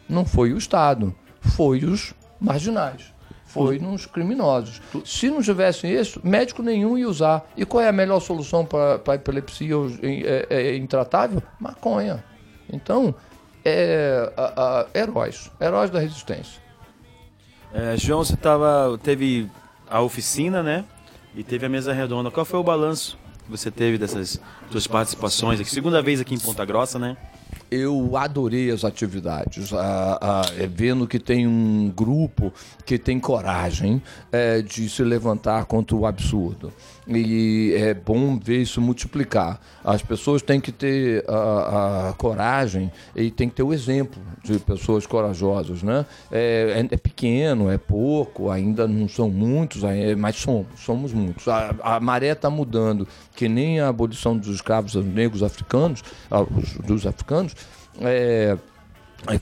Não 0.08 0.24
foi 0.24 0.52
o 0.52 0.58
Estado, 0.58 1.14
foi 1.40 1.84
os 1.84 2.14
marginais, 2.40 3.12
foi 3.44 3.78
nos 3.78 4.06
criminosos. 4.06 4.80
Se 5.04 5.30
não 5.30 5.42
tivesse 5.42 5.86
isso, 5.86 6.20
médico 6.24 6.62
nenhum 6.62 6.98
ia 6.98 7.08
usar. 7.08 7.48
E 7.56 7.64
qual 7.64 7.82
é 7.82 7.88
a 7.88 7.92
melhor 7.92 8.20
solução 8.20 8.64
para 8.64 9.00
a 9.06 9.14
epilepsia 9.14 9.74
é, 10.02 10.46
é, 10.50 10.76
intratável? 10.76 11.42
Maconha. 11.58 12.24
Então, 12.72 13.14
é, 13.64 14.32
a, 14.36 14.86
a, 14.92 14.98
heróis, 14.98 15.50
heróis 15.60 15.90
da 15.90 15.98
resistência. 15.98 16.60
É, 17.72 17.96
João, 17.96 18.24
você 18.24 18.36
tava, 18.36 18.98
teve 19.02 19.48
a 19.88 20.00
oficina, 20.00 20.62
né? 20.62 20.84
E 21.34 21.42
teve 21.42 21.66
a 21.66 21.68
mesa 21.68 21.92
redonda. 21.92 22.30
Qual 22.30 22.44
foi 22.44 22.58
o 22.58 22.64
balanço 22.64 23.18
que 23.44 23.50
você 23.50 23.70
teve 23.70 23.98
dessas 23.98 24.40
suas 24.70 24.86
participações 24.86 25.60
aqui? 25.60 25.70
Segunda 25.70 26.02
vez 26.02 26.20
aqui 26.20 26.34
em 26.34 26.38
Ponta 26.38 26.64
Grossa, 26.64 26.98
né? 26.98 27.16
eu 27.70 28.16
adorei 28.16 28.70
as 28.70 28.84
atividades, 28.84 29.72
a, 29.72 30.18
a, 30.20 30.42
é, 30.58 30.66
vendo 30.66 31.06
que 31.06 31.18
tem 31.18 31.46
um 31.46 31.88
grupo 31.88 32.52
que 32.84 32.98
tem 32.98 33.20
coragem 33.20 34.02
é, 34.32 34.60
de 34.60 34.88
se 34.88 35.02
levantar 35.04 35.64
contra 35.66 35.96
o 35.96 36.04
absurdo. 36.04 36.72
E 37.10 37.74
é 37.76 37.92
bom 37.92 38.38
ver 38.38 38.62
isso 38.62 38.80
multiplicar. 38.80 39.60
As 39.84 40.00
pessoas 40.00 40.42
têm 40.42 40.60
que 40.60 40.70
ter 40.70 41.24
a, 41.28 42.10
a 42.10 42.12
coragem 42.12 42.90
e 43.16 43.30
tem 43.30 43.48
que 43.48 43.56
ter 43.56 43.62
o 43.62 43.72
exemplo 43.72 44.22
de 44.44 44.58
pessoas 44.60 45.06
corajosas. 45.06 45.82
Né? 45.82 46.06
É, 46.30 46.86
é, 46.90 46.94
é 46.94 46.96
pequeno, 46.96 47.70
é 47.70 47.78
pouco, 47.78 48.50
ainda 48.50 48.86
não 48.86 49.08
são 49.08 49.28
muitos, 49.28 49.82
mas 50.16 50.36
somos, 50.36 50.66
somos 50.76 51.12
muitos. 51.12 51.48
A, 51.48 51.74
a 51.82 52.00
maré 52.00 52.32
está 52.32 52.48
mudando, 52.48 53.08
que 53.34 53.48
nem 53.48 53.80
a 53.80 53.88
abolição 53.88 54.36
dos 54.36 54.54
escravos 54.54 54.94
negros 54.94 55.42
africanos, 55.42 56.02
dos 56.86 57.06
africanos, 57.06 57.56
é, 58.00 58.56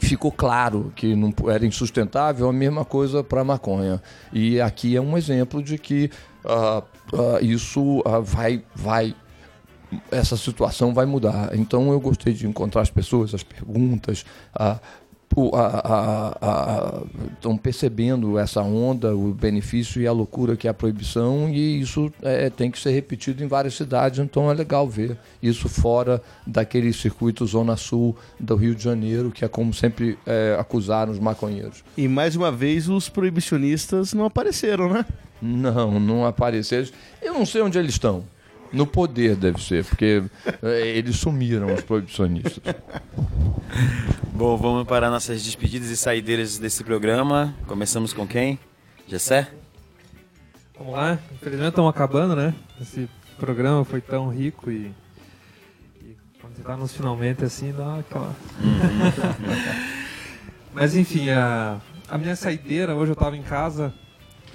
ficou 0.00 0.32
claro 0.32 0.92
que 0.94 1.14
não 1.14 1.32
era 1.48 1.64
insustentável, 1.64 2.48
a 2.48 2.52
mesma 2.52 2.84
coisa 2.84 3.22
para 3.22 3.44
maconha. 3.44 4.02
E 4.32 4.60
aqui 4.60 4.96
é 4.96 5.00
um 5.00 5.16
exemplo 5.16 5.62
de 5.62 5.78
que 5.78 6.10
uh, 6.44 6.82
uh, 7.16 7.44
isso 7.44 8.00
uh, 8.00 8.22
vai, 8.22 8.62
vai, 8.74 9.14
essa 10.10 10.36
situação 10.36 10.92
vai 10.92 11.06
mudar. 11.06 11.50
Então 11.54 11.92
eu 11.92 12.00
gostei 12.00 12.32
de 12.32 12.46
encontrar 12.46 12.82
as 12.82 12.90
pessoas, 12.90 13.34
as 13.34 13.42
perguntas, 13.42 14.24
estão 17.32 17.56
percebendo 17.56 18.38
essa 18.38 18.62
onda, 18.62 19.14
o 19.14 19.32
benefício 19.32 20.00
e 20.00 20.06
a 20.06 20.12
loucura 20.12 20.56
que 20.56 20.66
é 20.66 20.70
a 20.70 20.74
proibição, 20.74 21.48
e 21.48 21.80
isso 21.80 22.12
é, 22.22 22.50
tem 22.50 22.70
que 22.70 22.78
ser 22.78 22.90
repetido 22.90 23.44
em 23.44 23.46
várias 23.46 23.74
cidades, 23.74 24.18
então 24.18 24.50
é 24.50 24.54
legal 24.54 24.88
ver 24.88 25.16
isso 25.42 25.68
fora 25.68 26.22
daquele 26.46 26.92
circuito 26.92 27.46
Zona 27.46 27.76
Sul 27.76 28.16
do 28.40 28.56
Rio 28.56 28.74
de 28.74 28.82
Janeiro, 28.82 29.30
que 29.30 29.44
é 29.44 29.48
como 29.48 29.72
sempre 29.72 30.18
é, 30.26 30.56
acusaram 30.58 31.12
os 31.12 31.18
maconheiros. 31.18 31.84
E 31.96 32.08
mais 32.08 32.34
uma 32.34 32.50
vez 32.50 32.88
os 32.88 33.08
proibicionistas 33.08 34.12
não 34.12 34.24
apareceram, 34.24 34.92
né? 34.92 35.04
Não, 35.40 36.00
não 36.00 36.26
apareceram. 36.26 36.88
Eu 37.22 37.34
não 37.34 37.46
sei 37.46 37.62
onde 37.62 37.78
eles 37.78 37.92
estão. 37.92 38.24
No 38.72 38.86
poder 38.86 39.34
deve 39.34 39.62
ser, 39.62 39.84
porque 39.84 40.22
é, 40.62 40.88
eles 40.88 41.16
sumiram, 41.16 41.72
os 41.72 41.80
proibicionistas. 41.80 42.62
Bom, 44.32 44.56
vamos 44.56 44.86
para 44.86 45.10
nossas 45.10 45.42
despedidas 45.42 45.88
e 45.88 45.96
saideiras 45.96 46.58
desse 46.58 46.82
programa. 46.82 47.54
Começamos 47.66 48.12
com 48.12 48.26
quem? 48.26 48.58
Gessé? 49.06 49.48
Vamos 50.78 50.94
lá. 50.94 51.18
Infelizmente 51.32 51.70
estamos 51.70 51.90
acabando, 51.90 52.34
né? 52.34 52.54
Esse 52.80 53.08
programa 53.38 53.84
foi 53.84 54.00
tão 54.00 54.28
rico 54.28 54.70
e, 54.70 54.94
e 56.00 56.16
quando 56.40 56.56
você 56.56 56.62
tá 56.62 56.76
nos 56.76 56.92
finalmente 56.92 57.44
assim, 57.44 57.72
dá 57.72 57.98
aquela. 57.98 58.34
Mas 60.72 60.96
enfim, 60.96 61.30
a, 61.30 61.78
a 62.08 62.16
minha 62.16 62.36
saideira, 62.36 62.94
hoje 62.94 63.10
eu 63.10 63.14
estava 63.14 63.36
em 63.36 63.42
casa 63.42 63.92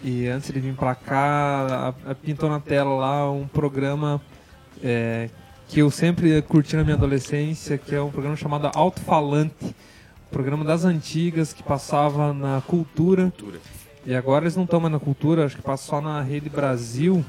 e 0.03 0.27
antes 0.27 0.52
de 0.52 0.60
vir 0.60 0.76
pra 0.76 0.95
cá, 0.95 1.94
a, 2.06 2.11
a 2.11 2.15
pintou 2.15 2.49
na 2.49 2.60
tela 2.60 2.95
lá 2.95 3.31
um 3.31 3.48
programa 3.48 4.22
é, 4.84 5.30
que 5.68 5.80
eu 5.80 5.90
sempre 5.90 6.41
curti 6.41 6.76
na 6.76 6.84
minha 6.84 6.95
adolescência, 6.95 7.77
que 7.77 7.95
é 7.95 8.02
um 8.02 8.11
programa 8.11 8.35
chamado 8.35 8.69
Alto 8.73 8.99
Falante. 9.02 9.65
Um 9.65 10.31
programa 10.31 10.65
das 10.65 10.84
antigas 10.84 11.53
que 11.53 11.61
passava 11.61 12.34
na 12.34 12.61
cultura. 12.65 13.31
E 14.06 14.15
agora 14.15 14.45
eles 14.45 14.56
não 14.56 14.64
estão 14.64 14.80
mais 14.80 14.91
na 14.91 14.99
cultura, 14.99 15.45
acho 15.45 15.56
que 15.56 15.61
passa 15.61 15.85
só 15.85 16.02
na 16.02 16.22
Rede 16.22 16.49
Brasil. 16.49 17.23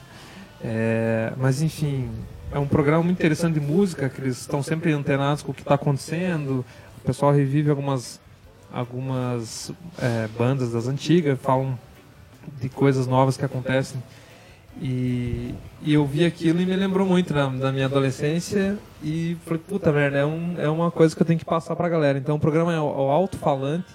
É, 0.63 1.33
mas 1.37 1.61
enfim, 1.61 2.09
é 2.51 2.59
um 2.59 2.67
programa 2.67 3.03
muito 3.03 3.19
interessante 3.19 3.55
de 3.55 3.61
música, 3.61 4.09
que 4.09 4.21
eles 4.21 4.41
estão 4.41 4.63
sempre 4.63 4.93
antenados 4.93 5.43
com 5.43 5.53
o 5.53 5.55
que 5.55 5.61
está 5.61 5.75
acontecendo. 5.75 6.65
O 6.99 7.07
pessoal 7.07 7.33
revive 7.33 7.69
algumas, 7.71 8.21
algumas 8.73 9.73
é, 9.99 10.29
bandas 10.39 10.73
das 10.73 10.89
antigas, 10.89 11.39
falam 11.41 11.79
de 12.61 12.69
coisas 12.69 13.07
novas 13.07 13.37
que 13.37 13.45
acontecem. 13.45 14.03
E, 14.81 15.55
e 15.83 15.95
eu 15.95 16.05
vi 16.05 16.25
aquilo 16.25 16.61
e 16.61 16.67
me 16.67 16.75
lembrou 16.75 17.07
muito 17.07 17.33
da, 17.33 17.47
da 17.47 17.73
minha 17.73 17.87
adolescência 17.87 18.77
e 19.03 19.37
falei, 19.45 19.61
puta 19.67 19.93
merda, 19.93 20.19
é, 20.19 20.27
um, 20.27 20.55
é 20.59 20.69
uma 20.69 20.91
coisa 20.91 21.15
que 21.15 21.23
eu 21.23 21.27
tenho 21.27 21.39
que 21.39 21.45
passar 21.45 21.77
pra 21.77 21.89
galera. 21.89 22.19
Então 22.19 22.37
o 22.37 22.41
programa 22.41 22.73
é 22.73 22.81
o, 22.81 22.85
o 22.85 23.11
alto-falante. 23.11 23.87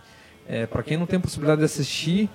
É, 0.47 0.65
para 0.65 0.81
quem 0.81 0.97
não 0.97 1.05
tem 1.05 1.19
possibilidade 1.19 1.59
de 1.59 1.65
assistir, 1.65 2.29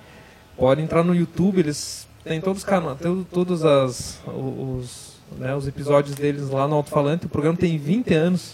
pode 0.55 0.81
entrar 0.81 1.03
no 1.03 1.13
YouTube, 1.13 1.59
eles 1.59 2.07
têm 2.23 2.39
todos 2.39 2.59
os 2.59 2.65
canais, 2.65 2.97
todos 3.29 3.65
as, 3.65 4.21
os, 4.25 5.17
né, 5.37 5.53
os 5.53 5.67
episódios 5.67 6.15
deles 6.15 6.49
lá 6.49 6.67
no 6.67 6.75
alto-falante. 6.75 7.25
O 7.25 7.29
programa 7.29 7.57
tem 7.57 7.77
20 7.77 8.13
anos, 8.13 8.53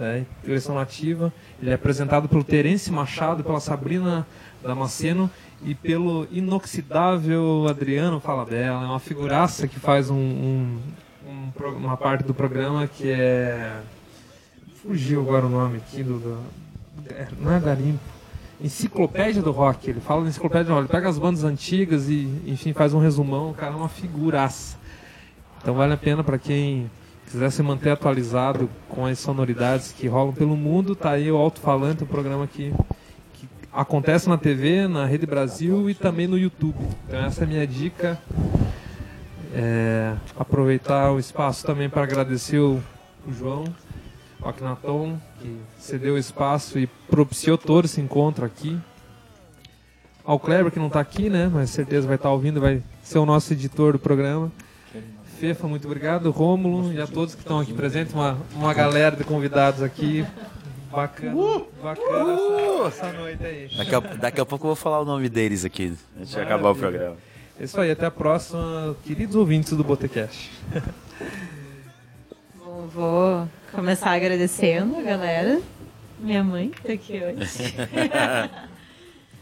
né, 0.00 0.26
direção 0.42 0.74
nativa. 0.74 1.32
Ele 1.60 1.70
é 1.70 1.74
apresentado 1.74 2.28
pelo 2.28 2.42
Terence 2.42 2.90
Machado, 2.90 3.44
pela 3.44 3.60
Sabrina 3.60 4.26
Damasceno 4.62 5.30
e 5.64 5.74
pelo 5.74 6.26
inoxidável 6.30 7.66
Adriano 7.68 8.20
Falabella. 8.20 8.82
É 8.84 8.86
uma 8.86 9.00
figuraça 9.00 9.66
que 9.66 9.78
faz 9.78 10.10
um, 10.10 10.14
um, 10.16 10.78
um 11.26 11.68
uma 11.76 11.96
parte 11.96 12.24
do 12.24 12.34
programa 12.34 12.86
que 12.86 13.10
é. 13.10 13.80
Fugiu 14.82 15.20
agora 15.22 15.46
o 15.46 15.48
nome 15.48 15.78
aqui 15.78 16.02
do. 16.02 16.18
do- 16.18 16.38
é, 17.10 17.28
não 17.40 17.52
é 17.52 17.60
garimpo. 17.60 17.98
Enciclopédia 18.60 19.40
do 19.42 19.50
Rock. 19.52 19.90
Ele 19.90 20.00
fala 20.00 20.26
Enciclopédia 20.28 20.66
do 20.66 20.72
Rock. 20.72 20.82
Ele 20.82 20.88
pega 20.92 21.08
as 21.08 21.18
bandas 21.18 21.44
antigas 21.44 22.08
e, 22.08 22.28
enfim, 22.46 22.72
faz 22.72 22.92
um 22.94 22.98
resumão. 22.98 23.50
O 23.50 23.54
cara 23.54 23.72
é 23.72 23.76
uma 23.76 23.88
figuraça. 23.88 24.76
Então 25.60 25.74
vale 25.74 25.92
a 25.92 25.96
pena 25.96 26.22
para 26.24 26.38
quem 26.38 26.90
quiser 27.30 27.50
se 27.50 27.62
manter 27.62 27.90
atualizado 27.90 28.68
com 28.88 29.04
as 29.06 29.18
sonoridades 29.18 29.92
que 29.92 30.06
rolam 30.08 30.32
pelo 30.32 30.56
mundo. 30.56 30.94
Tá 30.96 31.10
aí 31.10 31.30
o 31.30 31.36
Alto 31.36 31.60
Falante, 31.60 32.02
um 32.04 32.06
programa 32.06 32.46
que 32.46 32.72
acontece 33.72 34.28
na 34.28 34.38
TV, 34.38 34.88
na 34.88 35.04
Rede 35.04 35.26
Brasil 35.26 35.88
e 35.88 35.94
também 35.94 36.26
no 36.26 36.38
YouTube. 36.38 36.78
Então 37.06 37.24
essa 37.24 37.42
é 37.42 37.44
a 37.44 37.46
minha 37.46 37.66
dica. 37.66 38.18
É, 39.54 40.14
aproveitar 40.38 41.12
o 41.12 41.18
espaço 41.18 41.66
também 41.66 41.88
para 41.88 42.02
agradecer 42.02 42.58
o, 42.58 42.82
João, 43.32 43.64
o 44.40 44.48
Akhenaton, 44.48 45.18
que 45.40 45.56
cedeu 45.78 46.14
o 46.14 46.18
espaço 46.18 46.78
e 46.78 46.86
propiciou 46.86 47.56
todo 47.56 47.86
esse 47.86 48.00
encontro 48.00 48.44
aqui. 48.44 48.78
Ao 50.24 50.38
Kleber, 50.38 50.70
que 50.70 50.78
não 50.78 50.88
está 50.88 51.00
aqui, 51.00 51.30
né? 51.30 51.50
Mas 51.52 51.70
certeza 51.70 52.06
vai 52.06 52.16
estar 52.16 52.30
ouvindo, 52.30 52.60
vai 52.60 52.82
ser 53.02 53.18
o 53.18 53.24
nosso 53.24 53.52
editor 53.52 53.94
do 53.94 53.98
programa. 53.98 54.52
Fefa, 55.38 55.68
muito 55.68 55.86
obrigado. 55.86 56.30
Rômulo 56.32 56.92
e 56.92 57.00
a 57.00 57.06
todos 57.06 57.34
que 57.34 57.40
estão 57.40 57.60
aqui 57.60 57.72
presentes. 57.72 58.12
Uma, 58.12 58.36
uma 58.54 58.74
galera 58.74 59.14
de 59.14 59.22
convidados 59.22 59.82
aqui. 59.82 60.26
Bacana, 60.90 61.64
bacana 61.82 62.32
essa, 62.32 63.06
essa 63.06 63.12
noite 63.12 63.44
aí. 63.44 63.70
Daqui 63.76 63.94
a, 63.94 64.00
daqui 64.00 64.40
a 64.40 64.46
pouco 64.46 64.64
eu 64.64 64.68
vou 64.68 64.76
falar 64.76 65.00
o 65.00 65.04
nome 65.04 65.28
deles 65.28 65.64
aqui, 65.64 65.94
antes 66.18 66.30
de 66.30 66.40
acabar 66.40 66.70
o 66.70 66.74
programa. 66.74 67.16
É 67.60 67.64
Isso 67.64 67.80
aí, 67.80 67.90
até 67.90 68.06
a 68.06 68.10
próxima, 68.10 68.96
queridos 69.04 69.34
ouvintes 69.36 69.72
do 69.72 69.84
Botecast. 69.84 70.50
Bom, 72.56 72.86
vou 72.86 73.48
começar 73.72 74.12
agradecendo 74.12 74.96
a 74.96 75.02
galera. 75.02 75.60
Minha 76.18 76.42
mãe 76.42 76.70
que 76.70 76.82
tá 76.82 76.92
aqui 76.92 77.14
hoje. 77.14 77.74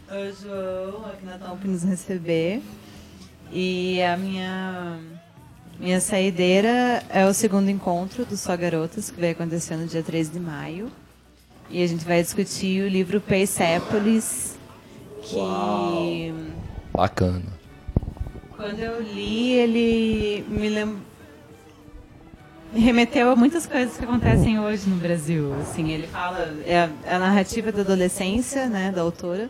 o 0.11 0.41
João, 0.41 1.05
aqui 1.05 1.25
na 1.25 1.37
Tom, 1.37 1.57
por 1.57 1.67
nos 1.67 1.83
receber. 1.83 2.61
E 3.51 4.01
a 4.01 4.17
minha, 4.17 4.99
minha 5.79 6.01
saideira 6.01 7.03
é 7.09 7.25
o 7.25 7.33
segundo 7.33 7.69
encontro 7.69 8.25
do 8.25 8.35
Só 8.35 8.55
Garotas, 8.57 9.09
que 9.09 9.19
vai 9.19 9.29
acontecer 9.29 9.77
no 9.77 9.87
dia 9.87 10.03
13 10.03 10.31
de 10.31 10.39
maio. 10.39 10.91
E 11.69 11.83
a 11.83 11.87
gente 11.87 12.05
vai 12.05 12.21
discutir 12.21 12.83
o 12.83 12.87
livro 12.87 13.19
Persepolis, 13.19 14.57
que... 15.21 16.33
Bacana. 16.93 17.43
Quando 18.55 18.79
eu 18.79 19.01
li, 19.01 19.51
ele 19.51 20.45
me 20.47 20.69
lem... 20.69 20.97
me 22.73 22.79
remeteu 22.79 23.29
a 23.29 23.35
muitas 23.35 23.65
coisas 23.65 23.97
que 23.97 24.03
acontecem 24.03 24.59
hoje 24.59 24.89
no 24.89 24.95
Brasil. 24.95 25.53
Assim, 25.61 25.91
ele 25.91 26.07
fala 26.07 26.57
é 26.65 26.79
a, 26.79 26.89
é 27.05 27.15
a 27.15 27.19
narrativa 27.19 27.71
da 27.71 27.81
adolescência, 27.81 28.67
né, 28.67 28.91
da 28.91 29.01
autora, 29.01 29.49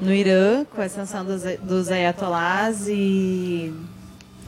no 0.00 0.12
Irã, 0.12 0.64
com 0.64 0.80
a 0.80 0.84
ascensão 0.84 1.24
dos, 1.24 1.42
dos 1.60 1.90
ayatolás 1.90 2.86
e 2.88 3.74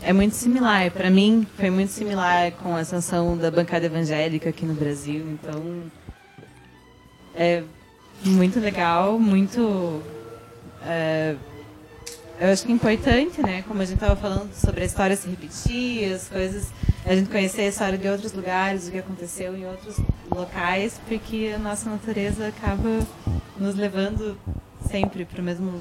é 0.00 0.12
muito 0.12 0.34
similar. 0.34 0.90
Para 0.90 1.10
mim, 1.10 1.46
foi 1.56 1.70
muito 1.70 1.90
similar 1.90 2.52
com 2.52 2.76
a 2.76 2.80
ascensão 2.80 3.36
da 3.36 3.50
bancada 3.50 3.86
evangélica 3.86 4.50
aqui 4.50 4.64
no 4.64 4.74
Brasil. 4.74 5.24
Então, 5.32 5.82
é 7.36 7.62
muito 8.24 8.58
legal, 8.60 9.18
muito 9.18 10.00
é, 10.86 11.34
eu 12.40 12.48
acho 12.52 12.64
que 12.66 12.72
é 12.72 12.74
importante, 12.74 13.40
né? 13.42 13.62
Como 13.66 13.80
a 13.80 13.84
gente 13.84 13.94
estava 13.96 14.16
falando 14.16 14.52
sobre 14.54 14.82
a 14.82 14.84
história 14.84 15.16
se 15.16 15.28
repetir, 15.28 16.12
as 16.12 16.28
coisas, 16.28 16.68
a 17.06 17.14
gente 17.14 17.30
conhecer 17.30 17.62
a 17.62 17.68
história 17.68 17.96
de 17.98 18.08
outros 18.08 18.32
lugares, 18.32 18.88
o 18.88 18.90
que 18.90 18.98
aconteceu 18.98 19.56
em 19.56 19.64
outros 19.66 19.96
locais, 20.34 21.00
porque 21.06 21.52
a 21.54 21.58
nossa 21.58 21.88
natureza 21.88 22.48
acaba 22.48 23.00
nos 23.58 23.74
levando 23.76 24.36
sempre 24.90 25.24
para 25.24 25.40
o 25.40 25.44
mesmo. 25.44 25.80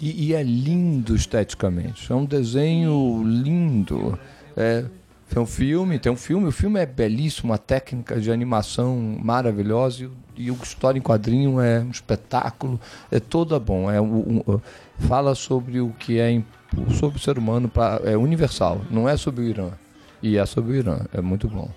E, 0.00 0.26
e 0.28 0.34
é 0.34 0.42
lindo 0.42 1.16
esteticamente. 1.16 2.12
É 2.12 2.14
um 2.14 2.26
desenho 2.26 3.22
lindo. 3.24 4.18
É, 4.54 4.84
é 5.34 5.40
um 5.40 5.46
filme, 5.46 5.98
tem 5.98 6.12
um 6.12 6.16
filme, 6.16 6.46
o 6.46 6.52
filme 6.52 6.78
é 6.78 6.84
belíssimo, 6.86 7.50
uma 7.52 7.58
técnica 7.58 8.20
de 8.20 8.30
animação 8.30 8.96
maravilhosa 9.22 10.02
e, 10.04 10.06
o- 10.06 10.12
e 10.36 10.50
o 10.50 10.58
história 10.62 10.98
em 10.98 11.02
quadrinho 11.02 11.60
é 11.60 11.80
um 11.80 11.90
espetáculo, 11.90 12.80
é 13.10 13.18
toda 13.20 13.58
bom. 13.58 13.90
É 13.90 14.00
um- 14.00 14.42
um- 14.46 14.60
fala 15.06 15.34
sobre 15.34 15.80
o 15.80 15.90
que 15.98 16.18
é 16.18 16.42
sobre 16.98 17.16
o 17.18 17.20
ser 17.20 17.38
humano, 17.38 17.68
pra, 17.68 18.00
é 18.04 18.16
universal, 18.16 18.80
não 18.90 19.08
é 19.08 19.16
sobre 19.16 19.42
o 19.42 19.44
Irã. 19.48 19.70
E 20.22 20.36
é 20.36 20.44
sobre 20.46 20.72
o 20.72 20.74
Irã, 20.74 21.00
é 21.12 21.20
muito 21.20 21.48
bom. 21.48 21.70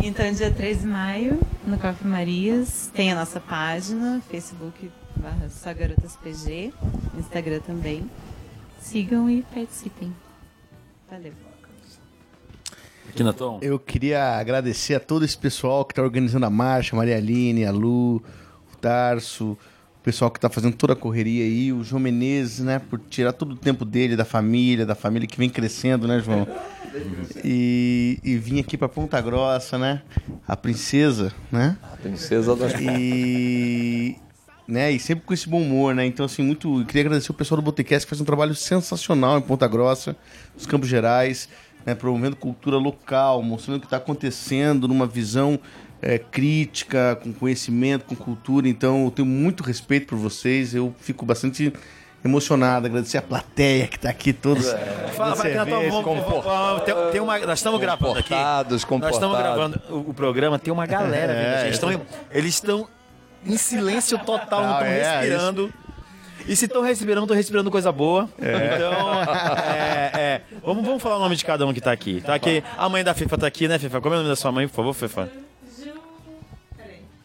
Então, 0.00 0.32
dia 0.32 0.50
3 0.50 0.80
de 0.80 0.86
maio, 0.86 1.38
no 1.66 1.78
Coffee 1.78 2.08
Marias, 2.08 2.90
tem 2.94 3.12
a 3.12 3.14
nossa 3.14 3.38
página, 3.38 4.20
Facebook 4.30 4.90
barra 5.16 5.48
Só 5.48 5.72
Garotas 5.72 6.16
PG, 6.16 6.72
Instagram 7.18 7.60
também. 7.60 8.10
Sigam 8.80 9.30
e 9.30 9.42
participem. 9.42 10.12
Valeu. 11.08 11.51
Aqui 13.12 13.22
na 13.22 13.32
Tom. 13.32 13.58
Eu 13.60 13.78
queria 13.78 14.38
agradecer 14.38 14.94
a 14.94 15.00
todo 15.00 15.22
esse 15.22 15.36
pessoal 15.36 15.84
que 15.84 15.92
está 15.92 16.02
organizando 16.02 16.46
a 16.46 16.50
marcha, 16.50 16.96
a 16.96 16.98
Maria 16.98 17.16
Aline, 17.18 17.66
a 17.66 17.70
Lu, 17.70 18.16
o 18.16 18.76
Tarso, 18.80 19.50
o 19.52 20.02
pessoal 20.02 20.30
que 20.30 20.38
está 20.38 20.48
fazendo 20.48 20.74
toda 20.74 20.94
a 20.94 20.96
correria 20.96 21.44
aí, 21.44 21.72
o 21.74 21.84
João 21.84 22.00
Menezes, 22.00 22.60
né, 22.60 22.78
por 22.78 22.98
tirar 22.98 23.34
todo 23.34 23.52
o 23.52 23.56
tempo 23.56 23.84
dele, 23.84 24.16
da 24.16 24.24
família, 24.24 24.86
da 24.86 24.94
família 24.94 25.28
que 25.28 25.36
vem 25.36 25.50
crescendo, 25.50 26.08
né, 26.08 26.20
João? 26.20 26.48
E, 27.44 28.18
e 28.24 28.36
vim 28.38 28.60
aqui 28.60 28.78
para 28.78 28.88
Ponta 28.88 29.20
Grossa, 29.20 29.76
né? 29.76 30.02
A 30.48 30.56
princesa, 30.56 31.32
né? 31.50 31.76
Princesa 32.00 32.56
das 32.56 32.72
E, 32.80 34.16
né, 34.66 34.90
e 34.90 34.98
sempre 34.98 35.24
com 35.24 35.34
esse 35.34 35.48
bom 35.48 35.60
humor, 35.60 35.94
né? 35.94 36.06
Então, 36.06 36.24
assim, 36.24 36.42
muito. 36.42 36.80
Eu 36.80 36.86
queria 36.86 37.02
agradecer 37.02 37.30
o 37.30 37.34
pessoal 37.34 37.60
do 37.60 37.64
Botecast 37.64 38.06
que 38.06 38.10
faz 38.10 38.20
um 38.20 38.24
trabalho 38.24 38.54
sensacional 38.54 39.38
em 39.38 39.42
Ponta 39.42 39.68
Grossa, 39.68 40.16
nos 40.54 40.66
Campos 40.66 40.88
Gerais, 40.88 41.48
né, 41.86 41.94
promovendo 41.94 42.36
cultura 42.36 42.76
local, 42.76 43.42
mostrando 43.42 43.76
o 43.76 43.80
que 43.80 43.86
está 43.86 43.96
acontecendo 43.98 44.86
numa 44.88 45.06
visão 45.06 45.58
é, 46.00 46.18
crítica, 46.18 47.16
com 47.22 47.32
conhecimento, 47.32 48.04
com 48.04 48.16
cultura. 48.16 48.68
Então, 48.68 49.04
eu 49.04 49.10
tenho 49.10 49.26
muito 49.26 49.62
respeito 49.62 50.06
por 50.08 50.18
vocês. 50.18 50.74
Eu 50.74 50.92
fico 51.00 51.24
bastante 51.24 51.72
emocionado. 52.24 52.86
Agradecer 52.86 53.18
a 53.18 53.22
plateia 53.22 53.86
que 53.86 53.96
está 53.96 54.10
aqui, 54.10 54.32
todos. 54.32 54.66
Fala, 55.16 55.34
vamos- 55.64 55.92
vamos- 56.24 56.44
vamos- 56.44 56.82
tem, 56.82 56.94
tem 57.12 57.20
uma, 57.20 57.38
nós 57.40 57.58
estamos 57.58 57.80
gravando 57.80 58.18
aqui. 58.18 58.28
Comportados, 58.30 58.84
Nós 58.88 59.14
estamos 59.14 59.38
gravando 59.38 59.80
o, 59.90 60.10
o 60.10 60.14
programa, 60.14 60.58
tem 60.58 60.72
uma 60.72 60.86
galera 60.86 61.32
vendo 61.34 61.46
a 61.46 61.56
gente. 61.58 61.64
Eles 61.66 61.74
estão- 61.76 62.00
Eles 62.30 62.54
estão 62.54 62.88
em 63.44 63.56
silêncio 63.56 64.18
total, 64.18 64.62
não 64.62 64.72
estão 64.74 64.86
é, 64.88 65.20
respirando. 65.20 65.72
E 66.46 66.56
se 66.56 66.66
estão 66.66 66.82
respirando, 66.82 67.24
estão 67.24 67.36
respirando 67.36 67.70
coisa 67.70 67.92
boa. 67.92 68.28
Então, 68.38 69.22
é, 69.74 70.10
é, 70.14 70.40
vamos, 70.62 70.84
vamos 70.84 71.02
falar 71.02 71.16
o 71.16 71.20
nome 71.20 71.36
de 71.36 71.44
cada 71.44 71.66
um 71.66 71.72
que 71.72 71.80
tá 71.80 71.92
aqui. 71.92 72.20
Tá 72.20 72.34
aqui. 72.34 72.62
A 72.76 72.88
mãe 72.88 73.04
da 73.04 73.14
Fefa 73.14 73.38
tá 73.38 73.46
aqui, 73.46 73.68
né, 73.68 73.78
Fefa? 73.78 74.00
Como 74.00 74.14
é 74.14 74.18
o 74.18 74.20
nome 74.20 74.30
da 74.30 74.36
sua 74.36 74.52
mãe, 74.52 74.68
por 74.68 74.76
favor, 74.76 74.94
Fefa? 74.94 75.30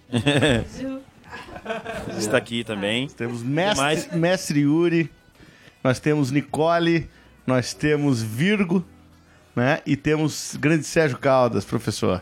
Está 2.18 2.38
aqui 2.38 2.64
também. 2.64 3.10
Temos 3.10 3.44
mais? 3.44 3.78
mestre, 3.78 4.18
mestre 4.18 4.60
Yuri, 4.62 5.12
nós 5.84 6.00
temos 6.00 6.32
Nicole, 6.32 7.10
nós 7.46 7.74
temos 7.74 8.22
Virgo, 8.22 8.86
né? 9.56 9.80
E 9.86 9.98
temos 9.98 10.56
grande 10.60 10.86
Sérgio 10.86 11.18
Caldas, 11.18 11.66
professor. 11.66 12.22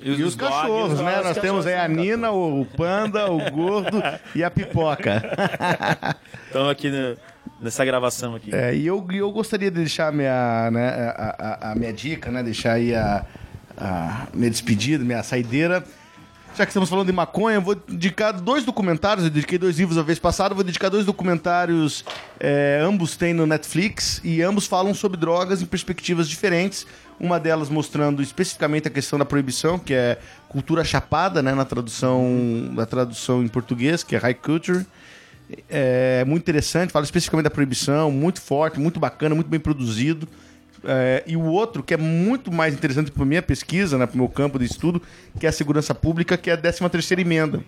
E 0.00 0.10
os, 0.22 0.34
dog, 0.36 0.50
cachorros, 0.50 0.92
os 0.94 1.00
né? 1.00 1.20
Nós 1.22 1.36
os 1.36 1.42
temos 1.42 1.66
aí 1.66 1.74
a 1.74 1.86
Nina, 1.88 2.30
o 2.30 2.64
Panda, 2.76 3.30
o 3.30 3.50
Gordo 3.50 4.02
e 4.34 4.42
a 4.42 4.50
Pipoca. 4.50 5.22
Estão 6.46 6.68
aqui 6.68 6.88
no- 6.90 7.16
nessa 7.60 7.84
gravação 7.84 8.34
aqui. 8.34 8.54
É, 8.54 8.74
e 8.74 8.86
eu, 8.86 9.06
e 9.10 9.18
eu 9.18 9.30
gostaria 9.30 9.70
de 9.70 9.76
deixar 9.78 10.08
a 10.08 10.12
minha, 10.12 10.70
né, 10.70 10.88
a, 11.16 11.36
a- 11.68 11.72
a 11.72 11.74
minha 11.74 11.92
dica, 11.92 12.30
né? 12.30 12.42
Deixar 12.42 12.72
aí 12.74 12.94
a, 12.94 13.24
a 13.76 14.26
minha 14.32 14.50
despedida, 14.50 15.04
minha 15.04 15.22
saideira. 15.22 15.84
Já 16.56 16.64
que 16.66 16.70
estamos 16.70 16.88
falando 16.90 17.06
de 17.06 17.12
maconha, 17.12 17.56
eu 17.58 17.62
vou 17.62 17.74
dedicar 17.76 18.32
dois 18.32 18.64
documentários. 18.64 19.24
Eu 19.24 19.30
dediquei 19.30 19.56
dois 19.58 19.78
livros 19.78 19.96
a 19.98 20.02
vez 20.02 20.18
passada, 20.18 20.54
vou 20.54 20.64
dedicar 20.64 20.88
dois 20.88 21.04
documentários. 21.06 22.04
é, 22.40 22.80
ambos 22.82 23.16
têm 23.16 23.32
no 23.32 23.46
Netflix 23.46 24.20
e 24.24 24.42
ambos 24.42 24.66
falam 24.66 24.92
sobre 24.94 25.16
drogas 25.18 25.62
em 25.62 25.66
perspectivas 25.66 26.28
diferentes. 26.28 26.86
Uma 27.20 27.38
delas 27.38 27.68
mostrando 27.68 28.22
especificamente 28.22 28.88
a 28.88 28.90
questão 28.90 29.18
da 29.18 29.26
proibição, 29.26 29.78
que 29.78 29.92
é 29.92 30.18
cultura 30.48 30.82
chapada, 30.82 31.42
né, 31.42 31.54
na 31.54 31.66
tradução, 31.66 32.26
na 32.72 32.86
tradução 32.86 33.42
em 33.42 33.48
português, 33.48 34.02
que 34.02 34.16
é 34.16 34.18
high 34.18 34.34
culture. 34.34 34.86
É 35.68 36.24
muito 36.26 36.42
interessante, 36.42 36.92
fala 36.92 37.04
especificamente 37.04 37.44
da 37.44 37.50
proibição, 37.50 38.10
muito 38.10 38.40
forte, 38.40 38.80
muito 38.80 38.98
bacana, 38.98 39.34
muito 39.34 39.48
bem 39.48 39.60
produzido. 39.60 40.26
É, 40.82 41.22
e 41.26 41.36
o 41.36 41.42
outro, 41.42 41.82
que 41.82 41.92
é 41.92 41.96
muito 41.96 42.50
mais 42.50 42.72
interessante 42.72 43.10
para 43.10 43.24
minha 43.24 43.42
pesquisa, 43.42 43.98
né, 43.98 44.06
para 44.06 44.14
o 44.14 44.18
meu 44.18 44.28
campo 44.28 44.58
de 44.58 44.64
estudo, 44.64 45.02
que 45.38 45.44
é 45.44 45.48
a 45.48 45.52
segurança 45.52 45.94
pública, 45.94 46.38
que 46.38 46.48
é 46.48 46.54
a 46.54 46.56
13 46.56 46.88
terceira 46.88 47.20
emenda. 47.20 47.62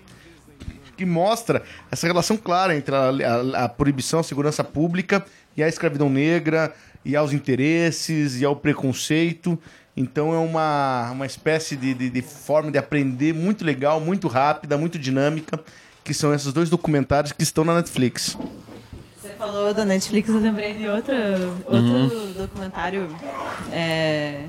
Que 0.97 1.05
mostra 1.05 1.63
essa 1.91 2.07
relação 2.07 2.37
clara 2.37 2.77
entre 2.77 2.95
a, 2.95 3.11
a- 3.11 3.65
a 3.65 3.69
proibição, 3.69 4.21
a 4.21 4.23
segurança 4.23 4.63
pública 4.63 5.25
e 5.57 5.63
a 5.63 5.69
escravidão 5.69 6.09
negra, 6.11 6.73
e 7.05 7.17
aos 7.17 7.33
interesses, 7.33 8.41
e 8.41 8.45
ao 8.45 8.55
preconceito. 8.57 9.59
Então 9.97 10.33
é 10.33 10.39
uma, 10.39 11.11
uma 11.11 11.27
espécie 11.27 11.77
de, 11.77 11.93
de, 11.95 12.09
de 12.11 12.23
forma 12.23 12.71
de 12.71 12.79
aprender 12.79 13.35
muito 13.35 13.65
legal, 13.65 14.01
muito 14.01 14.29
rápida, 14.29 14.79
muito 14.79 14.99
dinâmica, 14.99 15.61
que 16.05 16.15
são 16.15 16.33
esses 16.33 16.53
dois 16.53 16.71
documentários 16.71 17.33
que 17.33 17.43
estão 17.43 17.65
na 17.65 17.75
Netflix. 17.75 18.37
Você 19.21 19.29
falou 19.39 19.75
da 19.75 19.85
Netflix, 19.85 20.29
eu 20.31 20.39
lembrei 20.39 20.75
de 20.75 20.89
outro, 20.89 21.15
outro 21.67 22.33
documentário 22.37 23.09
é, 23.71 24.45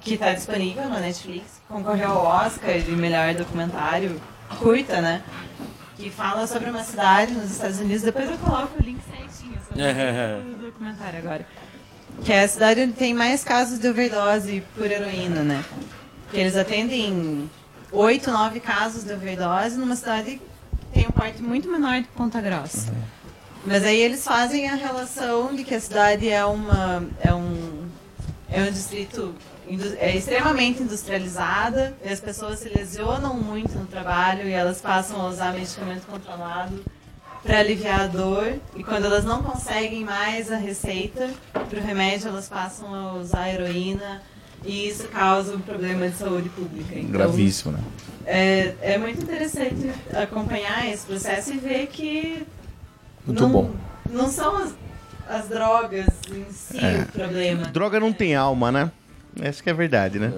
que 0.00 0.14
está 0.14 0.32
disponível 0.32 0.88
na 0.88 1.00
Netflix. 1.00 1.60
Concorreu 1.68 2.10
ao 2.10 2.26
Oscar 2.46 2.78
de 2.78 2.92
melhor 2.92 3.34
documentário, 3.34 4.20
curta, 4.60 5.00
né? 5.00 5.22
Que 5.96 6.10
fala 6.10 6.46
sobre 6.46 6.70
uma 6.70 6.82
cidade 6.82 7.32
nos 7.32 7.50
Estados 7.50 7.78
Unidos. 7.78 8.02
Depois 8.02 8.28
eu 8.28 8.38
coloco 8.38 8.78
o 8.78 8.82
link 8.82 9.00
certinho 9.04 9.58
sobre 9.66 9.82
o 9.82 10.66
documentário 10.66 11.18
agora. 11.20 11.46
Que 12.24 12.32
é 12.32 12.44
a 12.44 12.48
cidade 12.48 12.80
onde 12.80 12.92
tem 12.92 13.14
mais 13.14 13.44
casos 13.44 13.78
de 13.78 13.88
overdose 13.88 14.62
por 14.74 14.90
heroína, 14.90 15.42
né? 15.42 15.64
Que 16.30 16.38
eles 16.38 16.56
atendem 16.56 17.48
oito, 17.92 18.30
nove 18.30 18.60
casos 18.60 19.04
de 19.04 19.12
overdose 19.12 19.76
numa 19.76 19.94
cidade 19.94 20.40
que 20.40 20.86
tem 20.92 21.06
um 21.06 21.12
porte 21.12 21.42
muito 21.42 21.70
menor 21.70 22.00
do 22.00 22.08
que 22.08 22.12
Ponta 22.14 22.40
Grossa. 22.40 22.92
Mas 23.64 23.84
aí 23.84 23.98
eles 23.98 24.24
fazem 24.24 24.68
a 24.68 24.74
relação 24.74 25.54
de 25.54 25.64
que 25.64 25.74
a 25.74 25.80
cidade 25.80 26.28
é 26.28 26.44
uma 26.44 27.06
é 27.20 27.32
um 27.32 27.88
é 28.50 28.62
um 28.62 28.70
distrito 28.70 29.34
é 29.98 30.16
extremamente 30.16 30.82
industrializada 30.82 31.94
e 32.04 32.08
as 32.08 32.20
pessoas 32.20 32.58
se 32.58 32.68
lesionam 32.68 33.34
muito 33.34 33.72
no 33.78 33.86
trabalho 33.86 34.46
e 34.48 34.52
elas 34.52 34.80
passam 34.80 35.20
a 35.20 35.28
usar 35.28 35.52
medicamento 35.52 36.06
controlado 36.06 36.84
para 37.42 37.58
aliviar 37.60 38.00
a 38.02 38.06
dor 38.06 38.54
e 38.76 38.82
quando 38.82 39.04
elas 39.06 39.24
não 39.24 39.42
conseguem 39.42 40.04
mais 40.04 40.50
a 40.52 40.56
receita 40.56 41.30
para 41.52 41.78
o 41.78 41.82
remédio 41.82 42.28
elas 42.28 42.48
passam 42.48 42.94
a 42.94 43.14
usar 43.14 43.48
heroína 43.48 44.22
e 44.64 44.88
isso 44.88 45.08
causa 45.08 45.54
um 45.54 45.60
problema 45.60 46.08
de 46.08 46.16
saúde 46.16 46.48
pública. 46.50 46.98
Então, 46.98 47.10
Gravíssimo, 47.10 47.72
né? 47.72 47.80
é, 48.26 48.74
é 48.80 48.98
muito 48.98 49.22
interessante 49.22 49.90
acompanhar 50.12 50.86
esse 50.88 51.06
processo 51.06 51.52
e 51.52 51.58
ver 51.58 51.86
que 51.88 52.46
Muito 53.26 53.42
não, 53.42 53.50
bom. 53.50 53.70
não 54.10 54.30
são 54.30 54.56
as, 54.56 54.74
as 55.28 55.48
drogas 55.48 56.06
em 56.30 56.50
si 56.50 56.78
o 57.08 57.12
problema. 57.12 57.64
Droga 57.66 58.00
não 58.00 58.12
tem 58.12 58.34
alma, 58.34 58.72
né? 58.72 58.90
Essa 59.40 59.62
que 59.62 59.68
é 59.68 59.72
a 59.72 59.76
verdade, 59.76 60.18
né? 60.18 60.32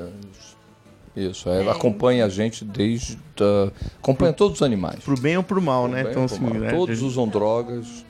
Isso, 1.14 1.48
ela 1.48 1.73
acompanha 1.73 2.27
a 2.27 2.28
gente 2.28 2.64
desde. 2.64 3.18
a- 3.40 3.70
acompanha 3.98 4.32
todos 4.32 4.56
os 4.59 4.62
animais. 4.62 5.01
Pro 5.02 5.18
bem 5.18 5.36
ou 5.36 5.43
pro 5.43 5.62
mal, 5.62 5.89
né? 5.89 6.02
Bem, 6.02 6.10
Então, 6.12 6.27
por 6.27 6.35
assim, 6.35 6.44
mal. 6.44 6.55
né? 6.55 6.70
Todos 6.70 7.01
usam 7.02 7.27
drogas 7.27 8.05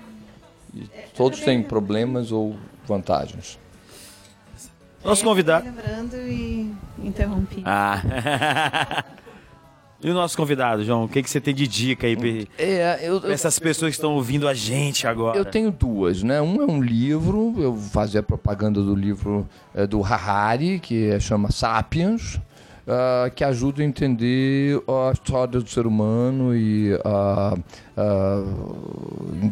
e 0.75 0.89
todos 1.17 1.41
têm 1.41 1.63
problemas 1.63 2.33
ou 2.33 2.57
vantagens. 2.87 3.59
Nosso 5.05 5.23
convidado. 5.23 5.67
Lembrando 5.67 6.17
e 6.17 6.75
interrompi. 6.99 7.63
Ah. 7.65 9.05
e 10.03 10.11
o 10.11 10.15
nosso 10.15 10.37
convidado, 10.37 10.85
João? 10.85 11.05
O 11.05 11.09
que, 11.09 11.23
que 11.23 11.29
você 11.31 11.41
tem 11.41 11.55
de 11.55 11.67
dica 11.67 12.07
aí 12.07 12.17
pra 12.17 12.29
É, 12.59 13.01
eu, 13.03 13.21
pra 13.21 13.33
essas 13.33 13.59
pessoas 13.59 13.91
que 13.91 13.97
estão 13.97 14.15
ouvindo 14.15 14.47
a 14.47 14.55
gente 14.55 15.07
agora? 15.07 15.37
Eu 15.39 15.45
tenho 15.45 15.71
duas, 15.71 16.23
né? 16.23 16.41
Um 16.41 16.63
é 16.63 16.67
um 16.67 16.81
livro, 16.83 17.55
eu 17.59 17.73
vou 17.75 17.91
fazer 17.91 18.19
a 18.19 18.23
propaganda 18.23 18.83
do 18.83 18.95
livro 18.95 19.49
é, 19.75 19.87
do 19.87 20.03
Harari, 20.05 20.79
que 20.81 21.09
é- 21.11 21.19
chama 21.21 21.51
Sapiens, 21.51 22.39
ah, 22.87 23.31
que 23.35 23.43
ajuda 23.43 23.83
a 23.83 23.85
entender 23.85 24.81
a 24.87 25.13
história 25.13 25.59
do 25.61 25.69
ser 25.69 25.87
humano 25.87 26.55
e 26.55 26.93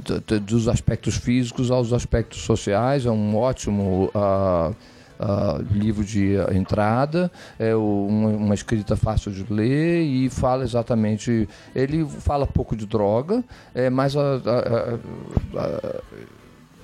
d- 0.05 0.21
d- 0.27 0.39
dos 0.41 0.69
aspectos 0.69 1.17
físicos 1.17 1.71
aos 1.71 1.93
aspectos 1.93 2.41
sociais. 2.43 3.07
É 3.07 3.11
um 3.11 3.37
ótimo 3.37 4.11
ah, 4.15 4.73
ah, 5.19 5.61
livro 5.71 6.05
de 6.05 6.35
entrada, 6.53 7.31
é 7.59 7.75
o- 7.75 8.07
uma, 8.09 8.29
uma 8.31 8.55
escrita 8.55 8.97
fácil 8.97 9.31
de 9.33 9.51
ler 9.53 10.03
e 10.03 10.29
fala 10.31 10.65
exatamente. 10.65 11.49
Ele 11.75 12.05
fala 12.05 12.47
pouco 12.47 12.75
de 12.77 12.87
droga, 12.87 13.43
é, 13.75 13.89
mas 13.91 14.17
a- 14.17 14.37
a- 14.45 15.59
a- 15.61 16.01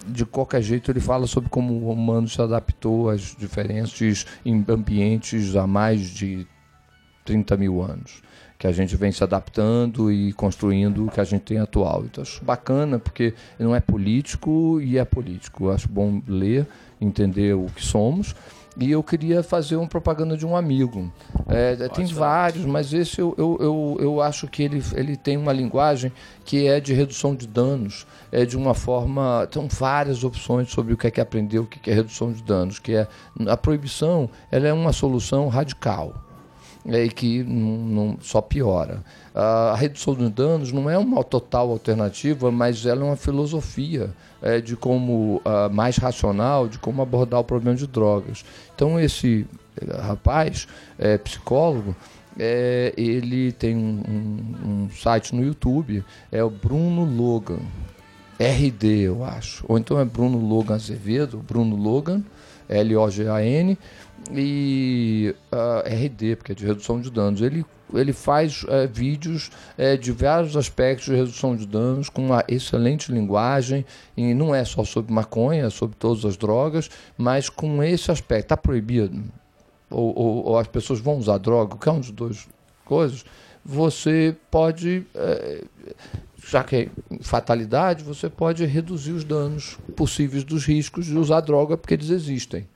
de 0.07 0.25
qualquer 0.25 0.63
jeito 0.63 0.91
ele 0.91 1.01
fala 1.01 1.27
sobre 1.27 1.51
como 1.51 1.75
o 1.75 1.93
humano 1.93 2.27
se 2.29 2.41
adaptou 2.41 3.11
às 3.11 3.37
diferentes 3.37 4.27
ambientes 4.69 5.55
há 5.57 5.67
mais 5.67 6.01
de 6.01 6.47
30 7.25 7.57
mil 7.57 7.83
anos. 7.83 8.23
Que 8.59 8.67
a 8.67 8.73
gente 8.73 8.95
vem 8.95 9.11
se 9.11 9.25
adaptando 9.25 10.13
e 10.13 10.35
construindo 10.35 11.07
o 11.07 11.11
que 11.11 11.19
a 11.21 11.25
gente 11.25 11.43
tem 11.43 11.59
atual. 11.59 12.05
Então 12.05 12.21
acho 12.23 12.45
bacana 12.45 12.99
porque 12.99 13.33
não 13.59 13.75
é 13.75 13.81
político 13.81 14.79
e 14.83 14.99
é 14.99 15.05
político. 15.05 15.65
Eu 15.65 15.73
acho 15.73 15.89
bom 15.89 16.21
ler, 16.27 16.67
entender 17.01 17.55
o 17.55 17.67
que 17.67 17.85
somos. 17.85 18.35
E 18.79 18.93
eu 18.93 19.03
queria 19.03 19.43
fazer 19.43 19.77
uma 19.77 19.87
propaganda 19.89 20.37
de 20.37 20.47
um 20.47 20.57
amigo. 20.57 21.13
É, 21.49 21.89
tem 21.89 22.07
vários, 22.07 22.65
mas 22.65 22.93
esse 22.95 23.19
eu, 23.21 23.35
eu, 23.37 23.59
eu, 23.61 23.97
eu 24.01 24.21
acho 24.23 24.47
que 24.47 24.63
ele, 24.63 24.83
ele 24.95 25.17
tem 25.17 25.37
uma 25.37 25.53
linguagem 25.53 26.13
que 26.45 26.67
é 26.69 26.79
de 26.81 26.95
redução 26.95 27.35
de 27.35 27.47
danos. 27.49 28.07
É 28.31 28.47
de 28.47 28.57
uma 28.57 28.73
forma. 28.73 29.47
Tem 29.51 29.67
várias 29.69 30.23
opções 30.23 30.71
sobre 30.71 30.95
o 30.95 30.97
que 30.97 31.09
é 31.09 31.11
que 31.11 31.21
aprender, 31.21 31.59
o 31.59 31.67
que 31.67 31.91
é 31.91 31.95
redução 31.95 32.33
de 32.33 32.43
danos. 32.43 32.79
Que 32.79 32.95
é 32.95 33.09
a 33.49 33.57
proibição 33.57 34.31
ela 34.53 34.69
é 34.69 34.73
uma 34.73 34.93
solução 34.93 35.49
radical 35.49 36.15
é, 36.87 37.05
e 37.05 37.11
que 37.11 37.43
não, 37.43 37.77
não- 38.07 38.17
só 38.21 38.41
piora. 38.41 39.03
A 39.35 39.75
redução 39.77 40.15
de 40.15 40.29
danos 40.31 40.73
não 40.73 40.89
é 40.89 40.97
uma 40.97 41.23
total 41.25 41.71
alternativa, 41.71 42.51
mas 42.51 42.87
ela 42.87 43.03
é 43.03 43.05
uma 43.05 43.17
filosofia 43.17 44.11
é, 44.43 44.61
de 44.61 44.77
como 44.77 45.41
ah, 45.45 45.69
mais 45.69 45.97
racional, 45.97 46.69
de 46.69 46.79
como 46.79 47.03
abordar 47.03 47.41
o 47.41 47.45
problema 47.45 47.77
de 47.77 47.87
drogas. 47.87 48.45
Então 48.75 48.99
esse 48.99 49.47
eh, 49.81 49.97
rapaz, 50.01 50.67
é, 50.99 51.19
psicólogo, 51.19 51.95
é, 52.39 52.95
ele 52.97 53.53
tem 53.53 53.77
um, 53.77 54.03
um- 54.65 54.91
site 54.91 55.35
no 55.35 55.45
YouTube, 55.45 56.05
é 56.33 56.43
o 56.43 56.51
Bruno 56.51 57.05
Logan. 57.05 57.61
RD, 58.39 59.01
eu 59.03 59.23
acho. 59.23 59.65
Ou 59.69 59.77
então 59.77 60.01
é 60.01 60.05
Bruno 60.05 60.39
Logan 60.39 60.75
Azevedo, 60.75 61.39
Bruno 61.47 61.77
Logan, 61.77 62.23
L-O-G-A-N, 62.69 63.77
e 64.33 65.35
ah, 65.53 65.83
RD, 65.87 66.37
porque 66.37 66.53
é 66.53 66.55
de 66.55 66.65
redução 66.67 67.01
de 67.01 67.11
danos. 67.11 67.43
Ele, 67.43 67.67
ele 67.95 68.13
faz 68.13 68.65
eh, 68.69 68.87
vídeos 68.87 69.51
eh, 69.79 69.97
de 69.97 70.13
vários 70.13 70.57
aspectos 70.57 71.07
de 71.07 71.15
redução 71.15 71.57
de 71.57 71.67
danos, 71.67 72.09
com 72.09 72.25
uma 72.25 72.45
excelente 72.49 73.13
linguagem, 73.13 73.85
e 74.17 74.33
não 74.35 74.55
é 74.55 74.65
só 74.65 74.85
sobre 74.85 75.13
maconha, 75.13 75.67
é 75.67 75.71
sobre 75.71 75.97
todas 75.97 76.25
as 76.25 76.37
drogas, 76.37 76.91
mas 77.17 77.49
com 77.49 77.83
esse 77.83 78.11
aspecto. 78.11 78.45
Está 78.47 78.57
proibido? 78.57 79.23
Ou, 79.91 80.17
ou- 80.19 80.45
ou 80.47 80.59
as 80.59 80.67
pessoas 80.69 81.01
vão 81.01 81.17
usar 81.17 81.39
droga? 81.39 81.71
Qualquer 81.77 81.91
um 81.91 82.01
dos 82.01 82.11
dois 82.11 82.49
coisas 82.85 83.25
você 83.65 84.35
pode, 84.51 85.05
é, 85.15 85.65
já 86.49 86.65
que 86.65 86.77
é 86.77 86.89
fatalidade, 87.21 88.03
você 88.03 88.29
pode 88.31 88.65
reduzir 88.65 89.13
os 89.13 89.23
danos 89.23 89.77
possíveis 89.95 90.43
dos 90.45 90.65
riscos 90.65 91.05
de 91.07 91.17
usar 91.19 91.41
droga, 91.41 91.77
porque 91.77 91.95
eles 91.95 92.09
existem. 92.09 92.67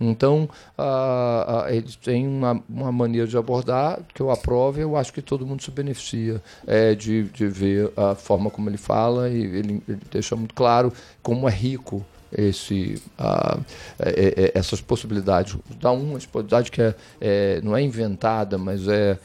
Então, 0.00 0.48
ah, 0.76 1.66
eles 1.68 1.96
têm 1.96 2.26
uma, 2.26 2.62
uma, 2.68 2.92
maneira 2.92 3.26
de 3.26 3.36
abordar 3.36 4.00
que 4.14 4.20
eu 4.20 4.30
aprovo 4.30 4.78
e 4.78 4.82
eu 4.82 4.96
acho 4.96 5.12
que 5.12 5.20
todo 5.20 5.46
mundo 5.46 5.62
se 5.62 5.70
beneficia 5.70 6.40
é, 6.66 6.94
de, 6.94 7.24
de 7.24 7.46
ver 7.48 7.92
a 7.96 8.14
forma 8.14 8.48
como 8.50 8.70
ele 8.70 8.76
fala 8.76 9.28
e 9.28 9.42
ele, 9.42 9.82
ele 9.88 10.00
deixa 10.10 10.36
muito 10.36 10.54
claro 10.54 10.92
como 11.22 11.48
é 11.48 11.52
rico 11.52 12.04
esse, 12.32 13.02
uh, 13.18 13.64
é, 13.98 14.44
é, 14.44 14.52
essas 14.54 14.80
possibilidades. 14.80 15.56
Dá 15.80 15.90
uma 15.90 16.14
possibilidade 16.14 16.70
que 16.70 16.82
é, 16.82 16.94
é, 17.20 17.60
não 17.62 17.76
é 17.76 17.82
inventada, 17.82 18.58
mas 18.58 18.86
é, 18.86 19.12
é 19.12 19.18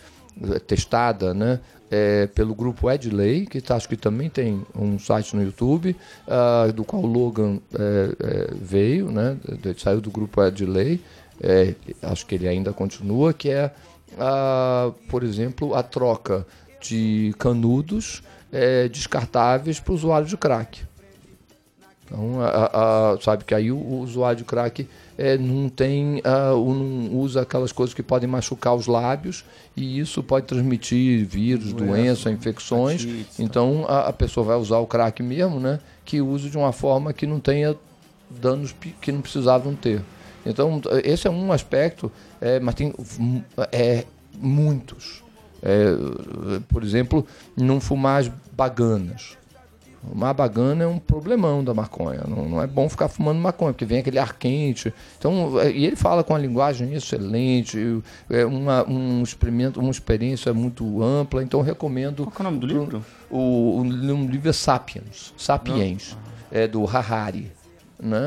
testada, 0.68 1.34
né? 1.34 1.60
É, 1.92 2.26
pelo 2.28 2.56
grupo 2.56 2.90
Edley, 2.90 3.46
que 3.46 3.62
tá, 3.62 3.76
acho 3.76 3.88
que 3.88 3.96
também 3.96 4.28
tem 4.28 4.66
um 4.76 4.98
site 4.98 5.36
no 5.36 5.44
YouTube, 5.44 5.96
uh, 6.28 6.74
do 6.74 6.84
qual 6.84 7.04
o 7.04 7.06
Logan 7.06 7.60
é, 7.72 8.16
é, 8.20 8.48
veio, 8.60 9.12
né? 9.12 9.38
saiu 9.78 10.02
do 10.02 10.10
grupo 10.10 10.44
Edley, 10.44 11.00
é, 11.40 11.76
acho 12.02 12.26
que 12.26 12.34
ele 12.34 12.48
ainda 12.48 12.74
continua, 12.74 13.32
que 13.32 13.52
é, 13.52 13.72
por 15.08 15.22
exemplo, 15.24 15.76
a 15.76 15.84
troca 15.84 16.48
de 16.82 17.36
canudos 17.38 18.24
é, 18.52 18.88
descartáveis 18.88 19.80
para 19.80 19.92
o 19.92 19.96
usuário 19.96 20.28
de 20.28 20.36
crack. 20.36 20.82
Então, 22.06 22.42
a, 22.42 23.14
a, 23.14 23.22
sabe 23.22 23.44
que 23.44 23.54
aí 23.54 23.72
o, 23.72 23.78
o 23.78 24.00
usuário 24.00 24.38
de 24.38 24.44
crack 24.44 24.88
é, 25.18 25.38
não 25.38 25.70
tem, 25.70 26.20
uh, 26.20 26.74
não 26.74 27.16
usa 27.18 27.42
aquelas 27.42 27.72
coisas 27.72 27.94
que 27.94 28.02
podem 28.02 28.28
machucar 28.28 28.76
os 28.76 28.88
lábios 28.88 29.46
e 29.76 30.00
isso 30.00 30.24
pode 30.24 30.46
transmitir 30.46 31.26
vírus, 31.26 31.74
doenças, 31.74 32.32
infecções. 32.32 33.08
Então 33.38 33.86
a, 33.88 34.10
a, 34.10 34.14
pessoa 34.14 34.46
vai 34.46 34.58
usar 34.58 34.78
o 34.80 34.88
crack 34.88 35.22
mesmo, 35.22 35.60
né? 35.60 35.80
Que 36.04 36.22
use 36.22 36.50
de 36.50 36.58
uma 36.58 36.72
forma 36.72 37.14
que 37.14 37.28
não 37.28 37.40
tenha 37.40 37.76
danos 38.30 38.74
que 39.02 39.12
não 39.12 39.22
precisavam 39.22 39.76
ter. 39.76 40.02
Então 40.46 40.82
esse 41.04 41.28
é 41.28 41.30
um 41.30 41.52
aspecto, 41.52 42.12
é, 42.42 42.60
mas 42.60 42.76
tem 42.76 42.94
é, 43.72 44.06
muitos. 44.38 45.24
É, 45.62 45.96
por 46.68 46.84
exemplo, 46.84 47.26
não 47.56 47.80
fumar 47.80 48.20
as 48.22 48.32
baganas. 48.52 49.38
Uma 50.12 50.34
bagana 50.34 50.84
é 50.84 50.88
um 50.88 51.00
problemão 51.00 51.64
da 51.64 51.74
maconha. 51.74 52.22
Não, 52.28 52.48
não, 52.48 52.62
é 52.62 52.68
bom 52.68 52.90
ficar 52.90 53.08
fumando 53.08 53.40
maconha, 53.40 53.74
porque 53.74 53.86
vem 53.86 54.00
aquele 54.00 54.20
ar 54.20 54.34
quente. 54.34 54.94
Então, 55.18 55.60
é, 55.60 55.72
e 55.72 55.86
ele 55.86 55.96
fala 55.96 56.24
com 56.24 56.34
uma 56.34 56.40
linguagem 56.40 56.94
excelente, 56.94 58.02
é 58.30 58.46
uma, 58.46 58.88
um 58.88 59.24
experimento, 59.24 59.80
uma 59.80 59.92
experiência 59.92 60.54
muito 60.54 61.02
ampla. 61.02 61.44
Então, 61.44 61.62
recomendo. 61.62 62.26
Qual 62.26 62.36
é 62.38 62.42
o 62.42 62.44
nome 62.44 62.60
do 62.60 62.68
livro? 62.68 63.06
O, 63.30 63.38
o, 63.38 63.82
o, 63.82 64.26
livro 64.26 64.50
é 64.50 64.54
Sapiens. 64.54 65.34
Sapiens. 65.38 66.18
É 66.52 66.68
do 66.68 66.86
Harari 66.86 67.52
né? 68.04 68.20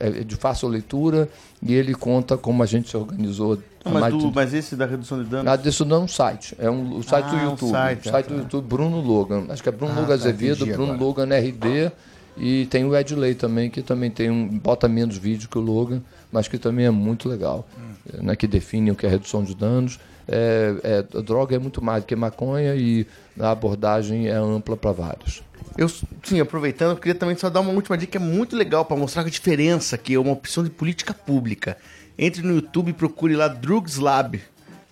É, 0.00 0.08
é 0.08 0.10
de 0.24 0.34
fácil 0.34 0.68
leitura 0.68 1.28
e 1.62 1.72
ele 1.72 1.94
conta 1.94 2.36
como 2.36 2.62
a 2.62 2.66
gente 2.66 2.90
se 2.90 2.96
organizou. 2.96 3.58
Mas, 3.90 4.14
do, 4.14 4.32
mas, 4.32 4.54
esse 4.54 4.76
da 4.76 4.86
redução 4.86 5.22
de 5.22 5.28
danos? 5.28 5.50
Ah, 5.50 5.56
disso 5.56 5.84
não 5.84 5.96
é 5.96 6.00
um 6.00 6.08
site, 6.08 6.54
é 6.58 6.70
um, 6.70 6.96
o 6.96 7.02
site 7.02 7.26
ah, 7.26 7.30
do 7.30 7.36
YouTube. 7.36 7.68
Um 7.68 7.72
site, 7.72 8.08
o 8.08 8.10
site 8.10 8.26
do 8.26 8.34
YouTube 8.36 8.66
Bruno 8.66 9.00
Logan. 9.00 9.46
Acho 9.48 9.62
que 9.62 9.68
é 9.68 9.72
Bruno 9.72 9.92
ah, 9.92 9.96
Logan 9.96 10.08
tá, 10.08 10.14
Azevedo, 10.14 10.66
Bruno 10.66 10.92
agora. 10.92 11.04
Logan 11.04 11.36
RD. 11.36 11.92
E 12.36 12.64
tem 12.66 12.84
o 12.84 12.96
Ed 12.96 13.14
Lay 13.14 13.34
também, 13.34 13.68
que 13.68 13.82
também 13.82 14.10
tem 14.10 14.30
um. 14.30 14.48
bota 14.48 14.88
menos 14.88 15.18
vídeo 15.18 15.48
que 15.48 15.58
o 15.58 15.60
Logan, 15.60 16.00
mas 16.30 16.48
que 16.48 16.56
também 16.56 16.86
é 16.86 16.90
muito 16.90 17.28
legal. 17.28 17.68
Hum. 17.76 18.22
Né, 18.22 18.34
que 18.34 18.46
define 18.46 18.90
o 18.90 18.96
que 18.96 19.06
é 19.06 19.08
redução 19.08 19.44
de 19.44 19.54
danos. 19.54 19.98
É, 20.26 20.74
é, 20.82 21.18
a 21.18 21.20
droga 21.20 21.54
é 21.54 21.58
muito 21.58 21.82
mais 21.82 22.02
do 22.02 22.06
que 22.06 22.16
maconha 22.16 22.74
e 22.74 23.06
a 23.38 23.50
abordagem 23.50 24.28
é 24.28 24.34
ampla 24.34 24.76
para 24.76 24.92
vários. 24.92 25.42
Eu, 25.76 25.88
sim, 25.88 26.40
aproveitando, 26.40 26.90
eu 26.90 26.96
queria 26.96 27.14
também 27.14 27.36
só 27.36 27.48
dar 27.48 27.60
uma 27.60 27.72
última 27.72 27.96
dica 27.96 28.12
que 28.12 28.18
é 28.18 28.20
muito 28.20 28.56
legal 28.56 28.84
para 28.84 28.96
mostrar 28.96 29.22
a 29.22 29.28
diferença, 29.28 29.96
que 29.96 30.14
é 30.14 30.18
uma 30.18 30.32
opção 30.32 30.62
de 30.62 30.70
política 30.70 31.14
pública. 31.14 31.76
Entre 32.18 32.42
no 32.42 32.54
YouTube 32.54 32.90
e 32.90 32.92
procure 32.92 33.34
lá 33.34 33.48
Drugs 33.48 33.96
Lab. 33.96 34.40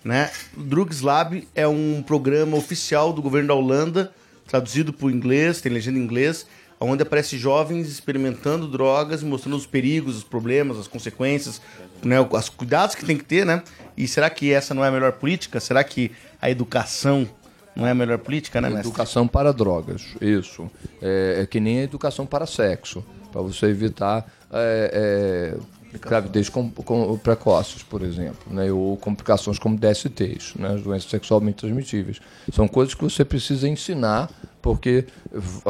Né? 0.03 0.29
Drugs 0.57 1.01
Lab 1.01 1.47
é 1.53 1.67
um 1.67 2.03
programa 2.05 2.57
oficial 2.57 3.13
do 3.13 3.21
governo 3.21 3.49
da 3.49 3.53
Holanda, 3.53 4.11
traduzido 4.47 4.91
para 4.91 5.07
o 5.07 5.11
inglês, 5.11 5.61
tem 5.61 5.71
legenda 5.71 5.99
em 5.99 6.01
inglês, 6.01 6.45
onde 6.79 7.03
aparece 7.03 7.37
jovens 7.37 7.87
experimentando 7.87 8.67
drogas, 8.67 9.21
mostrando 9.21 9.55
os 9.55 9.67
perigos, 9.67 10.17
os 10.17 10.23
problemas, 10.23 10.79
as 10.79 10.87
consequências, 10.87 11.61
né, 12.03 12.19
os 12.19 12.49
cuidados 12.49 12.95
que 12.95 13.05
tem 13.05 13.15
que 13.15 13.23
ter, 13.23 13.45
né? 13.45 13.61
E 13.95 14.07
será 14.07 14.29
que 14.29 14.51
essa 14.51 14.73
não 14.73 14.83
é 14.83 14.87
a 14.87 14.91
melhor 14.91 15.11
política? 15.13 15.59
Será 15.59 15.83
que 15.83 16.11
a 16.41 16.49
educação 16.49 17.29
não 17.75 17.85
é 17.85 17.91
a 17.91 17.95
melhor 17.95 18.17
política, 18.17 18.59
né, 18.59 18.69
mestre? 18.69 18.87
Educação 18.87 19.27
para 19.27 19.53
drogas, 19.53 20.15
isso. 20.19 20.69
É, 20.99 21.41
é 21.43 21.45
que 21.45 21.59
nem 21.59 21.81
a 21.81 21.83
educação 21.83 22.25
para 22.25 22.47
sexo, 22.47 23.05
para 23.31 23.41
você 23.41 23.67
evitar 23.67 24.25
é, 24.51 25.53
é, 25.55 25.80
gravidez 25.99 26.49
com, 26.49 26.69
com, 26.69 27.17
precoces, 27.17 27.83
por 27.83 28.01
exemplo, 28.01 28.53
né, 28.53 28.71
ou 28.71 28.95
complicações 28.97 29.59
como 29.59 29.77
DSTs, 29.77 30.55
né, 30.55 30.75
as 30.75 30.81
doenças 30.81 31.09
sexualmente 31.09 31.57
transmitíveis. 31.57 32.19
São 32.53 32.67
coisas 32.67 32.93
que 32.93 33.03
você 33.03 33.25
precisa 33.25 33.67
ensinar, 33.67 34.29
porque 34.61 35.05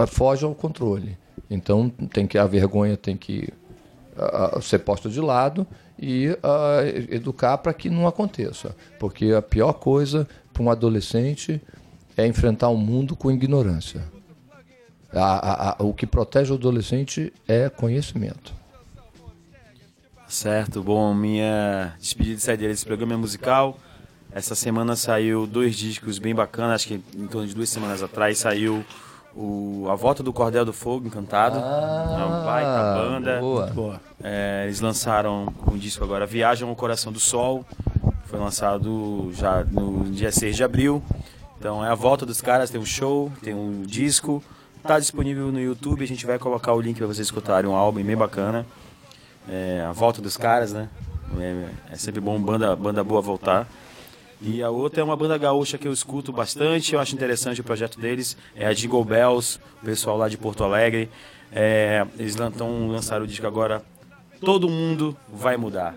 foge 0.07 0.45
ao 0.45 0.53
controle. 0.53 1.17
Então, 1.49 1.89
tem 1.89 2.25
que 2.25 2.37
a 2.37 2.45
vergonha 2.45 2.95
tem 2.95 3.17
que 3.17 3.49
ser 4.61 4.79
posta 4.79 5.09
de 5.09 5.19
lado 5.19 5.65
e 5.99 6.35
educar 7.09 7.57
para 7.57 7.73
que 7.73 7.89
não 7.89 8.07
aconteça. 8.07 8.75
Porque 8.99 9.33
a 9.33 9.41
pior 9.41 9.73
coisa 9.73 10.27
para 10.53 10.63
um 10.63 10.69
adolescente 10.69 11.61
é 12.17 12.25
enfrentar 12.25 12.69
o 12.69 12.75
um 12.75 12.77
mundo 12.77 13.15
com 13.15 13.31
ignorância. 13.31 14.03
A, 15.13 15.19
a, 15.19 15.71
a, 15.71 15.83
o 15.83 15.93
que 15.93 16.07
protege 16.07 16.51
o 16.51 16.55
adolescente 16.55 17.33
é 17.47 17.69
conhecimento. 17.69 18.53
Certo, 20.31 20.81
bom, 20.81 21.13
minha 21.13 21.93
despedida 21.99 22.37
de 22.37 22.41
saída 22.41 22.65
desse 22.65 22.85
programa 22.85 23.15
é 23.15 23.17
musical. 23.17 23.77
Essa 24.31 24.55
semana 24.55 24.95
saiu 24.95 25.45
dois 25.45 25.75
discos 25.75 26.19
bem 26.19 26.33
bacanas, 26.33 26.75
acho 26.75 26.87
que 26.87 27.01
em 27.17 27.27
torno 27.27 27.45
de 27.45 27.53
duas 27.53 27.67
semanas 27.67 28.01
atrás 28.01 28.37
saiu 28.37 28.81
o 29.35 29.87
A 29.89 29.95
Volta 29.95 30.23
do 30.23 30.31
Cordel 30.31 30.63
do 30.63 30.71
Fogo, 30.71 31.05
Encantado. 31.05 31.59
Ah, 31.59 32.17
é 32.17 32.23
uma 32.23 32.45
baita 32.45 32.93
banda. 32.95 33.39
Boa. 33.41 33.67
boa. 33.67 34.01
É, 34.23 34.63
eles 34.63 34.79
lançaram 34.79 35.53
um 35.69 35.77
disco 35.77 36.01
agora, 36.01 36.25
Viagem 36.25 36.65
ao 36.65 36.73
Coração 36.77 37.11
do 37.11 37.19
Sol. 37.19 37.65
Foi 38.23 38.39
lançado 38.39 39.31
já 39.33 39.65
no 39.65 40.05
dia 40.11 40.31
6 40.31 40.55
de 40.55 40.63
abril. 40.63 41.03
Então 41.59 41.83
é 41.83 41.89
a 41.89 41.95
volta 41.95 42.25
dos 42.25 42.39
caras, 42.39 42.69
tem 42.69 42.79
um 42.79 42.85
show, 42.85 43.29
tem 43.43 43.53
um 43.53 43.81
disco, 43.81 44.41
tá 44.81 44.97
disponível 44.97 45.51
no 45.51 45.59
YouTube, 45.59 46.05
a 46.05 46.07
gente 46.07 46.25
vai 46.25 46.39
colocar 46.39 46.71
o 46.71 46.79
link 46.79 46.95
para 46.95 47.07
vocês 47.07 47.27
escutarem 47.27 47.69
um 47.69 47.75
álbum 47.75 48.01
bem 48.01 48.15
bacana. 48.15 48.65
É, 49.49 49.85
a 49.87 49.91
volta 49.91 50.21
dos 50.21 50.37
caras, 50.37 50.71
né? 50.73 50.89
É, 51.39 51.93
é, 51.93 51.95
sempre 51.95 52.19
bom 52.19 52.39
banda, 52.39 52.75
banda 52.75 53.03
boa 53.03 53.21
voltar. 53.21 53.67
E 54.41 54.63
a 54.63 54.69
outra 54.69 55.01
é 55.01 55.03
uma 55.03 55.15
banda 55.15 55.37
gaúcha 55.37 55.77
que 55.77 55.87
eu 55.87 55.93
escuto 55.93 56.31
bastante, 56.31 56.93
eu 56.93 56.99
acho 56.99 57.13
interessante 57.13 57.61
o 57.61 57.63
projeto 57.63 57.99
deles, 57.99 58.35
é 58.55 58.65
a 58.65 58.73
Jingle 58.73 59.05
Bells, 59.05 59.59
o 59.81 59.85
pessoal 59.85 60.17
lá 60.17 60.27
de 60.27 60.37
Porto 60.37 60.63
Alegre. 60.63 61.09
É, 61.51 62.05
eles 62.17 62.35
estão 62.35 62.87
lançaram 62.87 63.23
o 63.23 63.27
disco 63.27 63.45
agora, 63.45 63.83
Todo 64.39 64.67
Mundo 64.67 65.15
Vai 65.31 65.57
Mudar. 65.57 65.95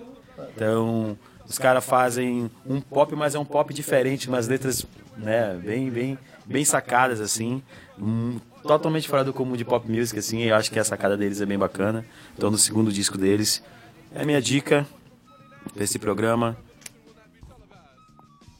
Então, 0.54 1.16
os 1.48 1.58
caras 1.58 1.84
fazem 1.84 2.50
um 2.66 2.80
pop, 2.80 3.14
mas 3.16 3.34
é 3.34 3.38
um 3.38 3.44
pop 3.44 3.72
diferente, 3.72 4.28
umas 4.28 4.46
letras 4.46 4.86
né? 5.16 5.58
Bem, 5.62 5.90
bem, 5.90 6.18
bem 6.44 6.64
sacadas, 6.64 7.20
assim. 7.20 7.62
Um, 7.98 8.38
totalmente 8.66 9.08
fora 9.08 9.24
do 9.24 9.32
comum 9.32 9.56
de 9.56 9.64
pop 9.64 9.90
music, 9.90 10.18
assim. 10.18 10.42
Eu 10.42 10.56
acho 10.56 10.70
que 10.70 10.78
a 10.78 10.84
sacada 10.84 11.16
deles 11.16 11.40
é 11.40 11.46
bem 11.46 11.58
bacana. 11.58 12.04
Então, 12.36 12.50
no 12.50 12.58
segundo 12.58 12.92
disco 12.92 13.16
deles. 13.16 13.62
É 14.14 14.22
a 14.22 14.24
minha 14.24 14.40
dica 14.40 14.86
para 15.72 15.82
esse 15.82 15.98
programa. 15.98 16.56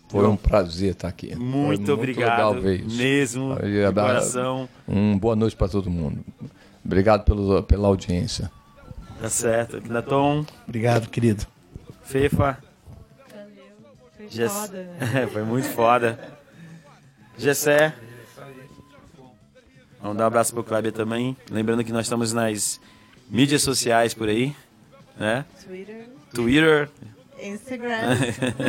Foi 0.09 0.27
um 0.27 0.37
prazer 0.37 0.93
estar 0.93 1.09
aqui. 1.09 1.35
Muito, 1.35 1.67
muito 1.67 1.93
obrigado. 1.93 2.63
Mesmo, 2.63 3.57
de 3.57 3.93
coração. 3.93 4.69
Um 4.87 5.19
boa 5.19 5.35
noite 5.35 5.57
para 5.57 5.69
todo 5.69 5.91
mundo. 5.91 6.25
Obrigado 6.85 7.25
pelo, 7.25 7.63
pela 7.63 7.89
audiência. 7.89 8.51
Tá 9.21 9.29
certo. 9.29 9.81
Natom. 9.89 10.45
Obrigado, 10.69 11.09
querido. 11.09 11.47
Fefa. 12.03 12.59
Valeu. 13.33 14.29
Foi 14.29 14.49
foda. 14.49 14.91
Foi 15.33 15.43
muito 15.43 15.69
foda. 15.69 16.19
Gessé. 17.37 17.95
Vamos 20.05 20.19
dar 20.19 20.25
um 20.25 20.27
abraço 20.27 20.53
pro 20.53 20.63
Kleber 20.63 20.93
também. 20.93 21.35
Lembrando 21.51 21.83
que 21.83 21.91
nós 21.91 22.05
estamos 22.05 22.31
nas 22.31 22.79
mídias 23.27 23.63
sociais 23.63 24.13
por 24.13 24.29
aí, 24.29 24.55
né? 25.19 25.47
Twitter. 25.65 26.09
Twitter. 26.35 26.91
Instagram. 27.41 28.15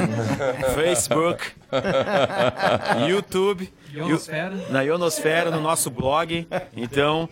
Facebook. 0.76 1.52
YouTube. 3.10 3.70
Ionosfera. 3.94 4.56
Na 4.70 4.82
Ionosfera, 4.84 5.52
no 5.52 5.60
nosso 5.60 5.90
blog. 5.92 6.48
Então, 6.74 7.28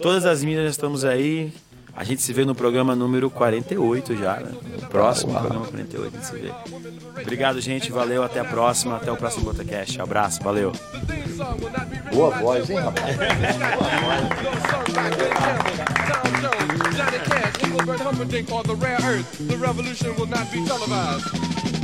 todas 0.00 0.24
as 0.24 0.42
mídias 0.42 0.70
estamos 0.70 1.04
aí. 1.04 1.52
A 1.96 2.02
gente 2.02 2.22
se 2.22 2.32
vê 2.32 2.44
no 2.44 2.54
programa 2.54 2.96
número 2.96 3.30
48 3.30 4.16
já, 4.16 4.36
né? 4.40 4.52
O 4.82 4.86
próximo 4.86 5.32
programa 5.32 5.66
48 5.66 6.06
a 6.06 6.10
gente 6.10 6.26
se 6.26 6.36
vê. 6.36 6.52
Obrigado, 7.22 7.60
gente. 7.60 7.92
Valeu. 7.92 8.22
Até 8.22 8.40
a 8.40 8.44
próxima. 8.44 8.96
Até 8.96 9.12
o 9.12 9.16
próximo 9.16 9.44
Botacast. 9.44 10.00
Abraço. 10.00 10.42
Valeu. 10.42 10.72
Boa 12.12 12.30
voz, 12.30 12.68
hein, 12.68 12.78
rapaz? 12.78 13.16
Johnny 16.96 17.18
Cash, 17.18 17.64
Engelbert 17.64 18.00
Humperdinck 18.00 18.50
on 18.52 18.62
the 18.64 18.74
rare 18.74 18.98
earth. 19.02 19.48
The 19.48 19.56
revolution 19.56 20.14
will 20.18 20.26
not 20.26 20.50
be 20.50 20.64
televised. 20.64 21.83